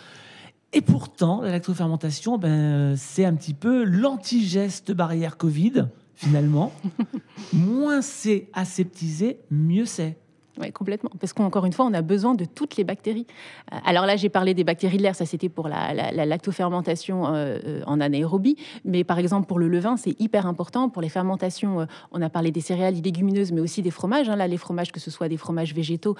Et 0.76 0.80
pourtant, 0.80 1.40
la 1.40 1.52
lactofermentation, 1.52 2.36
ben, 2.36 2.96
c'est 2.96 3.24
un 3.24 3.34
petit 3.34 3.54
peu 3.54 3.84
l'anti-geste 3.84 4.90
barrière 4.90 5.36
Covid, 5.36 5.86
finalement. 6.16 6.72
Moins 7.52 8.02
c'est 8.02 8.48
aseptisé, 8.52 9.38
mieux 9.52 9.86
c'est. 9.86 10.18
Oui, 10.60 10.70
complètement. 10.70 11.10
Parce 11.18 11.32
qu'encore 11.32 11.66
une 11.66 11.72
fois, 11.72 11.84
on 11.84 11.94
a 11.94 12.02
besoin 12.02 12.34
de 12.34 12.44
toutes 12.44 12.76
les 12.76 12.84
bactéries. 12.84 13.26
Euh, 13.72 13.78
alors 13.84 14.06
là, 14.06 14.16
j'ai 14.16 14.28
parlé 14.28 14.54
des 14.54 14.62
bactéries 14.62 14.98
de 14.98 15.02
l'air, 15.02 15.16
ça 15.16 15.26
c'était 15.26 15.48
pour 15.48 15.68
la, 15.68 16.12
lactofermentation 16.12 17.26
euh, 17.26 17.58
euh, 17.64 17.82
en 17.86 18.00
anaérobie. 18.00 18.56
Mais 18.84 19.02
par 19.02 19.18
exemple, 19.18 19.46
pour 19.46 19.58
le 19.58 19.68
levain, 19.68 19.96
c'est 19.96 20.18
hyper 20.20 20.46
important. 20.46 20.88
Pour 20.88 21.02
les 21.02 21.08
fermentations, 21.08 21.86
on 22.12 22.22
a 22.22 22.30
parlé 22.30 22.52
des 22.52 22.60
céréales, 22.60 22.94
des 22.94 23.02
légumineuses, 23.02 23.52
mais 23.52 23.60
aussi 23.60 23.82
des 23.82 23.90
fromages. 23.90 24.28
Hein. 24.28 24.36
Là, 24.36 24.46
les 24.46 24.56
fromages, 24.56 24.92
que 24.92 25.00
ce 25.00 25.10
soit 25.10 25.28
des 25.28 25.36
fromages 25.36 25.74
végétaux 25.74 26.16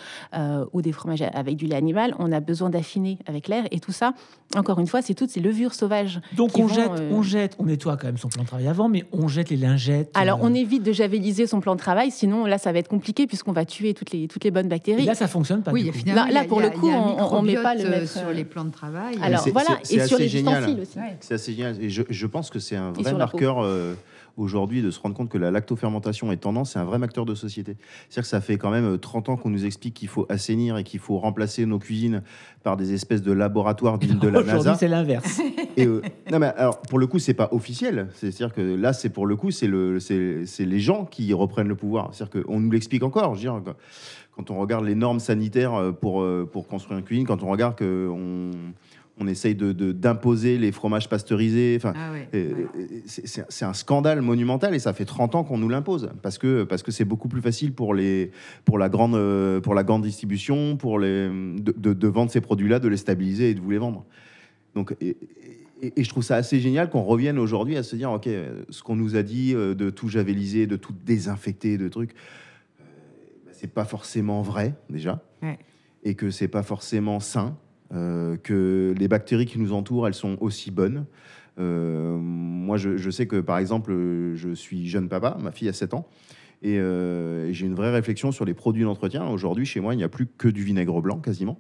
ou 0.73 0.83
des 0.83 0.93
fromages 0.93 1.23
avec 1.23 1.57
du 1.57 1.67
lait 1.67 1.77
animal, 1.77 2.15
on 2.19 2.33
a 2.33 2.41
besoin 2.41 2.71
d'affiner 2.71 3.19
avec 3.27 3.49
l'air. 3.49 3.65
Et 3.71 3.81
tout 3.81 3.93
ça, 3.93 4.15
encore 4.57 4.81
une 4.81 4.87
fois, 4.87 5.03
c'est 5.03 5.15
toutes 5.15 5.31
ces 5.31 5.41
levures 5.41 5.75
sauvages. 5.75 6.21
Donc 6.33 6.59
on 6.59 6.69
jette, 6.69 6.91
on 7.11 7.23
jette, 7.23 7.57
on 7.59 7.65
nettoie 7.65 7.97
quand 7.97 8.07
même 8.07 8.19
son 8.19 8.29
plan 8.29 8.43
de 8.43 8.49
travail 8.49 8.69
avant, 8.69 8.89
mais 8.89 9.05
on 9.13 9.29
jette 9.29 9.51
les 9.51 9.57
lingettes. 9.57 10.11
Alors 10.15 10.41
on 10.43 10.55
évite 10.55 10.83
de 10.83 10.93
javeliser 10.93 11.47
son 11.47 11.61
plan 11.61 11.75
de 11.75 11.81
travail, 11.81 12.11
sinon 12.11 12.47
là, 12.47 12.59
ça 12.59 12.73
va 12.73 12.79
être 12.79 12.89
compliqué 12.89 13.27
puisqu'on 13.27 13.53
va 13.53 13.65
tuer 13.65 13.95
toutes 13.95 14.11
les 14.11 14.24
toutes 14.29 14.45
les 14.45 14.51
bonnes 14.51 14.69
bactéries. 14.69 15.05
là, 15.05 15.15
ça 15.15 15.29
fonctionne 15.29 15.63
pas. 15.63 15.73
Oui, 15.73 15.91
Là, 16.07 16.27
là, 16.31 16.45
pour 16.45 16.61
le 16.61 16.71
coup, 16.71 16.91
on 16.91 17.43
ne 17.43 17.47
met 17.47 17.55
pas 17.57 17.75
le 17.75 17.89
mettre 17.89 18.09
sur 18.09 18.31
les 18.31 18.45
plans 18.45 18.65
de 18.65 18.71
travail. 18.73 19.17
Alors 19.23 19.47
voilà, 19.51 19.79
et 19.91 20.01
sur 20.07 20.19
les 20.19 20.35
ustensiles 20.35 20.81
aussi. 20.81 20.99
C'est 21.21 21.35
assez 21.35 21.53
génial. 21.53 21.83
Et 21.83 21.91
je, 21.91 22.03
je 22.09 22.27
pense 22.27 22.51
que 22.51 22.59
c'est 22.59 22.77
un 22.77 22.93
vrai 22.93 23.13
marqueur 23.15 23.67
aujourd'hui 24.37 24.83
de 24.83 24.91
se 24.91 25.01
rendre 25.01 25.15
compte 25.15 25.29
que 25.29 25.39
la 25.39 25.51
lactofermentation 25.51 26.33
est 26.33 26.39
tendance, 26.39 26.73
c'est 26.73 26.79
un 26.79 26.85
vrai 26.85 27.03
acteur 27.03 27.25
de 27.25 27.35
société. 27.35 27.77
C'est-à-dire 28.09 28.23
que 28.23 28.29
ça 28.29 28.41
fait 28.41 28.57
quand 28.57 28.71
même 28.71 28.99
30 28.99 29.29
ans 29.29 29.37
qu'on 29.37 29.51
nous 29.51 29.65
explique 29.65 29.95
qu'il 29.95 30.09
faut 30.09 30.27
assainir 30.29 30.77
et 30.77 30.85
qu'il 30.85 31.01
faut 31.01 31.19
remplacer 31.19 31.67
nos 31.67 31.79
cuisines 31.79 32.23
par 32.63 32.77
des 32.77 32.93
espèces 32.95 33.23
de 33.23 33.33
laboratoires 33.33 33.99
dignes 33.99 34.19
de 34.19 34.29
la 34.29 34.41
NASA. 34.41 34.59
Aujourd'hui, 34.59 34.79
c'est 34.79 34.89
l'inverse. 34.89 35.41
Euh, 35.77 36.03
non, 36.31 36.39
mais 36.39 36.53
alors, 36.57 36.81
pour 36.83 37.01
le 37.01 37.09
coup, 37.09 37.19
c'est 37.19 37.35
pas 37.35 37.49
officiel. 37.51 38.07
C'est-à-dire 38.15 38.53
que 38.53 38.61
là, 38.61 38.93
c'est 38.93 39.09
pour 39.09 39.27
le 39.27 39.35
coup, 39.35 39.51
c'est 39.51 39.67
le, 39.67 39.99
les 40.59 40.79
gens 40.79 41.05
qui 41.05 41.33
reprennent 41.33 41.67
le 41.67 41.75
pouvoir. 41.75 42.11
C'est-à-dire 42.13 42.45
qu'on 42.45 42.61
nous 42.61 42.71
l'explique 42.71 43.03
encore. 43.03 43.35
Je 43.35 43.49
veux 43.49 43.61
dire, 43.61 43.75
quand 44.37 44.51
on 44.51 44.59
regarde 44.59 44.85
les 44.85 44.95
normes 44.95 45.21
sanitaires 45.21 45.75
euh, 45.75 45.93
pour, 45.93 46.23
euh, 46.23 46.49
pour 46.51 46.67
construire 46.67 46.99
une 46.99 47.05
cuisine, 47.05 47.27
quand 47.27 47.43
on 47.43 47.51
regarde 47.51 47.77
qu'on 47.77 47.85
on 47.85 48.51
essaye 49.27 49.55
d'imposer 49.55 50.57
de, 50.57 50.63
les 50.63 50.73
fromages 50.73 51.09
pasteurisés. 51.09 51.75
Enfin, 51.77 51.93
ah 51.97 52.13
c'est 53.07 53.65
un 53.65 53.73
scandale 53.73 54.21
monumental 54.23 54.75
et 54.75 54.79
ça 54.79 54.93
fait 54.93 55.05
30 55.05 55.35
ans 55.37 55.45
qu'on 55.45 55.59
nous 55.59 55.69
l'impose 55.69 56.11
parce 56.23 56.39
que 56.39 56.65
parce 56.65 56.83
que 56.83 56.91
c'est 56.91 57.05
beaucoup 57.05 57.29
plus 57.29 57.41
facile 57.41 57.73
pour 57.73 57.95
les 57.95 58.31
pour 58.65 58.79
la 58.79 58.89
grande 58.89 59.61
pour 59.61 59.75
la 59.75 59.85
grande 59.85 60.03
distribution, 60.03 60.77
pour 60.77 60.99
les 60.99 61.29
de, 61.29 62.09
vendre 62.09 62.31
ces 62.31 62.41
produits-là, 62.41 62.81
de 62.81 62.89
les 62.89 62.97
stabiliser 62.97 63.51
et 63.51 63.55
de 63.55 63.61
vous 63.61 63.71
les 63.71 63.79
vendre. 63.79 64.05
Donc 64.75 64.97
et, 65.97 66.03
je 66.03 66.09
trouve 66.09 66.23
ça 66.23 66.37
assez 66.37 66.61
génial 66.61 66.91
qu'on 66.91 67.03
revienne 67.03 67.39
aujourd'hui 67.39 67.77
à 67.77 67.83
se 67.83 67.97
dire 67.97 68.11
ok, 68.11 68.29
ce 68.69 68.83
qu'on 68.83 68.97
nous 68.97 69.17
a 69.17 69.23
dit 69.23 69.55
euh, 69.55 69.75
de 69.75 69.91
tout 69.91 70.09
javeliser, 70.09 70.67
de 70.67 70.77
tout 70.77 70.95
désinfecter, 71.05 71.79
de 71.79 71.89
trucs, 71.89 72.13
euh, 72.81 72.85
bah, 73.45 73.53
c'est 73.53 73.73
pas 73.73 73.85
forcément 73.85 74.43
vrai 74.43 74.75
déjà, 74.89 75.23
et 76.03 76.15
que 76.15 76.31
c'est 76.31 76.49
pas 76.49 76.63
forcément 76.63 77.21
sain 77.21 77.57
euh, 77.93 78.37
que 78.37 78.95
les 78.99 79.09
bactéries 79.09 79.47
qui 79.47 79.59
nous 79.59 79.73
entourent, 79.73 80.07
elles 80.07 80.15
sont 80.15 80.37
aussi 80.41 80.71
bonnes. 80.71 81.07
Euh, 81.59 82.17
moi, 82.19 82.77
je, 82.77 83.11
sais 83.11 83.27
que, 83.27 83.41
par 83.41 83.59
exemple, 83.59 83.93
je 84.35 84.55
suis 84.55 84.89
jeune 84.89 85.09
papa, 85.09 85.37
ma 85.41 85.53
fille 85.53 85.69
a 85.69 85.73
7 85.73 85.95
ans, 85.95 86.09
et, 86.63 86.79
euh, 86.79 87.53
j'ai 87.53 87.67
une 87.67 87.75
vraie 87.75 87.93
réflexion 87.93 88.33
sur 88.33 88.45
les 88.45 88.55
produits 88.55 88.85
d'entretien. 88.85 89.27
Aujourd'hui, 89.27 89.67
chez 89.67 89.81
moi, 89.81 89.95
il 89.95 89.99
n'y 89.99 90.05
a 90.05 90.09
plus 90.09 90.27
que 90.27 90.49
du 90.49 90.63
vinaigre 90.65 91.01
blanc, 91.01 91.19
quasiment. 91.19 91.59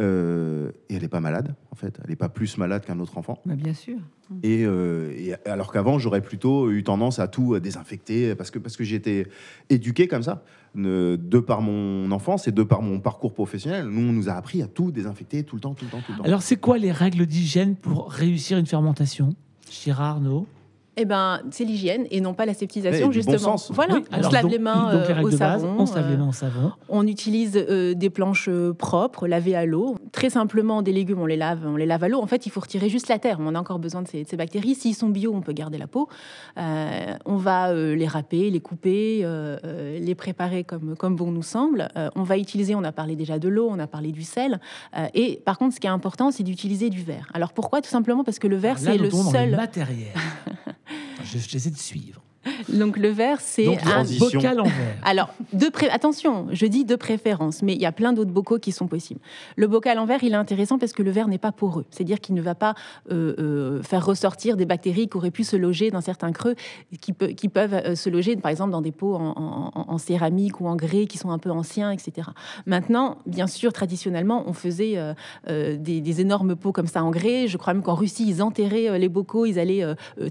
Euh, 0.00 0.70
et 0.88 0.94
elle 0.94 1.02
n'est 1.02 1.08
pas 1.08 1.20
malade, 1.20 1.54
en 1.70 1.74
fait. 1.74 1.98
Elle 2.02 2.10
n'est 2.10 2.16
pas 2.16 2.28
plus 2.28 2.56
malade 2.56 2.84
qu'un 2.84 2.98
autre 3.00 3.18
enfant. 3.18 3.38
Bah, 3.44 3.54
bien 3.54 3.74
sûr. 3.74 3.98
Euh, 4.44 5.12
et, 5.16 5.34
alors 5.48 5.72
qu'avant, 5.72 5.98
j'aurais 5.98 6.22
plutôt 6.22 6.70
eu 6.70 6.82
tendance 6.82 7.18
à 7.18 7.28
tout 7.28 7.58
désinfecter 7.60 8.34
parce 8.34 8.50
que, 8.50 8.58
parce 8.58 8.76
que 8.76 8.84
j'étais 8.84 9.26
éduqué 9.68 10.08
comme 10.08 10.22
ça, 10.22 10.42
de 10.74 11.38
par 11.38 11.60
mon 11.60 12.10
enfance 12.12 12.48
et 12.48 12.52
de 12.52 12.62
par 12.62 12.82
mon 12.82 13.00
parcours 13.00 13.34
professionnel. 13.34 13.86
Nous, 13.86 14.08
on 14.08 14.12
nous 14.12 14.28
a 14.28 14.32
appris 14.32 14.62
à 14.62 14.66
tout 14.66 14.90
désinfecter 14.90 15.42
tout 15.42 15.56
le 15.56 15.60
temps, 15.60 15.74
tout 15.74 15.84
le 15.84 15.90
temps, 15.90 16.00
tout 16.06 16.12
le 16.12 16.18
temps. 16.18 16.24
Alors, 16.24 16.42
c'est 16.42 16.56
quoi 16.56 16.78
les 16.78 16.92
règles 16.92 17.26
d'hygiène 17.26 17.76
pour 17.76 18.10
réussir 18.10 18.56
une 18.56 18.66
fermentation, 18.66 19.34
Chirard, 19.68 20.16
Arnaud 20.16 20.46
eh 20.96 21.04
ben, 21.04 21.40
c'est 21.50 21.64
l'hygiène 21.64 22.06
et 22.10 22.20
non 22.20 22.34
pas 22.34 22.46
l'aseptisation, 22.46 23.12
justement. 23.12 23.56
Voilà, 23.70 24.00
on 24.12 24.22
se 24.22 24.32
lave 24.32 24.48
les 24.48 24.58
mains 24.58 24.90
euh, 24.92 25.22
au 25.22 25.30
savon. 25.30 25.76
On 25.78 25.86
se 25.86 25.94
lave 25.94 26.10
les 26.10 26.16
mains 26.16 26.28
au 26.28 26.32
savon. 26.32 26.72
On 26.88 27.06
utilise 27.06 27.56
euh, 27.56 27.94
des 27.94 28.10
planches 28.10 28.48
euh, 28.48 28.74
propres, 28.74 29.28
lavées 29.28 29.54
à 29.54 29.64
l'eau. 29.64 29.96
Très 30.12 30.30
simplement, 30.30 30.82
des 30.82 30.92
légumes, 30.92 31.20
on 31.20 31.26
les 31.26 31.36
lave, 31.36 31.60
on 31.64 31.76
les 31.76 31.86
lave 31.86 32.04
à 32.04 32.08
l'eau. 32.08 32.20
En 32.20 32.26
fait, 32.26 32.44
il 32.44 32.50
faut 32.50 32.60
retirer 32.60 32.88
juste 32.88 33.08
la 33.08 33.18
terre. 33.18 33.38
On 33.40 33.54
a 33.54 33.60
encore 33.60 33.78
besoin 33.78 34.02
de 34.02 34.08
ces, 34.08 34.36
bactéries. 34.36 34.74
S'ils 34.74 34.94
sont 34.94 35.08
bio, 35.08 35.32
on 35.34 35.40
peut 35.40 35.52
garder 35.52 35.78
la 35.78 35.86
peau. 35.86 36.08
on 36.56 37.36
va 37.36 37.72
les 37.72 38.06
râper, 38.06 38.50
les 38.50 38.60
couper, 38.60 39.26
les 39.98 40.14
préparer 40.14 40.64
comme, 40.64 40.96
comme 40.96 41.16
bon 41.16 41.30
nous 41.30 41.42
semble. 41.42 41.88
on 42.16 42.22
va 42.22 42.36
utiliser, 42.36 42.74
on 42.74 42.84
a 42.84 42.92
parlé 42.92 43.16
déjà 43.16 43.38
de 43.38 43.48
l'eau, 43.48 43.68
on 43.70 43.78
a 43.78 43.86
parlé 43.86 44.12
du 44.12 44.22
sel. 44.22 44.60
et 45.14 45.40
par 45.44 45.58
contre, 45.58 45.74
ce 45.74 45.80
qui 45.80 45.86
est 45.86 45.90
important, 45.90 46.30
c'est 46.30 46.42
d'utiliser 46.42 46.90
du 46.90 47.02
verre. 47.02 47.28
Alors 47.32 47.52
pourquoi? 47.52 47.80
Tout 47.80 47.90
simplement 47.90 48.24
parce 48.24 48.38
que 48.38 48.48
le 48.48 48.56
verre, 48.56 48.78
c'est 48.78 48.98
le 48.98 49.10
seul. 49.10 49.50
matériel. 49.56 50.08
J'essaie 51.24 51.70
de 51.70 51.76
suivre. 51.76 52.22
Donc 52.68 52.96
le 52.96 53.08
verre, 53.08 53.40
c'est 53.40 53.66
un 53.66 54.04
bocal 54.18 54.60
en 54.60 54.64
verre. 54.64 54.72
Alors, 55.02 55.34
de 55.52 55.70
attention, 55.90 56.46
je 56.50 56.66
dis 56.66 56.84
de 56.84 56.96
préférence, 56.96 57.62
mais 57.62 57.74
il 57.74 57.80
y 57.80 57.86
a 57.86 57.92
plein 57.92 58.12
d'autres 58.12 58.30
bocaux 58.30 58.58
qui 58.58 58.72
sont 58.72 58.86
possibles. 58.86 59.20
Le 59.56 59.66
bocal 59.66 59.98
en 59.98 60.06
verre, 60.06 60.22
il 60.24 60.32
est 60.32 60.36
intéressant 60.36 60.78
parce 60.78 60.92
que 60.92 61.02
le 61.02 61.10
verre 61.10 61.28
n'est 61.28 61.38
pas 61.38 61.52
poreux, 61.52 61.84
c'est-à-dire 61.90 62.20
qu'il 62.20 62.34
ne 62.34 62.40
va 62.40 62.54
pas 62.54 62.74
euh, 63.10 63.34
euh, 63.38 63.82
faire 63.82 64.04
ressortir 64.04 64.56
des 64.56 64.64
bactéries 64.64 65.08
qui 65.08 65.16
auraient 65.16 65.30
pu 65.30 65.44
se 65.44 65.56
loger 65.56 65.90
dans 65.90 66.00
certains 66.00 66.32
creux, 66.32 66.54
qui, 67.00 67.12
qui 67.12 67.48
peuvent 67.48 67.74
euh, 67.74 67.94
se 67.94 68.08
loger, 68.08 68.36
par 68.36 68.50
exemple, 68.50 68.72
dans 68.72 68.82
des 68.82 68.92
pots 68.92 69.16
en, 69.16 69.98
céramique 69.98 70.60
ou 70.60 70.66
en 70.66 70.76
grès 70.76 71.06
qui 71.06 71.18
sont 71.18 71.30
un 71.30 71.38
peu 71.38 71.50
anciens, 71.50 71.90
etc. 71.90 72.28
Maintenant, 72.64 73.18
bien 73.26 73.46
sûr, 73.46 73.72
traditionnellement, 73.72 74.44
on 74.46 74.54
faisait 74.54 74.96
des, 75.46 75.76
des, 76.00 76.20
énormes 76.20 76.56
pots 76.56 76.72
comme 76.72 76.86
ça 76.86 77.04
en 77.04 77.10
grès. 77.10 77.48
Je 77.48 77.58
crois 77.58 77.74
même 77.74 77.82
qu'en 77.82 77.94
Russie, 77.94 78.24
ils 78.26 78.42
enterraient 78.42 78.98
les 78.98 79.08
bocaux, 79.08 79.44
ils 79.44 79.58
allaient 79.58 79.84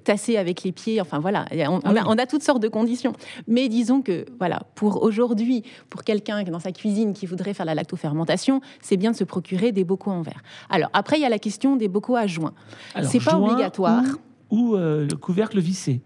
tasser 0.04 0.38
avec 0.38 0.64
les 0.64 0.72
pieds. 0.72 1.02
Enfin 1.02 1.20
voilà, 1.20 1.46
on, 1.68 1.80
a, 2.00 2.08
on 2.08 2.18
a 2.18 2.26
toutes 2.26 2.44
sortes 2.44 2.62
de 2.62 2.68
conditions. 2.68 3.14
Mais 3.48 3.70
disons 3.70 4.02
que, 4.02 4.26
voilà, 4.40 4.64
pour 4.76 5.04
aujourd'hui, 5.04 5.64
pour 5.90 6.04
quelqu'un 6.04 6.44
qui 6.44 6.50
est 6.50 6.52
dans 6.52 6.60
sa 6.60 6.72
cuisine 6.72 7.14
qui 7.14 7.26
voudrait 7.26 7.54
faire 7.54 7.66
la 7.66 7.76
lactofermentation, 7.76 8.62
c'est 8.82 8.98
bien 8.98 9.12
de 9.12 9.16
se 9.16 9.24
procurer 9.24 9.72
des 9.72 9.84
bocaux 9.84 10.12
en 10.12 10.22
verre. 10.22 10.42
Alors, 10.70 10.90
après, 10.94 11.18
il 11.18 11.22
y 11.22 11.26
a 11.26 11.30
la 11.30 11.40
question 11.40 11.76
des 11.76 11.88
bocaux 11.88 12.16
à 12.16 12.28
joint. 12.28 12.54
C'est 13.04 13.24
pas 13.24 13.38
obligatoire. 13.38 14.04
Ou, 14.50 14.76
euh, 14.76 15.08
le 15.08 15.16
couvercle 15.16 15.60
vissé. 15.60 16.02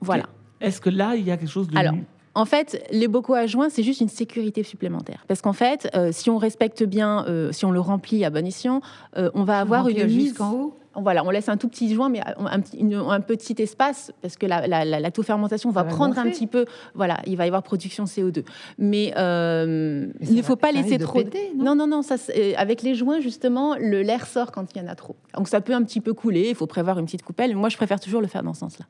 Voilà. 0.00 0.24
Est-ce 0.60 0.80
que 0.80 0.90
là, 0.90 1.14
il 1.16 1.26
y 1.26 1.30
a 1.30 1.36
quelque 1.36 1.50
chose 1.50 1.68
de. 1.68 1.76
Alors, 1.76 1.94
en 2.34 2.46
fait, 2.46 2.82
les 2.90 3.08
bocaux 3.08 3.34
à 3.34 3.46
joint, 3.46 3.68
c'est 3.68 3.82
juste 3.82 4.00
une 4.00 4.08
sécurité 4.08 4.62
supplémentaire. 4.62 5.24
Parce 5.28 5.42
qu'en 5.42 5.52
fait, 5.52 5.90
euh, 5.94 6.12
si 6.12 6.30
on 6.30 6.38
respecte 6.38 6.82
bien, 6.82 7.26
euh, 7.26 7.52
si 7.52 7.66
on 7.66 7.70
le 7.70 7.80
remplit 7.80 8.24
à 8.24 8.30
bon 8.30 8.46
escient, 8.46 8.80
on 9.16 9.44
va 9.44 9.60
avoir 9.60 9.88
une 9.88 10.06
mise 10.06 10.28
jusqu'en 10.28 10.52
haut? 10.52 10.78
Voilà, 10.96 11.24
on 11.24 11.30
laisse 11.30 11.48
un 11.48 11.56
tout 11.56 11.68
petit 11.68 11.92
joint, 11.94 12.08
mais 12.08 12.20
un, 12.20 13.20
petit 13.20 13.54
espace, 13.58 14.12
parce 14.20 14.36
que 14.36 14.46
la, 14.46 14.66
la, 14.66 14.84
la, 14.84 15.10
fermentation 15.22 15.70
va, 15.70 15.84
prendre 15.84 16.18
un 16.18 16.24
petit 16.24 16.46
peu. 16.46 16.66
Voilà, 16.94 17.20
il 17.26 17.36
va 17.36 17.44
y 17.44 17.48
avoir 17.48 17.62
production 17.62 18.04
CO2. 18.04 18.44
Mais, 18.78 19.12
euh, 19.16 20.06
il 20.20 20.34
ne 20.34 20.42
faut 20.42 20.56
pas 20.56 20.72
laisser 20.72 20.98
trop. 20.98 21.22
non, 21.56 21.74
non, 21.74 21.86
non. 21.86 22.02
Ça, 22.02 22.16
euh, 22.36 22.52
avec 22.56 22.82
les 22.82 22.94
joints, 22.94 23.20
justement, 23.20 23.74
l'air 23.76 24.26
sort 24.26 24.52
quand 24.52 24.66
il 24.74 24.82
y 24.82 24.84
en 24.84 24.88
a 24.88 24.94
trop. 24.94 25.16
Donc 25.36 25.48
ça 25.48 25.60
peut 25.60 25.74
un 25.74 25.82
petit 25.82 26.00
peu 26.00 26.12
couler. 26.12 26.48
Il 26.50 26.54
faut 26.54 26.66
prévoir 26.66 26.98
une 26.98 27.06
petite 27.06 27.22
coupelle. 27.22 27.54
Moi, 27.56 27.68
je 27.68 27.76
préfère 27.76 28.00
toujours 28.00 28.20
le 28.20 28.26
faire 28.26 28.42
dans 28.42 28.54
ce 28.54 28.60
sens-là. 28.60 28.86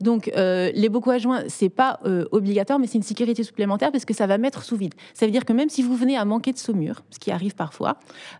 Donc 0.00 0.30
euh, 0.36 0.70
les 0.74 0.88
bocaux 0.88 1.10
à 1.10 1.18
joints, 1.18 1.44
c'est 1.48 1.68
pas 1.68 2.00
obligatoire, 2.32 2.78
mais 2.78 2.86
c'est 2.86 2.98
une 2.98 3.02
sécurité 3.02 3.42
supplémentaire 3.42 3.92
parce 3.92 4.04
que 4.04 4.14
ça 4.14 4.26
va 4.26 4.38
mettre 4.38 4.62
sous 4.62 4.76
vide. 4.76 4.94
Ça 5.14 5.26
veut 5.26 5.32
dire 5.32 5.44
que 5.44 5.52
même 5.52 5.68
si 5.68 5.82
vous 5.82 5.96
venez 5.96 6.16
à 6.16 6.24
manquer 6.24 6.52
de 6.52 6.58
saumure, 6.58 7.02
ce 7.10 7.18
qui 7.18 7.30
arrive 7.30 7.54
parfois, 7.54 7.98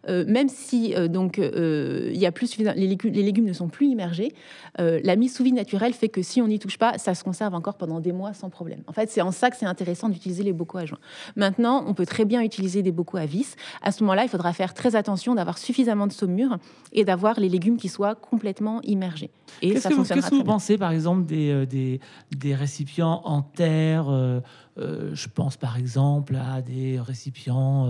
même 0.08 0.48
si 0.48 0.94
donc 1.08 1.38
il 1.38 2.16
y 2.16 2.26
a 2.26 2.32
plus 2.32 2.56
les 2.58 2.86
les 3.08 3.22
légumes 3.22 3.44
ne 3.44 3.52
sont 3.52 3.68
plus 3.68 3.86
immergés, 3.86 4.32
euh, 4.80 5.00
la 5.02 5.16
mise 5.16 5.34
sous 5.34 5.44
vide 5.44 5.54
naturelle 5.54 5.92
fait 5.92 6.08
que 6.08 6.22
si 6.22 6.40
on 6.40 6.48
n'y 6.48 6.58
touche 6.58 6.78
pas, 6.78 6.98
ça 6.98 7.14
se 7.14 7.24
conserve 7.24 7.54
encore 7.54 7.76
pendant 7.76 8.00
des 8.00 8.12
mois 8.12 8.34
sans 8.34 8.50
problème. 8.50 8.82
En 8.86 8.92
fait, 8.92 9.10
c'est 9.10 9.20
en 9.22 9.32
ça 9.32 9.50
que 9.50 9.56
c'est 9.56 9.66
intéressant 9.66 10.08
d'utiliser 10.08 10.42
les 10.42 10.52
bocaux 10.52 10.78
à 10.78 10.86
joint. 10.86 10.98
Maintenant, 11.36 11.84
on 11.86 11.94
peut 11.94 12.06
très 12.06 12.24
bien 12.24 12.42
utiliser 12.42 12.82
des 12.82 12.92
bocaux 12.92 13.16
à 13.18 13.26
vis. 13.26 13.56
À 13.82 13.92
ce 13.92 14.02
moment-là, 14.02 14.24
il 14.24 14.28
faudra 14.28 14.52
faire 14.52 14.74
très 14.74 14.96
attention 14.96 15.34
d'avoir 15.34 15.58
suffisamment 15.58 16.06
de 16.06 16.12
saumure 16.12 16.58
et 16.92 17.04
d'avoir 17.04 17.38
les 17.40 17.48
légumes 17.48 17.76
qui 17.76 17.88
soient 17.88 18.14
complètement 18.14 18.80
immergés. 18.82 19.30
Qu'est-ce 19.60 19.88
que, 19.88 19.94
vous, 19.94 20.04
que 20.04 20.34
vous 20.34 20.44
pensez, 20.44 20.78
par 20.78 20.90
exemple, 20.90 21.24
des, 21.24 21.50
euh, 21.50 21.66
des, 21.66 22.00
des 22.36 22.54
récipients 22.54 23.22
en 23.24 23.42
terre 23.42 24.06
euh, 24.08 24.40
Je 24.76 25.28
pense, 25.28 25.56
par 25.56 25.76
exemple, 25.76 26.36
à 26.36 26.62
des 26.62 27.00
récipients 27.00 27.88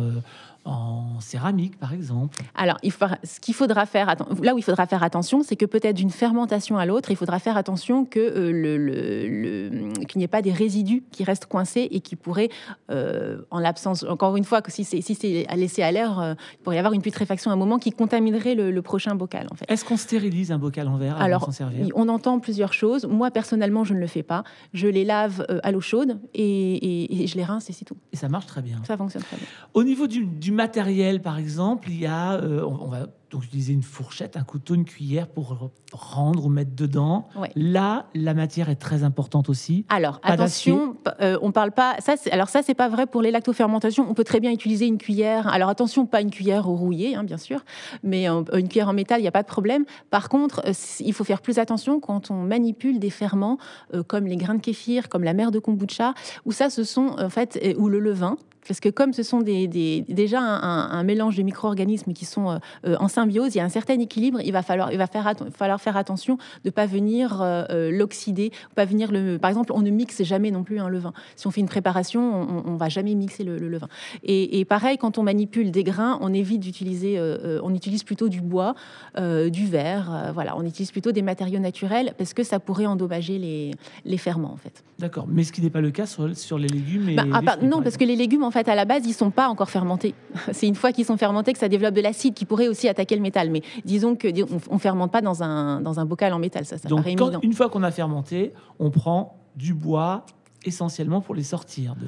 en 0.67 1.21
céramique, 1.21 1.79
par 1.79 1.93
exemple 1.93 2.39
Alors, 2.55 2.77
il 2.83 2.93
ce 2.93 3.41
qu'il 3.41 3.55
faudra 3.55 3.87
faire, 3.87 4.15
là 4.43 4.55
où 4.55 4.59
il 4.59 4.65
faudra 4.65 4.87
faire 4.87 5.03
attention, 5.03 5.43
c'est 5.43 5.57
que 5.57 5.65
peut-être 5.65 5.97
d'une 5.97 6.11
fermentation 6.11 6.77
à 6.77 6.87
l'autre, 6.87 7.11
il 7.11 7.17
faudra 7.17 7.39
faire 7.39 7.57
attention 7.57 8.05
que 8.05 8.19
euh, 8.19 8.51
le, 8.53 10.05
qu'il 10.05 10.19
n'y 10.19 10.25
ait 10.25 10.29
pas 10.29 10.43
des 10.43 10.53
résidus 10.53 11.05
qui 11.13 11.25
restent 11.25 11.47
coincés 11.47 11.89
et 11.91 12.01
qui 12.01 12.17
pourraient, 12.17 12.49
euh, 12.91 13.39
en 13.51 13.61
l'absence, 13.61 14.03
encore 14.03 14.37
une 14.37 14.45
fois, 14.45 14.61
que 14.61 14.73
si 14.73 14.85
c'est 14.85 15.01
si 15.01 15.15
c'est 15.15 15.47
laissé 15.55 15.83
à 15.83 15.93
l'air, 15.93 16.19
euh, 16.19 16.35
il 16.55 16.59
pourrait 16.59 16.77
y 16.77 16.79
avoir 16.79 16.95
une 16.95 17.03
putréfaction 17.03 17.51
à 17.51 17.55
un 17.55 17.59
moment 17.59 17.79
qui 17.79 17.93
contaminerait 17.93 18.55
le, 18.55 18.83
prochain 18.83 19.15
bocal. 19.15 19.49
En 19.51 19.57
fait. 19.57 19.65
Est-ce 19.69 19.85
qu'on 19.85 19.97
stérilise 19.97 20.53
un 20.53 20.59
bocal 20.59 20.87
en 20.89 20.97
verre 20.97 21.21
Alors, 21.21 21.46
s'en 21.47 21.53
servir 21.53 21.87
on 21.95 22.09
entend 22.09 22.39
plusieurs 22.39 22.73
choses. 22.73 23.07
Moi, 23.07 23.31
personnellement, 23.31 23.85
je 23.85 23.95
ne 23.95 23.99
le 23.99 24.07
fais 24.07 24.23
pas. 24.23 24.45
Je 24.73 24.87
les 24.87 25.05
lave 25.05 25.47
à 25.63 25.73
l'eau 25.73 25.81
chaude 25.81 26.19
et, 26.35 27.27
je 27.27 27.35
les 27.37 27.45
rince 27.45 27.71
et 27.71 27.73
c'est 27.73 27.85
tout. 27.85 27.97
Et 28.13 28.17
ça 28.17 28.29
marche 28.29 28.47
très 28.47 28.63
bien. 28.63 28.83
Ça 28.87 28.97
fonctionne 28.97 29.23
très 29.23 29.37
bien. 29.37 29.47
Au 29.75 29.83
niveau 29.83 30.07
du, 30.07 30.27
du 30.27 30.53
matériel, 30.53 31.23
par 31.23 31.39
exemple, 31.39 31.89
il 31.91 32.01
y 32.01 32.07
a, 32.07 32.35
euh, 32.35 32.63
on, 32.65 32.89
va 32.89 33.07
donc 33.31 33.45
utiliser 33.45 33.73
une 33.73 33.83
fourchette, 33.83 34.37
un 34.37 34.45
couteau, 34.45 34.75
une 34.75 34.85
cuillère 34.85 35.27
pour 35.27 35.71
rendre 35.93 36.47
ou 36.47 36.49
mettre 36.49 36.75
dedans. 36.75 37.29
Là, 37.55 38.07
la 38.15 38.35
matière 38.35 38.69
est 38.69 38.77
très 38.77 39.03
importante 39.03 39.49
aussi. 39.49 39.85
Alors 39.89 40.21
attention, 40.23 40.97
euh, 41.21 41.39
on 41.43 41.53
parle 41.53 41.73
pas. 41.73 41.97
Ça, 41.99 42.15
alors 42.31 42.49
ça, 42.49 42.63
c'est 42.63 42.75
pas 42.75 42.89
vrai 42.89 43.07
pour 43.07 43.23
les 43.23 43.31
lactofermentations. 43.31 44.07
On 44.09 44.15
peut 44.15 44.25
très 44.25 44.41
bien 44.41 44.53
utiliser 44.53 44.87
une 44.87 44.99
cuillère. 44.99 45.49
Alors 45.49 45.69
attention, 45.69 46.07
pas 46.07 46.21
une 46.21 46.31
cuillère 46.31 46.65
rouillée, 46.65 47.17
hein, 47.17 47.25
bien 47.25 47.39
sûr, 47.39 47.65
mais 48.03 48.29
euh, 48.29 48.43
une 48.55 48.69
cuillère 48.69 48.89
en 48.89 48.95
métal, 48.95 49.21
il 49.21 49.23
n'y 49.23 49.29
a 49.29 49.33
pas 49.33 49.43
de 49.43 49.49
problème. 49.49 49.85
Par 50.11 50.29
contre, 50.29 50.63
il 51.01 51.13
faut 51.13 51.25
faire 51.25 51.43
plus 51.43 51.59
attention 51.59 52.01
quand 52.01 52.31
on 52.31 52.43
manipule 52.43 52.99
des 52.99 53.11
ferments 53.11 53.59
comme 54.07 54.27
les 54.27 54.37
grains 54.37 54.55
de 54.55 54.61
kéfir, 54.61 55.09
comme 55.09 55.25
la 55.25 55.35
mer 55.35 55.51
de 55.51 55.59
kombucha, 55.59 56.15
où 56.45 56.53
ça, 56.53 56.71
ce 56.71 56.85
sont 56.85 57.17
en 57.19 57.29
fait, 57.29 57.75
ou 57.79 57.89
le 57.89 57.99
levain 57.99 58.37
parce 58.67 58.81
que 58.81 58.89
comme 58.89 59.13
ce 59.13 59.23
sont 59.23 59.41
des, 59.41 59.67
déjà 60.09 60.41
un, 60.41 61.03
mélange 61.05 61.37
de 61.37 61.43
micro-organismes 61.43 62.13
qui 62.13 62.25
sont 62.25 62.51
euh, 62.51 62.59
euh, 62.87 62.97
en 62.99 63.09
symbiose, 63.09 63.55
il 63.55 63.59
y 63.59 63.61
a 63.61 63.65
un 63.65 63.69
certain 63.69 63.99
équilibre. 63.99 64.41
Il 64.45 64.53
va 64.53 64.63
falloir, 64.63 64.93
il 64.93 64.99
va 64.99 65.07
faire, 65.07 65.33
falloir 65.55 65.81
faire 65.81 65.97
attention 65.97 66.37
de 66.37 66.41
ne 66.67 66.71
pas 66.71 66.87
venir 66.87 67.41
euh, 67.43 67.91
l'oxyder, 67.91 68.51
pas 68.75 68.85
venir 68.85 69.13
le. 69.13 69.39
Par 69.39 69.51
exemple, 69.51 69.73
on 69.73 69.83
ne 69.83 69.91
mixe 69.91 70.23
jamais 70.23 70.51
non 70.51 70.65
plus 70.65 70.81
un 70.81 70.89
levain. 70.89 71.13
Si 71.37 71.47
on 71.47 71.51
fait 71.51 71.61
une 71.61 71.69
préparation, 71.69 72.65
on, 72.67 72.73
ne 72.73 72.79
va 72.79 72.89
jamais 72.89 73.15
mixer 73.15 73.45
le, 73.45 73.57
levain. 73.57 73.89
Et, 74.25 74.65
pareil, 74.65 74.99
quand 74.99 75.19
on 75.19 75.23
manipule 75.23 75.71
des 75.71 75.85
grains, 75.85 76.19
on 76.21 76.33
évite 76.33 76.61
d'utiliser, 76.61 77.19
on 77.63 77.75
utilise 77.75 78.03
plutôt 78.03 78.29
du 78.29 78.41
bois, 78.41 78.75
du 79.17 79.67
verre. 79.67 80.31
voilà, 80.35 80.57
on 80.57 80.65
utilise 80.65 80.91
plutôt 80.91 81.13
des 81.13 81.23
matériaux 81.23 81.61
naturels 81.61 82.15
parce 82.19 82.35
que 82.35 82.43
ça 82.43 82.61
pourrait 82.61 82.87
endommager 82.87 83.39
les, 83.39 83.73
les 84.05 84.19
ferments 84.19 84.53
en 84.53 84.57
fait. 84.57 84.85
D'accord, 84.99 85.27
mais 85.29 85.45
ce 85.45 85.53
qui 85.53 85.61
n'est 85.61 85.71
pas 85.71 85.83
le 85.83 85.91
cas 85.91 86.07
sur, 86.07 86.35
sur 86.37 86.59
les 86.59 86.69
légumes. 86.69 87.11
Et 87.11 87.17
bah, 87.17 87.57
non, 87.63 87.83
parce 87.83 87.97
que 87.97 88.05
les 88.05 88.17
légumes 88.17 88.45
en 88.45 88.51
fait, 88.51 88.56
à 88.57 88.75
la 88.75 88.85
base, 88.85 89.07
ils 89.07 89.13
sont 89.13 89.31
pas 89.31 89.49
encore 89.49 89.71
fermentés. 89.71 90.15
C'est 90.53 90.67
une 90.67 90.75
fois 90.75 90.93
qu'ils 90.93 91.05
sont 91.05 91.17
fermentés 91.17 91.53
que 91.53 91.59
ça 91.59 91.69
développe 91.69 91.95
de 91.95 92.01
l'acide 92.01 92.35
qui 92.35 92.45
pourrait 92.45 92.69
aussi 92.69 92.89
attaquer 92.89 93.17
le 93.17 93.23
métal. 93.23 93.51
Mais 93.51 93.63
disons 93.85 94.17
que 94.17 94.29
on, 94.71 94.79
fermente 94.79 95.13
pas 95.13 95.21
dans 95.21 95.43
un, 95.43 95.81
dans 95.81 96.01
un 96.01 96.05
bocal 96.05 96.33
en 96.33 96.39
métal. 96.39 96.65
Ça, 96.65 96.79
ça 96.79 96.89
Donc, 96.89 97.07
une 97.07 97.53
fois 97.53 97.69
qu'on 97.69 97.83
a 97.83 97.91
fermenté, 97.91 98.53
on 98.79 98.91
prend 98.91 99.39
du 99.57 99.75
bois 99.75 100.25
essentiellement 100.65 101.21
pour 101.21 101.35
les 101.35 101.45
sortir 101.45 101.95
de, 101.97 102.07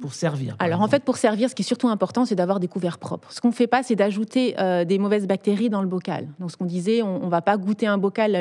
pour, 0.00 0.14
servir 0.14 0.56
Alors 0.58 0.80
en 0.80 0.88
fait, 0.88 1.04
pour 1.04 1.16
servir, 1.16 1.50
ce 1.50 1.54
qui 1.54 1.62
est 1.62 1.66
surtout 1.66 1.88
important, 1.88 2.24
c'est 2.24 2.34
d'avoir 2.34 2.60
des 2.60 2.68
couverts 2.68 2.98
propres. 2.98 3.32
Ce 3.32 3.40
qu'on 3.40 3.48
ne 3.48 3.54
fait 3.54 3.66
pas, 3.66 3.82
c'est 3.82 3.96
d'ajouter 3.96 4.54
euh, 4.58 4.84
des 4.84 4.98
mauvaises 4.98 5.26
bactéries 5.26 5.70
dans 5.70 5.82
le 5.82 5.88
bocal. 5.88 6.28
Donc 6.38 6.50
ce 6.50 6.56
qu'on 6.56 6.64
disait, 6.64 7.02
on 7.02 7.24
ne 7.24 7.30
va 7.30 7.42
pas 7.42 7.56
goûter 7.56 7.86
un 7.86 7.98
bocal, 7.98 8.32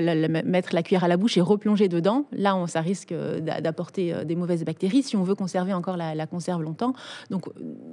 mettre 0.45 0.73
la 0.73 0.83
cuillère 0.83 1.03
à 1.03 1.07
la 1.07 1.17
bouche 1.17 1.37
et 1.37 1.41
replonger 1.41 1.87
dedans. 1.87 2.25
Là, 2.31 2.55
on, 2.55 2.67
ça 2.67 2.81
risque 2.81 3.11
euh, 3.11 3.39
d'apporter 3.39 4.13
euh, 4.13 4.23
des 4.23 4.35
mauvaises 4.35 4.63
bactéries 4.63 5.03
si 5.03 5.15
on 5.15 5.23
veut 5.23 5.35
conserver 5.35 5.73
encore 5.73 5.97
la, 5.97 6.27
conserve 6.27 6.63
longtemps. 6.63 6.93
Donc 7.29 7.45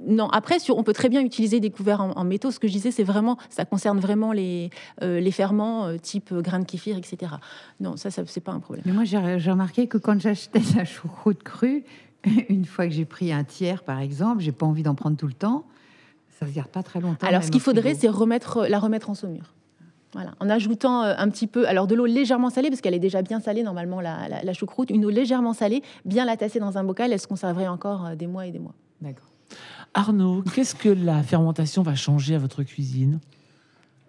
non, 0.07 0.29
après, 0.29 0.59
sur, 0.59 0.77
on 0.77 0.83
peut 0.83 0.93
très 0.93 1.09
bien 1.09 1.21
utiliser 1.21 1.59
des 1.59 1.69
couverts 1.69 2.01
en, 2.01 2.23
métaux. 2.23 2.51
Ce 2.51 2.59
que 2.59 2.67
je 2.67 2.73
disais, 2.73 2.91
c'est 2.91 3.03
vraiment, 3.03 3.37
ça 3.49 3.65
concerne 3.65 3.99
vraiment 3.99 4.31
les, 4.31 4.69
les 5.01 5.31
ferments 5.31 5.97
type 5.97 6.33
grains 6.33 6.59
de 6.59 6.65
kéfir, 6.65 6.97
etc. 6.97 7.33
Non, 7.79 7.97
ça, 7.97 8.09
ça 8.09 8.23
c'est 8.25 8.41
pas 8.41 8.53
un 8.53 8.59
problème. 8.59 8.83
Mais 8.85 8.93
moi, 8.93 9.03
j'ai 9.03 9.17
remarqué 9.51 9.87
que 9.87 9.97
quand 9.97 10.19
j'achetais 10.19 10.61
la 10.75 10.85
choucroute 10.85 11.43
crue, 11.43 11.83
une 12.49 12.65
fois 12.65 12.87
que 12.87 12.93
j'ai 12.93 13.05
pris 13.05 13.31
un 13.31 13.43
tiers, 13.43 13.83
par 13.83 13.99
exemple, 13.99 14.41
j'ai 14.41 14.51
pas 14.51 14.65
envie 14.65 14.83
d'en 14.83 14.95
prendre 14.95 15.17
tout 15.17 15.27
le 15.27 15.33
temps. 15.33 15.65
Ça 16.39 16.45
ne 16.45 16.51
se 16.51 16.55
garde 16.55 16.69
pas 16.69 16.83
très 16.83 16.99
longtemps. 16.99 17.27
Alors, 17.27 17.43
ce 17.43 17.51
qu'il 17.51 17.61
faudrait, 17.61 17.93
c'est 17.93 18.07
remettre, 18.07 18.65
la 18.67 18.79
remettre 18.79 19.09
en 19.09 19.13
saumure. 19.13 19.53
Voilà. 20.13 20.31
En 20.39 20.49
ajoutant 20.49 21.03
euh, 21.03 21.13
un 21.17 21.29
petit 21.29 21.47
peu, 21.47 21.67
alors 21.67 21.87
de 21.87 21.95
l'eau 21.95 22.05
légèrement 22.05 22.49
salée, 22.49 22.69
parce 22.69 22.81
qu'elle 22.81 22.93
est 22.93 22.99
déjà 22.99 23.21
bien 23.21 23.39
salée 23.39 23.63
normalement, 23.63 24.01
la, 24.01 24.53
choucroute, 24.53 24.89
une 24.89 25.05
eau 25.05 25.09
légèrement 25.09 25.53
salée, 25.53 25.83
bien 26.03 26.25
la 26.25 26.35
tasser 26.35 26.59
dans 26.59 26.77
un 26.77 26.83
bocal, 26.83 27.13
elle 27.13 27.19
se 27.19 27.27
conserverait 27.27 27.67
encore 27.67 28.05
euh, 28.05 28.15
des 28.15 28.27
mois 28.27 28.45
et 28.45 28.51
des 28.51 28.59
mois. 28.59 28.73
D'accord. 28.99 29.27
Arnaud, 29.93 30.43
qu'est-ce 30.53 30.75
que 30.75 30.89
la 30.89 31.23
fermentation 31.23 31.81
va 31.81 31.95
changer 31.95 32.35
à 32.35 32.39
votre 32.39 32.63
cuisine? 32.63 33.19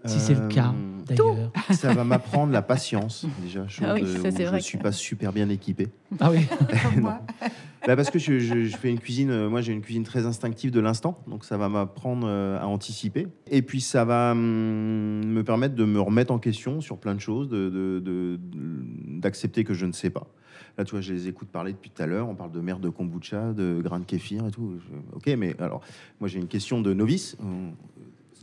Si 0.05 0.21
c'est 0.21 0.35
le 0.35 0.49
cas, 0.49 0.73
euh, 0.73 1.05
d'ailleurs. 1.07 1.53
Ça 1.71 1.93
va 1.93 2.05
m'apprendre 2.05 2.53
la 2.53 2.63
patience, 2.63 3.27
déjà. 3.41 3.65
Je, 3.67 3.83
ah 3.85 3.97
je 3.97 4.55
ne 4.55 4.59
suis 4.61 4.79
pas 4.79 4.93
super 4.93 5.33
bien 5.33 5.49
équipé. 5.49 5.89
Ah 6.21 6.31
oui 6.31 6.47
bah 7.03 7.97
Parce 7.97 8.11
que 8.11 8.19
je, 8.19 8.67
fais 8.77 8.91
une 8.91 9.01
cuisine, 9.01 9.31
euh, 9.31 9.49
moi 9.49 9.61
j'ai 9.61 9.73
une 9.73 9.81
cuisine 9.81 10.05
très 10.05 10.27
instinctive 10.27 10.71
de 10.71 10.81
l'instant, 10.81 11.23
donc 11.27 11.45
ça 11.45 11.57
va 11.57 11.69
m'apprendre 11.69 12.27
euh, 12.29 12.61
à 12.61 12.67
anticiper. 12.67 13.29
Et 13.51 13.63
puis 13.63 13.81
ça 13.81 14.05
va 14.05 14.33
hum, 14.33 15.25
me 15.25 15.43
permettre 15.43 15.75
de 15.75 15.85
me 15.85 16.01
remettre 16.01 16.33
en 16.33 16.39
question 16.39 16.81
sur 16.81 16.99
plein 16.99 17.15
de 17.15 17.21
choses, 17.21 17.49
d'accepter 19.21 19.63
de, 19.63 19.69
que 19.69 19.75
je 19.75 19.87
ne 19.87 19.93
sais 19.93 20.11
pas. 20.11 20.27
Là, 20.79 20.85
tu 20.85 20.93
vois, 20.93 21.03
je 21.03 21.13
les 21.13 21.29
écoute 21.29 21.49
parler 21.49 21.73
depuis 21.73 21.91
tout 21.91 22.03
à 22.03 22.07
l'heure. 22.07 22.31
On 22.31 22.35
parle 22.35 22.51
de 22.51 22.61
mer 22.61 22.79
de 22.79 22.89
kombucha, 22.89 23.53
de 23.53 23.81
grains 23.83 24.01
de 24.01 24.07
kéfir 24.07 24.47
et 24.47 24.51
tout. 24.51 24.79
ok, 25.13 25.27
mais 25.37 25.55
alors, 25.61 25.83
moi, 26.19 26.29
j'ai 26.29 26.39
une 26.39 26.49
question 26.49 26.81
de 26.81 26.95
novice 26.95 27.37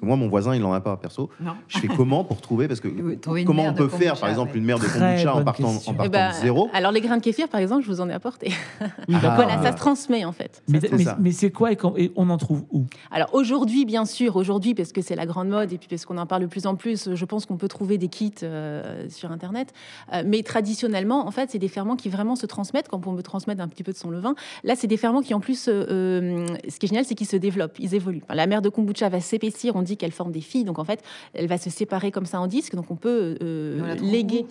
moi, 0.01 0.15
mon 0.15 0.27
voisin, 0.27 0.55
il 0.55 0.61
n'en 0.61 0.73
a 0.73 0.81
pas, 0.81 0.95
perso. 0.97 1.29
Je 1.67 1.79
fais 1.79 1.87
comment 1.87 2.23
pour 2.23 2.41
trouver 2.41 2.67
Parce 2.67 2.79
que 2.79 2.87
comment 3.43 3.65
on 3.65 3.73
peut 3.73 3.89
faire, 3.89 4.19
par 4.19 4.29
exemple, 4.29 4.57
une 4.57 4.63
mer 4.63 4.79
de 4.79 4.85
kombucha 4.85 5.35
en 5.35 5.43
partant, 5.43 5.69
en 5.69 5.93
partant 5.93 6.03
eh 6.05 6.09
ben, 6.09 6.29
de 6.29 6.35
zéro 6.35 6.69
Alors, 6.73 6.91
les 6.91 7.01
grains 7.01 7.17
de 7.17 7.21
kéfir, 7.21 7.47
par 7.47 7.59
exemple, 7.59 7.83
je 7.83 7.87
vous 7.87 8.01
en 8.01 8.09
ai 8.09 8.13
apporté. 8.13 8.51
Donc 9.07 9.21
voilà, 9.21 9.61
ça 9.61 9.71
se 9.71 9.77
transmet, 9.77 10.25
en 10.25 10.31
fait. 10.31 10.63
Mais, 10.67 11.31
c'est 11.31 11.51
quoi 11.51 11.71
et, 11.71 12.11
on 12.15 12.29
en 12.29 12.37
trouve 12.37 12.63
où? 12.71 12.85
Alors, 13.11 13.29
aujourd'hui, 13.33 13.85
bien 13.85 14.05
sûr, 14.05 14.35
aujourd'hui, 14.35 14.73
parce 14.73 14.91
que 14.91 15.01
c'est 15.01 15.15
la 15.15 15.25
grande 15.25 15.49
mode 15.49 15.73
et 15.73 15.77
puis 15.77 15.87
parce 15.89 16.05
qu'on 16.05 16.17
en 16.17 16.25
parle 16.25 16.43
de 16.43 16.47
plus 16.47 16.65
en 16.65 16.75
plus, 16.75 17.13
je 17.13 17.25
pense 17.25 17.45
qu'on 17.45 17.57
peut 17.57 17.67
trouver 17.67 17.97
des 17.97 18.07
kits 18.07 18.33
euh, 18.43 19.07
sur 19.09 19.31
Internet. 19.31 19.73
Euh, 20.13 20.23
mais 20.25 20.43
traditionnellement, 20.43 21.27
en 21.27 21.31
fait, 21.31 21.49
c'est 21.51 21.59
des 21.59 21.67
ferments 21.67 21.95
qui 21.95 22.09
vraiment 22.09 22.35
se 22.35 22.45
transmettent, 22.45 22.87
quand 22.87 23.05
on 23.07 23.13
veut 23.13 23.23
transmettre 23.23 23.61
un 23.61 23.67
petit 23.67 23.83
peu 23.83 23.91
de 23.91 23.97
son 23.97 24.09
levain. 24.09 24.35
Là, 24.63 24.75
c'est 24.75 24.87
des 24.87 24.97
ferments 24.97 25.21
qui, 25.21 25.33
en 25.33 25.39
plus, 25.39 25.67
euh, 25.67 26.45
ce 26.67 26.79
qui 26.79 26.85
est 26.85 26.89
génial, 26.89 27.05
c'est 27.05 27.15
qu'ils 27.15 27.27
se 27.27 27.37
développent, 27.37 27.77
ils 27.79 27.95
évoluent. 27.95 28.23
la 28.29 28.47
mer 28.47 28.61
de 28.61 28.69
kombucha 28.69 29.09
va 29.09 29.19
s'épaissir, 29.19 29.75
on 29.75 29.81
qu'elle 29.97 30.11
forme 30.11 30.31
des 30.31 30.41
filles. 30.41 30.63
Donc 30.63 30.79
en 30.79 30.83
fait, 30.83 31.03
elle 31.33 31.47
va 31.47 31.57
se 31.57 31.69
séparer 31.69 32.11
comme 32.11 32.25
ça 32.25 32.39
en 32.39 32.47
disque. 32.47 32.75
Donc 32.75 32.91
on 32.91 32.95
peut 32.95 33.37
euh, 33.41 33.95
léguer. 33.95 34.45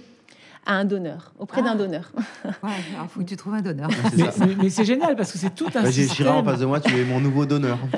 À 0.69 0.75
un 0.75 0.85
donneur, 0.85 1.33
auprès 1.39 1.62
d'un 1.62 1.73
Ah. 1.73 1.77
donneur. 1.77 2.12
Ouais, 2.62 2.71
alors 2.95 3.09
faut 3.11 3.21
que 3.21 3.25
tu 3.25 3.37
trouves 3.37 3.55
un 3.55 3.62
donneur. 3.62 3.89
Mais, 4.16 4.25
ça. 4.25 4.47
mais- 4.47 4.55
mais 4.62 4.71
c'est 4.71 4.85
génial 4.85 5.16
parce 5.16 5.33
que 5.33 5.39
c'est 5.39 5.55
tout 5.55 5.66
un 5.75 5.83
Bah, 5.83 5.91
J'ai 5.91 6.07
Chira 6.07 6.31
en 6.33 6.37
système. 6.37 6.45
face 6.45 6.61
de 6.61 6.66
moi, 6.66 6.79
tu 6.81 6.95
es 6.97 7.05
mon 7.05 7.21
nouveau 7.21 7.45
donneur. 7.47 7.79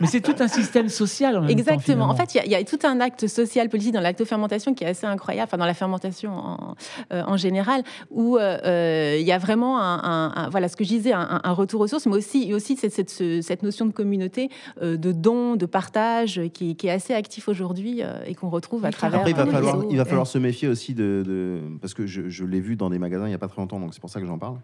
Mais 0.00 0.06
c'est 0.06 0.20
tout 0.20 0.34
un 0.38 0.46
système 0.46 0.88
social 0.88 1.36
en 1.36 1.40
même 1.40 1.48
temps. 1.50 1.56
Exactement. 1.56 2.04
En 2.04 2.14
fait, 2.14 2.32
il 2.32 2.36
y 2.36 2.40
a- 2.40 2.44
il 2.46 2.52
y, 2.52 2.54
a 2.54 2.62
tout 2.62 2.78
un 2.86 3.00
acte 3.00 3.26
social 3.26 3.68
politique 3.68 3.92
dans 3.92 4.00
lactofermentation 4.00 4.72
qui 4.72 4.84
est 4.84 4.86
assez 4.86 5.06
incroyable, 5.08 5.48
enfin 5.48 5.56
dans 5.58 5.66
la 5.66 5.74
fermentation 5.74 6.30
en, 6.36 6.74
euh, 7.12 7.24
en 7.26 7.36
général, 7.36 7.82
où 8.12 8.36
euh, 8.36 8.58
euh, 8.64 9.16
il 9.18 9.26
y 9.26 9.32
a 9.32 9.38
vraiment 9.38 9.80
un, 9.80 9.98
un- 10.04 10.32
un- 10.36 10.48
voilà 10.50 10.68
ce 10.68 10.76
que 10.76 10.84
je 10.84 10.90
disais, 10.90 11.12
un, 11.12 11.40
retour 11.52 11.80
aux 11.80 11.88
sources, 11.88 12.06
mais 12.06 12.14
aussi, 12.14 12.54
aussi 12.54 12.76
cette, 12.76 12.92
cette, 12.92 13.10
ce- 13.10 13.40
cette 13.42 13.64
notion 13.64 13.86
de 13.86 13.92
communauté, 13.92 14.50
euh, 14.82 14.96
de 14.96 15.10
don, 15.10 15.56
de 15.56 15.66
partage, 15.66 16.38
euh, 16.38 16.48
qui, 16.48 16.76
qui 16.76 16.86
est 16.86 16.92
assez 16.92 17.12
actif 17.14 17.48
aujourd'hui 17.48 18.00
euh, 18.04 18.20
et 18.24 18.36
qu'on 18.36 18.50
retrouve 18.50 18.84
à 18.84 18.92
travers. 18.92 19.18
Après, 19.18 19.32
il 19.32 19.36
va 19.36 19.46
les 19.46 19.50
falloir, 19.50 19.74
réseaux. 19.78 19.88
il 19.90 19.96
va 19.96 20.04
falloir 20.04 20.28
se 20.28 20.38
méfier 20.38 20.68
aussi 20.68 20.94
de, 20.94 21.24
de- 21.26 21.60
parce 21.88 21.94
que 21.94 22.06
je, 22.06 22.28
je 22.28 22.44
l'ai 22.44 22.60
vu 22.60 22.76
dans 22.76 22.90
des 22.90 22.98
magasins 22.98 23.24
il 23.24 23.30
n'y 23.30 23.34
a 23.34 23.38
pas 23.38 23.48
très 23.48 23.60
longtemps, 23.62 23.80
donc 23.80 23.94
c'est 23.94 24.00
pour 24.00 24.10
ça 24.10 24.20
que 24.20 24.26
j'en 24.26 24.38
parle. 24.38 24.56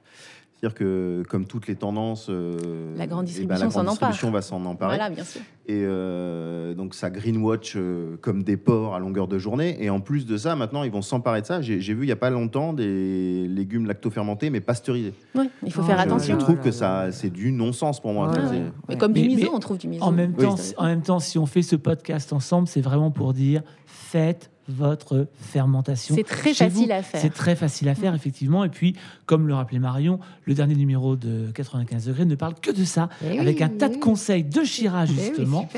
C'est-à-dire 0.53 0.75
que 0.79 1.23
comme 1.29 1.47
toutes 1.47 1.67
les 1.67 1.75
tendances, 1.75 2.29
euh, 2.31 2.95
La 2.97 3.07
grande 3.07 3.27
eh 3.29 3.45
ben, 3.45 3.57
distribution 3.57 3.67
la 3.67 3.73
grande 3.73 3.87
distribution 3.89 4.31
va 4.31 4.41
s'en 4.41 4.65
emparer. 4.65 4.97
Voilà, 4.97 5.11
bien 5.11 5.25
sûr. 5.25 5.41
Et 5.67 5.83
euh, 5.85 6.75
donc 6.75 6.95
ça 6.95 7.11
greenwatch 7.11 7.75
euh, 7.77 8.17
comme 8.21 8.43
des 8.45 8.57
porcs 8.57 8.95
à 8.95 8.99
longueur 8.99 9.27
de 9.29 9.37
journée. 9.39 9.77
Et 9.83 9.91
en 9.91 10.01
plus 10.01 10.27
de 10.27 10.37
ça, 10.37 10.55
maintenant 10.57 10.85
ils 10.85 10.91
vont 10.93 11.03
s'emparer 11.03 11.41
de 11.43 11.47
ça. 11.47 11.61
J'ai 11.61 11.81
j'ai 11.81 11.93
vu 11.93 12.05
il 12.05 12.09
y 12.09 12.13
a 12.13 12.17
pas 12.17 12.31
longtemps 12.31 12.73
des 12.73 13.47
légumes 13.49 13.87
lactofermentés 13.87 14.49
mais 14.51 14.61
pasteurisés. 14.61 15.13
Oui, 15.35 15.51
il 15.65 15.73
faut 15.73 15.81
Oh, 15.83 15.87
faire 15.87 15.99
je- 15.99 16.03
attention. 16.05 16.35
je 16.39 16.45
trouve 16.45 16.59
que 16.61 16.71
ça 16.71 17.11
c'est 17.11 17.31
du 17.31 17.51
non-sens 17.53 18.01
pour 18.01 18.13
moi. 18.13 18.31
Ouais, 18.31 18.39
ouais. 18.39 18.63
Mais 18.89 18.97
comme 18.97 19.13
Mais- 19.13 19.23
du 19.23 19.29
miso, 19.29 19.43
mais 19.43 19.51
on 19.55 19.59
trouve 19.59 19.79
du 19.79 19.89
miso. 19.89 20.03
En 20.05 20.13
même, 20.13 20.35
Oui. 20.39 20.45
temps, 20.45 20.57
si- 20.57 20.75
en 20.79 20.85
même 20.85 21.03
temps, 21.03 21.19
si 21.19 21.37
on 21.39 21.47
fait 21.47 21.63
ce 21.63 21.77
podcast 21.77 22.33
ensemble, 22.33 22.69
c'est 22.69 22.81
vraiment 22.83 23.11
pour 23.11 23.33
dire 23.35 23.63
faites 23.87 24.51
votre 24.69 25.27
fermentation. 25.37 26.15
C'est 26.15 26.25
très 26.25 26.55
facile 26.55 26.87
vous. 26.87 26.93
à 26.93 27.03
faire. 27.03 27.21
C'est 27.21 27.33
très 27.33 27.57
facile 27.57 27.89
à 27.89 27.95
faire, 27.95 28.15
effectivement. 28.15 28.65
Et 28.65 28.69
puis, 28.69 28.97
comme 29.27 29.47
le 29.47 29.55
rappelait 29.55 29.79
Marion, 29.79 30.21
le 30.45 30.55
dernier 30.55 30.75
numéro 30.75 31.17
de 31.17 31.51
95 31.55 32.07
degrés 32.07 32.25
ne 32.25 32.35
parle 32.35 32.55
que 32.55 32.71
de 32.71 32.85
ça, 32.85 33.09
Eh 33.25 33.39
avec 33.39 33.59
oui, 33.59 33.63
un 33.63 33.69
tas 33.69 33.87
eh 33.87 33.91
de 33.91 33.95
oui. 33.95 34.01
conseils 34.01 34.45
de 34.45 34.65
Chira, 34.65 35.05
Eh 35.07 35.11
oui, 35.11 35.17
justement. 35.17 35.69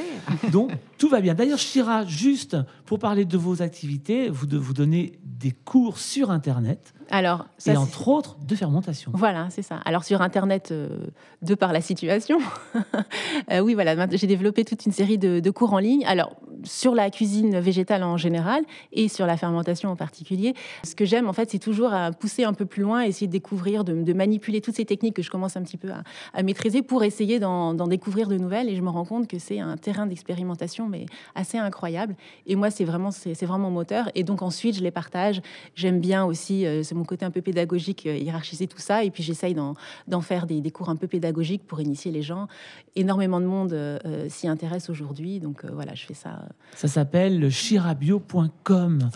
Donc, 0.53 0.72
tout 0.99 1.09
va 1.09 1.20
bien. 1.20 1.34
D'ailleurs, 1.34 1.59
Chira, 1.59 2.05
juste 2.07 2.57
pour 2.84 2.99
parler 2.99 3.24
de 3.24 3.37
vos 3.37 3.62
activités, 3.62 4.28
vous, 4.28 4.47
de, 4.47 4.57
vous 4.57 4.72
donnez 4.72 5.18
des 5.24 5.53
cours 5.53 5.99
sur 5.99 6.30
Internet, 6.30 6.95
Alors, 7.11 7.47
ça, 7.59 7.72
et 7.74 7.76
entre 7.76 8.09
autres 8.09 8.39
de 8.47 8.55
fermentation. 8.55 9.12
Voilà, 9.14 9.49
c'est 9.51 9.62
ça. 9.62 9.80
Alors 9.84 10.05
sur 10.05 10.22
Internet, 10.22 10.70
euh, 10.72 11.07
de 11.43 11.55
par 11.55 11.72
la 11.72 11.80
situation, 11.82 12.39
euh, 13.51 13.61
oui, 13.61 13.74
voilà, 13.74 14.07
j'ai 14.12 14.26
développé 14.26 14.64
toute 14.64 14.87
une 14.87 14.93
série 14.93 15.18
de, 15.18 15.41
de 15.41 15.51
cours 15.51 15.74
en 15.74 15.78
ligne. 15.78 16.05
Alors 16.07 16.37
sur 16.66 16.94
la 16.94 17.10
cuisine 17.10 17.58
végétale 17.58 18.02
en 18.02 18.16
général 18.16 18.64
et 18.92 19.08
sur 19.08 19.26
la 19.26 19.36
fermentation 19.36 19.90
en 19.90 19.96
particulier. 19.96 20.54
Ce 20.84 20.94
que 20.94 21.04
j'aime, 21.04 21.28
en 21.28 21.32
fait, 21.32 21.50
c'est 21.50 21.58
toujours 21.58 21.92
à 21.92 22.10
pousser 22.12 22.44
un 22.44 22.52
peu 22.52 22.66
plus 22.66 22.82
loin, 22.82 23.02
essayer 23.02 23.26
de 23.26 23.32
découvrir, 23.32 23.84
de, 23.84 24.12
manipuler 24.12 24.60
toutes 24.60 24.76
ces 24.76 24.84
techniques 24.84 25.14
que 25.14 25.22
je 25.22 25.30
commence 25.30 25.56
un 25.56 25.62
petit 25.62 25.76
peu 25.76 25.88
à, 26.34 26.42
maîtriser 26.42 26.82
pour 26.82 27.04
essayer 27.04 27.38
d'en 27.38 27.74
découvrir 27.86 28.28
de 28.28 28.36
nouvelles. 28.36 28.68
Et 28.68 28.76
je 28.76 28.82
me 28.82 28.90
rends 28.90 29.04
compte 29.04 29.28
que 29.28 29.38
c'est 29.38 29.60
un 29.60 29.76
terrain 29.76 30.06
d'expérimentation, 30.06 30.88
mais 30.88 31.06
assez 31.34 31.58
incroyable. 31.58 32.16
Et 32.46 32.56
moi, 32.56 32.70
c'est 32.70 32.84
vraiment, 32.84 33.10
c'est 33.10 33.46
vraiment 33.46 33.70
moteur. 33.70 34.10
Et 34.14 34.24
donc 34.24 34.42
ensuite, 34.42 34.76
je 34.76 34.82
les 34.82 34.90
partage. 34.90 35.40
J'aime 35.74 36.00
bien 36.00 36.24
aussi, 36.24 36.66
euh, 36.66 36.82
c'est 36.82 36.94
mon 36.94 37.04
côté 37.04 37.24
un 37.24 37.30
peu 37.30 37.42
pédagogique, 37.42 38.06
euh, 38.06 38.16
hiérarchiser 38.16 38.66
tout 38.66 38.78
ça. 38.78 39.04
Et 39.04 39.10
puis 39.10 39.22
j'essaye 39.22 39.54
d'en 39.54 40.20
faire 40.20 40.46
des, 40.46 40.70
cours 40.70 40.88
un 40.88 40.96
peu 40.96 41.06
pédagogiques 41.06 41.66
pour 41.66 41.80
initier 41.80 42.10
les 42.10 42.22
gens. 42.22 42.48
Énormément 42.96 43.40
de 43.40 43.46
monde 43.46 43.72
euh, 43.72 44.28
s'y 44.28 44.48
intéresse 44.48 44.90
aujourd'hui. 44.90 45.40
Donc 45.40 45.64
voilà, 45.64 45.94
je 45.94 46.06
fais 46.06 46.14
ça. 46.14 46.48
Ça 46.76 46.88
s'appelle 46.88 47.40
le 47.40 47.48
chirabio.com. 47.48 49.11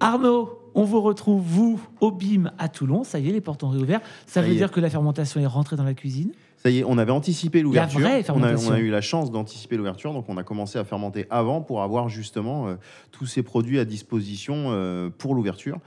Arnaud, 0.00 0.58
on 0.74 0.84
vous 0.84 1.00
retrouve, 1.00 1.42
vous, 1.42 1.80
au 2.00 2.12
BIM 2.12 2.52
à 2.58 2.68
Toulon. 2.68 3.02
Ça 3.02 3.18
y 3.18 3.30
est, 3.30 3.32
les 3.32 3.40
portes 3.40 3.64
ont 3.64 3.70
réouvert. 3.70 4.00
Ça 4.26 4.42
Ça 4.42 4.42
veut 4.42 4.54
dire 4.54 4.70
que 4.70 4.80
la 4.80 4.90
fermentation 4.90 5.40
est 5.40 5.46
rentrée 5.46 5.76
dans 5.76 5.84
la 5.84 5.94
cuisine. 5.94 6.32
Ça 6.58 6.70
y 6.70 6.80
est, 6.80 6.84
on 6.84 6.98
avait 6.98 7.12
anticipé 7.12 7.62
l'ouverture. 7.62 8.00
vraie 8.00 8.22
On 8.30 8.42
on 8.42 8.72
a 8.72 8.78
eu 8.78 8.90
la 8.90 9.00
chance 9.00 9.30
d'anticiper 9.30 9.76
l'ouverture, 9.78 10.12
donc 10.12 10.28
on 10.28 10.36
a 10.36 10.42
commencé 10.42 10.78
à 10.78 10.84
fermenter 10.84 11.26
avant 11.30 11.62
pour 11.62 11.82
avoir 11.82 12.08
justement 12.10 12.68
euh, 12.68 12.74
tous 13.12 13.24
ces 13.24 13.42
produits 13.42 13.78
à 13.78 13.86
disposition 13.86 14.66
euh, 14.68 15.08
pour 15.16 15.34
l'ouverture. 15.34 15.78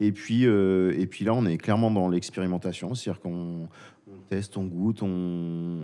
Et 0.00 0.12
puis, 0.12 0.46
euh, 0.46 0.94
et 0.98 1.06
puis 1.06 1.24
là, 1.24 1.34
on 1.34 1.44
est 1.44 1.58
clairement 1.58 1.90
dans 1.90 2.08
l'expérimentation, 2.08 2.94
c'est-à-dire 2.94 3.20
qu'on 3.20 3.68
on 4.06 4.18
teste, 4.30 4.56
on 4.56 4.64
goûte, 4.64 5.02
on, 5.02 5.08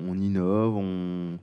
on 0.09 0.15
innove, 0.19 0.77
on. 0.77 1.39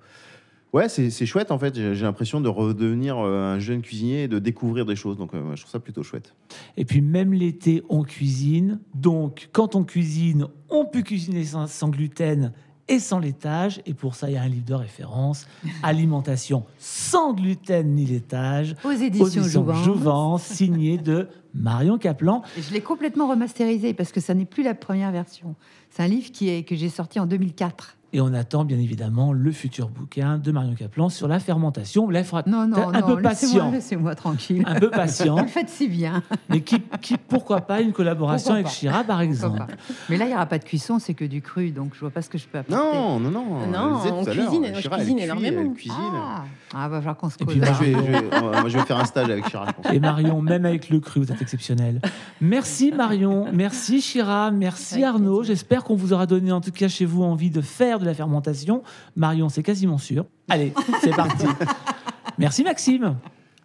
Ouais, 0.74 0.88
c'est 0.88 1.26
chouette 1.26 1.52
en 1.52 1.60
fait. 1.60 1.76
J'ai 1.76 2.04
l'impression 2.04 2.40
de 2.40 2.48
redevenir 2.48 3.18
euh, 3.18 3.56
un 3.56 3.60
jeune 3.60 3.82
cuisinier 3.82 4.24
et 4.24 4.28
de 4.30 4.40
découvrir 4.40 4.86
des 4.86 4.96
choses. 4.96 5.18
Donc, 5.18 5.34
euh, 5.34 5.56
je 5.56 5.62
trouve 5.62 5.72
ça 5.72 5.80
plutôt 5.80 6.02
chouette. 6.02 6.34
Et 6.78 6.86
puis 6.86 7.02
même 7.02 7.34
l'été, 7.34 7.84
on 7.90 8.04
cuisine. 8.04 8.80
Donc 8.96 9.50
quand 9.52 9.76
on 9.76 9.84
cuisine, 9.84 10.48
on 10.70 10.86
peut 10.86 11.02
cuisiner 11.02 11.44
sans, 11.44 11.68
sans 11.68 11.90
gluten 11.90 12.54
et 12.88 13.00
sans 13.00 13.20
laitage. 13.20 13.82
Et 13.86 13.94
pour 13.94 14.16
ça, 14.16 14.30
il 14.30 14.36
y 14.36 14.38
a 14.38 14.42
un 14.44 14.48
livre 14.48 14.66
de 14.66 14.74
référence, 14.74 15.46
Alimentation 15.84 16.66
sans 16.80 17.34
gluten 17.34 17.94
ni 17.94 18.06
laitage, 18.06 18.76
Aux 18.86 18.90
aux 18.90 18.92
éditions 18.92 19.44
Jouvence. 19.44 19.84
Jouvence, 19.84 20.44
signé 20.44 20.98
de 20.98 21.28
Marion 21.54 21.98
Caplan. 21.98 22.44
Et 22.58 22.62
Je 22.62 22.72
l'ai 22.72 22.82
complètement 22.82 23.28
remasterisé 23.28 23.94
parce 23.94 24.14
que 24.14 24.22
ça 24.22 24.34
n'est 24.34 24.46
plus 24.46 24.64
la 24.64 24.74
première 24.74 25.12
version. 25.12 25.56
C'est 25.90 26.04
un 26.04 26.08
livre 26.08 26.32
qui 26.32 26.48
est, 26.48 26.64
que 26.64 26.76
j'ai 26.78 26.90
sorti 26.90 27.20
en 27.20 27.26
2004. 27.26 27.98
Et 28.14 28.20
on 28.20 28.34
attend 28.34 28.66
bien 28.66 28.78
évidemment 28.78 29.32
le 29.32 29.51
futur 29.53 29.88
bouquin 29.88 30.38
de 30.38 30.51
Marion 30.51 30.74
Caplan 30.76 31.07
sur 31.07 31.30
la 31.30 31.39
fermentation. 31.39 32.09
Là, 32.09 32.20
il 32.20 32.26
faudra 32.26 32.43
Non, 32.45 32.68
non, 32.68 32.89
un 32.89 32.99
non, 32.99 33.07
peu 33.16 33.22
patient. 33.22 33.72
Laissez-moi 33.72 34.16
tranquille. 34.16 34.64
Un 34.68 34.80
peu 34.80 34.88
Vous 34.88 34.91
patient, 34.91 35.38
le 35.41 35.47
faites 35.47 35.70
si 35.70 35.88
bien. 35.88 36.22
mais 36.49 36.59
qui, 36.59 36.82
qui, 37.01 37.16
pourquoi 37.18 37.62
pas 37.62 37.80
une 37.80 37.93
collaboration 37.93 38.47
Pourquoi 38.47 38.53
avec 38.55 38.66
pas 38.66 38.72
Chira, 38.72 39.03
par 39.05 39.22
exemple. 39.22 39.64
Mais 40.09 40.18
là, 40.18 40.26
il 40.26 40.30
n'y 40.30 40.34
aura 40.34 40.45
pas 40.45 40.59
de 40.59 40.66
cuisson, 40.66 40.99
c'est 40.99 41.14
que 41.14 41.24
du 41.24 41.41
cru, 41.41 41.72
donc 41.72 41.91
je 41.95 42.01
vois 42.01 42.09
pas 42.09 42.22
ce 42.22 42.30
que 42.30 42.38
je 42.38 42.47
peux 42.47 42.57
apporter. 42.57 42.84
Non, 42.84 43.18
non, 43.22 43.32
non. 43.32 43.68
Non, 43.68 44.01
je 44.03 44.09
on 44.09 44.24
tout 44.26 44.30
à 44.30 44.34
l'heure, 44.34 44.47
cuisine, 44.49 44.72
je 44.76 44.82
Chira, 44.82 44.95
elle 44.97 45.01
cuisine 45.03 45.18
cuit, 45.18 45.24
énormément. 45.26 45.62
Elle 45.62 45.74
cuisine. 45.74 45.95
Ah, 46.14 46.43
ah 46.74 46.89
va 46.89 46.97
falloir 46.97 47.16
qu'on 47.18 47.30
se 47.30 47.38
puis, 47.38 47.59
Moi, 47.59 47.66
bah, 47.66 47.78
je 47.80 47.86
vais, 47.86 47.93
je 47.93 48.12
vais- 48.12 48.41
moi, 48.41 48.68
je 48.68 48.78
vais 48.78 48.84
faire 48.86 48.97
un 48.99 49.05
stage 49.05 49.30
avec 49.30 49.47
Chira. 49.47 49.68
je 49.68 49.72
pense. 49.84 49.93
Et 49.93 49.99
Marion, 50.01 50.41
même 50.41 50.66
avec 50.66 50.89
le 50.89 50.99
cru, 50.99 51.22
vous 51.22 51.32
êtes 51.32 51.41
exceptionnel. 51.41 52.01
Merci 52.41 52.91
Marion, 52.91 53.47
merci 53.53 54.01
Chira, 54.01 54.51
merci 54.51 55.01
Arnaud. 55.05 55.43
J'espère 55.43 55.86
qu'on 55.86 55.95
vous 55.95 56.12
aura 56.12 56.26
donné 56.26 56.51
en 56.51 56.59
tout 56.59 56.72
cas 56.72 56.89
chez 56.89 57.05
vous 57.05 57.24
envie 57.24 57.49
de 57.51 57.62
faire 57.62 57.99
de 58.02 58.06
la 58.06 58.14
fermentation. 58.14 58.84
Marion, 59.16 59.49
c'est 59.49 59.64
quasiment 59.64 59.97
sûr. 59.97 60.26
Allez, 60.49 60.74
c'est 61.02 61.16
parti. 61.16 61.45
Merci 62.38 62.64
Maxime. 62.64 63.18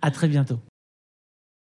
À 0.03 0.11
très 0.11 0.29
bientôt. 0.29 0.59